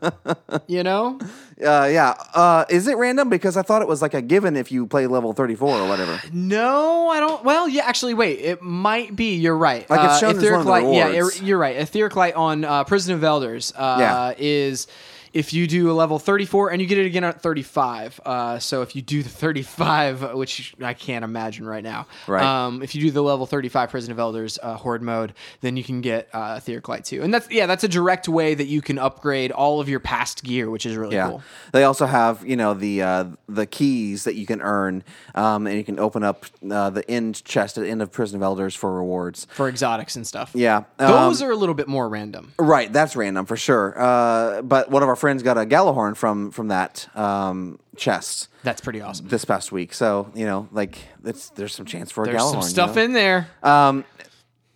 you 0.68 0.84
know? 0.84 1.20
Uh, 1.64 1.88
yeah. 1.92 2.14
Uh, 2.34 2.66
is 2.70 2.88
it 2.88 2.98
random? 2.98 3.30
Because 3.30 3.56
I 3.58 3.62
thought 3.62 3.82
it 3.82 3.88
was 3.88 4.02
like 4.02 4.14
a 4.14 4.22
given 4.22 4.56
if 4.56 4.72
you 4.72 4.88
play 4.88 5.08
level 5.08 5.34
34 5.34 5.70
or 5.80 5.88
whatever. 5.88 6.20
No, 6.34 7.10
I 7.10 7.20
don't. 7.20 7.44
Well, 7.44 7.68
yeah, 7.70 7.84
actually, 7.86 8.14
wait. 8.14 8.40
It 8.40 8.62
might 8.62 9.16
be. 9.16 9.36
You're 9.36 9.58
right. 9.58 9.90
Like, 9.90 10.00
it's 10.04 10.14
Uh, 10.16 10.20
shown 10.20 10.30
as 10.32 10.38
Etheric 10.38 10.52
one 10.52 10.60
of 10.62 10.66
the 10.66 10.72
light. 10.72 10.96
Yeah, 10.96 11.08
rewards. 11.08 11.38
it- 11.38 11.44
you're 11.44 11.58
right. 11.58 11.76
Etheric 11.78 12.16
light 12.16 12.36
on 12.36 12.64
uh, 12.66 12.84
Prison 12.84 13.16
of 13.16 13.24
Elders 13.24 13.74
uh, 13.76 13.98
Yeah. 14.00 14.34
is 14.38 14.88
if 15.36 15.52
you 15.52 15.68
do 15.68 15.92
a 15.92 15.94
level 15.94 16.18
34 16.18 16.72
and 16.72 16.82
you 16.82 16.88
get 16.88 16.98
it 16.98 17.06
again 17.06 17.26
at 17.26 17.42
35. 17.42 18.22
Uh, 18.26 18.58
so 18.58 18.82
if 18.82 18.96
you 18.96 19.02
do 19.02 19.22
the 19.22 19.28
35, 19.28 20.34
which 20.34 20.74
I 20.82 20.94
can't 20.94 21.26
imagine 21.26 21.66
right 21.68 21.84
now, 21.84 22.08
Right. 22.26 22.42
Um, 22.42 22.82
if 22.82 22.96
you 22.96 23.02
do 23.02 23.12
the 23.12 23.22
level 23.22 23.46
35 23.46 23.90
Prison 23.90 24.12
of 24.14 24.20
Elders 24.20 24.58
uh, 24.64 24.76
Horde 24.78 25.02
mode, 25.02 25.34
then 25.60 25.76
you 25.76 25.84
can 25.84 26.00
get 26.00 26.30
uh, 26.34 26.60
light 26.88 27.04
too. 27.04 27.22
And 27.22 27.34
that's 27.34 27.52
yeah, 27.52 27.66
that's 27.66 27.84
a 27.84 27.88
direct 27.90 28.30
way 28.30 28.56
that 28.56 28.68
you 28.68 28.82
can 28.82 28.98
upgrade 28.98 29.52
all 29.52 29.82
of 29.82 29.90
your 29.90 30.00
past 30.00 30.42
gear, 30.44 30.70
which 30.70 30.86
is 30.86 30.96
really 30.96 31.16
Yeah. 31.16 31.30
cool. 31.30 31.44
They 31.74 31.84
also 31.84 32.06
have, 32.06 32.46
you 32.46 32.56
know, 32.56 32.74
the 32.74 33.02
uh, 33.02 33.26
the 33.50 33.66
keys 33.66 34.24
that 34.24 34.36
you 34.36 34.46
can 34.46 34.62
earn, 34.62 35.04
um, 35.36 35.68
and 35.68 35.76
you 35.78 35.84
can 35.84 36.00
open 36.00 36.24
up 36.24 36.46
uh, 36.72 36.90
the 36.92 37.10
end 37.12 37.44
chest 37.44 37.78
at 37.78 37.82
the 37.84 37.90
end 37.90 38.02
of 38.02 38.10
Prison 38.12 38.38
of 38.38 38.44
Elders 38.44 38.74
for 38.74 38.94
rewards. 38.96 39.48
For 39.52 39.68
exotics 39.68 40.16
and 40.16 40.26
stuff. 40.26 40.52
Yeah. 40.54 40.86
Those 40.98 41.42
um, 41.42 41.50
are 41.50 41.52
a 41.52 41.58
little 41.58 41.76
bit 41.76 41.90
more 41.90 42.08
random. 42.08 42.54
Right, 42.58 42.92
that's 42.92 43.16
random 43.18 43.46
for 43.46 43.58
sure. 43.58 44.00
Uh, 44.00 44.62
but 44.62 44.90
one 44.90 45.04
of 45.04 45.10
our 45.10 45.16
friends 45.26 45.42
got 45.44 45.58
a 45.58 45.66
Gjallarhorn 45.66 46.16
from 46.16 46.52
from 46.52 46.68
that 46.70 46.94
um, 47.18 47.80
chest 47.98 48.50
That's 48.64 48.82
pretty 48.82 49.02
awesome. 49.02 49.28
this 49.28 49.44
past 49.46 49.72
week. 49.72 49.94
So 49.94 50.30
you 50.36 50.46
know, 50.46 50.68
like 50.72 50.94
it's 51.24 51.50
there's 51.58 51.74
some 51.74 51.86
chance 51.86 52.12
for 52.12 52.24
a 52.24 52.28
There's 52.28 52.44
some 52.44 52.62
you 52.62 52.68
stuff 52.76 52.96
know? 52.96 53.04
in 53.04 53.14
there. 53.14 53.48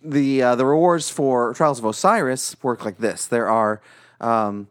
the 0.02 0.42
uh, 0.42 0.54
the 0.56 0.66
rewards 0.66 1.10
for 1.10 1.54
Trials 1.54 1.78
of 1.78 1.84
Osiris 1.84 2.56
work 2.62 2.84
like 2.84 2.98
this. 2.98 3.26
There 3.26 3.48
are, 3.48 3.80
um, 4.20 4.68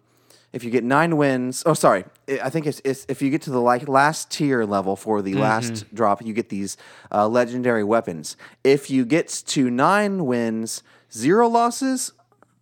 if 0.53 0.63
you 0.63 0.71
get 0.71 0.83
nine 0.83 1.17
wins. 1.17 1.63
Oh, 1.65 1.73
sorry. 1.75 2.03
I 2.27 2.39
I 2.45 2.49
think 2.49 2.65
it's, 2.65 2.81
it's 2.83 3.05
if 3.07 3.21
you 3.21 3.29
get 3.29 3.41
to 3.43 3.51
the 3.51 3.61
like 3.61 3.87
last 3.87 4.31
tier 4.31 4.65
level 4.65 4.95
for 4.95 5.19
Mm-hmm. 5.19 5.25
the 5.33 5.41
last 5.41 5.93
drop, 5.93 6.25
you 6.25 6.33
get 6.33 6.49
these 6.49 6.77
uh, 7.11 7.27
legendary 7.27 7.83
weapons. 7.83 8.37
If 8.63 8.89
you 8.89 9.05
get 9.05 9.27
to 9.47 9.69
nine 9.69 10.25
wins, 10.25 10.83
zero 11.11 11.47
losses. 11.47 12.13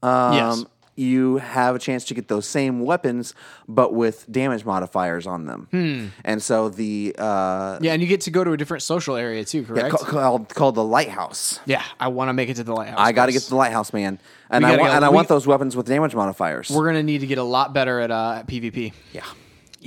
Um, 0.03 0.33
Yes. 0.33 0.65
You 0.97 1.37
have 1.37 1.75
a 1.75 1.79
chance 1.79 2.03
to 2.05 2.13
get 2.15 2.27
those 2.27 2.47
same 2.47 2.81
weapons, 2.81 3.33
but 3.67 3.93
with 3.93 4.25
damage 4.31 4.65
modifiers 4.65 5.27
on 5.27 5.45
them. 5.45 5.67
Hmm. 5.71 6.07
And 6.25 6.41
so 6.43 6.69
the 6.69 7.15
uh, 7.17 7.77
Yeah, 7.81 7.93
and 7.93 8.01
you 8.01 8.07
get 8.07 8.21
to 8.21 8.31
go 8.31 8.43
to 8.43 8.51
a 8.51 8.57
different 8.57 8.81
social 8.83 9.15
area 9.15 9.45
too, 9.45 9.63
correct? 9.63 9.91
ca- 9.95 10.03
called 10.05 10.49
called 10.53 10.73
the 10.75 10.83
lighthouse. 10.83 11.59
yeah, 11.65 11.83
I 11.99 12.07
want 12.07 12.29
to 12.29 12.33
make 12.33 12.49
it 12.49 12.55
to 12.55 12.63
the 12.63 12.73
lighthouse. 12.73 12.97
I 12.99 13.11
got 13.11 13.27
to 13.27 13.31
get 13.31 13.43
to 13.43 13.49
the 13.49 13.55
lighthouse, 13.55 13.93
man, 13.93 14.19
and 14.49 14.65
We 14.65 14.71
I 14.71 14.77
want 14.77 14.89
go- 14.91 14.95
and 14.95 15.05
I 15.05 15.09
we- 15.09 15.15
want 15.15 15.27
those 15.27 15.45
weapons 15.45 15.75
with 15.75 15.85
damage 15.85 16.15
modifiers. 16.15 16.69
We're 16.71 16.87
gonna 16.87 17.03
need 17.03 17.19
to 17.19 17.27
get 17.27 17.37
a 17.37 17.43
lot 17.43 17.73
better 17.73 17.99
at 17.99 18.09
uh, 18.11 18.37
at 18.39 18.47
PvP. 18.47 18.91
yeah, 19.13 19.21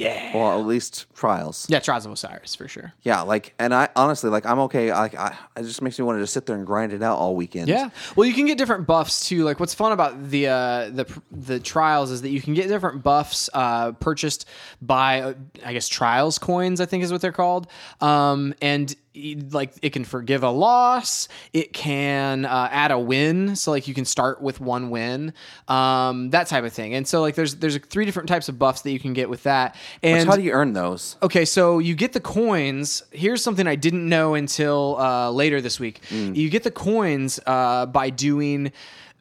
Yeah. 0.00 0.32
or 0.34 0.52
at 0.52 0.66
least 0.66 1.06
trials. 1.14 1.66
Yeah, 1.68 1.78
Trials 1.80 2.06
of 2.06 2.12
Osiris 2.12 2.54
for 2.54 2.68
sure. 2.68 2.92
Yeah, 3.02 3.22
like, 3.22 3.54
and 3.58 3.74
I 3.74 3.88
honestly 3.96 4.30
like 4.30 4.46
I'm 4.46 4.58
okay. 4.60 4.92
Like, 4.92 5.14
I 5.14 5.36
it 5.56 5.62
just 5.64 5.82
makes 5.82 5.98
me 5.98 6.04
want 6.04 6.18
to 6.18 6.22
just 6.22 6.32
sit 6.32 6.46
there 6.46 6.56
and 6.56 6.66
grind 6.66 6.92
it 6.92 7.02
out 7.02 7.18
all 7.18 7.36
weekend. 7.36 7.68
Yeah. 7.68 7.90
Well, 8.16 8.26
you 8.26 8.34
can 8.34 8.46
get 8.46 8.58
different 8.58 8.86
buffs 8.86 9.28
too. 9.28 9.44
Like 9.44 9.60
what's 9.60 9.74
fun 9.74 9.92
about 9.92 10.30
the 10.30 10.48
uh, 10.48 10.90
the 10.90 11.20
the 11.30 11.60
trials 11.60 12.10
is 12.10 12.22
that 12.22 12.30
you 12.30 12.40
can 12.40 12.54
get 12.54 12.68
different 12.68 13.02
buffs 13.02 13.48
uh, 13.54 13.92
purchased 13.92 14.46
by 14.82 15.20
uh, 15.20 15.34
I 15.64 15.72
guess 15.72 15.88
trials 15.88 16.38
coins. 16.38 16.80
I 16.80 16.86
think 16.86 17.04
is 17.04 17.12
what 17.12 17.20
they're 17.20 17.32
called. 17.32 17.66
Um, 18.00 18.54
and 18.62 18.94
like 19.14 19.72
it 19.82 19.90
can 19.90 20.04
forgive 20.04 20.42
a 20.42 20.50
loss. 20.50 21.28
It 21.52 21.72
can 21.72 22.44
uh, 22.44 22.68
add 22.70 22.90
a 22.90 22.98
win. 22.98 23.56
So 23.56 23.70
like 23.72 23.88
you 23.88 23.94
can 23.94 24.04
start 24.04 24.40
with 24.40 24.60
one 24.60 24.90
win. 24.90 25.32
Um, 25.68 26.30
that 26.30 26.46
type 26.46 26.64
of 26.64 26.72
thing. 26.72 26.94
And 26.94 27.06
so 27.06 27.20
like 27.20 27.34
there's 27.34 27.56
there's 27.56 27.76
three 27.78 28.04
different 28.04 28.28
types 28.28 28.48
of 28.48 28.58
buffs 28.58 28.82
that 28.82 28.92
you 28.92 29.00
can 29.00 29.12
get 29.12 29.28
with 29.28 29.42
that. 29.42 29.74
And 30.02 30.28
How 30.28 30.36
do 30.36 30.42
you 30.42 30.52
earn 30.52 30.72
those? 30.72 31.16
Okay, 31.22 31.44
so 31.44 31.78
you 31.78 31.94
get 31.94 32.12
the 32.12 32.20
coins. 32.20 33.02
Here's 33.10 33.42
something 33.42 33.66
I 33.66 33.74
didn't 33.74 34.08
know 34.08 34.34
until 34.34 34.96
uh, 34.98 35.30
later 35.30 35.60
this 35.60 35.80
week. 35.80 36.00
You 36.10 36.48
get 36.50 36.62
the 36.62 36.70
coins 36.70 37.40
uh, 37.46 37.86
by 37.86 38.10
doing 38.10 38.72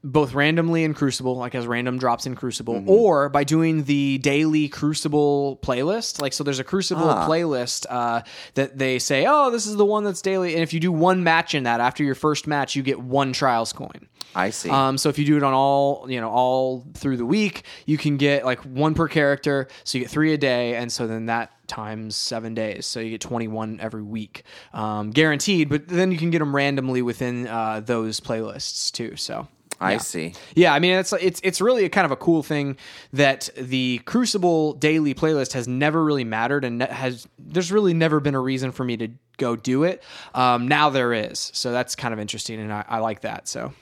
both 0.03 0.33
randomly 0.33 0.83
in 0.83 0.93
Crucible, 0.93 1.35
like 1.35 1.55
as 1.55 1.67
random 1.67 1.97
drops 1.97 2.25
in 2.25 2.35
Crucible, 2.35 2.75
Mm-hmm. 2.75 2.89
or 2.89 3.29
by 3.29 3.43
doing 3.43 3.83
the 3.83 4.17
daily 4.19 4.69
Crucible 4.69 5.59
playlist. 5.61 6.21
Like, 6.21 6.33
so 6.33 6.43
there's 6.43 6.59
a 6.59 6.63
Crucible 6.63 7.09
Ah. 7.09 7.27
playlist 7.27 7.85
uh, 7.89 8.21
that 8.53 8.77
they 8.77 8.99
say, 8.99 9.25
oh, 9.27 9.51
this 9.51 9.65
is 9.65 9.75
the 9.75 9.85
one 9.85 10.03
that's 10.03 10.21
daily. 10.21 10.53
And 10.53 10.63
if 10.63 10.73
you 10.73 10.79
do 10.79 10.91
one 10.91 11.23
match 11.23 11.53
in 11.53 11.63
that, 11.63 11.79
after 11.81 12.03
your 12.03 12.15
first 12.15 12.47
match, 12.47 12.75
you 12.75 12.83
get 12.83 12.99
one 12.99 13.33
Trials 13.33 13.73
coin. 13.73 14.07
I 14.35 14.51
see. 14.51 14.69
Um, 14.69 14.97
so 14.97 15.09
if 15.09 15.17
you 15.17 15.25
do 15.25 15.37
it 15.37 15.43
on 15.43 15.53
all, 15.53 16.05
you 16.09 16.21
know, 16.21 16.29
all 16.29 16.85
through 16.93 17.17
the 17.17 17.25
week, 17.25 17.63
you 17.85 17.97
can 17.97 18.17
get 18.17 18.45
like 18.45 18.59
one 18.59 18.93
per 18.93 19.07
character. 19.07 19.67
So 19.83 19.97
you 19.97 20.03
get 20.03 20.11
three 20.11 20.33
a 20.33 20.37
day, 20.37 20.75
and 20.75 20.91
so 20.91 21.07
then 21.07 21.25
that 21.25 21.51
times 21.67 22.15
seven 22.15 22.53
days, 22.53 22.85
so 22.85 22.99
you 22.99 23.09
get 23.09 23.21
twenty 23.21 23.47
one 23.47 23.79
every 23.81 24.03
week, 24.03 24.43
um, 24.71 25.09
guaranteed. 25.09 25.67
But 25.69 25.87
then 25.87 26.11
you 26.11 26.17
can 26.19 26.29
get 26.29 26.39
them 26.39 26.55
randomly 26.55 27.01
within 27.01 27.47
uh, 27.47 27.81
those 27.83 28.19
playlists 28.19 28.91
too. 28.91 29.15
So. 29.15 29.47
I 29.79 29.93
yeah. 29.93 29.97
see. 29.99 30.33
Yeah, 30.55 30.73
I 30.73 30.79
mean 30.79 30.93
it's 30.93 31.13
it's 31.13 31.39
it's 31.43 31.61
really 31.61 31.85
a 31.85 31.89
kind 31.89 32.05
of 32.05 32.11
a 32.11 32.15
cool 32.17 32.43
thing 32.43 32.77
that 33.13 33.49
the 33.55 34.01
Crucible 34.05 34.73
daily 34.73 35.13
playlist 35.13 35.53
has 35.53 35.67
never 35.67 36.03
really 36.03 36.25
mattered 36.25 36.65
and 36.65 36.81
has 36.83 37.27
there's 37.37 37.71
really 37.71 37.93
never 37.93 38.19
been 38.19 38.35
a 38.35 38.41
reason 38.41 38.71
for 38.71 38.83
me 38.83 38.97
to 38.97 39.09
go 39.37 39.55
do 39.55 39.83
it. 39.83 40.03
Um, 40.35 40.67
now 40.67 40.89
there 40.89 41.13
is, 41.13 41.51
so 41.53 41.71
that's 41.71 41.95
kind 41.95 42.13
of 42.13 42.19
interesting, 42.19 42.59
and 42.59 42.73
I, 42.73 42.83
I 42.87 42.99
like 42.99 43.21
that. 43.21 43.47
So 43.47 43.73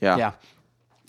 Yeah. 0.00 0.16
yeah. 0.16 0.32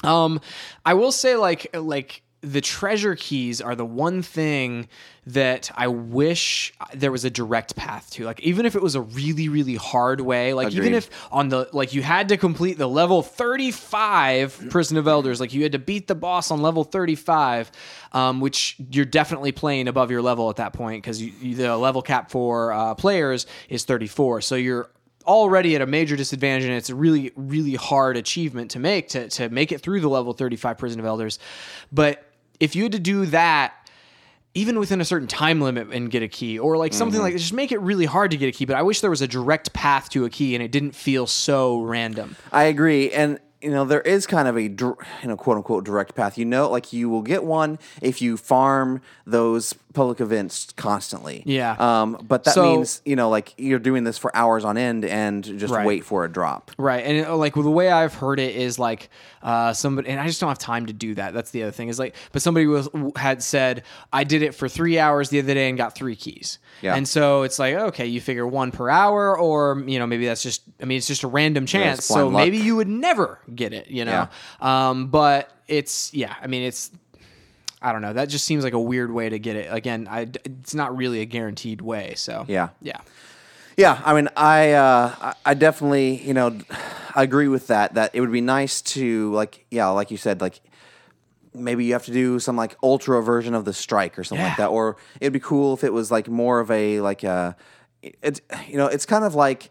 Um, 0.04 0.42
I 0.86 0.96
will 0.96 1.12
say 1.12 1.36
like 1.36 1.76
like 1.76 2.24
the 2.42 2.62
treasure 2.62 3.16
keys 3.16 3.62
are 3.62 3.76
the 3.76 3.86
one 3.86 4.24
thing 4.24 4.88
that 5.28 5.70
I 5.76 5.88
wish 5.88 6.74
there 6.94 7.12
was 7.12 7.24
a 7.24 7.30
direct 7.30 7.76
path 7.76 8.10
to. 8.12 8.26
Like 8.26 8.40
even 8.40 8.66
if 8.66 8.76
it 8.76 8.82
was 8.82 8.96
a 8.96 9.02
really 9.02 9.48
really 9.48 9.76
hard 9.76 10.22
way, 10.22 10.54
like 10.54 10.74
even 10.74 10.96
if 10.96 11.10
on 11.32 11.50
the 11.50 11.70
like 11.72 11.94
you 11.94 12.02
had 12.02 12.30
to 12.30 12.38
complete 12.38 12.80
the 12.80 12.88
level 12.88 13.22
35 13.22 14.70
Prison 14.72 14.98
of 14.98 15.08
Elders, 15.08 15.40
like 15.40 15.54
you 15.54 15.62
had 15.62 15.74
to 15.74 15.80
beat 15.80 16.08
the 16.08 16.16
boss 16.16 16.50
on 16.50 16.62
level 16.64 16.84
35, 16.84 17.72
um, 18.14 18.42
which 18.42 18.76
you're 18.90 19.06
definitely 19.06 19.52
playing 19.52 19.88
above 19.88 20.10
your 20.10 20.24
level 20.24 20.50
at 20.50 20.56
that 20.56 20.74
point 20.74 21.04
because 21.04 21.20
the 21.20 21.78
level 21.78 22.02
cap 22.02 22.32
for 22.32 22.74
uh, 22.74 22.96
players 22.96 23.46
is 23.70 23.86
34. 23.86 24.42
So 24.42 24.56
you're 24.56 24.90
already 25.28 25.76
at 25.76 25.84
a 25.84 25.86
major 25.86 26.16
disadvantage 26.16 26.64
and 26.64 26.74
it's 26.74 26.90
a 26.90 26.96
really 26.96 27.32
really 27.36 27.76
hard 27.76 28.18
achievement 28.18 28.72
to 28.72 28.80
make 28.80 29.10
to, 29.10 29.30
to 29.30 29.50
make 29.50 29.72
it 29.72 29.80
through 29.80 30.02
the 30.02 30.10
level 30.10 30.34
35 30.34 30.80
prison 30.80 31.00
of 31.00 31.06
elders 31.06 31.38
but 31.92 32.31
if 32.62 32.76
you 32.76 32.84
had 32.84 32.94
to 32.94 33.00
do 33.00 33.26
that 33.26 33.74
even 34.54 34.78
within 34.80 35.00
a 35.02 35.06
certain 35.06 35.28
time 35.30 35.62
limit 35.62 35.88
and 35.92 36.12
get 36.12 36.22
a 36.24 36.28
key 36.28 36.60
or 36.60 36.78
like 36.78 36.94
something 36.94 37.18
Mm-hmm. 37.20 37.24
like 37.24 37.38
just 37.38 37.54
make 37.54 37.72
it 37.72 37.80
really 37.80 38.06
hard 38.06 38.32
to 38.32 38.38
get 38.38 38.48
a 38.48 38.52
key 38.52 38.66
but 38.66 38.76
i 38.76 38.82
wish 38.82 39.00
there 39.02 39.10
was 39.10 39.22
a 39.22 39.28
direct 39.28 39.72
path 39.74 40.10
to 40.10 40.26
a 40.26 40.30
key 40.30 40.56
and 40.56 40.64
it 40.64 40.72
didn't 40.72 40.96
feel 40.96 41.26
so 41.28 41.82
random 41.82 42.36
I 42.52 42.64
agree, 42.66 43.12
and 43.12 43.40
you 43.62 43.70
know 43.72 43.86
there 43.86 44.02
is 44.02 44.26
kind 44.28 44.48
of 44.48 44.58
a 44.58 44.64
you 44.64 44.96
know 45.24 45.38
quote 45.38 45.58
unquote 45.58 45.84
direct 45.86 46.16
path. 46.16 46.38
You 46.38 46.46
know, 46.46 46.68
like 46.70 46.92
you 46.92 47.10
will 47.10 47.22
get 47.22 47.44
one 47.44 47.78
if 48.02 48.22
you 48.22 48.36
farm 48.36 49.02
those 49.26 49.74
public 49.94 50.22
events 50.22 50.68
constantly. 50.78 51.44
Yeah. 51.46 51.76
Um, 51.80 52.18
but 52.28 52.44
that 52.46 52.54
So- 52.54 52.64
means 52.78 53.02
you 53.06 53.16
know 53.16 53.30
like 53.30 53.54
you're 53.58 53.80
doing 53.80 54.04
this 54.04 54.18
for 54.18 54.36
hours 54.36 54.64
on 54.66 54.78
end 54.78 55.06
and 55.06 55.44
just 55.44 55.74
Right. 55.74 55.86
wait 55.86 56.06
for 56.06 56.24
a 56.26 56.32
drop. 56.32 56.72
Right, 56.78 57.04
and 57.06 57.18
it, 57.18 57.30
like 57.30 57.54
the 57.56 57.62
way 57.70 57.92
I've 57.92 58.14
heard 58.14 58.40
it 58.40 58.56
is 58.56 58.80
like 58.80 59.10
uh, 59.44 59.74
somebody, 59.74 60.08
and 60.10 60.20
I 60.20 60.28
just 60.28 60.40
don't 60.40 60.50
have 60.50 60.60
time 60.60 60.86
to 60.86 60.94
do 60.94 61.16
that. 61.16 61.34
That's 61.34 61.50
the 61.52 61.64
other 61.64 61.72
thing 61.72 61.90
is 61.90 61.98
like, 61.98 62.16
but 62.32 62.42
somebody 62.42 62.68
was 62.68 62.88
had 63.16 63.42
said 63.44 63.84
I 64.14 64.24
did 64.24 64.44
it 64.44 64.54
for 64.56 64.70
three 64.70 65.00
hours 65.00 65.30
the 65.30 65.40
other 65.40 65.54
day 65.56 65.68
and 65.68 65.78
got 65.78 65.96
three 65.96 66.16
keys. 66.16 66.60
Yeah. 66.82 66.96
and 66.96 67.08
so 67.08 67.44
it's 67.44 67.60
like 67.60 67.76
okay, 67.76 68.06
you 68.08 68.22
figure 68.22 68.46
one 68.48 68.72
per 68.72 68.90
hour, 68.90 69.38
or 69.38 69.84
you 69.88 70.00
know 70.00 70.08
maybe 70.08 70.26
that's 70.26 70.44
just 70.44 70.62
I 70.82 70.86
mean 70.86 70.98
it's 70.98 71.08
just 71.08 71.24
a 71.24 71.28
random 71.28 71.66
chance. 71.66 72.00
it's 72.00 72.08
so 72.08 72.28
luck. 72.28 72.44
maybe 72.44 72.58
you 72.58 72.76
would 72.76 72.88
never 72.88 73.40
get 73.54 73.74
it, 73.74 73.88
you 73.88 74.06
know. 74.06 74.28
Um, 74.62 75.08
but 75.08 75.50
it's 75.68 76.14
yeah, 76.14 76.36
I 76.42 76.48
mean 76.48 76.64
it's. 76.64 76.92
I 77.82 77.92
don't 77.92 78.02
know. 78.02 78.14
That 78.14 78.30
just 78.30 78.46
seems 78.46 78.64
like 78.64 78.74
a 78.74 78.80
weird 78.80 79.12
way 79.12 79.30
to 79.30 79.40
get 79.40 79.56
it. 79.56 79.68
Again, 79.72 80.08
I, 80.10 80.28
it's 80.46 80.76
not 80.76 80.96
really 80.96 81.22
a 81.22 81.26
guaranteed 81.26 81.82
way. 81.82 82.14
So 82.16 82.46
Yeah. 82.48 82.70
yeah, 82.82 83.00
Yeah, 83.78 84.00
I 84.06 84.14
mean, 84.14 84.30
I 84.38 84.74
uh, 84.74 85.16
I- 85.22 85.34
I 85.46 85.54
definitely 85.56 86.22
you 86.22 86.34
know 86.34 86.60
agree 87.16 87.48
with 87.48 87.68
that. 87.68 87.96
That 87.96 88.12
it 88.14 88.22
would 88.22 88.32
be 88.32 88.42
nice 88.42 88.82
to 88.94 89.34
like 89.34 89.66
yeah, 89.72 89.88
like 89.88 90.12
you 90.12 90.18
said, 90.18 90.42
like 90.42 90.62
maybe 91.54 91.84
you 91.86 91.94
have 91.94 92.06
to 92.06 92.12
do 92.14 92.40
some 92.40 92.56
like 92.56 92.78
ultra 92.84 93.22
version 93.22 93.54
of 93.54 93.66
the 93.66 93.74
strike 93.74 94.18
or 94.18 94.24
something 94.24 94.46
like 94.46 94.58
that. 94.58 94.70
Or 94.70 94.98
it'd 95.20 95.34
be 95.34 95.40
cool 95.40 95.74
if 95.74 95.84
it 95.84 95.92
was 95.94 96.12
like 96.12 96.28
more 96.30 96.60
of 96.60 96.70
a 96.72 97.02
like 97.02 97.24
a 97.24 97.56
it's 98.04 98.42
you 98.68 98.78
know 98.78 98.88
it's 98.88 99.06
kind 99.06 99.24
of 99.26 99.36
like 99.36 99.70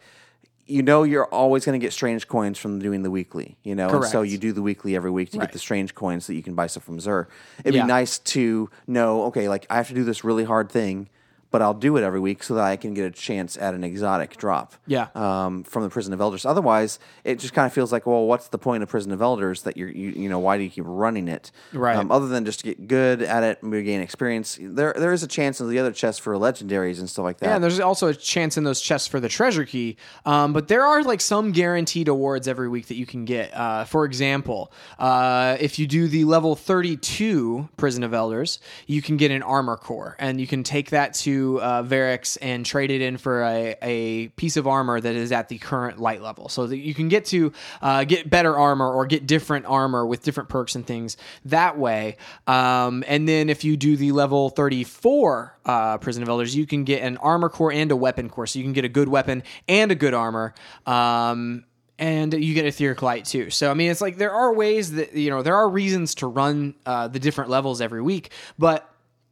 you 0.70 0.82
know 0.82 1.02
you're 1.02 1.26
always 1.26 1.64
going 1.64 1.78
to 1.78 1.84
get 1.84 1.92
strange 1.92 2.28
coins 2.28 2.58
from 2.58 2.78
doing 2.78 3.02
the 3.02 3.10
weekly, 3.10 3.56
you 3.64 3.74
know, 3.74 3.88
and 3.90 4.04
so 4.04 4.22
you 4.22 4.38
do 4.38 4.52
the 4.52 4.62
weekly 4.62 4.94
every 4.96 5.10
week 5.10 5.30
to 5.32 5.38
Right. 5.38 5.46
get 5.46 5.52
the 5.52 5.58
strange 5.58 5.94
coins 5.94 6.26
that 6.28 6.34
you 6.34 6.42
can 6.42 6.54
buy 6.54 6.66
stuff 6.66 6.84
from 6.84 6.98
Xur. 6.98 7.26
It'd 7.64 7.74
Yeah. 7.74 7.82
be 7.82 7.88
nice 7.88 8.18
to 8.18 8.70
know, 8.86 9.24
okay, 9.24 9.48
like 9.48 9.66
I 9.68 9.76
have 9.76 9.88
to 9.88 9.94
do 9.94 10.04
this 10.04 10.22
really 10.24 10.44
hard 10.44 10.70
thing, 10.70 11.08
but 11.50 11.62
I'll 11.62 11.74
do 11.74 11.96
it 11.96 12.04
every 12.04 12.20
week 12.20 12.42
so 12.42 12.54
that 12.54 12.64
I 12.64 12.76
can 12.76 12.94
get 12.94 13.04
a 13.04 13.10
chance 13.10 13.56
at 13.56 13.74
an 13.74 13.82
exotic 13.82 14.36
drop. 14.36 14.74
Yeah. 14.86 15.08
Um, 15.14 15.64
from 15.64 15.82
the 15.82 15.90
Prison 15.90 16.12
of 16.12 16.20
Elders. 16.20 16.46
Otherwise, 16.46 16.98
it 17.24 17.38
just 17.38 17.54
kind 17.54 17.66
of 17.66 17.72
feels 17.72 17.92
like, 17.92 18.06
well, 18.06 18.26
what's 18.26 18.48
the 18.48 18.58
point 18.58 18.82
of 18.82 18.88
Prison 18.88 19.12
of 19.12 19.20
Elders 19.20 19.62
that 19.62 19.76
you're, 19.76 19.88
you, 19.88 20.10
you 20.10 20.28
know, 20.28 20.38
why 20.38 20.56
do 20.56 20.62
you 20.62 20.70
keep 20.70 20.84
running 20.86 21.28
it? 21.28 21.50
Right. 21.72 21.96
Um, 21.96 22.12
other 22.12 22.28
than 22.28 22.44
just 22.44 22.60
to 22.60 22.66
get 22.66 22.86
good 22.86 23.22
at 23.22 23.42
it, 23.42 23.62
maybe 23.62 23.84
gain 23.84 24.00
experience. 24.00 24.58
There, 24.60 24.94
there 24.96 25.12
is 25.12 25.22
a 25.22 25.26
chance 25.26 25.60
in 25.60 25.68
the 25.68 25.78
other 25.78 25.92
chests 25.92 26.20
for 26.20 26.34
legendaries 26.34 27.00
and 27.00 27.10
stuff 27.10 27.24
like 27.24 27.38
that. 27.38 27.46
Yeah, 27.46 27.54
and 27.56 27.64
there's 27.64 27.80
also 27.80 28.08
a 28.08 28.14
chance 28.14 28.56
in 28.56 28.64
those 28.64 28.80
chests 28.80 29.08
for 29.08 29.18
the 29.18 29.28
treasure 29.28 29.64
key. 29.64 29.96
Um, 30.24 30.52
but 30.52 30.68
there 30.68 30.84
are 30.84 31.02
like 31.02 31.20
some 31.20 31.52
guaranteed 31.52 32.08
awards 32.08 32.46
every 32.46 32.68
week 32.68 32.86
that 32.86 32.96
you 32.96 33.06
can 33.06 33.24
get. 33.24 33.54
Uh, 33.54 33.84
for 33.84 34.04
example, 34.04 34.72
uh, 34.98 35.56
if 35.58 35.78
you 35.78 35.86
do 35.86 36.06
the 36.06 36.24
level 36.24 36.54
32 36.54 37.68
Prison 37.76 38.04
of 38.04 38.14
Elders, 38.14 38.60
you 38.86 39.02
can 39.02 39.16
get 39.16 39.30
an 39.30 39.42
armor 39.42 39.76
core, 39.76 40.16
and 40.18 40.40
you 40.40 40.46
can 40.46 40.62
take 40.62 40.90
that 40.90 41.14
to 41.14 41.39
uh, 41.60 41.82
Variks 41.82 42.36
and 42.40 42.64
trade 42.64 42.90
it 42.90 43.00
in 43.00 43.16
for 43.16 43.42
a, 43.42 43.76
a 43.82 44.28
piece 44.28 44.56
of 44.56 44.66
armor 44.66 45.00
that 45.00 45.14
is 45.14 45.32
at 45.32 45.48
the 45.48 45.58
current 45.58 45.98
light 45.98 46.22
level, 46.22 46.48
so 46.48 46.66
that 46.66 46.78
you 46.78 46.94
can 46.94 47.08
get 47.08 47.24
to 47.26 47.52
uh, 47.82 48.04
get 48.04 48.28
better 48.28 48.56
armor 48.56 48.90
or 48.90 49.06
get 49.06 49.26
different 49.26 49.66
armor 49.66 50.06
with 50.06 50.22
different 50.22 50.48
perks 50.48 50.74
and 50.74 50.86
things 50.86 51.16
that 51.44 51.78
way. 51.78 52.16
Um, 52.46 53.04
and 53.06 53.28
then 53.28 53.48
if 53.48 53.64
you 53.64 53.76
do 53.76 53.96
the 53.96 54.12
level 54.12 54.50
34 54.50 55.58
uh, 55.64 55.98
Prison 55.98 56.22
of 56.22 56.28
Elders, 56.28 56.54
you 56.54 56.66
can 56.66 56.84
get 56.84 57.02
an 57.02 57.16
armor 57.18 57.48
core 57.48 57.72
and 57.72 57.90
a 57.90 57.96
weapon 57.96 58.28
core, 58.28 58.46
so 58.46 58.58
you 58.58 58.64
can 58.64 58.72
get 58.72 58.84
a 58.84 58.88
good 58.88 59.08
weapon 59.08 59.42
and 59.68 59.90
a 59.90 59.94
good 59.94 60.14
armor. 60.14 60.54
Um, 60.86 61.64
and 62.00 62.32
you 62.32 62.54
get 62.54 62.64
etheric 62.64 63.02
light 63.02 63.26
too. 63.26 63.50
So 63.50 63.70
I 63.70 63.74
mean, 63.74 63.90
it's 63.90 64.00
like 64.00 64.16
there 64.16 64.32
are 64.32 64.52
ways 64.54 64.92
that 64.92 65.14
you 65.14 65.30
know 65.30 65.42
there 65.42 65.54
are 65.54 65.68
reasons 65.68 66.14
to 66.16 66.26
run 66.26 66.74
uh, 66.86 67.08
the 67.08 67.20
different 67.20 67.50
levels 67.50 67.80
every 67.80 68.02
week, 68.02 68.30
but 68.58 68.89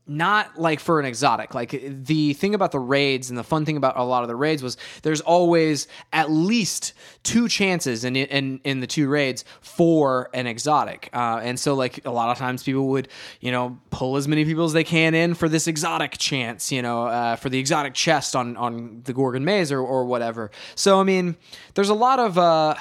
not 0.08 0.58
like 0.58 0.80
for 0.80 0.98
an 0.98 1.06
exotic. 1.06 1.54
Like 1.54 1.70
the 1.86 2.32
thing 2.32 2.54
about 2.54 2.72
the 2.72 2.78
raids 2.78 3.28
and 3.28 3.38
the 3.38 3.44
fun 3.44 3.64
thing 3.64 3.76
about 3.76 3.96
a 3.96 4.02
lot 4.02 4.22
of 4.22 4.28
the 4.28 4.36
raids 4.36 4.62
was 4.62 4.76
there's 5.02 5.20
always 5.20 5.86
at 6.12 6.30
least 6.30 6.94
two 7.22 7.48
chances 7.48 8.04
in 8.04 8.16
in 8.16 8.60
in 8.64 8.80
the 8.80 8.86
two 8.86 9.08
raids 9.08 9.44
for 9.60 10.30
an 10.32 10.46
exotic. 10.46 11.10
Uh, 11.12 11.40
and 11.42 11.60
so 11.60 11.74
like 11.74 12.04
a 12.06 12.10
lot 12.10 12.30
of 12.30 12.38
times 12.38 12.62
people 12.62 12.88
would 12.88 13.08
you 13.40 13.52
know 13.52 13.78
pull 13.90 14.16
as 14.16 14.26
many 14.26 14.44
people 14.44 14.64
as 14.64 14.72
they 14.72 14.84
can 14.84 15.14
in 15.14 15.34
for 15.34 15.48
this 15.48 15.66
exotic 15.66 16.16
chance. 16.18 16.72
You 16.72 16.82
know 16.82 17.04
uh, 17.04 17.36
for 17.36 17.50
the 17.50 17.58
exotic 17.58 17.94
chest 17.94 18.34
on 18.34 18.56
on 18.56 19.02
the 19.04 19.12
Gorgon 19.12 19.44
Maze 19.44 19.70
or 19.70 19.80
or 19.80 20.06
whatever. 20.06 20.50
So 20.74 20.98
I 21.00 21.04
mean 21.04 21.36
there's 21.74 21.90
a 21.90 21.94
lot 21.94 22.18
of. 22.18 22.38
Uh, 22.38 22.74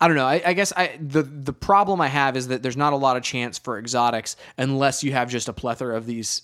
I 0.00 0.08
don't 0.08 0.16
know. 0.16 0.26
I, 0.26 0.42
I 0.44 0.52
guess 0.54 0.72
I 0.76 0.98
the 1.00 1.22
the 1.22 1.52
problem 1.52 2.00
I 2.00 2.08
have 2.08 2.36
is 2.36 2.48
that 2.48 2.62
there's 2.62 2.76
not 2.76 2.92
a 2.92 2.96
lot 2.96 3.16
of 3.16 3.22
chance 3.22 3.58
for 3.58 3.78
exotics 3.78 4.36
unless 4.58 5.04
you 5.04 5.12
have 5.12 5.30
just 5.30 5.48
a 5.48 5.52
plethora 5.52 5.96
of 5.96 6.04
these 6.04 6.42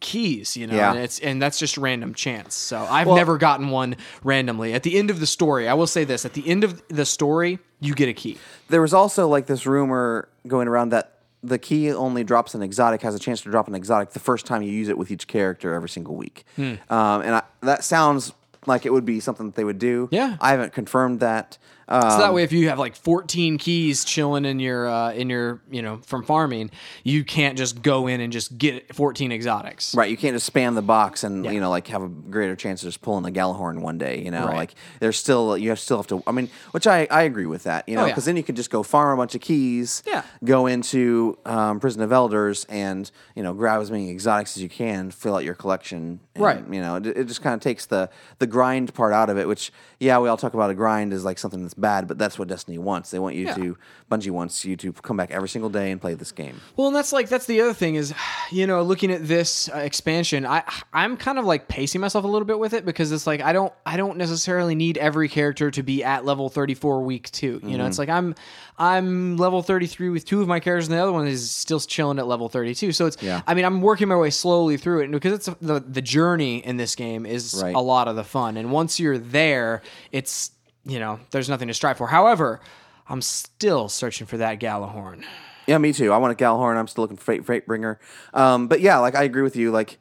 keys, 0.00 0.56
you 0.56 0.66
know. 0.66 0.74
Yeah. 0.74 0.92
And 0.92 1.00
it's 1.00 1.18
and 1.20 1.40
that's 1.40 1.58
just 1.58 1.76
random 1.78 2.14
chance. 2.14 2.54
So 2.54 2.78
I've 2.78 3.06
never 3.06 3.38
gotten 3.38 3.70
one 3.70 3.96
randomly. 4.22 4.74
At 4.74 4.82
the 4.82 4.98
end 4.98 5.10
of 5.10 5.20
the 5.20 5.26
story, 5.26 5.68
I 5.68 5.74
will 5.74 5.86
say 5.86 6.04
this: 6.04 6.24
at 6.24 6.34
the 6.34 6.46
end 6.48 6.64
of 6.64 6.82
the 6.88 7.04
story, 7.04 7.58
you 7.80 7.94
get 7.94 8.08
a 8.08 8.14
key. 8.14 8.38
There 8.68 8.80
was 8.80 8.94
also 8.94 9.28
like 9.28 9.46
this 9.46 9.66
rumor 9.66 10.28
going 10.46 10.68
around 10.68 10.90
that 10.90 11.18
the 11.42 11.58
key 11.58 11.92
only 11.92 12.24
drops 12.24 12.54
an 12.54 12.62
exotic, 12.62 13.02
has 13.02 13.14
a 13.14 13.18
chance 13.18 13.40
to 13.42 13.50
drop 13.50 13.66
an 13.68 13.74
exotic 13.74 14.10
the 14.10 14.20
first 14.20 14.46
time 14.46 14.62
you 14.62 14.70
use 14.70 14.88
it 14.88 14.96
with 14.96 15.10
each 15.10 15.26
character 15.26 15.74
every 15.74 15.88
single 15.88 16.14
week. 16.14 16.44
Hmm. 16.56 16.74
Um, 16.88 17.22
and 17.22 17.34
I, 17.34 17.42
that 17.62 17.82
sounds 17.82 18.32
like 18.66 18.86
it 18.86 18.92
would 18.92 19.04
be 19.04 19.20
something 19.20 19.46
that 19.46 19.56
they 19.56 19.64
would 19.64 19.78
do. 19.78 20.08
Yeah. 20.12 20.36
I 20.40 20.50
haven't 20.50 20.72
confirmed 20.72 21.20
that. 21.20 21.58
Um, 21.92 22.10
So 22.10 22.18
that 22.18 22.32
way, 22.34 22.42
if 22.42 22.52
you 22.52 22.68
have 22.68 22.78
like 22.78 22.96
14 22.96 23.58
keys 23.58 24.04
chilling 24.04 24.44
in 24.44 24.58
your 24.60 24.88
uh, 24.88 25.12
in 25.12 25.28
your 25.30 25.60
you 25.70 25.82
know 25.82 25.98
from 26.06 26.22
farming, 26.24 26.70
you 27.04 27.24
can't 27.24 27.56
just 27.58 27.82
go 27.82 28.06
in 28.06 28.20
and 28.20 28.32
just 28.32 28.56
get 28.58 28.94
14 28.94 29.30
exotics. 29.32 29.94
Right, 29.94 30.10
you 30.10 30.16
can't 30.16 30.34
just 30.34 30.52
spam 30.52 30.74
the 30.74 30.82
box 30.82 31.22
and 31.24 31.44
you 31.44 31.60
know 31.60 31.70
like 31.70 31.88
have 31.88 32.02
a 32.02 32.08
greater 32.08 32.56
chance 32.56 32.82
of 32.82 32.88
just 32.88 33.02
pulling 33.02 33.24
a 33.26 33.30
Gjallarhorn 33.32 33.80
one 33.80 33.98
day. 33.98 34.22
You 34.22 34.30
know, 34.30 34.46
Right. 34.46 34.56
like 34.56 34.74
there's 35.00 35.18
still 35.18 35.56
you 35.58 35.68
have 35.68 35.78
still 35.78 35.98
have 35.98 36.06
to. 36.08 36.22
I 36.26 36.32
mean, 36.32 36.48
which 36.72 36.86
I 36.86 37.06
I 37.10 37.22
agree 37.22 37.46
with 37.46 37.64
that. 37.64 37.88
You 37.88 37.96
know, 37.96 38.02
Oh, 38.02 38.06
yeah. 38.06 38.12
because 38.12 38.24
then 38.24 38.36
you 38.36 38.42
can 38.42 38.54
just 38.56 38.70
go 38.70 38.82
farm 38.82 39.12
a 39.18 39.20
bunch 39.20 39.34
of 39.34 39.40
keys. 39.40 40.02
Yeah. 40.06 40.22
Go 40.44 40.66
into 40.66 41.38
um, 41.44 41.78
Prison 41.80 42.02
of 42.02 42.10
Elders 42.12 42.64
and 42.68 43.10
you 43.36 43.42
know 43.42 43.52
grab 43.52 43.80
as 43.82 43.90
many 43.90 44.10
exotics 44.10 44.56
as 44.56 44.62
you 44.62 44.68
can, 44.68 45.10
fill 45.10 45.34
out 45.36 45.44
your 45.44 45.54
collection. 45.54 46.20
and, 46.34 46.42
Right. 46.44 46.64
You 46.70 46.80
know, 46.80 46.96
it, 46.96 47.06
it 47.06 47.24
just 47.28 47.42
kind 47.42 47.54
of 47.54 47.60
takes 47.60 47.86
the 47.86 48.08
the 48.38 48.46
grind 48.46 48.94
part 48.94 49.12
out 49.12 49.28
of 49.28 49.36
it, 49.38 49.46
which 49.46 49.72
yeah, 50.00 50.18
we 50.18 50.28
all 50.28 50.36
talk 50.36 50.54
about 50.54 50.70
a 50.70 50.74
grind 50.74 51.12
is 51.12 51.24
like 51.24 51.38
something 51.38 51.62
that's 51.62 51.74
bad, 51.82 52.08
but 52.08 52.16
that's 52.16 52.38
what 52.38 52.48
Destiny 52.48 52.78
wants. 52.78 53.10
They 53.10 53.18
want 53.18 53.34
you 53.34 53.44
Yeah. 53.44 53.54
to 53.56 53.76
Bungie 54.10 54.30
wants 54.30 54.64
you 54.64 54.76
to 54.76 54.92
come 54.94 55.16
back 55.18 55.30
every 55.30 55.48
single 55.50 55.68
day 55.70 55.90
and 55.90 56.00
play 56.00 56.14
this 56.14 56.32
game. 56.32 56.60
Well, 56.76 56.86
and 56.86 56.96
that's 56.96 57.12
like 57.12 57.28
that's 57.28 57.44
the 57.46 57.60
other 57.60 57.74
thing 57.74 57.96
is, 57.96 58.14
you 58.50 58.66
know, 58.66 58.82
looking 58.82 59.10
at 59.10 59.26
this 59.28 59.68
uh, 59.68 59.78
expansion, 59.78 60.46
I 60.46 60.62
I'm 60.94 61.18
kind 61.18 61.38
of 61.38 61.44
like 61.44 61.68
pacing 61.68 62.00
myself 62.00 62.24
a 62.24 62.28
little 62.28 62.46
bit 62.46 62.58
with 62.58 62.72
it 62.72 62.86
because 62.86 63.12
it's 63.12 63.26
like 63.26 63.42
I 63.42 63.52
don't 63.52 63.72
I 63.84 63.98
don't 63.98 64.16
necessarily 64.16 64.74
need 64.74 64.96
every 64.96 65.28
character 65.28 65.70
to 65.70 65.82
be 65.82 66.02
at 66.02 66.24
level 66.24 66.48
34 66.48 67.02
week 67.02 67.30
2. 67.30 67.46
You 67.46 67.60
know, 67.60 67.68
Mm-hmm. 67.82 67.86
it's 67.88 67.98
like 67.98 68.08
I'm 68.08 68.34
I'm 68.78 69.36
level 69.36 69.62
33 69.62 70.08
with 70.08 70.24
two 70.24 70.40
of 70.40 70.48
my 70.48 70.60
characters 70.60 70.88
and 70.88 70.96
the 70.96 71.02
other 71.02 71.12
one 71.12 71.26
is 71.26 71.50
still 71.50 71.80
chilling 71.80 72.18
at 72.18 72.26
level 72.26 72.48
32. 72.48 72.92
So 72.92 73.06
it's 73.06 73.16
Yeah. 73.22 73.42
I 73.46 73.54
mean, 73.54 73.64
I'm 73.64 73.80
working 73.82 74.08
my 74.08 74.16
way 74.16 74.30
slowly 74.30 74.76
through 74.76 75.00
it 75.00 75.04
and 75.04 75.12
because 75.12 75.32
it's 75.32 75.48
the 75.60 75.80
the 75.80 76.02
journey 76.02 76.58
in 76.58 76.76
this 76.76 76.94
game 76.94 77.26
is 77.26 77.60
Right. 77.62 77.74
a 77.74 77.80
lot 77.80 78.08
of 78.08 78.16
the 78.16 78.24
fun. 78.24 78.56
And 78.56 78.70
once 78.72 78.98
you're 79.00 79.18
there, 79.18 79.82
it's 80.10 80.50
you 80.84 80.98
know, 80.98 81.20
there's 81.30 81.48
nothing 81.48 81.68
to 81.68 81.74
strive 81.74 81.98
for. 81.98 82.06
However, 82.08 82.60
I'm 83.08 83.22
still 83.22 83.88
searching 83.88 84.26
for 84.26 84.36
that 84.38 84.60
Gjallarhorn. 84.60 85.24
Yeah, 85.66 85.78
me 85.78 85.92
too. 85.92 86.12
I 86.12 86.16
want 86.16 86.38
a 86.38 86.44
Gjallarhorn. 86.44 86.76
I'm 86.76 86.88
still 86.88 87.02
looking 87.02 87.16
for 87.16 87.24
Fate, 87.24 87.46
Fatebringer. 87.46 87.98
Um, 88.34 88.68
but 88.68 88.80
yeah, 88.80 88.98
like 88.98 89.14
I 89.14 89.22
agree 89.22 89.42
with 89.42 89.56
you. 89.56 89.70
Like, 89.70 89.98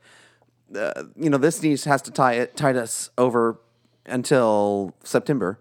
uh, 0.76 1.04
you 1.16 1.30
know, 1.30 1.38
this 1.38 1.62
needs 1.62 1.84
has 1.84 2.02
to 2.04 2.12
tie 2.12 2.34
it 2.34 2.56
tide 2.56 2.78
us 2.78 3.10
over 3.18 3.60
until 4.06 4.96
September. 5.04 5.60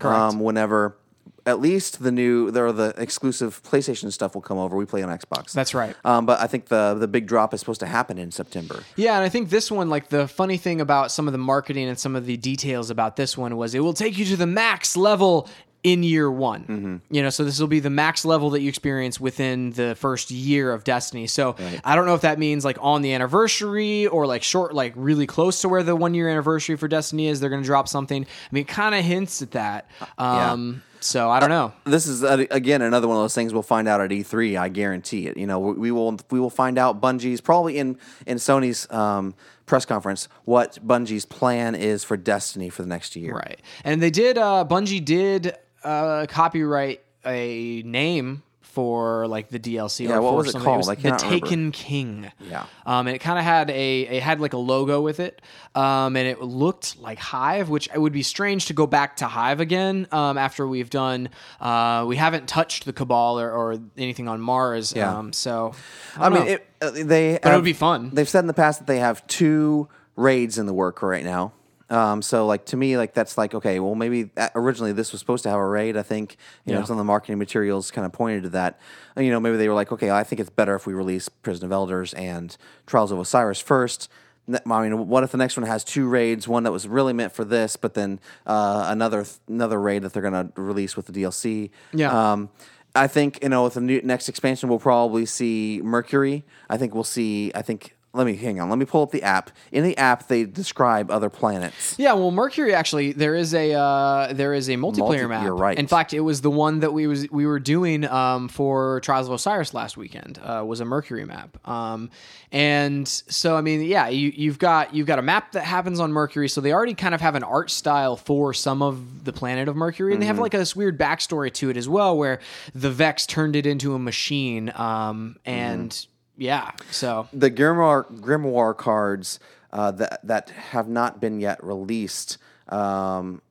Um, 0.00 0.40
whenever 0.40 0.96
at 1.44 1.60
least 1.60 2.02
the 2.02 2.12
new 2.12 2.48
or 2.56 2.72
the 2.72 2.94
exclusive 2.96 3.62
PlayStation 3.62 4.12
stuff 4.12 4.34
will 4.34 4.42
come 4.42 4.58
over. 4.58 4.76
We 4.76 4.86
play 4.86 5.02
on 5.02 5.16
Xbox. 5.16 5.52
That's 5.52 5.74
right. 5.74 5.96
Um, 6.04 6.26
but 6.26 6.40
I 6.40 6.46
think 6.46 6.66
the 6.66 6.94
the 6.94 7.08
big 7.08 7.26
drop 7.26 7.52
is 7.52 7.60
supposed 7.60 7.80
to 7.80 7.86
happen 7.86 8.18
in 8.18 8.30
September. 8.30 8.84
Yeah, 8.96 9.16
and 9.16 9.24
I 9.24 9.28
think 9.28 9.50
this 9.50 9.70
one, 9.70 9.90
like 9.90 10.08
the 10.08 10.28
funny 10.28 10.56
thing 10.56 10.80
about 10.80 11.10
some 11.10 11.26
of 11.26 11.32
the 11.32 11.38
marketing 11.38 11.88
and 11.88 11.98
some 11.98 12.16
of 12.16 12.26
the 12.26 12.36
details 12.36 12.90
about 12.90 13.16
this 13.16 13.36
one 13.36 13.56
was 13.56 13.74
it 13.74 13.80
will 13.80 13.94
take 13.94 14.18
you 14.18 14.24
to 14.26 14.36
the 14.36 14.46
max 14.46 14.96
level 14.96 15.48
in 15.82 16.04
year 16.04 16.30
one. 16.30 16.62
Mm-hmm. 16.62 16.96
You 17.10 17.22
know, 17.22 17.30
so 17.30 17.44
this 17.44 17.58
will 17.58 17.66
be 17.66 17.80
the 17.80 17.90
max 17.90 18.24
level 18.24 18.50
that 18.50 18.60
you 18.60 18.68
experience 18.68 19.18
within 19.18 19.70
the 19.72 19.96
first 19.96 20.30
year 20.30 20.72
of 20.72 20.84
Destiny. 20.84 21.26
So 21.26 21.56
I 21.84 21.96
don't 21.96 22.06
know 22.06 22.14
if 22.14 22.20
that 22.20 22.38
means 22.38 22.64
like 22.64 22.78
on 22.80 23.02
the 23.02 23.12
anniversary 23.14 24.06
or 24.06 24.26
like 24.26 24.44
short, 24.44 24.74
like 24.74 24.92
really 24.94 25.26
close 25.26 25.60
to 25.62 25.68
where 25.68 25.82
the 25.82 25.96
one 25.96 26.14
year 26.14 26.28
anniversary 26.28 26.76
for 26.76 26.86
Destiny 26.86 27.26
is. 27.26 27.40
They're 27.40 27.50
going 27.50 27.62
to 27.62 27.66
drop 27.66 27.88
something. 27.88 28.22
I 28.22 28.48
mean, 28.52 28.62
it 28.62 28.68
kind 28.68 28.94
of 28.94 29.04
hints 29.04 29.42
at 29.42 29.52
that. 29.52 29.88
Um, 30.18 30.82
So 31.04 31.30
I 31.30 31.40
don't 31.40 31.50
know. 31.50 31.72
This 31.84 32.06
is 32.06 32.22
uh, 32.22 32.44
again 32.50 32.82
another 32.82 33.08
one 33.08 33.16
of 33.16 33.22
those 33.22 33.34
things 33.34 33.52
we'll 33.52 33.62
find 33.62 33.88
out 33.88 34.00
at 34.00 34.10
E3. 34.10 34.58
I 34.58 34.68
guarantee 34.68 35.26
it. 35.26 35.36
You 35.36 35.46
know, 35.46 35.58
we, 35.58 35.72
we 35.74 35.90
will 35.90 36.18
we 36.30 36.38
will 36.38 36.50
find 36.50 36.78
out 36.78 37.00
Bungie's 37.00 37.40
probably 37.40 37.78
in 37.78 37.98
in 38.26 38.38
Sony's 38.38 38.90
um, 38.90 39.34
press 39.66 39.84
conference 39.84 40.28
what 40.44 40.78
Bungie's 40.86 41.24
plan 41.24 41.74
is 41.74 42.04
for 42.04 42.16
Destiny 42.16 42.68
for 42.68 42.82
the 42.82 42.88
next 42.88 43.16
year. 43.16 43.34
Right. 43.34 43.60
And 43.84 44.02
they 44.02 44.10
did 44.10 44.38
uh 44.38 44.64
Bungie 44.68 45.04
did 45.04 45.56
uh 45.82 46.26
copyright 46.28 47.02
a 47.24 47.82
name 47.82 48.42
for 48.72 49.26
like 49.26 49.48
the 49.48 49.58
DLC. 49.58 50.08
Yeah, 50.08 50.16
or 50.16 50.22
what 50.22 50.30
for 50.30 50.36
was 50.36 50.46
it 50.48 50.52
something. 50.52 50.64
called? 50.64 50.78
was 50.78 50.88
I 50.88 50.94
the 50.94 51.02
cannot 51.02 51.22
remember. 51.22 51.46
Taken 51.46 51.72
King. 51.72 52.32
Yeah. 52.40 52.64
Um, 52.86 53.06
and 53.06 53.14
it 53.14 53.18
kind 53.20 53.38
of 53.38 53.44
had 53.44 53.70
a 53.70 54.00
it 54.00 54.22
had 54.22 54.40
like 54.40 54.54
a 54.54 54.58
logo 54.58 55.00
with 55.00 55.20
it. 55.20 55.40
Um, 55.74 56.16
and 56.16 56.26
it 56.26 56.40
looked 56.40 56.98
like 56.98 57.18
Hive, 57.18 57.68
which 57.68 57.88
it 57.94 57.98
would 57.98 58.12
be 58.12 58.22
strange 58.22 58.66
to 58.66 58.72
go 58.72 58.86
back 58.86 59.16
to 59.18 59.26
Hive 59.26 59.60
again. 59.60 60.06
Um, 60.10 60.38
after 60.38 60.66
we've 60.66 60.90
done, 60.90 61.28
uh, 61.60 62.04
we 62.08 62.16
haven't 62.16 62.48
touched 62.48 62.84
the 62.84 62.92
Cabal 62.92 63.38
or, 63.40 63.50
or 63.50 63.78
anything 63.96 64.28
on 64.28 64.40
Mars. 64.40 64.92
Yeah. 64.96 65.16
Um, 65.18 65.32
so 65.32 65.74
I 66.16 66.28
mean, 66.30 66.46
it, 66.46 66.66
uh, 66.80 66.90
they. 66.90 67.38
But 67.42 67.52
it 67.52 67.56
would 67.56 67.64
be 67.64 67.72
fun. 67.72 68.10
They've 68.12 68.28
said 68.28 68.40
in 68.40 68.46
the 68.46 68.54
past 68.54 68.80
that 68.80 68.86
they 68.86 68.98
have 68.98 69.26
two 69.26 69.88
raids 70.16 70.58
in 70.58 70.66
the 70.66 70.74
work 70.74 71.02
right 71.02 71.24
now. 71.24 71.52
Um, 71.92 72.22
so 72.22 72.46
like 72.46 72.64
to 72.66 72.76
me, 72.76 72.96
like 72.96 73.12
that's 73.12 73.36
like 73.36 73.54
okay, 73.54 73.78
well 73.78 73.94
maybe 73.94 74.30
originally 74.54 74.92
this 74.92 75.12
was 75.12 75.20
supposed 75.20 75.42
to 75.42 75.50
have 75.50 75.58
a 75.58 75.66
raid. 75.66 75.96
I 75.96 76.02
think 76.02 76.38
you 76.64 76.74
know 76.74 76.84
some 76.84 76.94
of 76.94 76.98
the 76.98 77.04
marketing 77.04 77.38
materials 77.38 77.90
kind 77.90 78.06
of 78.06 78.12
pointed 78.12 78.44
to 78.44 78.48
that. 78.50 78.80
You 79.16 79.30
know 79.30 79.38
maybe 79.38 79.58
they 79.58 79.68
were 79.68 79.74
like, 79.74 79.92
okay, 79.92 80.10
I 80.10 80.24
think 80.24 80.40
it's 80.40 80.50
better 80.50 80.74
if 80.74 80.86
we 80.86 80.94
release 80.94 81.28
Prison 81.28 81.66
of 81.66 81.72
Elders 81.72 82.14
and 82.14 82.56
Trials 82.86 83.12
of 83.12 83.18
Osiris 83.18 83.60
first. 83.60 84.08
I 84.48 84.88
mean, 84.88 85.06
what 85.06 85.22
if 85.22 85.30
the 85.30 85.38
next 85.38 85.56
one 85.56 85.66
has 85.66 85.84
two 85.84 86.08
raids? 86.08 86.48
One 86.48 86.64
that 86.64 86.72
was 86.72 86.88
really 86.88 87.12
meant 87.12 87.32
for 87.32 87.44
this, 87.44 87.76
but 87.76 87.94
then 87.94 88.18
uh, 88.46 88.86
another 88.88 89.24
another 89.46 89.80
raid 89.80 90.02
that 90.02 90.14
they're 90.14 90.22
going 90.22 90.50
to 90.52 90.60
release 90.60 90.96
with 90.96 91.06
the 91.06 91.12
DLC. 91.12 91.70
Yeah. 91.92 92.32
Um, 92.32 92.50
I 92.94 93.06
think 93.06 93.38
you 93.42 93.50
know 93.50 93.64
with 93.64 93.74
the 93.74 93.80
new, 93.80 94.00
next 94.02 94.28
expansion 94.28 94.68
we'll 94.68 94.78
probably 94.78 95.26
see 95.26 95.80
Mercury. 95.84 96.44
I 96.68 96.76
think 96.76 96.94
we'll 96.94 97.04
see. 97.04 97.52
I 97.54 97.62
think 97.62 97.94
let 98.14 98.26
me 98.26 98.36
hang 98.36 98.60
on. 98.60 98.68
Let 98.68 98.78
me 98.78 98.84
pull 98.84 99.02
up 99.02 99.10
the 99.10 99.22
app. 99.22 99.50
In 99.70 99.84
the 99.84 99.96
app, 99.96 100.28
they 100.28 100.44
describe 100.44 101.10
other 101.10 101.30
planets. 101.30 101.94
Yeah, 101.98 102.12
well, 102.12 102.30
Mercury 102.30 102.74
actually 102.74 103.12
there 103.12 103.34
is 103.34 103.54
a 103.54 103.72
uh, 103.72 104.32
there 104.32 104.52
is 104.52 104.68
a 104.68 104.72
multiplayer 104.74 104.98
Multi- 104.98 105.26
map. 105.26 105.44
you're 105.44 105.54
right. 105.56 105.78
In 105.78 105.86
fact, 105.86 106.12
it 106.12 106.20
was 106.20 106.40
the 106.42 106.50
one 106.50 106.80
that 106.80 106.92
we 106.92 107.06
was 107.06 107.30
we 107.30 107.46
were 107.46 107.58
doing 107.60 108.04
um, 108.04 108.48
for 108.48 109.00
Trials 109.00 109.28
of 109.28 109.32
Osiris 109.34 109.72
last 109.74 109.96
weekend. 109.96 110.38
Uh, 110.42 110.62
was 110.66 110.80
a 110.80 110.84
Mercury 110.84 111.24
map. 111.24 111.56
Um, 111.66 112.10
and 112.50 113.08
so 113.08 113.56
I 113.56 113.62
mean, 113.62 113.80
yeah, 113.82 114.08
you, 114.08 114.30
you've 114.34 114.58
got 114.58 114.94
you've 114.94 115.06
got 115.06 115.18
a 115.18 115.22
map 115.22 115.52
that 115.52 115.64
happens 115.64 115.98
on 116.00 116.12
Mercury. 116.12 116.48
So 116.48 116.60
they 116.60 116.72
already 116.72 116.94
kind 116.94 117.14
of 117.14 117.20
have 117.22 117.34
an 117.34 117.42
art 117.44 117.70
style 117.70 118.16
for 118.16 118.52
some 118.52 118.82
of 118.82 119.24
the 119.24 119.32
planet 119.32 119.68
of 119.68 119.76
Mercury, 119.76 120.12
and 120.12 120.20
they 120.20 120.26
have 120.26 120.32
Mm-hmm. 120.36 120.42
like 120.42 120.52
this 120.52 120.74
weird 120.76 120.98
backstory 120.98 121.52
to 121.54 121.70
it 121.70 121.76
as 121.76 121.88
well, 121.88 122.16
where 122.16 122.40
the 122.74 122.90
Vex 122.90 123.26
turned 123.26 123.56
it 123.56 123.66
into 123.66 123.94
a 123.94 123.98
machine. 123.98 124.70
Um, 124.74 125.36
and 125.46 125.90
Mm-hmm. 125.90 126.11
Yeah, 126.36 126.72
so 126.90 127.28
The 127.32 127.50
Grimoire 127.50 128.04
Grimoire 128.20 128.76
cards 128.76 129.38
uh, 129.72 129.90
that 129.92 130.20
that 130.26 130.50
have 130.50 130.88
not 130.88 131.20
been 131.20 131.40
yet 131.40 131.62
released. 131.62 132.38
Um, 132.68 133.42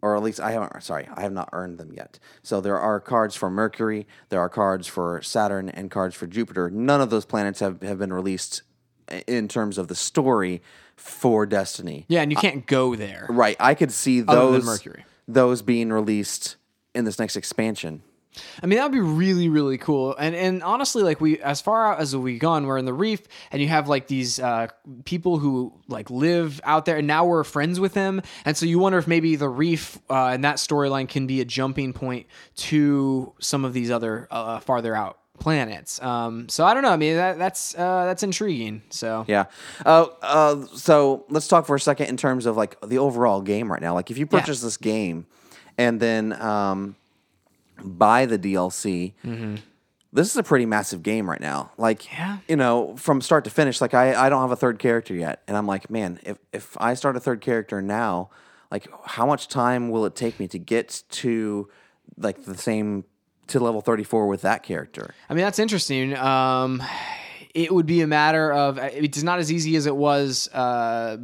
or 0.00 0.16
at 0.16 0.22
least 0.22 0.38
I 0.38 0.52
haven't. 0.52 0.80
Sorry, 0.82 1.08
I 1.12 1.22
have 1.22 1.32
not 1.32 1.48
earned 1.52 1.78
them 1.78 1.92
yet. 1.92 2.18
So 2.42 2.60
there 2.60 2.78
are 2.78 3.00
cards 3.00 3.34
for 3.34 3.50
Mercury, 3.50 4.06
there 4.28 4.40
are 4.40 4.48
cards 4.48 4.86
for 4.86 5.20
Saturn, 5.22 5.68
and 5.68 5.90
cards 5.90 6.14
for 6.14 6.26
Jupiter. 6.26 6.70
None 6.70 7.00
of 7.00 7.10
those 7.10 7.24
planets 7.24 7.58
have, 7.60 7.82
have 7.82 7.98
been 7.98 8.12
released 8.12 8.62
in 9.26 9.48
terms 9.48 9.78
of 9.78 9.88
the 9.88 9.94
story 9.94 10.62
for 10.94 11.46
Destiny. 11.46 12.04
yeah, 12.08 12.22
and 12.22 12.30
you 12.30 12.36
can't 12.36 12.66
go 12.66 12.94
there. 12.94 13.26
Right. 13.28 13.56
I 13.58 13.74
could 13.74 13.92
see 13.92 14.20
those 14.20 14.64
Mercury. 14.64 15.04
those 15.26 15.62
being 15.62 15.90
released 15.92 16.56
in 16.94 17.04
this 17.04 17.18
next 17.18 17.36
expansion. 17.36 18.02
I 18.62 18.66
mean, 18.66 18.78
that 18.78 18.84
would 18.84 18.92
be 18.92 19.00
really, 19.00 19.48
really 19.48 19.78
cool. 19.78 20.16
And 20.16 20.34
and 20.34 20.62
honestly, 20.62 21.02
like 21.02 21.20
we, 21.20 21.38
as 21.40 21.60
far 21.60 21.92
out 21.92 22.00
as 22.00 22.14
we've 22.16 22.40
gone, 22.40 22.66
we're 22.66 22.78
in 22.78 22.84
the 22.84 22.94
reef, 22.94 23.22
and 23.50 23.60
you 23.62 23.68
have 23.68 23.88
like 23.88 24.06
these 24.06 24.38
uh, 24.38 24.68
people 25.04 25.38
who 25.38 25.72
like 25.88 26.10
live 26.10 26.60
out 26.64 26.84
there, 26.84 26.96
and 26.96 27.06
now 27.06 27.24
we're 27.24 27.44
friends 27.44 27.80
with 27.80 27.94
them, 27.94 28.22
and 28.44 28.56
so 28.56 28.66
you 28.66 28.78
wonder 28.78 28.98
if 28.98 29.06
maybe 29.06 29.36
the 29.36 29.48
reef 29.48 29.98
uh, 30.10 30.28
and 30.28 30.44
that 30.44 30.56
storyline 30.56 31.08
can 31.08 31.26
be 31.26 31.40
a 31.40 31.44
jumping 31.44 31.92
point 31.92 32.26
to 32.56 33.32
some 33.40 33.64
of 33.64 33.72
these 33.72 33.90
other 33.90 34.28
uh, 34.30 34.60
farther 34.60 34.94
out 34.94 35.18
planets. 35.38 36.02
Um, 36.02 36.48
so 36.48 36.64
I 36.64 36.74
don't 36.74 36.82
know. 36.82 36.90
I 36.90 36.96
mean, 36.96 37.16
that, 37.16 37.38
that's 37.38 37.74
uh, 37.74 38.04
that's 38.06 38.22
intriguing. 38.22 38.82
So 38.90 39.24
Yeah. 39.28 39.46
Uh, 39.84 40.06
uh, 40.22 40.66
so 40.74 41.24
let's 41.28 41.48
talk 41.48 41.66
for 41.66 41.76
a 41.76 41.80
second 41.80 42.06
in 42.06 42.16
terms 42.16 42.46
of 42.46 42.56
like 42.56 42.80
the 42.80 42.98
overall 42.98 43.40
game 43.40 43.70
right 43.70 43.80
now. 43.80 43.94
Like 43.94 44.10
if 44.10 44.18
you 44.18 44.26
purchase 44.26 44.60
this 44.60 44.76
game 44.76 45.26
and 45.76 46.00
then 46.00 46.32
um, 46.40 46.96
buy 47.82 48.26
the 48.26 48.38
DLC, 48.38 49.14
this 50.12 50.30
is 50.30 50.36
a 50.36 50.42
pretty 50.42 50.64
massive 50.66 51.02
game 51.02 51.28
right 51.28 51.40
now. 51.40 51.70
Like, 51.76 52.02
Mm-hmm. 52.02 52.16
Yeah. 52.22 52.38
you 52.48 52.56
know, 52.56 52.96
from 52.96 53.20
start 53.20 53.44
to 53.44 53.50
finish. 53.50 53.80
Like 53.80 53.94
I, 53.94 54.14
I 54.26 54.28
don't 54.28 54.40
have 54.40 54.50
a 54.52 54.56
third 54.56 54.78
character 54.78 55.14
yet, 55.14 55.42
and 55.46 55.56
I'm 55.56 55.66
like, 55.66 55.90
man, 55.90 56.18
if 56.24 56.38
if 56.52 56.76
I 56.80 56.94
start 56.94 57.16
a 57.16 57.20
third 57.20 57.40
character 57.40 57.82
now, 57.82 58.30
like 58.70 58.88
how 59.04 59.26
much 59.26 59.48
time 59.48 59.90
will 59.90 60.04
it 60.06 60.14
take 60.16 60.38
me 60.40 60.48
to 60.48 60.58
get 60.58 61.02
to 61.10 61.68
like 62.16 62.44
the 62.44 62.56
same 62.56 63.04
to 63.48 63.60
level 63.60 63.80
34 63.80 64.26
with 64.26 64.42
that 64.42 64.62
character? 64.62 65.14
I 65.30 65.34
mean, 65.34 65.44
that's 65.44 65.58
interesting. 65.58 66.16
Um, 66.16 66.82
it 67.54 67.72
would 67.72 67.86
be 67.86 68.00
a 68.02 68.06
matter 68.06 68.52
of 68.52 68.78
it's 68.78 69.22
not 69.22 69.38
as 69.38 69.50
easy 69.50 69.76
as 69.76 69.86
it 69.86 69.96
was 69.96 70.48
uh, 70.52 71.16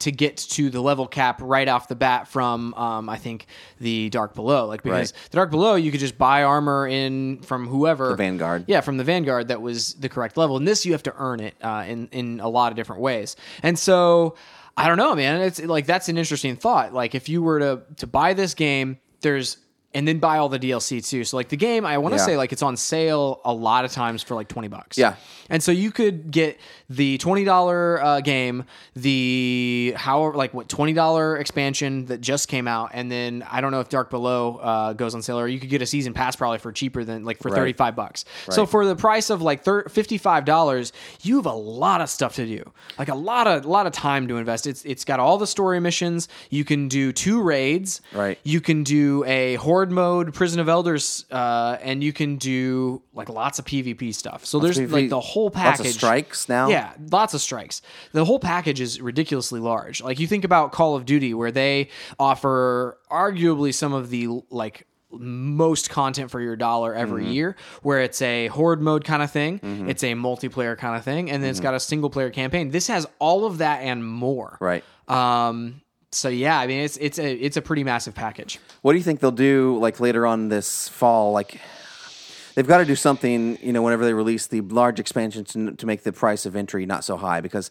to 0.00 0.12
get 0.12 0.36
to 0.36 0.70
the 0.70 0.80
level 0.80 1.06
cap 1.06 1.40
right 1.42 1.66
off 1.68 1.88
the 1.88 1.94
bat 1.94 2.28
from 2.28 2.74
um, 2.74 3.08
I 3.08 3.16
think 3.16 3.46
the 3.80 4.10
Dark 4.10 4.34
Below, 4.34 4.66
like 4.66 4.82
because 4.82 5.12
Right. 5.12 5.28
the 5.30 5.36
Dark 5.36 5.50
Below 5.50 5.74
you 5.76 5.90
could 5.90 6.00
just 6.00 6.18
buy 6.18 6.42
armor 6.44 6.86
in 6.86 7.38
from 7.42 7.66
whoever 7.66 8.10
The 8.10 8.16
Vanguard. 8.16 8.64
yeah, 8.68 8.80
from 8.80 8.96
the 8.96 9.04
Vanguard 9.04 9.48
that 9.48 9.62
was 9.62 9.94
the 9.94 10.08
correct 10.08 10.36
level. 10.36 10.56
And 10.56 10.66
this 10.68 10.84
you 10.84 10.92
have 10.92 11.02
to 11.04 11.14
earn 11.16 11.40
it 11.40 11.54
uh, 11.62 11.84
in 11.88 12.08
in 12.12 12.40
a 12.40 12.48
lot 12.48 12.72
of 12.72 12.76
different 12.76 13.02
ways. 13.02 13.36
And 13.62 13.78
so 13.78 14.36
I 14.76 14.86
don't 14.88 14.98
know, 14.98 15.14
man. 15.14 15.40
It's 15.42 15.60
like 15.62 15.86
that's 15.86 16.08
an 16.08 16.18
interesting 16.18 16.56
thought. 16.56 16.92
Like 16.94 17.14
if 17.14 17.28
you 17.28 17.42
were 17.42 17.58
to 17.58 17.82
to 17.96 18.06
buy 18.06 18.34
this 18.34 18.54
game, 18.54 18.98
there's 19.20 19.56
and 19.92 20.06
then 20.06 20.18
buy 20.18 20.38
all 20.38 20.48
the 20.48 20.58
DLC 20.58 21.04
too. 21.06 21.24
So 21.24 21.36
like 21.36 21.48
the 21.48 21.56
game, 21.56 21.84
I 21.84 21.98
want 21.98 22.14
to 22.14 22.20
Yeah. 22.20 22.26
say 22.26 22.36
like 22.36 22.52
it's 22.52 22.62
on 22.62 22.76
sale 22.76 23.40
a 23.44 23.52
lot 23.52 23.84
of 23.84 23.92
times 23.92 24.22
for 24.22 24.34
like 24.34 24.48
twenty 24.48 24.68
bucks. 24.68 24.96
Yeah. 24.98 25.14
and 25.48 25.60
so 25.62 25.72
you 25.72 25.90
could 25.90 26.30
get 26.30 26.58
the 26.88 27.18
twenty 27.18 27.44
dollar 27.44 28.02
uh, 28.02 28.20
game, 28.20 28.64
the 29.14 29.94
however 29.96 30.36
like 30.36 30.54
what 30.54 30.68
twenty 30.68 30.92
dollar 30.92 31.36
expansion 31.36 32.06
that 32.06 32.20
just 32.20 32.48
came 32.48 32.68
out, 32.68 32.90
and 32.94 33.10
then 33.10 33.44
I 33.50 33.60
don't 33.60 33.72
know 33.72 33.80
if 33.80 33.88
Dark 33.88 34.10
Below 34.10 34.56
uh, 34.56 34.92
goes 34.92 35.14
on 35.14 35.22
sale, 35.22 35.38
or 35.40 35.48
you 35.48 35.58
could 35.58 35.70
get 35.70 35.82
a 35.82 35.86
season 35.86 36.12
pass 36.14 36.36
probably 36.36 36.58
for 36.58 36.70
cheaper 36.72 37.04
than 37.04 37.24
like 37.24 37.38
for 37.38 37.50
Right. 37.50 37.56
thirty 37.58 37.72
five 37.72 37.96
bucks. 37.96 38.24
So 38.50 38.66
for 38.66 38.86
the 38.86 38.94
price 38.96 39.30
of 39.30 39.42
like 39.42 39.64
thir- 39.64 39.88
fifty 39.88 40.18
five 40.18 40.44
dollars, 40.44 40.92
you 41.22 41.36
have 41.36 41.46
a 41.46 41.52
lot 41.52 42.00
of 42.00 42.08
stuff 42.10 42.36
to 42.36 42.46
do, 42.46 42.62
like 42.98 43.08
a 43.08 43.14
lot 43.14 43.46
of 43.46 43.64
lot 43.64 43.86
of 43.86 43.92
time 43.92 44.28
to 44.28 44.36
invest. 44.36 44.66
It's 44.66 44.84
it's 44.84 45.04
got 45.04 45.18
all 45.20 45.38
the 45.38 45.46
story 45.46 45.80
missions. 45.80 46.28
You 46.50 46.64
can 46.64 46.88
do 46.88 47.12
two 47.12 47.42
raids. 47.42 48.00
Right. 48.12 48.38
You 48.44 48.60
can 48.60 48.84
do 48.84 49.24
a 49.26 49.56
horde 49.80 49.90
mode, 49.90 50.34
Prison 50.34 50.60
of 50.60 50.68
Elders, 50.68 51.24
uh, 51.30 51.78
and 51.80 52.04
you 52.04 52.12
can 52.12 52.36
do 52.36 53.00
like 53.14 53.30
lots 53.30 53.58
of 53.58 53.64
PvP 53.64 54.14
stuff. 54.14 54.44
So 54.44 54.58
there's 54.58 54.78
PvP. 54.78 54.90
like 54.92 55.08
the 55.08 55.20
whole 55.20 55.44
Lots 55.44 55.56
package. 55.56 55.86
of 55.86 55.92
strikes 55.94 56.48
now. 56.50 56.68
Yeah, 56.68 56.92
lots 57.10 57.32
of 57.32 57.40
strikes. 57.40 57.80
The 58.12 58.24
whole 58.26 58.38
package 58.38 58.80
is 58.80 59.00
ridiculously 59.00 59.58
large. 59.60 60.02
Like 60.02 60.18
you 60.20 60.26
think 60.26 60.44
about 60.44 60.72
Call 60.72 60.96
of 60.96 61.06
Duty, 61.06 61.32
where 61.32 61.50
they 61.50 61.88
offer 62.18 62.98
arguably 63.10 63.72
some 63.74 63.94
of 63.94 64.10
the 64.10 64.28
like 64.50 64.86
most 65.12 65.88
content 65.90 66.30
for 66.30 66.40
your 66.40 66.56
dollar 66.56 66.94
every 66.94 67.24
Mm-hmm. 67.24 67.32
year 67.32 67.56
where 67.82 68.00
it's 68.00 68.22
a 68.22 68.46
horde 68.48 68.80
mode 68.80 69.04
kind 69.04 69.24
of 69.24 69.30
thing 69.32 69.58
it's 69.88 70.04
a 70.04 70.12
multiplayer 70.12 70.78
kind 70.78 70.94
of 70.96 71.02
thing 71.02 71.28
and 71.32 71.42
then 71.42 71.50
it's 71.50 71.58
Mm-hmm. 71.58 71.64
got 71.64 71.74
a 71.74 71.80
single 71.80 72.10
player 72.10 72.30
campaign 72.30 72.70
this 72.70 72.86
has 72.86 73.08
all 73.18 73.44
of 73.44 73.58
that 73.58 73.80
and 73.82 74.06
more 74.06 74.56
Right. 74.60 74.84
um 75.08 75.80
so 76.12 76.28
yeah 76.28 76.58
i 76.58 76.66
mean 76.66 76.80
it's 76.80 76.96
it's 76.96 77.18
a 77.18 77.32
it's 77.34 77.56
a 77.56 77.62
pretty 77.62 77.84
massive 77.84 78.14
package 78.14 78.58
What 78.82 78.92
do 78.92 78.98
you 78.98 79.04
think 79.04 79.20
they'll 79.20 79.30
do 79.30 79.78
like 79.78 80.00
later 80.00 80.26
on 80.26 80.48
this 80.48 80.88
fall? 80.88 81.32
Like 81.32 81.60
they've 82.54 82.66
got 82.66 82.78
to 82.78 82.84
do 82.84 82.96
something, 82.96 83.58
you 83.62 83.72
know, 83.72 83.82
whenever 83.82 84.04
they 84.04 84.14
release 84.14 84.46
the 84.46 84.62
large 84.62 84.98
expansion 84.98 85.44
to, 85.44 85.72
to 85.72 85.86
make 85.86 86.02
the 86.02 86.12
price 86.12 86.46
of 86.46 86.56
entry 86.56 86.86
not 86.86 87.04
so 87.04 87.16
high 87.16 87.40
because 87.40 87.70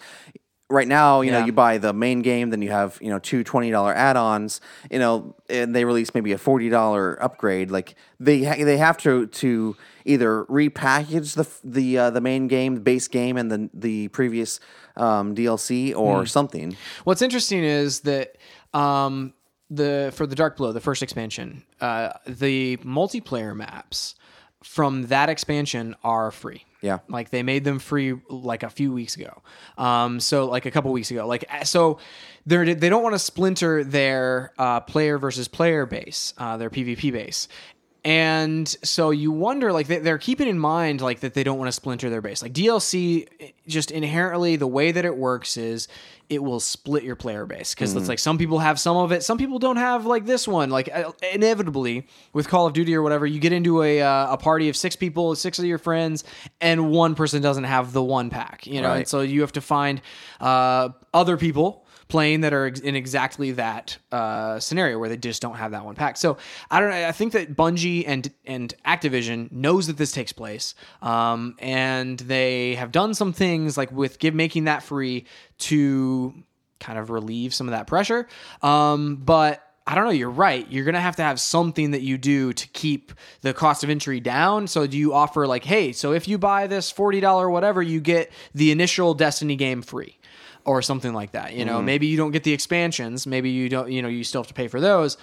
right 0.70 0.88
now, 0.88 1.22
you 1.22 1.32
know, 1.32 1.46
you 1.46 1.52
buy 1.52 1.78
the 1.80 1.94
main 1.94 2.22
game, 2.22 2.52
then 2.52 2.62
you 2.62 2.70
have, 2.70 3.00
you 3.02 3.10
know, 3.10 3.18
two 3.20 3.44
$20 3.44 3.96
add-ons, 3.96 4.62
you 4.91 5.00
know, 5.00 5.36
and 5.50 5.76
they 5.76 5.84
release 5.84 6.14
maybe 6.14 6.32
a 6.32 6.38
$40 6.38 7.18
upgrade. 7.20 7.72
Like 7.72 7.96
they 8.20 8.44
ha- 8.44 8.64
they 8.64 8.78
have 8.78 8.98
to 9.00 9.28
to 9.28 9.76
either 10.06 10.46
repackage 10.46 11.36
the 11.36 11.48
the 11.64 11.98
uh, 11.98 12.10
the 12.12 12.22
main 12.22 12.48
game, 12.48 12.76
the 12.76 12.82
base 12.82 13.08
game 13.08 13.38
and 13.38 13.52
the 13.52 13.70
the 13.74 14.08
previous 14.10 14.60
um, 14.96 15.36
DLC 15.36 15.96
or 15.96 16.26
something. 16.26 16.78
What's 17.04 17.22
interesting 17.22 17.64
is 17.64 18.02
that 18.02 18.36
um, 18.74 19.34
the 19.70 20.12
for 20.16 20.28
the 20.28 20.36
Dark 20.36 20.58
Below, 20.58 20.72
the 20.72 20.82
first 20.82 21.02
expansion, 21.02 21.64
uh, 21.82 22.12
the 22.28 22.78
multiplayer 22.78 23.56
maps 23.56 24.16
from 24.64 25.03
that 25.07 25.30
expansion 25.30 25.95
are 26.03 26.31
free. 26.31 26.65
Yeah. 26.81 26.99
like 27.10 27.30
they 27.30 27.44
made 27.44 27.65
them 27.65 27.77
free 27.77 28.15
like 28.30 28.64
a 28.64 28.69
few 28.69 28.94
weeks 28.94 29.18
ago. 29.18 29.41
Um, 29.77 30.22
so 30.22 30.45
like 30.45 30.65
a 30.65 30.72
couple 30.72 30.94
weeks 30.94 31.11
ago, 31.11 31.27
like 31.27 31.44
so 31.65 31.99
they're 32.45 32.73
they 32.73 32.88
don't 32.88 33.03
want 33.03 33.15
to 33.15 33.19
splinter 33.19 33.84
their 33.84 34.53
uh, 34.57 34.80
player 34.80 35.18
versus 35.18 35.49
player 35.49 35.86
base, 35.86 36.34
uh, 36.38 36.56
their 36.56 36.69
PvP 36.69 37.11
base. 37.11 37.49
And 38.05 38.67
so 38.84 39.09
you 39.11 39.31
wonder, 39.31 39.73
like 39.73 39.88
they- 39.88 39.99
they're 39.99 40.17
keeping 40.17 40.47
in 40.47 40.57
mind, 40.57 41.01
like 41.01 41.19
that 41.19 41.34
they 41.34 41.43
don't 41.43 41.57
want 41.57 41.67
to 41.67 41.73
splinter 41.73 42.09
their 42.09 42.21
base. 42.21 42.41
Like 42.41 42.53
DLC, 42.53 43.27
just 43.67 43.91
inherently, 43.91 44.55
the 44.55 44.67
way 44.67 44.91
that 44.91 45.03
it 45.03 45.17
works 45.17 45.57
is 45.57 45.88
it 46.30 46.41
will 46.43 46.59
split 46.59 47.03
your 47.03 47.15
player 47.15 47.45
base 47.45 47.73
because 47.73 47.95
it's 47.95 48.07
like 48.07 48.19
some 48.19 48.38
people 48.38 48.59
have 48.59 48.80
some 48.80 48.95
of 48.95 49.11
it, 49.11 49.23
some 49.23 49.38
people 49.38 49.57
don't 49.59 49.77
have 49.77 50.05
like 50.05 50.26
this 50.26 50.47
one. 50.47 50.69
Like 50.69 50.89
uh, 50.93 51.11
inevitably 51.34 52.07
with 52.34 52.47
Call 52.47 52.67
of 52.67 52.73
Duty 52.73 52.95
or 52.95 53.01
whatever, 53.01 53.26
you 53.26 53.39
get 53.39 53.51
into 53.51 53.81
a 53.84 54.01
uh, 54.01 54.34
a 54.34 54.38
party 54.38 54.69
of 54.69 54.77
six 54.77 54.95
people, 54.95 55.35
six 55.35 55.59
of 55.59 55.65
your 55.65 55.80
friends, 55.80 56.23
and 56.61 56.91
one 56.91 57.15
person 57.15 57.41
doesn't 57.41 57.63
have 57.65 57.91
the 57.93 58.03
one 58.03 58.30
pack, 58.30 58.65
you 58.67 58.81
know, 58.81 58.89
and 58.99 59.07
so 59.07 59.21
you 59.21 59.41
have 59.41 59.53
to 59.53 59.61
find 59.61 60.01
uh, 60.39 60.89
other 61.13 61.35
people 61.35 61.84
playing 62.10 62.41
that 62.41 62.53
are 62.53 62.68
in 62.68 62.95
exactly 62.95 63.52
that 63.52 63.98
uh, 64.11 64.60
scenario 64.60 64.99
where 64.99 65.07
they 65.07 65.15
just 65.15 65.41
don't 65.41 65.56
have 65.56 65.72
that 65.72 65.86
one 65.86 65.95
pack. 65.95 66.18
So 66.18 66.38
I 66.69 66.81
don't. 66.81 66.91
I 66.91 67.11
think 67.14 67.31
that 67.34 67.56
Bungie 67.56 68.03
and 68.06 68.30
and 68.45 68.73
Activision 68.86 69.52
knows 69.52 69.88
that 69.88 69.95
this 69.98 70.11
takes 70.11 70.34
place, 70.34 70.76
um, 71.02 71.56
and 71.60 72.19
they 72.19 72.76
have 72.76 72.91
done 72.91 73.14
some 73.14 73.31
things 73.31 73.77
like 73.77 73.91
with 73.91 74.19
give 74.19 74.34
making 74.34 74.65
that 74.65 74.84
free 74.84 75.26
to 75.60 76.34
kind 76.80 76.99
of 76.99 77.10
relieve 77.10 77.53
some 77.53 77.68
of 77.68 77.72
that 77.72 77.88
pressure. 77.88 78.27
Um, 78.61 79.18
but 79.18 79.64
I 79.86 79.95
don't 79.95 80.06
know. 80.06 80.11
You're 80.11 80.30
right. 80.30 80.69
You're 80.72 80.86
gonna 80.86 81.02
have 81.02 81.15
to 81.15 81.23
have 81.23 81.40
something 81.40 81.91
that 81.91 82.02
you 82.02 82.19
do 82.19 82.53
to 82.53 82.68
keep 82.68 83.11
the 83.41 83.56
cost 83.56 83.84
of 83.84 83.90
entry 83.90 84.19
down. 84.19 84.68
So 84.68 84.86
do 84.86 84.95
you 84.95 85.15
offer 85.15 85.48
like, 85.48 85.64
hey, 85.64 85.94
so 85.94 86.14
if 86.14 86.27
you 86.27 86.38
buy 86.38 86.68
this 86.68 86.91
forty 86.91 87.19
dollar 87.19 87.49
whatever, 87.49 87.81
you 87.81 87.99
get 87.99 88.31
the 88.53 88.72
initial 88.72 89.15
Destiny 89.15 89.56
game 89.56 89.81
free, 89.81 90.19
or 90.65 90.81
something 90.81 91.14
like 91.14 91.31
that. 91.31 91.53
You 91.53 91.65
know, 91.65 91.81
maybe 91.81 92.07
you 92.07 92.18
don't 92.18 92.31
get 92.31 92.44
the 92.44 92.53
expansions. 92.53 93.26
Maybe 93.27 93.49
you 93.49 93.69
don't. 93.69 93.91
You 93.91 94.02
know, 94.02 94.07
you 94.07 94.23
still 94.23 94.41
have 94.41 94.48
to 94.48 94.53
pay 94.53 94.68
for 94.68 94.80
those. 94.80 95.18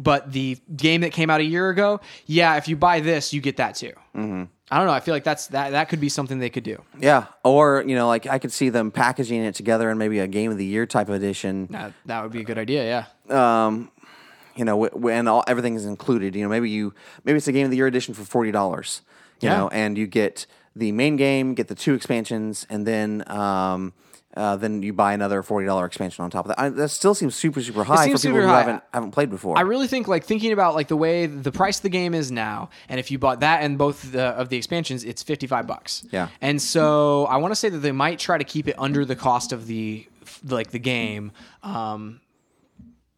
But 0.00 0.30
the 0.32 0.56
game 0.76 1.00
that 1.00 1.10
came 1.10 1.28
out 1.28 1.40
a 1.40 1.44
year 1.44 1.70
ago, 1.70 2.00
yeah, 2.26 2.56
if 2.56 2.68
you 2.68 2.76
buy 2.76 3.00
this, 3.00 3.32
you 3.32 3.40
get 3.40 3.56
that 3.56 3.74
too. 3.74 3.92
Mm-hmm. 4.14 4.44
I 4.70 4.76
don't 4.78 4.86
know. 4.86 4.92
I 4.92 5.00
feel 5.00 5.12
like 5.14 5.24
that's 5.24 5.48
that. 5.48 5.70
That 5.70 5.88
could 5.88 6.00
be 6.00 6.08
something 6.08 6.38
they 6.38 6.50
could 6.50 6.62
do. 6.62 6.80
Yeah, 7.00 7.26
or 7.42 7.82
you 7.86 7.96
know, 7.96 8.06
like 8.06 8.26
I 8.26 8.38
could 8.38 8.52
see 8.52 8.68
them 8.68 8.90
packaging 8.92 9.42
it 9.42 9.54
together 9.56 9.90
in 9.90 9.98
maybe 9.98 10.20
a 10.20 10.28
game 10.28 10.52
of 10.52 10.58
the 10.58 10.64
year 10.66 10.86
type 10.86 11.08
of 11.08 11.14
edition. 11.14 11.66
That, 11.70 11.94
that 12.06 12.22
would 12.22 12.30
be 12.32 12.40
a 12.40 12.44
good 12.44 12.58
idea. 12.58 13.06
Yeah. 13.28 13.66
Um, 13.66 13.90
you 14.54 14.64
know, 14.64 14.76
when 14.76 15.26
all 15.26 15.42
everything 15.48 15.74
is 15.74 15.84
included. 15.84 16.36
You 16.36 16.42
know, 16.44 16.48
maybe 16.48 16.70
you 16.70 16.94
maybe 17.24 17.36
it's 17.38 17.48
a 17.48 17.52
game 17.52 17.64
of 17.64 17.70
the 17.70 17.76
year 17.76 17.86
edition 17.88 18.14
for 18.14 18.24
forty 18.24 18.52
dollars. 18.52 19.02
You 19.40 19.48
Yeah. 19.48 19.56
know, 19.56 19.68
and 19.68 19.96
you 19.98 20.06
get 20.06 20.46
the 20.76 20.92
main 20.92 21.16
game, 21.16 21.54
get 21.54 21.66
the 21.68 21.74
two 21.74 21.94
expansions, 21.94 22.66
and 22.70 22.86
then 22.86 23.24
um, 23.28 23.94
uh, 24.36 24.56
then 24.56 24.82
you 24.82 24.92
buy 24.92 25.14
another 25.14 25.42
forty 25.42 25.66
dollar 25.66 25.86
expansion 25.86 26.22
on 26.22 26.30
top 26.30 26.44
of 26.44 26.50
that. 26.50 26.60
I, 26.60 26.68
that 26.68 26.88
still 26.90 27.14
seems 27.14 27.34
super 27.34 27.62
super 27.62 27.82
high 27.84 28.10
for 28.10 28.18
people 28.18 28.40
who 28.40 28.46
high. 28.46 28.60
haven't 28.60 28.82
haven't 28.92 29.10
played 29.12 29.30
before. 29.30 29.56
I 29.56 29.62
really 29.62 29.88
think 29.88 30.06
like 30.06 30.24
thinking 30.24 30.52
about 30.52 30.74
like 30.74 30.88
the 30.88 30.96
way 30.96 31.26
the 31.26 31.52
price 31.52 31.78
of 31.78 31.82
the 31.82 31.88
game 31.88 32.14
is 32.14 32.30
now, 32.30 32.70
and 32.88 33.00
if 33.00 33.10
you 33.10 33.18
bought 33.18 33.40
that 33.40 33.62
and 33.62 33.78
both 33.78 34.12
the, 34.12 34.22
of 34.22 34.48
the 34.48 34.56
expansions, 34.56 35.02
it's 35.04 35.22
fifty 35.22 35.46
five 35.46 35.66
bucks. 35.66 36.04
Yeah. 36.12 36.28
and 36.40 36.60
so 36.60 37.26
I 37.26 37.38
want 37.38 37.52
to 37.52 37.56
say 37.56 37.68
that 37.68 37.78
they 37.78 37.92
might 37.92 38.18
try 38.18 38.38
to 38.38 38.44
keep 38.44 38.68
it 38.68 38.74
under 38.78 39.04
the 39.04 39.16
cost 39.16 39.52
of 39.52 39.66
the 39.66 40.06
like 40.44 40.70
the 40.70 40.78
game. 40.78 41.32
Um, 41.62 42.20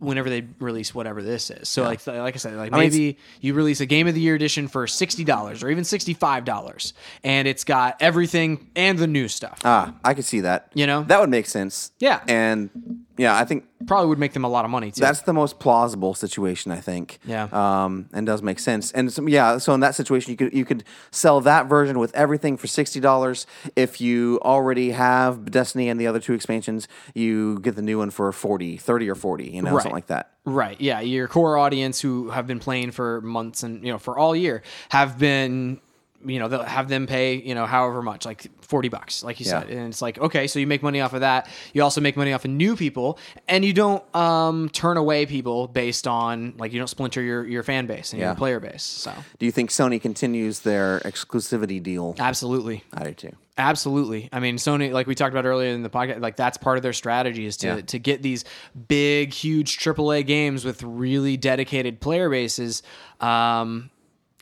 Whenever 0.01 0.29
they 0.29 0.45
release 0.59 0.95
whatever 0.95 1.23
this 1.23 1.51
is, 1.51 1.69
so 1.69 1.83
like 1.83 2.05
like 2.07 2.35
I 2.35 2.39
said, 2.39 2.55
like 2.57 2.73
mean, 2.73 2.81
it's- 2.83 2.93
maybe 2.95 3.19
you 3.41 3.55
release 3.55 3.81
a 3.81 3.87
Game 3.87 4.07
of 4.09 4.15
the 4.15 4.21
Year 4.21 4.35
edition 4.35 4.67
for 4.67 4.87
sixty 4.87 5.23
dollars 5.25 5.63
or 5.63 5.69
even 5.71 5.85
sixty 5.85 6.15
five 6.15 6.45
dollars, 6.45 6.95
and 7.23 7.47
it's 7.47 7.65
got 7.65 7.97
everything 8.01 8.71
and 8.75 8.99
the 8.99 9.07
new 9.07 9.29
stuff. 9.29 9.59
ah, 9.65 9.95
I 10.03 10.15
could 10.15 10.25
see 10.25 10.41
that. 10.41 10.73
You 10.75 10.87
know? 10.87 11.03
that 11.05 11.21
would 11.21 11.31
make 11.31 11.47
sense. 11.47 11.93
Yeah. 12.01 12.21
and 12.27 12.71
yeah, 13.17 13.37
I 13.37 13.45
think 13.45 13.65
Probably 13.87 14.09
would 14.09 14.19
make 14.19 14.35
them 14.35 14.45
a 14.45 14.49
lot 14.49 14.65
of 14.67 14.71
money 14.71 14.91
too. 14.91 15.01
That's 15.01 15.23
the 15.23 15.33
most 15.33 15.59
plausible 15.59 16.13
situation, 16.15 16.71
I 16.71 16.81
think. 16.81 17.19
Yeah. 17.25 17.49
Um, 17.51 18.09
and 18.13 18.27
does 18.27 18.43
make 18.43 18.59
sense. 18.59 18.93
And 18.93 19.11
so, 19.13 19.27
yeah, 19.27 19.57
so 19.59 19.73
in 19.73 19.81
that 19.81 19.95
situation, 19.95 20.31
you 20.33 20.37
could 20.37 20.53
you 20.53 20.65
could 20.67 20.85
sell 21.11 21.41
that 21.41 21.67
version 21.67 21.99
with 21.99 22.15
everything 22.15 22.57
for 22.59 22.67
sixty 22.67 23.01
dollars. 23.01 23.47
If 23.77 24.01
you 24.01 24.39
already 24.43 24.91
have 24.91 25.51
Destiny 25.51 25.89
and 25.89 25.99
the 25.99 26.07
other 26.07 26.21
two 26.21 26.35
expansions, 26.35 26.89
you 27.15 27.59
get 27.61 27.75
the 27.75 27.83
new 27.83 27.99
one 27.99 28.11
for 28.11 28.31
40, 28.33 28.77
30 28.77 29.09
or 29.11 29.15
forty. 29.15 29.51
You 29.51 29.63
know, 29.63 29.71
Right. 29.73 29.83
something 29.83 29.93
like 29.95 30.07
that. 30.09 30.31
Right. 30.45 30.79
Yeah. 30.81 31.01
Your 31.01 31.27
core 31.29 31.57
audience 31.57 32.01
who 32.01 32.31
have 32.31 32.47
been 32.47 32.61
playing 32.61 32.91
for 32.93 33.21
months 33.23 33.63
and, 33.63 33.85
you 33.85 33.93
know, 33.93 33.99
for 33.99 34.19
all 34.19 34.35
year 34.37 34.63
have 34.91 35.19
been, 35.19 35.81
you 36.25 36.39
know, 36.39 36.49
they'll 36.49 36.63
have 36.63 36.89
them 36.89 37.07
pay, 37.07 37.35
you 37.37 37.55
know, 37.55 37.65
however 37.67 38.03
much, 38.03 38.27
like 38.27 38.47
40 38.63 38.89
bucks, 38.89 39.23
like 39.25 39.41
you 39.41 39.47
Yeah. 39.47 39.61
said. 39.61 39.71
And 39.71 39.89
it's 39.89 40.03
like, 40.03 40.19
okay, 40.19 40.47
so 40.47 40.59
you 40.59 40.67
make 40.67 40.83
money 40.83 41.01
off 41.01 41.13
of 41.15 41.21
that. 41.21 41.49
You 41.73 41.83
also 41.83 42.01
make 42.01 42.17
money 42.17 42.33
off 42.33 42.45
of 42.45 42.51
new 42.51 42.77
people 42.77 43.19
and 43.49 43.65
you 43.65 43.73
don't 43.73 44.03
um, 44.15 44.69
turn 44.69 44.97
away 44.97 45.25
people 45.27 45.67
based 45.67 46.07
on, 46.07 46.55
like, 46.59 46.73
you 46.73 46.79
don't 46.79 46.89
splinter 46.89 47.23
your, 47.23 47.47
your 47.47 47.63
fan 47.63 47.87
base 47.87 48.13
and 48.13 48.21
Yeah. 48.21 48.27
your 48.29 48.35
player 48.35 48.61
base. 48.61 48.83
So, 48.83 49.13
Do 49.39 49.47
you 49.47 49.53
think 49.53 49.71
Sony 49.71 50.01
continues 50.01 50.61
their 50.61 51.01
exclusivity 51.01 51.83
deal? 51.83 52.15
absolutely. 52.19 52.85
I 52.93 53.05
do 53.05 53.13
too. 53.15 53.37
Absolutely. 53.59 54.29
I 54.33 54.41
mean, 54.41 54.57
Sony, 54.57 54.91
like 54.91 55.07
we 55.07 55.15
talked 55.15 55.35
about 55.35 55.45
earlier 55.45 55.69
in 55.71 55.83
the 55.83 55.91
podcast, 55.91 56.21
like 56.23 56.35
that's 56.37 56.57
part 56.57 56.77
of 56.79 56.83
their 56.83 56.95
strategy 56.95 57.45
is 57.45 57.59
to 57.59 57.67
Yeah. 57.67 57.81
to 57.83 57.99
get 57.99 58.23
these 58.23 58.45
big, 58.89 59.35
huge 59.35 59.77
AAA 59.79 60.23
games 60.23 60.65
with 60.65 60.83
really 60.83 61.37
dedicated 61.37 62.01
player 62.01 62.31
bases, 62.31 62.83
um, 63.21 63.91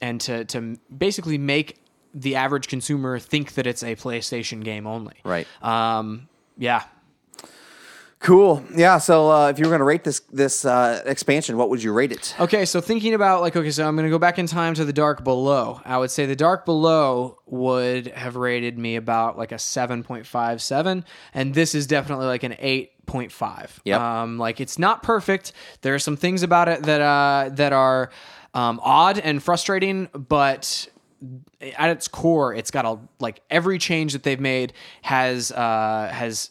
and 0.00 0.20
to 0.22 0.44
to 0.46 0.78
basically 0.96 1.38
make 1.38 1.82
the 2.14 2.36
average 2.36 2.68
consumer 2.68 3.18
think 3.18 3.54
that 3.54 3.66
it's 3.66 3.82
a 3.82 3.96
PlayStation 3.96 4.64
game 4.64 4.86
only. 4.86 5.14
Right. 5.24 5.46
Um, 5.62 6.28
yeah. 6.56 6.84
Cool. 8.20 8.64
Yeah. 8.74 8.98
So 8.98 9.30
uh, 9.30 9.48
if 9.50 9.58
you 9.60 9.64
were 9.64 9.70
going 9.70 9.78
to 9.78 9.84
rate 9.84 10.02
this 10.02 10.20
this 10.32 10.64
uh, 10.64 11.02
expansion, 11.06 11.56
what 11.56 11.70
would 11.70 11.80
you 11.80 11.92
rate 11.92 12.10
it? 12.10 12.34
Okay, 12.40 12.64
so 12.64 12.80
thinking 12.80 13.14
about 13.14 13.42
like 13.42 13.54
okay, 13.54 13.70
so 13.70 13.86
I'm 13.86 13.94
gonna 13.94 14.10
go 14.10 14.18
back 14.18 14.40
in 14.40 14.46
time 14.48 14.74
to 14.74 14.84
the 14.84 14.92
Dark 14.92 15.22
Below. 15.22 15.80
I 15.84 15.98
would 15.98 16.10
say 16.10 16.26
the 16.26 16.34
Dark 16.34 16.64
Below 16.64 17.38
would 17.46 18.08
have 18.08 18.34
rated 18.34 18.76
me 18.76 18.96
about 18.96 19.38
like 19.38 19.52
a 19.52 19.58
seven 19.58 20.02
point 20.02 20.26
five 20.26 20.60
seven, 20.60 21.04
and 21.32 21.54
this 21.54 21.76
is 21.76 21.86
definitely 21.86 22.26
like 22.26 22.42
an 22.42 22.52
8.5. 22.54 23.70
Yep. 23.84 24.00
Um, 24.00 24.36
like 24.36 24.60
it's 24.60 24.80
not 24.80 25.04
perfect. 25.04 25.52
There 25.82 25.94
are 25.94 26.00
some 26.00 26.16
things 26.16 26.42
about 26.42 26.68
it 26.68 26.82
that 26.82 27.00
uh, 27.00 27.50
that 27.52 27.72
are 27.72 28.10
um, 28.58 28.80
odd 28.82 29.18
and 29.20 29.40
frustrating, 29.40 30.08
but 30.12 30.88
at 31.76 31.90
its 31.90 32.08
core, 32.08 32.52
it's 32.54 32.72
got 32.72 32.84
a 32.84 32.98
like 33.20 33.40
every 33.50 33.78
change 33.78 34.14
that 34.14 34.24
they've 34.24 34.40
made 34.40 34.72
has 35.02 35.52
uh, 35.52 36.10
has 36.12 36.50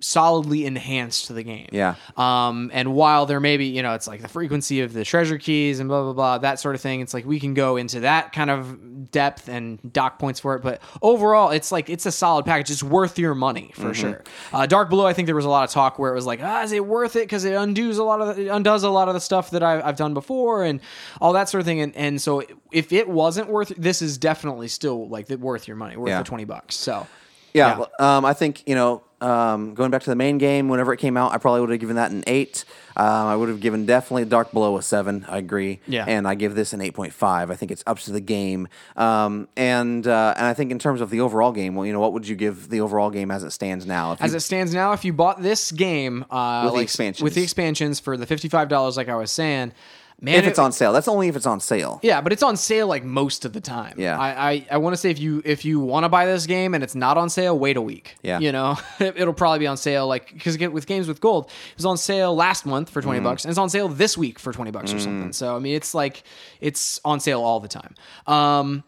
solidly 0.00 0.66
enhanced 0.66 1.34
the 1.34 1.42
game. 1.42 1.68
Yeah. 1.72 1.94
Um, 2.16 2.70
and 2.74 2.94
while 2.94 3.24
there 3.26 3.40
may 3.40 3.56
be, 3.56 3.66
you 3.66 3.82
know, 3.82 3.94
it's 3.94 4.06
like 4.06 4.20
the 4.20 4.28
frequency 4.28 4.82
of 4.82 4.92
the 4.92 5.04
treasure 5.04 5.38
keys 5.38 5.80
and 5.80 5.88
blah 5.88 6.02
blah 6.02 6.12
blah, 6.12 6.38
that 6.38 6.60
sort 6.60 6.74
of 6.74 6.80
thing. 6.80 7.00
It's 7.00 7.14
like 7.14 7.24
we 7.24 7.40
can 7.40 7.54
go 7.54 7.76
into 7.76 8.00
that 8.00 8.32
kind 8.32 8.50
of 8.50 9.10
depth 9.10 9.48
and 9.48 9.92
dock 9.92 10.18
points 10.18 10.40
for 10.40 10.54
it, 10.56 10.62
but 10.62 10.82
overall, 11.00 11.50
it's 11.50 11.72
like 11.72 11.88
it's 11.88 12.04
a 12.06 12.12
solid 12.12 12.44
package. 12.44 12.70
It's 12.70 12.82
worth 12.82 13.18
your 13.18 13.34
money 13.34 13.70
for 13.74 13.94
sure. 13.94 14.22
Uh, 14.52 14.66
Dark 14.66 14.90
Below, 14.90 15.06
I 15.06 15.12
think 15.12 15.26
there 15.26 15.34
was 15.34 15.44
a 15.44 15.48
lot 15.50 15.64
of 15.64 15.70
talk 15.70 15.98
where 15.98 16.12
it 16.12 16.14
was 16.14 16.26
like, 16.26 16.40
ah, 16.42 16.62
is 16.62 16.72
it 16.72 16.84
worth 16.84 17.16
it 17.16 17.20
because 17.20 17.44
it 17.44 17.54
undoes 17.54 17.98
a 17.98 18.04
lot 18.04 18.20
of 18.20 18.36
the, 18.36 18.46
it 18.46 18.48
undoes 18.48 18.82
a 18.82 18.90
lot 18.90 19.08
of 19.08 19.14
the 19.14 19.20
stuff 19.20 19.50
that 19.50 19.62
I've, 19.62 19.84
I've 19.84 19.96
done 19.96 20.12
before 20.14 20.62
and 20.64 20.80
all 21.20 21.32
that 21.32 21.48
sort 21.48 21.60
of 21.60 21.66
thing. 21.66 21.80
And 21.80 21.96
and 21.96 22.20
so 22.20 22.42
if 22.70 22.92
it 22.92 23.08
wasn't 23.08 23.48
worth, 23.48 23.72
this 23.78 24.02
is 24.02 24.18
definitely 24.18 24.68
still 24.68 25.08
like 25.08 25.28
worth 25.30 25.66
your 25.66 25.76
money, 25.76 25.96
worth 25.96 26.10
Yeah. 26.10 26.18
the 26.18 26.24
twenty 26.24 26.44
bucks. 26.44 26.74
So. 26.74 27.06
Yeah, 27.54 27.84
Um, 27.98 28.26
I 28.26 28.34
think 28.34 28.64
you 28.68 28.74
know, 28.74 29.02
um, 29.20 29.74
going 29.74 29.90
back 29.90 30.02
to 30.02 30.10
the 30.10 30.16
main 30.16 30.38
game, 30.38 30.68
whenever 30.68 30.92
it 30.92 30.98
came 30.98 31.16
out, 31.16 31.32
I 31.32 31.38
probably 31.38 31.60
would 31.62 31.70
have 31.70 31.80
given 31.80 31.96
that 31.96 32.10
an 32.10 32.22
eight. 32.26 32.64
Um, 32.96 33.04
I 33.26 33.36
would 33.36 33.48
have 33.48 33.60
given 33.60 33.84
definitely 33.86 34.24
Dark 34.26 34.52
Below 34.52 34.76
a 34.78 34.82
seven. 34.82 35.24
I 35.28 35.38
agree. 35.38 35.80
Yeah. 35.86 36.04
and 36.08 36.26
I 36.26 36.34
give 36.34 36.54
this 36.54 36.72
an 36.72 36.80
eight 36.80 36.94
point 36.94 37.12
five. 37.12 37.50
I 37.50 37.54
think 37.54 37.70
it's 37.70 37.82
up 37.86 37.98
to 38.00 38.12
the 38.12 38.20
game. 38.20 38.68
Um, 38.96 39.48
and 39.56 40.06
uh, 40.06 40.34
and 40.36 40.46
I 40.46 40.54
think 40.54 40.70
in 40.70 40.78
terms 40.78 41.00
of 41.00 41.10
the 41.10 41.20
overall 41.20 41.52
game, 41.52 41.74
well, 41.74 41.86
you 41.86 41.92
know, 41.92 42.00
what 42.00 42.12
would 42.12 42.26
you 42.26 42.36
give 42.36 42.68
the 42.70 42.80
overall 42.80 43.10
game 43.10 43.30
as 43.30 43.42
it 43.44 43.50
stands 43.50 43.86
now? 43.86 44.12
If 44.12 44.22
As 44.22 44.30
you- 44.32 44.36
it 44.38 44.40
stands 44.40 44.72
now, 44.74 44.92
if 44.92 45.04
you 45.04 45.12
bought 45.12 45.42
this 45.42 45.72
game 45.72 46.24
uh, 46.30 46.62
With 46.64 46.74
the 46.74 46.80
expansions. 46.80 47.22
with 47.22 47.34
the 47.34 47.42
expansions 47.42 48.00
for 48.00 48.16
the 48.16 48.26
fifty 48.26 48.48
five 48.48 48.68
dollars, 48.68 48.96
like 48.96 49.08
I 49.08 49.16
was 49.16 49.30
saying, 49.30 49.72
man, 50.20 50.34
if 50.36 50.46
it's 50.46 50.58
it- 50.58 50.62
on 50.62 50.72
sale, 50.72 50.92
that's 50.92 51.08
only 51.08 51.28
if 51.28 51.36
it's 51.36 51.46
on 51.46 51.60
sale. 51.60 52.00
yeah, 52.02 52.20
but 52.20 52.32
it's 52.32 52.42
on 52.42 52.56
sale 52.56 52.86
like 52.86 53.04
most 53.04 53.44
of 53.44 53.52
the 53.52 53.60
time. 53.60 53.94
Yeah. 53.98 54.18
I 54.18 54.50
I, 54.50 54.66
I 54.72 54.76
want 54.78 54.94
to 54.94 54.96
say 54.96 55.10
if 55.10 55.18
you 55.18 55.42
if 55.44 55.64
you 55.64 55.80
want 55.80 56.04
to 56.04 56.08
buy 56.08 56.26
this 56.26 56.46
game 56.46 56.74
and 56.74 56.82
it's 56.84 56.94
not 56.94 57.16
on 57.18 57.28
sale, 57.30 57.58
wait 57.58 57.76
a 57.76 57.82
week. 57.82 58.16
Yeah. 58.22 58.38
you 58.38 58.52
know 58.52 58.76
it'll 59.00 59.34
probably 59.34 59.58
be 59.60 59.66
on 59.66 59.76
sale 59.76 60.06
like 60.06 60.32
because 60.32 60.56
with 60.58 60.86
games 60.86 61.08
with 61.08 61.20
gold, 61.20 61.46
it 61.46 61.76
was 61.76 61.84
on 61.86 61.96
sale 61.98 62.34
last 62.34 62.66
month 62.66 62.90
for 62.90 63.00
Mm-hmm. 63.00 63.08
20 63.10 63.20
bucks 63.20 63.44
and 63.44 63.50
it's 63.50 63.58
on 63.58 63.70
sale 63.70 63.88
this 63.88 64.16
week 64.18 64.38
for 64.38 64.52
twenty 64.52 64.70
bucks 64.70 64.92
or 64.92 64.98
something. 64.98 65.32
So 65.32 65.54
I 65.54 65.58
mean, 65.58 65.74
it's 65.74 65.94
like 65.94 66.22
it's 66.60 67.00
on 67.04 67.20
sale 67.20 67.42
all 67.42 67.60
the 67.60 67.68
time. 67.68 67.94
Um. 68.26 68.84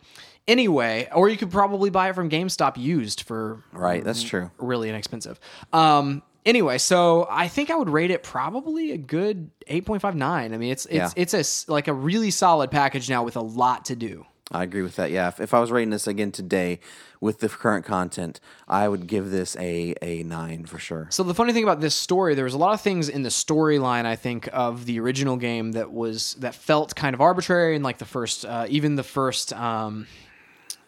Anyway, 0.47 1.07
or 1.15 1.29
you 1.29 1.37
could 1.37 1.51
probably 1.51 1.91
buy 1.91 2.09
it 2.09 2.15
from 2.15 2.31
GameStop 2.31 2.79
used 2.79 3.25
for 3.25 3.63
Right, 3.71 4.03
that's 4.03 4.23
true. 4.23 4.51
really 4.57 4.89
inexpensive. 4.89 5.39
Um, 5.75 6.23
anyway, 6.49 6.79
so 6.79 7.27
I 7.31 7.47
think 7.49 7.70
I 7.70 7.77
would 7.77 7.91
rate 7.91 8.11
it 8.11 8.23
probably 8.23 8.93
a 8.93 8.99
good 8.99 9.51
8.59. 9.69 10.23
I 10.25 10.49
mean, 10.49 10.73
it's 10.73 10.87
it's 10.87 10.95
Yeah. 10.95 11.11
it's 11.15 11.35
a 11.69 11.70
like 11.73 11.87
a 11.89 11.93
really 11.93 12.31
solid 12.31 12.70
package 12.70 13.09
now 13.09 13.23
with 13.23 13.37
a 13.37 13.41
lot 13.43 13.85
to 13.87 13.97
do. 13.97 14.27
I 14.51 14.62
agree 14.62 14.81
with 14.81 14.97
that. 14.97 15.11
Yeah, 15.11 15.29
if, 15.29 15.41
if 15.41 15.53
I 15.53 15.61
was 15.61 15.70
rating 15.70 15.91
this 15.91 16.07
again 16.07 16.33
today 16.33 16.81
with 17.20 17.41
the 17.41 17.51
current 17.51 17.85
content, 17.85 18.41
I 18.66 18.89
would 18.89 19.07
give 19.07 19.31
this 19.31 19.55
a 19.59 19.95
a 20.01 20.23
nine 20.23 20.65
for 20.65 20.79
sure. 20.79 21.07
So 21.11 21.23
the 21.23 21.35
funny 21.35 21.53
thing 21.53 21.65
about 21.65 21.83
this 21.83 21.95
story, 21.95 22.35
there 22.35 22.47
was 22.47 22.55
a 22.55 22.59
lot 22.59 22.73
of 22.73 22.81
things 22.81 23.11
in 23.11 23.23
the 23.25 23.29
storyline 23.29 24.07
I 24.07 24.16
think 24.16 24.49
of 24.53 24.87
the 24.87 24.99
original 25.01 25.37
game 25.37 25.73
that 25.73 25.93
was 25.93 26.35
that 26.41 26.55
felt 26.55 26.97
kind 26.97 27.12
of 27.15 27.20
arbitrary 27.20 27.75
and 27.75 27.85
like 27.85 27.99
the 27.99 28.07
first, 28.07 28.47
uh, 28.47 28.66
even 28.70 28.97
the 28.97 29.03
first. 29.05 29.53
Um, 29.53 30.07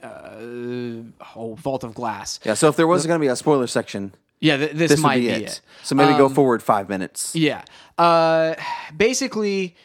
uh, 0.03 0.31
oh, 1.37 1.55
Vault 1.59 1.85
of 1.85 1.93
Glass. 1.93 2.41
Yeah, 2.43 2.55
so 2.55 2.69
if 2.69 2.77
there 2.77 2.87
was 2.87 3.07
going 3.07 3.19
to 3.21 3.23
be 3.23 3.29
a 3.29 3.37
spoiler 3.37 3.67
section, 3.67 4.15
Yeah, 4.41 4.57
th- 4.57 4.73
this, 4.73 4.91
this 4.93 5.01
might 5.01 5.17
be 5.17 5.23
be 5.27 5.29
it. 5.29 5.43
it. 5.43 5.61
So 5.83 5.95
maybe 5.95 6.17
go 6.17 6.27
Um, 6.27 6.35
forward 6.35 6.63
five 6.63 6.89
minutes. 6.89 7.35
Yeah. 7.37 7.63
Uh, 7.99 8.55
basically, 8.97 9.77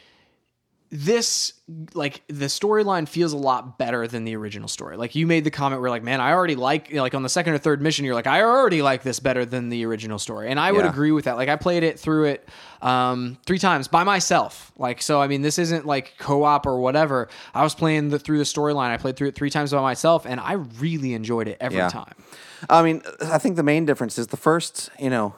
this 0.98 1.52
like 1.94 2.22
the 2.28 2.46
storyline 2.46 3.08
feels 3.08 3.32
a 3.32 3.36
lot 3.36 3.76
better 3.76 4.06
than 4.06 4.24
the 4.24 4.34
original 4.36 4.68
story. 4.68 4.96
Like 4.96 5.14
you 5.14 5.26
made 5.26 5.44
the 5.44 5.50
comment 5.50 5.80
where 5.82 5.90
like, 5.90 6.02
man, 6.02 6.20
I 6.20 6.32
already 6.32 6.54
like 6.54 6.92
like 6.92 7.14
on 7.14 7.22
the 7.22 7.28
second 7.28 7.52
or 7.54 7.58
third 7.58 7.82
mission, 7.82 8.04
you're 8.04 8.14
like, 8.14 8.26
I 8.26 8.42
already 8.42 8.82
like 8.82 9.02
this 9.02 9.20
better 9.20 9.44
than 9.44 9.68
the 9.68 9.84
original 9.84 10.18
story, 10.18 10.48
and 10.48 10.58
I 10.58 10.72
would 10.72 10.84
Yeah. 10.84 10.90
agree 10.90 11.12
with 11.12 11.26
that. 11.26 11.36
Like 11.36 11.48
I 11.48 11.56
played 11.56 11.82
it 11.82 11.98
through 11.98 12.24
it 12.26 12.48
um, 12.80 13.36
three 13.46 13.58
times 13.58 13.88
by 13.88 14.04
myself. 14.04 14.72
Like 14.78 15.02
so, 15.02 15.20
I 15.20 15.26
mean, 15.26 15.42
this 15.42 15.58
isn't 15.58 15.86
like 15.86 16.14
co-op 16.18 16.66
or 16.66 16.80
whatever. 16.80 17.28
I 17.52 17.62
was 17.62 17.74
playing 17.74 18.08
the 18.08 18.18
through 18.18 18.38
the 18.38 18.44
storyline. 18.44 18.90
I 18.90 18.96
played 18.96 19.16
through 19.16 19.28
it 19.28 19.34
three 19.34 19.50
times 19.50 19.72
by 19.72 19.80
myself, 19.82 20.24
and 20.24 20.40
I 20.40 20.52
really 20.54 21.12
enjoyed 21.14 21.48
it 21.48 21.58
every 21.60 21.78
Yeah. 21.78 21.88
time. 21.88 22.14
I 22.70 22.82
mean, 22.82 23.02
I 23.20 23.38
think 23.38 23.56
the 23.56 23.62
main 23.62 23.84
difference 23.84 24.18
is 24.18 24.28
the 24.28 24.36
first, 24.36 24.88
you 24.98 25.10
know, 25.10 25.34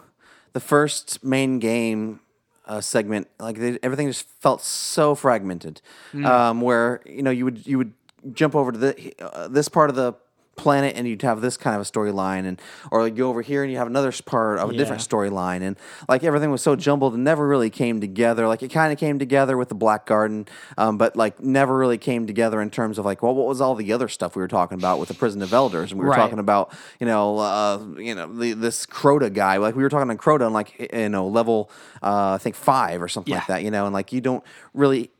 the 0.53 0.61
first 0.61 1.25
main 1.25 1.59
game 1.59 2.21
uh, 2.69 2.81
segment, 2.81 3.27
like 3.41 3.57
they, 3.59 3.79
everything 3.83 4.07
just 4.09 4.29
felt 4.41 4.63
so 4.63 5.15
fragmented, 5.15 5.81
Hmm. 6.13 6.25
um, 6.27 6.61
where 6.61 7.01
you 7.07 7.23
know 7.23 7.31
you 7.31 7.45
would 7.45 7.67
you 7.67 7.79
would 7.79 7.93
jump 8.33 8.55
over 8.55 8.71
to 8.73 8.79
the 8.79 9.15
uh, 9.21 9.49
this 9.49 9.69
part 9.69 9.91
of 9.91 9.97
the 9.97 10.13
planet 10.59 10.95
and 10.97 11.09
you'd 11.09 11.23
have 11.23 11.41
this 11.41 11.57
kind 11.57 11.75
of 11.77 11.83
a 11.83 11.85
storyline 11.85 12.45
and 12.47 12.61
or 12.91 13.07
you 13.09 13.15
go 13.15 13.29
over 13.31 13.41
here 13.41 13.63
and 13.63 13.73
you 13.73 13.79
have 13.79 13.87
another 13.87 14.13
part 14.27 14.59
of 14.59 14.69
a 14.69 14.73
different 14.75 15.01
storyline 15.01 15.63
and 15.63 15.77
like 16.09 16.23
everything 16.25 16.51
was 16.51 16.61
so 16.63 16.77
jumbled 16.77 17.15
and 17.15 17.25
never 17.25 17.47
really 17.49 17.71
came 17.71 18.01
together. 18.01 18.47
Like 18.47 18.63
it 18.63 18.69
kind 18.69 18.93
of 18.93 18.99
came 18.99 19.19
together 19.19 19.57
with 19.57 19.69
the 19.71 19.75
black 19.75 20.05
garden 20.05 20.47
um, 20.77 20.99
but 20.99 21.17
like 21.17 21.41
never 21.41 21.77
really 21.77 21.99
came 21.99 22.27
together 22.27 22.61
in 22.61 22.71
terms 22.71 22.99
of 22.99 23.05
like 23.05 23.23
well 23.23 23.35
what 23.35 23.47
was 23.47 23.61
all 23.61 23.75
the 23.75 23.93
other 23.93 24.09
stuff 24.09 24.37
we 24.37 24.43
were 24.43 24.49
talking 24.49 24.77
about 24.77 24.99
with 24.99 25.09
the 25.09 25.15
prison 25.15 25.41
of 25.43 25.53
elders? 25.55 25.93
And 25.93 26.01
we 26.01 26.05
were 26.05 26.11
Right. 26.11 26.19
talking 26.19 26.39
about 26.39 26.73
you 27.01 27.07
know 27.07 27.39
uh, 27.39 27.79
you 27.99 28.15
know 28.15 28.27
the, 28.33 28.53
this 28.55 28.85
crota 28.87 29.33
guy. 29.33 29.57
Like 29.59 29.77
we 29.77 29.83
were 29.83 29.89
talking 29.89 30.11
on 30.11 30.19
crota 30.19 30.45
on 30.45 30.53
like 30.53 30.91
you 30.93 31.09
know 31.09 31.27
level 31.29 31.71
uh, 32.03 32.33
i 32.35 32.39
think 32.39 32.57
five 32.57 33.01
or 33.03 33.09
something 33.09 33.35
like 33.35 33.47
that 33.49 33.63
you 33.63 33.71
know 33.71 33.85
and 33.87 33.95
like 33.95 34.13
you 34.13 34.21
don't 34.21 34.43
really 34.75 35.11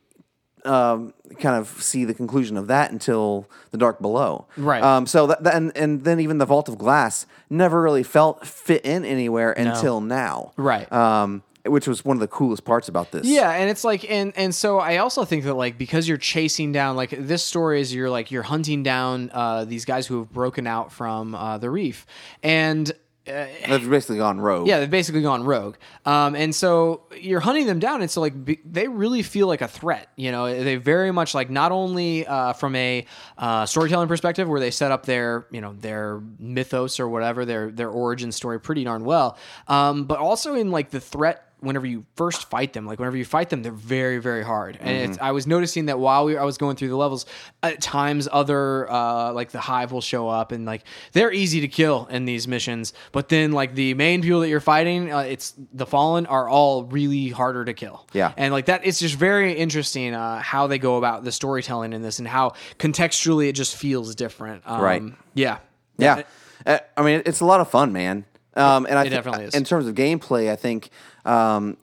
um, 0.65 1.13
kind 1.39 1.55
of 1.55 1.67
see 1.81 2.05
the 2.05 2.13
conclusion 2.13 2.57
of 2.57 2.67
that 2.67 2.91
until 2.91 3.47
the 3.71 3.77
dark 3.77 4.01
below. 4.01 4.47
Right. 4.57 4.83
Um, 4.83 5.05
so 5.05 5.27
that, 5.27 5.43
that 5.43 5.55
and, 5.55 5.75
and 5.75 6.03
then 6.03 6.19
even 6.19 6.37
the 6.37 6.45
vault 6.45 6.69
of 6.69 6.77
glass 6.77 7.25
never 7.49 7.81
really 7.81 8.03
felt 8.03 8.45
fit 8.45 8.85
in 8.85 9.05
anywhere 9.05 9.51
until 9.51 10.01
now. 10.01 10.53
Right. 10.57 10.91
Um, 10.91 11.43
which 11.65 11.87
was 11.87 12.05
one 12.05 12.15
of 12.15 12.21
the 12.21 12.27
coolest 12.27 12.63
parts 12.63 12.87
about 12.87 13.11
this. 13.11 13.25
Yeah, 13.25 13.51
and 13.51 13.69
it's 13.69 13.83
like 13.83 14.09
and 14.09 14.33
and 14.35 14.55
so 14.55 14.79
I 14.79 14.97
also 14.97 15.25
think 15.25 15.43
that 15.43 15.53
like 15.53 15.77
because 15.77 16.07
you're 16.07 16.17
chasing 16.17 16.71
down 16.71 16.95
like 16.95 17.09
this 17.11 17.43
story 17.43 17.81
is 17.81 17.93
you're 17.93 18.09
like 18.09 18.31
you're 18.31 18.43
hunting 18.43 18.81
down 18.81 19.29
uh, 19.33 19.65
these 19.65 19.85
guys 19.85 20.07
who 20.07 20.19
have 20.19 20.31
broken 20.31 20.65
out 20.67 20.91
from 20.91 21.35
uh, 21.35 21.57
the 21.57 21.69
reef 21.69 22.05
and. 22.43 22.91
Uh, 23.29 23.47
They've 23.67 23.89
basically 23.89 24.17
gone 24.17 24.41
rogue. 24.41 24.67
yeah, 24.67 24.79
they've 24.79 24.89
basically 24.89 25.21
gone 25.21 25.43
rogue, 25.43 25.75
um, 26.05 26.35
and 26.35 26.53
so 26.55 27.03
you're 27.19 27.39
hunting 27.39 27.67
them 27.67 27.79
down, 27.79 28.01
and 28.01 28.09
so 28.09 28.21
like 28.21 28.43
be, 28.43 28.59
they 28.65 28.87
really 28.87 29.21
feel 29.21 29.45
like 29.47 29.61
a 29.61 29.67
threat. 29.67 30.09
You 30.15 30.31
know, 30.31 30.63
they 30.63 30.77
very 30.77 31.11
much 31.11 31.35
like 31.35 31.49
not 31.49 31.71
only 31.71 32.25
uh, 32.25 32.53
from 32.53 32.75
a 32.75 33.05
uh, 33.37 33.65
storytelling 33.65 34.07
perspective, 34.07 34.47
where 34.49 34.59
they 34.59 34.71
set 34.71 34.91
up 34.91 35.05
their 35.05 35.45
you 35.51 35.61
know 35.61 35.73
their 35.73 36.21
mythos 36.39 36.99
or 36.99 37.07
whatever 37.07 37.45
their 37.45 37.69
their 37.69 37.89
origin 37.89 38.31
story 38.31 38.59
pretty 38.59 38.83
darn 38.83 39.03
well, 39.05 39.37
um, 39.67 40.05
but 40.05 40.17
also 40.19 40.55
in 40.55 40.71
like 40.71 40.89
the 40.89 40.99
threat 40.99 41.48
whenever 41.61 41.85
you 41.85 42.05
first 42.15 42.49
fight 42.49 42.73
them 42.73 42.85
like 42.85 42.99
whenever 42.99 43.17
you 43.17 43.25
fight 43.25 43.49
them 43.49 43.63
they're 43.63 43.71
very 43.71 44.17
very 44.19 44.43
hard. 44.43 44.77
And 44.79 45.09
it's, 45.11 45.17
i 45.21 45.31
was 45.31 45.45
noticing 45.47 45.85
that 45.87 45.99
while 45.99 46.25
we, 46.25 46.37
i 46.37 46.43
was 46.43 46.57
going 46.57 46.75
through 46.75 46.89
the 46.89 46.95
levels 46.95 47.25
at 47.63 47.81
times 47.81 48.27
other 48.31 48.89
uh, 48.91 49.33
like 49.33 49.51
the 49.51 49.59
hive 49.59 49.91
will 49.91 50.01
show 50.01 50.27
up 50.29 50.51
and 50.51 50.65
like 50.65 50.83
they're 51.11 51.31
easy 51.33 51.61
to 51.61 51.67
kill 51.67 52.07
in 52.09 52.25
these 52.25 52.47
missions 52.47 52.93
but 53.11 53.29
then 53.29 53.51
like 53.51 53.75
the 53.75 53.93
main 53.93 54.21
people 54.21 54.39
that 54.39 54.49
you're 54.49 54.59
fighting 54.59 55.11
uh, 55.13 55.19
it's 55.19 55.53
the 55.73 55.85
fallen 55.85 56.25
are 56.25 56.47
all 56.47 56.83
really 56.85 57.29
harder 57.29 57.65
to 57.65 57.73
kill. 57.73 58.07
Yeah. 58.13 58.33
and 58.37 58.53
like 58.53 58.65
that 58.65 58.85
it's 58.85 58.99
just 58.99 59.15
very 59.15 59.53
interesting 59.53 60.13
uh, 60.13 60.39
how 60.41 60.67
they 60.67 60.79
go 60.79 60.97
about 60.97 61.23
the 61.23 61.31
storytelling 61.31 61.93
in 61.93 62.01
this 62.01 62.19
and 62.19 62.27
how 62.27 62.53
contextually 62.77 63.49
it 63.49 63.53
just 63.53 63.75
feels 63.75 64.15
different. 64.15 64.63
Um, 64.65 64.81
Right. 64.81 65.03
yeah. 65.33 65.57
Yeah, 65.97 66.23
Uh, 66.65 66.79
I 66.95 67.01
mean, 67.03 67.21
it's 67.25 67.41
a 67.41 67.45
lot 67.45 67.59
of 67.59 67.69
fun, 67.69 67.91
man. 67.91 68.23
Um, 68.55 68.85
and 68.87 68.97
I 68.97 69.01
It 69.01 69.05
thi- 69.05 69.09
definitely 69.15 69.45
is. 69.45 69.55
In 69.55 69.63
terms 69.63 69.87
of 69.87 69.95
gameplay, 69.95 70.49
I 70.51 70.55
think 70.55 70.89
um, 71.25 71.77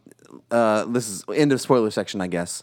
uh, 0.50 0.84
this 0.86 1.08
is 1.08 1.24
end 1.34 1.52
of 1.52 1.60
spoiler 1.60 1.90
section, 1.90 2.20
I 2.20 2.26
guess. 2.26 2.62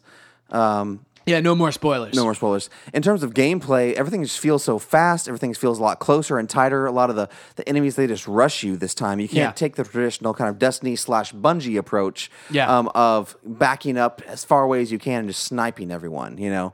Um, 0.50 1.06
yeah 1.26 1.40
no 1.40 1.56
more 1.56 1.72
spoilers 1.72 2.14
no 2.16 2.24
more 2.26 2.34
spoilers. 2.36 2.70
In 2.94 3.02
terms 3.02 3.24
of 3.24 3.34
gameplay, 3.34 3.94
everything 3.94 4.24
just 4.24 4.40
feels 4.40 4.62
so 4.62 4.78
fast. 4.78 5.30
Everything 5.30 5.54
feels 5.54 5.80
a 5.80 5.82
lot 5.82 6.00
closer 6.00 6.38
and 6.38 6.50
tighter. 6.50 6.86
A 6.86 6.92
lot 6.92 7.10
of 7.10 7.16
the, 7.16 7.30
the 7.56 7.68
enemies 7.68 7.96
they 7.96 8.08
just 8.08 8.28
rush 8.28 8.62
you 8.62 8.76
this 8.76 8.94
time. 8.94 9.22
You 9.22 9.30
can't 9.30 9.38
Yeah. 9.38 9.52
take 9.52 9.78
the 9.78 9.86
traditional 9.86 10.34
kind 10.34 10.50
of 10.50 10.60
Destiny 10.60 10.98
slash 10.98 11.32
Bungie 11.34 11.78
approach 11.78 12.30
Yeah. 12.52 12.68
um, 12.78 12.90
of 12.94 13.38
backing 13.46 13.98
up 13.98 14.22
as 14.28 14.44
far 14.44 14.64
away 14.64 14.82
as 14.82 14.92
you 14.92 15.00
can 15.00 15.20
and 15.20 15.30
just 15.30 15.44
sniping 15.44 15.92
everyone. 15.92 16.38
You 16.38 16.50
know. 16.50 16.74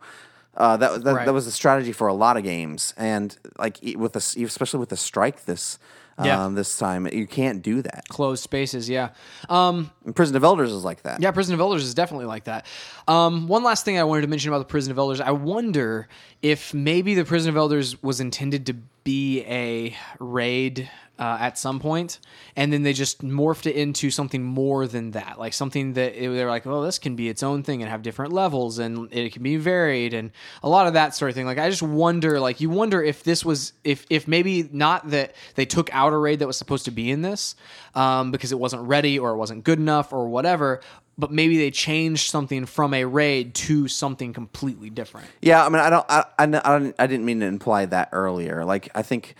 Uh, 0.57 0.75
that, 0.77 0.91
was- 0.91 1.03
that, 1.03 1.13
Right. 1.13 1.25
that 1.27 1.33
was 1.33 1.45
a 1.45 1.51
strategy 1.51 1.91
for 1.91 2.07
a 2.07 2.13
lot 2.13 2.35
of 2.35 2.43
games, 2.43 2.93
and 2.97 3.37
like 3.59 3.77
with 3.95 4.13
the 4.13 4.43
especially 4.43 4.79
with 4.79 4.89
the 4.89 4.97
strike 4.97 5.45
this 5.45 5.77
um, 6.19 6.25
Yeah. 6.25 6.49
this 6.53 6.77
time, 6.77 7.07
you 7.07 7.25
can't 7.25 7.61
do 7.63 7.81
that. 7.81 8.03
closed 8.09 8.43
spaces 8.43 8.87
yeah 8.89 9.09
um 9.49 9.89
And 10.05 10.15
Prison 10.15 10.35
of 10.35 10.43
Elders 10.43 10.71
is 10.71 10.83
like 10.83 11.01
that. 11.03 11.21
Yeah, 11.21 11.31
Prison 11.31 11.53
of 11.55 11.59
Elders 11.59 11.83
is 11.83 11.93
definitely 11.93 12.25
like 12.27 12.43
that. 12.43 12.65
Um, 13.07 13.47
one 13.47 13.63
last 13.63 13.85
thing 13.85 13.97
I 13.97 14.03
wanted 14.03 14.21
to 14.21 14.27
mention 14.27 14.49
about 14.51 14.59
the 14.59 14.65
Prison 14.75 14.91
of 14.91 14.97
Elders, 14.97 15.21
I 15.21 15.31
wonder 15.31 16.07
if 16.41 16.73
maybe 16.73 17.15
the 17.15 17.25
Prison 17.25 17.49
of 17.49 17.57
Elders 17.57 18.01
was 18.03 18.19
intended 18.19 18.65
to 18.67 18.73
be 19.03 19.41
a 19.45 19.95
raid 20.19 20.89
uh, 21.19 21.37
at 21.39 21.57
some 21.57 21.79
point, 21.79 22.19
and 22.55 22.71
then 22.71 22.83
they 22.83 22.93
just 22.93 23.21
morphed 23.21 23.65
it 23.65 23.75
into 23.75 24.09
something 24.09 24.41
more 24.41 24.87
than 24.87 25.11
that, 25.11 25.37
like 25.37 25.53
something 25.53 25.93
that 25.93 26.15
they're 26.15 26.49
like, 26.49 26.65
oh, 26.65 26.81
this 26.83 26.97
can 26.97 27.15
be 27.15 27.27
its 27.27 27.43
own 27.43 27.61
thing 27.61 27.81
and 27.81 27.91
have 27.91 28.01
different 28.01 28.31
levels, 28.31 28.79
and 28.79 29.11
it 29.13 29.33
can 29.33 29.43
be 29.43 29.57
varied, 29.57 30.13
and 30.13 30.31
a 30.63 30.69
lot 30.69 30.87
of 30.87 30.93
that 30.93 31.13
sort 31.13 31.29
of 31.29 31.35
thing. 31.35 31.45
Like 31.45 31.59
I 31.59 31.69
just 31.69 31.83
wonder, 31.83 32.39
like 32.39 32.61
you 32.61 32.69
wonder 32.69 33.03
if 33.03 33.23
this 33.23 33.43
was 33.43 33.73
if 33.83 34.05
if 34.09 34.27
maybe 34.27 34.69
not 34.71 35.09
that 35.09 35.35
they 35.55 35.65
took 35.65 35.93
out 35.93 36.13
a 36.13 36.17
raid 36.17 36.39
that 36.39 36.47
was 36.47 36.57
supposed 36.57 36.85
to 36.85 36.91
be 36.91 37.11
in 37.11 37.21
this 37.21 37.55
um, 37.95 38.31
because 38.31 38.51
it 38.53 38.59
wasn't 38.59 38.83
ready 38.83 39.19
or 39.19 39.31
it 39.31 39.37
wasn't 39.37 39.63
good 39.65 39.79
enough 39.79 40.13
or 40.13 40.29
whatever. 40.29 40.79
But 41.17 41.33
maybe 41.33 41.57
they 41.57 41.69
changed 41.69 42.31
something 42.31 42.65
from 42.65 42.93
a 42.93 43.03
raid 43.03 43.53
to 43.55 43.89
something 43.89 44.31
completely 44.31 44.89
different. 44.89 45.27
Yeah, 45.41 45.65
I 45.65 45.67
mean, 45.67 45.81
I 45.81 45.89
don't, 45.89 46.05
I, 46.07 46.23
I, 46.37 46.93
I 46.97 47.07
didn't 47.07 47.25
mean 47.25 47.41
to 47.41 47.45
imply 47.45 47.87
that 47.87 48.07
earlier. 48.13 48.63
Like, 48.63 48.87
I 48.95 49.01
think 49.01 49.35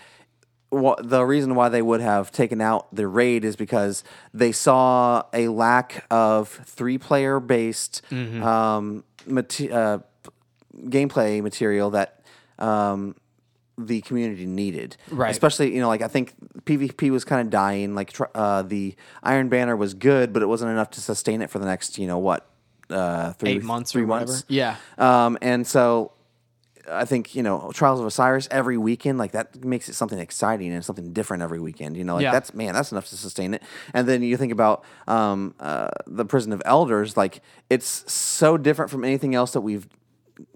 what 0.70 1.08
the 1.08 1.24
reason 1.24 1.54
why 1.54 1.68
they 1.68 1.82
would 1.82 2.00
have 2.00 2.30
taken 2.32 2.60
out 2.60 2.94
the 2.94 3.06
raid 3.06 3.44
is 3.44 3.56
because 3.56 4.02
they 4.32 4.52
saw 4.52 5.22
a 5.32 5.48
lack 5.48 6.04
of 6.10 6.48
three 6.48 6.96
player 6.98 7.38
based 7.40 8.02
Mm-hmm. 8.10 8.42
um, 8.42 9.04
mate- 9.26 9.70
uh, 9.70 9.98
gameplay 10.76 11.42
material 11.42 11.90
that 11.90 12.22
um, 12.58 13.14
the 13.78 14.00
community 14.02 14.46
needed. 14.46 14.96
Right. 15.10 15.30
Especially, 15.30 15.74
you 15.74 15.80
know, 15.80 15.88
like 15.88 16.02
I 16.02 16.08
think 16.08 16.34
PvP 16.64 17.10
was 17.10 17.24
kind 17.24 17.40
of 17.40 17.50
dying. 17.50 17.94
Like 17.94 18.12
tr- 18.12 18.24
uh, 18.34 18.62
the 18.62 18.94
Iron 19.22 19.48
Banner 19.48 19.76
was 19.76 19.94
good, 19.94 20.32
but 20.32 20.42
it 20.42 20.46
wasn't 20.46 20.70
enough 20.70 20.90
to 20.92 21.00
sustain 21.00 21.42
it 21.42 21.50
for 21.50 21.58
the 21.58 21.66
next, 21.66 21.98
you 21.98 22.06
know, 22.06 22.18
what, 22.18 22.46
uh, 22.90 23.32
three 23.34 23.50
Eight 23.52 23.62
months 23.62 23.92
three 23.92 24.02
or 24.02 24.06
whatever. 24.06 24.32
months. 24.32 24.44
Yeah. 24.48 24.76
Um, 24.98 25.38
and 25.42 25.66
so 25.66 26.12
I 26.90 27.04
think, 27.04 27.34
you 27.34 27.42
know, 27.42 27.70
Trials 27.74 28.00
of 28.00 28.06
Osiris 28.06 28.48
every 28.50 28.76
weekend, 28.76 29.18
like 29.18 29.32
that 29.32 29.64
makes 29.64 29.88
it 29.88 29.94
something 29.94 30.18
exciting 30.18 30.72
and 30.72 30.84
something 30.84 31.12
different 31.12 31.42
every 31.42 31.60
weekend. 31.60 31.96
You 31.96 32.04
know, 32.04 32.14
like 32.16 32.22
Yeah. 32.24 32.32
that's, 32.32 32.52
man, 32.54 32.74
that's 32.74 32.92
enough 32.92 33.08
to 33.10 33.16
sustain 33.16 33.54
it. 33.54 33.62
And 33.94 34.08
then 34.08 34.22
you 34.22 34.36
think 34.36 34.52
about 34.52 34.84
um, 35.06 35.54
uh, 35.60 35.88
the 36.06 36.24
Prison 36.24 36.52
of 36.52 36.62
Elders, 36.64 37.16
like 37.16 37.42
it's 37.68 38.10
so 38.12 38.56
different 38.56 38.90
from 38.90 39.04
anything 39.04 39.34
else 39.34 39.52
that 39.52 39.60
we've 39.60 39.86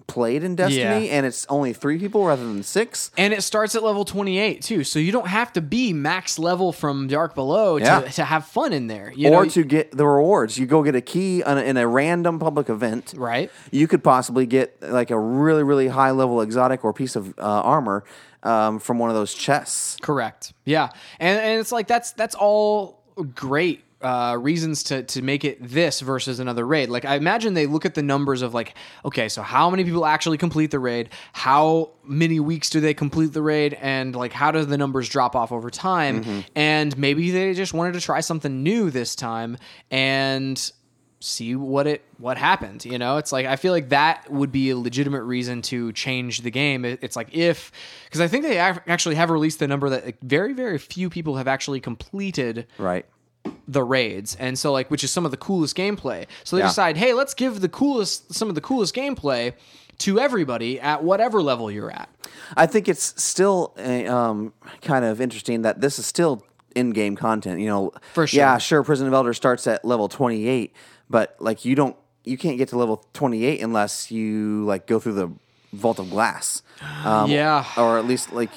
played 0.06 0.44
in 0.44 0.54
Destiny, 0.54 1.06
Yeah. 1.08 1.14
and 1.16 1.26
it's 1.26 1.46
only 1.48 1.72
three 1.72 1.98
people 1.98 2.24
rather 2.26 2.44
than 2.44 2.62
six. 2.62 3.10
And 3.16 3.32
it 3.32 3.42
starts 3.42 3.74
at 3.74 3.82
level 3.82 4.04
28 4.04 4.62
too. 4.62 4.84
So 4.84 4.98
you 4.98 5.12
don't 5.12 5.26
have 5.28 5.52
to 5.54 5.60
be 5.60 5.92
max 5.92 6.38
level 6.38 6.72
from 6.72 7.08
Dark 7.08 7.34
Below 7.34 7.78
to, 7.78 7.84
Yeah. 7.84 8.00
to 8.00 8.24
have 8.24 8.46
fun 8.46 8.72
in 8.72 8.86
there. 8.86 9.12
You 9.16 9.28
or 9.30 9.44
know? 9.44 9.50
to 9.50 9.64
get 9.64 9.96
the 9.96 10.06
rewards. 10.06 10.58
You 10.58 10.66
go 10.66 10.82
get 10.82 10.94
a 10.94 11.00
key 11.00 11.42
on 11.42 11.58
a, 11.58 11.62
in 11.62 11.76
a 11.76 11.86
random 11.88 12.38
public 12.38 12.68
event. 12.68 13.14
Right. 13.16 13.50
You 13.70 13.88
could 13.88 14.04
possibly 14.04 14.46
get 14.46 14.76
like 14.82 15.10
a 15.10 15.18
really, 15.18 15.62
really 15.62 15.88
high 15.88 16.10
level 16.10 16.40
exotic 16.42 16.84
or 16.84 16.92
piece 16.92 17.16
of 17.16 17.36
uh, 17.38 17.42
armor 17.42 18.04
um, 18.42 18.78
from 18.78 18.98
one 18.98 19.08
of 19.10 19.16
those 19.16 19.32
chests. 19.34 19.96
Correct. 20.02 20.52
Yeah. 20.64 20.90
And 21.18 21.40
and 21.40 21.60
it's 21.60 21.72
like 21.72 21.86
that's 21.86 22.12
that's 22.12 22.34
all 22.34 23.02
great 23.34 23.82
uh, 24.04 24.36
reasons 24.36 24.82
to 24.84 25.02
to 25.02 25.22
make 25.22 25.44
it 25.44 25.58
this 25.60 26.00
versus 26.00 26.38
another 26.38 26.66
raid. 26.66 26.90
Like 26.90 27.04
I 27.04 27.16
imagine 27.16 27.54
they 27.54 27.66
look 27.66 27.84
at 27.86 27.94
the 27.94 28.02
numbers 28.02 28.42
of 28.42 28.52
like, 28.52 28.74
okay, 29.04 29.28
so 29.28 29.42
how 29.42 29.70
many 29.70 29.82
people 29.82 30.04
actually 30.04 30.38
complete 30.38 30.70
the 30.70 30.78
raid? 30.78 31.08
How 31.32 31.90
many 32.04 32.38
weeks 32.38 32.68
do 32.70 32.80
they 32.80 32.92
complete 32.94 33.32
the 33.32 33.42
raid? 33.42 33.74
And 33.80 34.14
like 34.14 34.32
how 34.32 34.50
do 34.50 34.64
the 34.64 34.78
numbers 34.78 35.08
drop 35.08 35.34
off 35.34 35.50
over 35.50 35.70
time? 35.70 36.44
And 36.54 36.96
maybe 36.98 37.30
they 37.30 37.54
just 37.54 37.72
wanted 37.72 37.94
to 37.94 38.00
try 38.00 38.20
something 38.20 38.62
new 38.62 38.90
this 38.90 39.16
time 39.16 39.56
and 39.90 40.70
see 41.20 41.56
what 41.56 41.86
it 41.86 42.04
what 42.18 42.36
happened 42.36 42.84
you 42.84 42.98
know 42.98 43.16
it's 43.16 43.32
like 43.32 43.46
i 43.46 43.56
feel 43.56 43.72
like 43.72 43.88
that 43.88 44.30
would 44.30 44.52
be 44.52 44.68
a 44.68 44.76
legitimate 44.76 45.22
reason 45.22 45.62
to 45.62 45.90
change 45.92 46.42
the 46.42 46.50
game 46.50 46.84
it's 46.84 47.16
like 47.16 47.34
if 47.34 47.72
because 48.04 48.20
i 48.20 48.28
think 48.28 48.44
they 48.44 48.58
actually 48.58 49.14
have 49.14 49.30
released 49.30 49.58
the 49.58 49.66
number 49.66 49.88
that 49.88 50.04
like, 50.04 50.20
very 50.20 50.52
very 50.52 50.76
few 50.76 51.08
people 51.08 51.36
have 51.36 51.48
actually 51.48 51.80
completed 51.80 52.66
Right. 52.76 53.06
The 53.66 53.82
raids 53.82 54.34
and 54.36 54.58
so 54.58 54.72
like 54.72 54.90
which 54.90 55.02
is 55.04 55.10
some 55.10 55.24
of 55.24 55.30
the 55.30 55.36
coolest 55.36 55.76
gameplay 55.76 56.26
so 56.44 56.56
they 56.56 56.62
Yeah. 56.62 56.68
decide 56.68 56.96
hey 56.96 57.14
let's 57.14 57.34
give 57.34 57.60
the 57.60 57.68
coolest 57.68 58.32
some 58.34 58.48
of 58.48 58.54
the 58.54 58.60
coolest 58.60 58.94
gameplay 58.94 59.54
to 59.98 60.18
everybody 60.20 60.80
at 60.80 61.02
whatever 61.04 61.42
level 61.42 61.70
you're 61.70 61.90
at 61.90 62.08
I 62.56 62.66
think 62.66 62.88
it's 62.88 63.20
still 63.22 63.74
uh, 63.78 64.04
um, 64.14 64.52
kind 64.82 65.04
of 65.04 65.20
interesting 65.20 65.62
that 65.62 65.80
this 65.80 65.98
is 65.98 66.04
still 66.06 66.44
in-game 66.74 67.16
content. 67.16 67.60
You 67.60 67.68
know, 67.68 67.92
For 68.12 68.26
sure. 68.26 68.38
Yeah, 68.38 68.58
sure. 68.58 68.82
Prison 68.82 69.06
of 69.06 69.14
Elders 69.14 69.36
starts 69.38 69.66
at 69.66 69.82
level 69.84 70.08
twenty-eight, 70.08 70.74
but 71.08 71.36
like 71.38 71.64
you 71.64 71.74
don't, 71.74 71.96
you 72.24 72.36
can't 72.36 72.58
get 72.58 72.68
to 72.70 72.76
level 72.76 73.02
twenty-eight 73.14 73.62
unless 73.62 74.10
you 74.10 74.64
like 74.66 74.86
go 74.86 74.98
through 75.00 75.14
the 75.14 75.30
Vault 75.72 75.98
of 75.98 76.10
Glass. 76.10 76.62
Um, 77.04 77.30
Yeah. 77.30 77.64
or 77.78 77.98
at 77.98 78.06
least 78.06 78.32
like. 78.32 78.50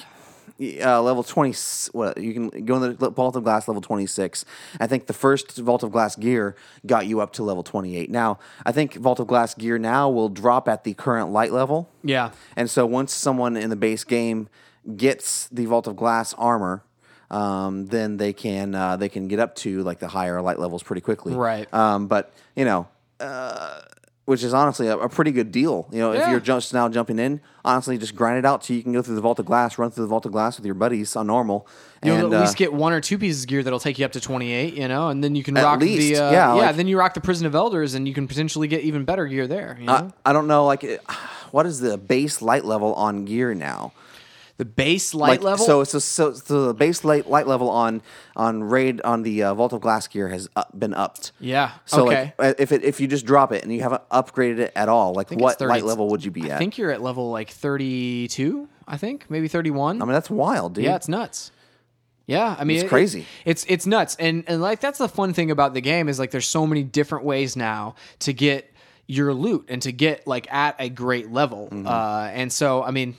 Uh, 0.60 1.00
level 1.00 1.22
20 1.22 1.56
what 1.92 2.18
you 2.18 2.32
can 2.32 2.64
go 2.64 2.82
in 2.82 2.96
the 2.96 3.10
vault 3.10 3.36
of 3.36 3.44
glass 3.44 3.68
level 3.68 3.80
26 3.80 4.44
i 4.80 4.88
think 4.88 5.06
the 5.06 5.12
first 5.12 5.56
vault 5.58 5.84
of 5.84 5.92
glass 5.92 6.16
gear 6.16 6.56
got 6.84 7.06
you 7.06 7.20
up 7.20 7.32
to 7.32 7.44
level 7.44 7.62
28 7.62 8.10
now 8.10 8.40
i 8.66 8.72
think 8.72 8.94
vault 8.94 9.20
of 9.20 9.28
glass 9.28 9.54
gear 9.54 9.78
now 9.78 10.10
will 10.10 10.28
drop 10.28 10.68
at 10.68 10.82
the 10.82 10.94
current 10.94 11.30
light 11.30 11.52
level 11.52 11.88
yeah 12.02 12.32
and 12.56 12.68
so 12.68 12.84
once 12.84 13.14
someone 13.14 13.56
in 13.56 13.70
the 13.70 13.76
base 13.76 14.02
game 14.02 14.48
gets 14.96 15.48
the 15.48 15.66
Vault 15.66 15.86
of 15.86 15.96
Glass 15.96 16.34
armor, 16.34 16.82
um, 17.30 17.86
then 17.86 18.16
they 18.16 18.32
can 18.32 18.74
uh, 18.74 18.96
they 18.96 19.08
can 19.08 19.28
get 19.28 19.38
up 19.38 19.54
to 19.56 19.82
like 19.82 19.98
the 19.98 20.08
higher 20.08 20.40
light 20.40 20.58
levels 20.58 20.82
pretty 20.82 21.02
quickly. 21.02 21.34
Right. 21.34 21.72
Um, 21.74 22.06
but 22.06 22.32
you 22.56 22.64
know, 22.64 22.88
uh, 23.20 23.80
which 24.28 24.42
is 24.42 24.52
honestly 24.52 24.88
a, 24.88 24.98
a 24.98 25.08
pretty 25.08 25.32
good 25.32 25.50
deal. 25.50 25.88
You 25.90 26.00
know, 26.00 26.12
if 26.12 26.28
you're 26.28 26.38
just 26.38 26.74
now 26.74 26.90
jumping 26.90 27.18
in, 27.18 27.40
honestly, 27.64 27.96
just 27.96 28.14
grind 28.14 28.38
it 28.38 28.44
out 28.44 28.62
so 28.62 28.74
you 28.74 28.82
can 28.82 28.92
go 28.92 29.00
through 29.00 29.14
the 29.14 29.22
Vault 29.22 29.38
of 29.38 29.46
Glass, 29.46 29.78
run 29.78 29.90
through 29.90 30.04
the 30.04 30.08
Vault 30.08 30.26
of 30.26 30.32
Glass 30.32 30.58
with 30.58 30.66
your 30.66 30.74
buddies 30.74 31.16
on 31.16 31.28
normal. 31.28 31.66
You'll 32.04 32.26
and, 32.26 32.34
at 32.34 32.40
least 32.42 32.56
uh, 32.56 32.58
get 32.58 32.74
one 32.74 32.92
or 32.92 33.00
two 33.00 33.16
pieces 33.16 33.44
of 33.44 33.48
gear 33.48 33.62
that'll 33.62 33.80
take 33.80 33.98
you 33.98 34.04
up 34.04 34.12
to 34.12 34.20
28, 34.20 34.74
you 34.74 34.86
know, 34.86 35.08
and 35.08 35.24
then 35.24 35.34
you 35.34 35.42
can 35.42 35.54
rock 35.54 35.80
least, 35.80 36.14
the 36.14 36.22
uh, 36.22 36.30
yeah, 36.30 36.54
yeah, 36.54 36.66
like- 36.66 36.76
then 36.76 36.86
you 36.88 36.98
rock 36.98 37.14
the 37.14 37.22
Prison 37.22 37.46
of 37.46 37.54
Elders 37.54 37.94
and 37.94 38.06
you 38.06 38.12
can 38.12 38.28
potentially 38.28 38.68
get 38.68 38.82
even 38.82 39.06
better 39.06 39.26
gear 39.26 39.46
there, 39.46 39.78
you 39.80 39.86
know? 39.86 40.12
I, 40.26 40.30
I 40.30 40.32
don't 40.34 40.46
know, 40.46 40.66
like, 40.66 40.84
what 41.50 41.64
is 41.64 41.80
the 41.80 41.96
base 41.96 42.42
light 42.42 42.66
level 42.66 42.92
on 42.96 43.24
gear 43.24 43.54
now? 43.54 43.94
The 44.58 44.64
base 44.64 45.14
light 45.14 45.40
like, 45.40 45.42
level 45.42 45.64
So 45.64 45.80
it's 45.80 45.94
a, 45.94 46.00
so, 46.00 46.34
so 46.34 46.66
the 46.66 46.74
base 46.74 47.04
light 47.04 47.28
light 47.30 47.46
level 47.46 47.70
on 47.70 48.02
on 48.36 48.62
raid 48.64 49.00
on 49.02 49.22
the 49.22 49.44
uh, 49.44 49.54
Vault 49.54 49.72
of 49.72 49.80
Glass 49.80 50.08
gear 50.08 50.28
has 50.28 50.48
up, 50.56 50.76
been 50.78 50.92
upped. 50.94 51.32
Yeah. 51.40 51.72
So 51.86 52.06
okay. 52.06 52.34
like 52.38 52.52
uh, 52.52 52.54
if 52.58 52.72
it 52.72 52.84
if 52.84 53.00
you 53.00 53.06
just 53.06 53.24
drop 53.24 53.52
it 53.52 53.62
and 53.62 53.72
you 53.72 53.80
haven't 53.80 54.06
upgraded 54.10 54.58
it 54.58 54.72
at 54.74 54.88
all, 54.88 55.14
like 55.14 55.30
what 55.30 55.58
30 55.58 55.70
light 55.70 55.84
level 55.84 56.08
would 56.08 56.24
you 56.24 56.32
be 56.32 56.42
I 56.42 56.46
at? 56.46 56.52
I 56.56 56.58
think 56.58 56.76
you're 56.76 56.90
at 56.90 57.00
level 57.00 57.30
like 57.30 57.50
32, 57.50 58.68
I 58.86 58.96
think, 58.96 59.30
maybe 59.30 59.48
31. 59.48 60.02
I 60.02 60.04
mean 60.04 60.12
that's 60.12 60.28
wild, 60.28 60.74
dude. 60.74 60.84
yeah, 60.84 60.96
it's 60.96 61.08
nuts. 61.08 61.52
Yeah, 62.26 62.56
I 62.58 62.64
mean 62.64 62.76
It's 62.76 62.84
it- 62.84 62.88
crazy. 62.88 63.26
it's 63.46 63.64
it's 63.68 63.86
nuts, 63.86 64.16
and 64.18 64.44
and 64.48 64.60
like 64.60 64.80
that's 64.80 64.98
the 64.98 65.08
fun 65.08 65.32
thing 65.32 65.50
about 65.50 65.72
the 65.72 65.80
game 65.80 66.08
is 66.08 66.18
like 66.18 66.30
there's 66.30 66.48
so 66.48 66.66
many 66.66 66.82
different 66.82 67.24
ways 67.24 67.56
now 67.56 67.94
to 68.18 68.34
get 68.34 68.70
your 69.06 69.32
loot 69.32 69.64
and 69.68 69.80
to 69.82 69.92
get 69.92 70.26
like 70.26 70.52
at 70.52 70.76
a 70.78 70.90
great 70.90 71.32
level. 71.32 71.68
Mm-hmm. 71.72 71.86
Uh, 71.86 72.28
and 72.34 72.52
so 72.52 72.82
I 72.82 72.90
mean, 72.90 73.16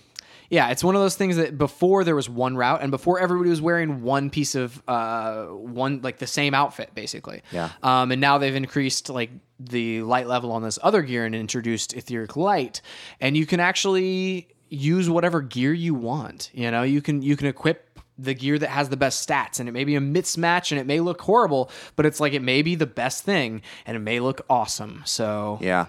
yeah, 0.49 0.69
it's 0.69 0.83
one 0.83 0.95
of 0.95 1.01
those 1.01 1.15
things 1.15 1.35
that 1.35 1.57
before 1.57 2.03
there 2.03 2.15
was 2.15 2.29
one 2.29 2.55
route 2.55 2.81
and 2.81 2.91
before 2.91 3.19
everybody 3.19 3.49
was 3.49 3.61
wearing 3.61 4.01
one 4.01 4.29
piece 4.29 4.55
of 4.55 4.81
uh 4.87 5.45
one 5.45 6.01
like 6.01 6.17
the 6.17 6.27
same 6.27 6.53
outfit 6.53 6.91
basically. 6.95 7.43
Yeah. 7.51 7.69
Um, 7.83 8.11
and 8.11 8.19
now 8.19 8.37
they've 8.37 8.55
increased 8.55 9.09
like 9.09 9.29
the 9.59 10.01
light 10.01 10.27
level 10.27 10.51
on 10.51 10.63
this 10.63 10.79
other 10.81 11.01
gear 11.01 11.25
and 11.25 11.35
introduced 11.35 11.93
etheric 11.93 12.35
light, 12.35 12.81
and 13.19 13.35
you 13.37 13.45
can 13.45 13.59
actually 13.59 14.47
use 14.69 15.09
whatever 15.09 15.41
gear 15.41 15.73
you 15.73 15.93
want. 15.93 16.49
You 16.53 16.71
know, 16.71 16.83
you 16.83 17.01
can 17.01 17.21
you 17.21 17.35
can 17.35 17.47
equip 17.47 17.85
the 18.17 18.33
gear 18.33 18.59
that 18.59 18.69
has 18.69 18.89
the 18.89 18.97
best 18.97 19.27
stats, 19.27 19.59
and 19.59 19.69
it 19.69 19.71
may 19.71 19.85
be 19.85 19.95
a 19.95 20.01
mismatch, 20.01 20.71
and 20.71 20.79
it 20.79 20.85
may 20.85 20.99
look 20.99 21.21
horrible, 21.21 21.71
but 21.95 22.05
it's 22.05 22.19
like 22.19 22.33
it 22.33 22.41
may 22.41 22.61
be 22.61 22.75
the 22.75 22.85
best 22.85 23.23
thing, 23.23 23.61
and 23.85 23.95
it 23.95 24.01
may 24.01 24.19
look 24.19 24.41
awesome. 24.49 25.03
So 25.05 25.57
Yeah. 25.61 25.85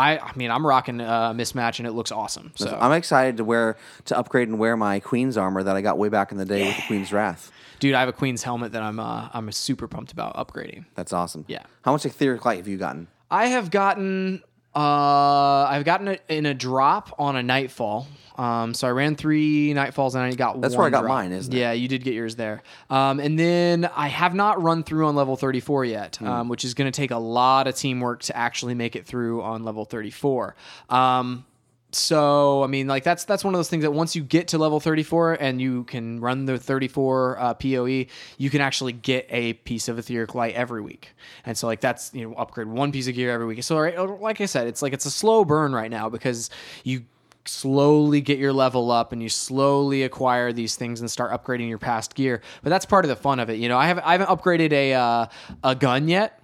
I, 0.00 0.18
I 0.18 0.32
mean, 0.34 0.50
I'm 0.50 0.66
rocking 0.66 1.00
a 1.00 1.32
mismatch, 1.36 1.78
and 1.78 1.86
it 1.86 1.92
looks 1.92 2.10
awesome. 2.10 2.52
So 2.54 2.76
I'm 2.80 2.92
excited 2.92 3.36
to 3.36 3.44
wear 3.44 3.76
to 4.06 4.16
upgrade 4.18 4.48
and 4.48 4.58
wear 4.58 4.76
my 4.76 5.00
Queen's 5.00 5.36
armor 5.36 5.62
that 5.62 5.76
I 5.76 5.82
got 5.82 5.98
way 5.98 6.08
back 6.08 6.32
in 6.32 6.38
the 6.38 6.44
day 6.46 6.66
with 6.66 6.76
the 6.76 6.82
Queen's 6.86 7.12
Wrath. 7.12 7.52
dude, 7.80 7.94
I 7.94 8.00
have 8.00 8.08
a 8.08 8.12
Queen's 8.12 8.42
helmet 8.42 8.72
that 8.72 8.82
I'm 8.82 8.98
uh, 8.98 9.28
I'm 9.34 9.52
super 9.52 9.86
pumped 9.86 10.12
about 10.12 10.34
upgrading. 10.36 10.86
That's 10.94 11.12
awesome. 11.12 11.44
Yeah. 11.48 11.64
How 11.82 11.92
much 11.92 12.06
etheric 12.06 12.44
light 12.44 12.56
have 12.58 12.68
you 12.68 12.78
gotten? 12.78 13.08
I 13.30 13.46
have 13.46 13.70
gotten 13.70 14.42
uh 14.74 15.64
I've 15.68 15.84
gotten 15.84 16.08
it 16.08 16.22
in 16.28 16.46
a 16.46 16.54
drop 16.54 17.14
on 17.18 17.36
a 17.36 17.42
nightfall. 17.42 18.06
Um 18.38 18.72
so 18.72 18.86
I 18.86 18.92
ran 18.92 19.16
three 19.16 19.74
nightfalls 19.74 20.14
and 20.14 20.22
I 20.22 20.32
got 20.32 20.60
That's 20.60 20.76
where 20.76 20.86
I 20.86 20.90
got 20.90 21.00
drop. 21.02 21.08
mine, 21.08 21.32
isn't 21.32 21.52
it? 21.52 21.56
Yeah, 21.58 21.72
you 21.72 21.88
did 21.88 22.04
get 22.04 22.14
yours 22.14 22.36
there. 22.36 22.62
Um 22.88 23.18
and 23.20 23.38
then 23.38 23.90
I 23.96 24.08
have 24.08 24.34
not 24.34 24.62
run 24.62 24.82
through 24.84 25.06
on 25.06 25.16
level 25.16 25.36
34 25.36 25.84
yet, 25.86 26.16
Hmm. 26.16 26.26
um 26.28 26.48
which 26.48 26.64
is 26.64 26.74
going 26.74 26.90
to 26.90 26.96
take 26.96 27.10
a 27.10 27.18
lot 27.18 27.66
of 27.66 27.74
teamwork 27.74 28.22
to 28.24 28.36
actually 28.36 28.74
make 28.74 28.94
it 28.96 29.04
through 29.06 29.42
on 29.42 29.64
level 29.64 29.84
34. 29.84 30.54
Um 30.88 31.44
so 31.92 32.62
I 32.62 32.66
mean, 32.66 32.86
like 32.86 33.04
that's 33.04 33.24
that's 33.24 33.42
one 33.42 33.54
of 33.54 33.58
those 33.58 33.68
things 33.68 33.82
that 33.82 33.92
once 33.92 34.14
you 34.14 34.22
get 34.22 34.48
to 34.48 34.58
level 34.58 34.80
34 34.80 35.34
and 35.34 35.60
you 35.60 35.84
can 35.84 36.20
run 36.20 36.44
the 36.44 36.58
34 36.58 37.38
uh, 37.38 37.54
POE, 37.54 38.06
you 38.38 38.50
can 38.50 38.60
actually 38.60 38.92
get 38.92 39.26
a 39.30 39.54
piece 39.54 39.88
of 39.88 39.98
etheric 39.98 40.34
light 40.34 40.54
every 40.54 40.82
week. 40.82 41.14
And 41.44 41.56
so 41.56 41.66
like 41.66 41.80
that's 41.80 42.14
you 42.14 42.28
know 42.28 42.34
upgrade 42.34 42.68
one 42.68 42.92
piece 42.92 43.08
of 43.08 43.14
gear 43.14 43.30
every 43.30 43.46
week. 43.46 43.62
So 43.62 43.78
right, 43.78 43.98
like 44.20 44.40
I 44.40 44.46
said, 44.46 44.68
it's 44.68 44.82
like 44.82 44.92
it's 44.92 45.06
a 45.06 45.10
slow 45.10 45.44
burn 45.44 45.72
right 45.72 45.90
now 45.90 46.08
because 46.08 46.50
you 46.84 47.02
slowly 47.44 48.20
get 48.20 48.38
your 48.38 48.52
level 48.52 48.90
up 48.90 49.12
and 49.12 49.22
you 49.22 49.28
slowly 49.28 50.02
acquire 50.02 50.52
these 50.52 50.76
things 50.76 51.00
and 51.00 51.10
start 51.10 51.32
upgrading 51.32 51.68
your 51.68 51.78
past 51.78 52.14
gear. 52.14 52.42
But 52.62 52.70
that's 52.70 52.86
part 52.86 53.04
of 53.04 53.08
the 53.08 53.16
fun 53.16 53.40
of 53.40 53.50
it. 53.50 53.58
You 53.58 53.68
know, 53.68 53.78
I 53.78 53.86
haven't 53.86 54.04
I 54.04 54.12
haven't 54.12 54.28
upgraded 54.28 54.72
a 54.72 54.94
uh, 54.94 55.26
a 55.64 55.74
gun 55.74 56.08
yet. 56.08 56.39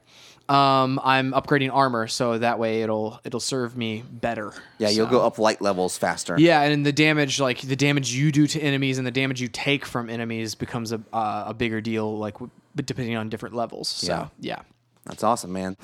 Um, 0.49 1.01
I'm 1.03 1.33
upgrading 1.33 1.73
armor 1.75 2.07
so 2.07 2.39
that 2.39 2.59
way 2.59 2.83
it'll 2.83 3.21
it'll 3.25 3.41
serve 3.41 3.77
me 3.77 4.05
better. 4.09 4.53
Yeah, 4.79 4.89
you'll 4.91 5.07
So- 5.07 5.11
go 5.13 5.21
up 5.27 5.39
light 5.39 5.61
levels 5.61 5.99
faster. 5.99 6.37
Yeah, 6.39 6.63
and 6.63 6.87
the 6.87 6.93
damage, 6.93 7.41
like 7.41 7.61
the 7.63 7.75
damage 7.77 8.13
you 8.15 8.31
do 8.31 8.47
to 8.47 8.61
enemies 8.61 8.99
and 8.99 9.07
the 9.07 9.11
damage 9.11 9.41
you 9.41 9.49
take 9.49 9.85
from 9.85 10.09
enemies, 10.09 10.55
becomes 10.55 10.93
a 10.93 11.01
uh, 11.13 11.45
a 11.49 11.55
bigger 11.55 11.81
deal, 11.81 12.17
like 12.19 12.35
w- 12.35 12.51
depending 12.77 13.17
on 13.17 13.29
different 13.29 13.55
levels. 13.55 13.89
So 13.89 14.31
yeah. 14.41 14.61
That's 15.07 15.23
awesome, 15.25 15.53
man. 15.53 15.77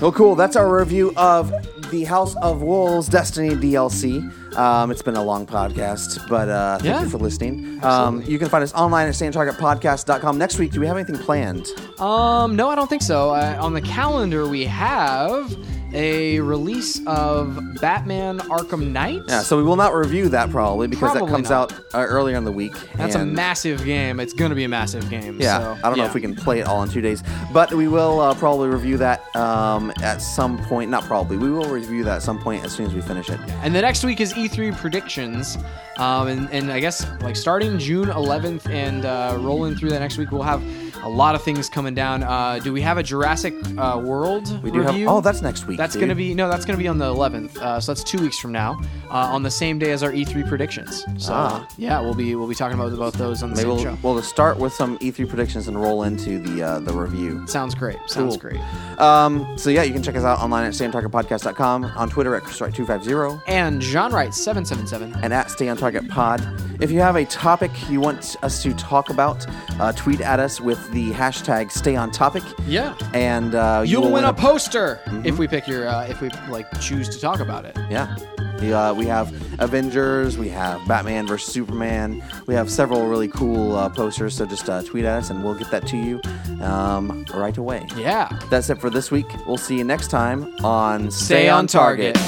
Well, 0.00 0.12
cool. 0.12 0.34
That's 0.34 0.56
our 0.56 0.74
review 0.78 1.12
of 1.16 1.50
the 1.90 2.04
House 2.04 2.34
of 2.36 2.62
Wolves 2.62 3.08
Destiny 3.08 3.50
DLC. 3.50 4.20
Um, 4.56 4.90
it's 4.90 5.02
been 5.02 5.16
a 5.16 5.22
long 5.24 5.46
podcast, 5.46 6.26
but 6.28 6.48
uh, 6.48 6.78
thank 6.78 6.84
Yeah. 6.84 7.02
you 7.02 7.08
for 7.08 7.18
listening. 7.18 7.80
Um, 7.84 8.22
you 8.22 8.38
can 8.38 8.48
find 8.48 8.62
us 8.64 8.72
online 8.74 9.08
at 9.08 9.14
stayontargetpodcast.com. 9.14 10.38
Next 10.38 10.58
week, 10.58 10.72
do 10.72 10.80
we 10.80 10.86
have 10.86 10.96
anything 10.96 11.18
planned? 11.18 11.66
Um, 12.00 12.56
no, 12.56 12.68
I 12.68 12.74
don't 12.74 12.88
think 12.88 13.02
so. 13.02 13.30
Uh, 13.30 13.58
on 13.60 13.74
the 13.74 13.80
calendar, 13.82 14.46
we 14.48 14.64
have 14.66 15.54
a 15.92 16.40
release 16.40 17.04
of 17.06 17.58
Batman 17.80 18.38
Arkham 18.40 18.90
Knight. 18.92 19.22
Yeah, 19.28 19.42
so 19.42 19.56
we 19.56 19.62
will 19.62 19.76
not 19.76 19.94
review 19.94 20.28
that 20.28 20.50
probably 20.50 20.86
because 20.86 21.12
Probably 21.12 21.26
that 21.26 21.34
comes 21.34 21.50
not. 21.50 21.72
out 21.72 21.84
uh, 21.94 21.98
earlier 21.98 22.36
in 22.36 22.44
the 22.44 22.52
week. 22.52 22.74
That's 22.96 23.14
a 23.14 23.20
and- 23.20 23.34
massive 23.34 23.84
game. 23.84 24.20
It's 24.20 24.32
going 24.32 24.50
to 24.50 24.54
be 24.54 24.64
a 24.64 24.68
massive 24.68 25.08
game. 25.10 25.40
Yeah, 25.40 25.58
so, 25.58 25.78
I 25.82 25.88
don't 25.88 25.96
know 25.96 26.04
yeah. 26.04 26.08
if 26.08 26.14
we 26.14 26.20
can 26.20 26.34
play 26.34 26.60
it 26.60 26.66
all 26.66 26.82
in 26.82 26.88
two 26.88 27.00
days, 27.00 27.22
but 27.52 27.72
we 27.72 27.88
will 27.88 28.20
uh, 28.20 28.34
probably 28.34 28.68
review 28.68 28.96
that 28.98 29.34
um, 29.36 29.92
at 30.02 30.22
some 30.22 30.58
point. 30.64 30.90
Not 30.90 31.04
probably, 31.04 31.36
we 31.36 31.50
will 31.50 31.68
review 31.68 32.04
that 32.04 32.16
at 32.16 32.22
some 32.22 32.38
point 32.38 32.64
as 32.64 32.72
soon 32.72 32.86
as 32.86 32.94
we 32.94 33.00
finish 33.00 33.28
it. 33.28 33.40
And 33.62 33.74
the 33.74 33.82
next 33.82 34.04
week 34.04 34.20
is 34.20 34.32
E3 34.34 34.76
predictions. 34.76 35.56
Um, 35.98 36.28
and, 36.28 36.50
and 36.50 36.72
I 36.72 36.80
guess 36.80 37.06
like 37.20 37.36
starting 37.36 37.78
June 37.78 38.08
11th 38.08 38.70
and 38.70 39.04
uh, 39.04 39.36
rolling 39.38 39.76
through 39.76 39.90
the 39.90 39.98
next 40.00 40.16
week, 40.16 40.30
we'll 40.32 40.42
have 40.42 40.62
a 41.02 41.08
lot 41.08 41.34
of 41.34 41.42
things 41.42 41.68
coming 41.68 41.94
down. 41.94 42.22
Uh, 42.22 42.58
do 42.62 42.72
we 42.72 42.80
have 42.82 42.98
a 42.98 43.02
Jurassic 43.02 43.54
uh, 43.78 44.00
World 44.04 44.62
We 44.62 44.70
do 44.70 44.80
review? 44.80 45.06
have. 45.06 45.16
Oh, 45.16 45.20
that's 45.20 45.42
next 45.42 45.66
week. 45.66 45.78
That's 45.78 45.94
dude. 45.94 46.00
gonna 46.02 46.14
be 46.14 46.34
no, 46.34 46.48
that's 46.48 46.64
gonna 46.64 46.78
be 46.78 46.88
on 46.88 46.98
the 46.98 47.06
11th. 47.06 47.56
Uh, 47.56 47.80
so 47.80 47.92
that's 47.92 48.04
two 48.04 48.18
weeks 48.18 48.38
from 48.38 48.52
now, 48.52 48.78
uh, 49.10 49.14
on 49.34 49.42
the 49.42 49.50
same 49.50 49.78
day 49.78 49.92
as 49.92 50.02
our 50.02 50.12
E3 50.12 50.46
predictions. 50.48 51.04
So 51.16 51.32
Ah. 51.34 51.66
yeah, 51.78 52.00
we'll 52.00 52.14
be 52.14 52.34
we'll 52.34 52.48
be 52.48 52.54
talking 52.54 52.78
about 52.78 52.96
both 52.96 53.14
those 53.14 53.42
on 53.42 53.50
the 53.50 53.56
Maybe 53.56 53.62
same 53.68 53.74
we'll, 53.76 53.84
show. 53.84 53.98
we'll 54.02 54.22
start 54.22 54.58
with 54.58 54.72
some 54.72 54.98
E3 54.98 55.28
predictions 55.28 55.68
and 55.68 55.80
roll 55.80 56.02
into 56.02 56.38
the 56.38 56.62
uh, 56.62 56.78
the 56.80 56.92
review. 56.92 57.46
Sounds 57.46 57.74
great. 57.74 57.96
Sounds 58.06 58.36
Cool. 58.36 58.50
great. 58.50 59.00
Um, 59.00 59.46
so 59.56 59.70
yeah, 59.70 59.82
you 59.82 59.92
can 59.92 60.02
check 60.02 60.16
us 60.16 60.24
out 60.24 60.38
online 60.40 60.64
at 60.64 60.72
stayontargetpodcast.com, 60.74 61.84
on 61.96 62.08
Twitter 62.10 62.34
at 62.34 62.42
ChrisWright250, 62.44 63.42
And 63.46 63.80
John 63.80 64.12
Wright 64.12 64.32
777. 64.34 65.14
and 65.22 65.32
at 65.32 65.50
Stay 65.50 65.68
on 65.68 65.76
Target 65.76 66.08
Pod. 66.08 66.46
If 66.80 66.90
you 66.90 67.00
have 67.00 67.16
a 67.16 67.24
topic 67.26 67.70
you 67.90 68.00
want 68.00 68.36
us 68.42 68.62
to 68.62 68.72
talk 68.74 69.10
about, 69.10 69.46
uh, 69.78 69.92
tweet 69.92 70.20
at 70.20 70.40
us 70.40 70.60
with 70.60 70.89
the 70.92 71.10
hashtag 71.12 71.70
Stay 71.70 71.96
on 71.96 72.10
Topic, 72.10 72.42
Yeah. 72.66 72.94
and 73.14 73.54
uh, 73.54 73.82
you 73.84 73.92
You'll 73.92 74.02
will 74.02 74.12
win 74.12 74.24
a 74.24 74.32
poster 74.34 75.00
Mm-hmm. 75.06 75.26
if 75.26 75.38
we 75.38 75.46
pick 75.48 75.66
your 75.68 75.88
uh, 75.88 76.06
if 76.06 76.20
we 76.20 76.28
like 76.48 76.66
choose 76.80 77.08
to 77.10 77.20
talk 77.20 77.40
about 77.40 77.64
it. 77.64 77.76
Yeah. 77.90 78.14
We, 78.60 78.74
uh, 78.74 78.92
we 78.92 79.06
have 79.06 79.32
Avengers, 79.58 80.36
we 80.36 80.50
have 80.50 80.86
Batman 80.86 81.26
versus 81.26 81.50
Superman, 81.50 82.22
we 82.46 82.52
have 82.54 82.70
several 82.70 83.06
really 83.06 83.28
cool 83.28 83.74
uh, 83.74 83.88
posters. 83.88 84.36
So 84.36 84.44
just 84.44 84.68
uh, 84.68 84.82
tweet 84.82 85.06
at 85.06 85.16
us 85.18 85.30
and 85.30 85.42
we'll 85.42 85.54
get 85.54 85.70
that 85.70 85.86
to 85.86 85.96
you 85.96 86.20
um, 86.62 87.24
right 87.32 87.56
away. 87.56 87.86
Yeah. 87.96 88.28
That's 88.50 88.68
it 88.68 88.78
for 88.78 88.90
this 88.90 89.10
week. 89.10 89.26
We'll 89.46 89.56
see 89.56 89.78
you 89.78 89.84
next 89.84 90.08
time 90.08 90.54
on 90.62 91.10
Stay 91.10 91.48
on 91.48 91.66
target. 91.68 92.18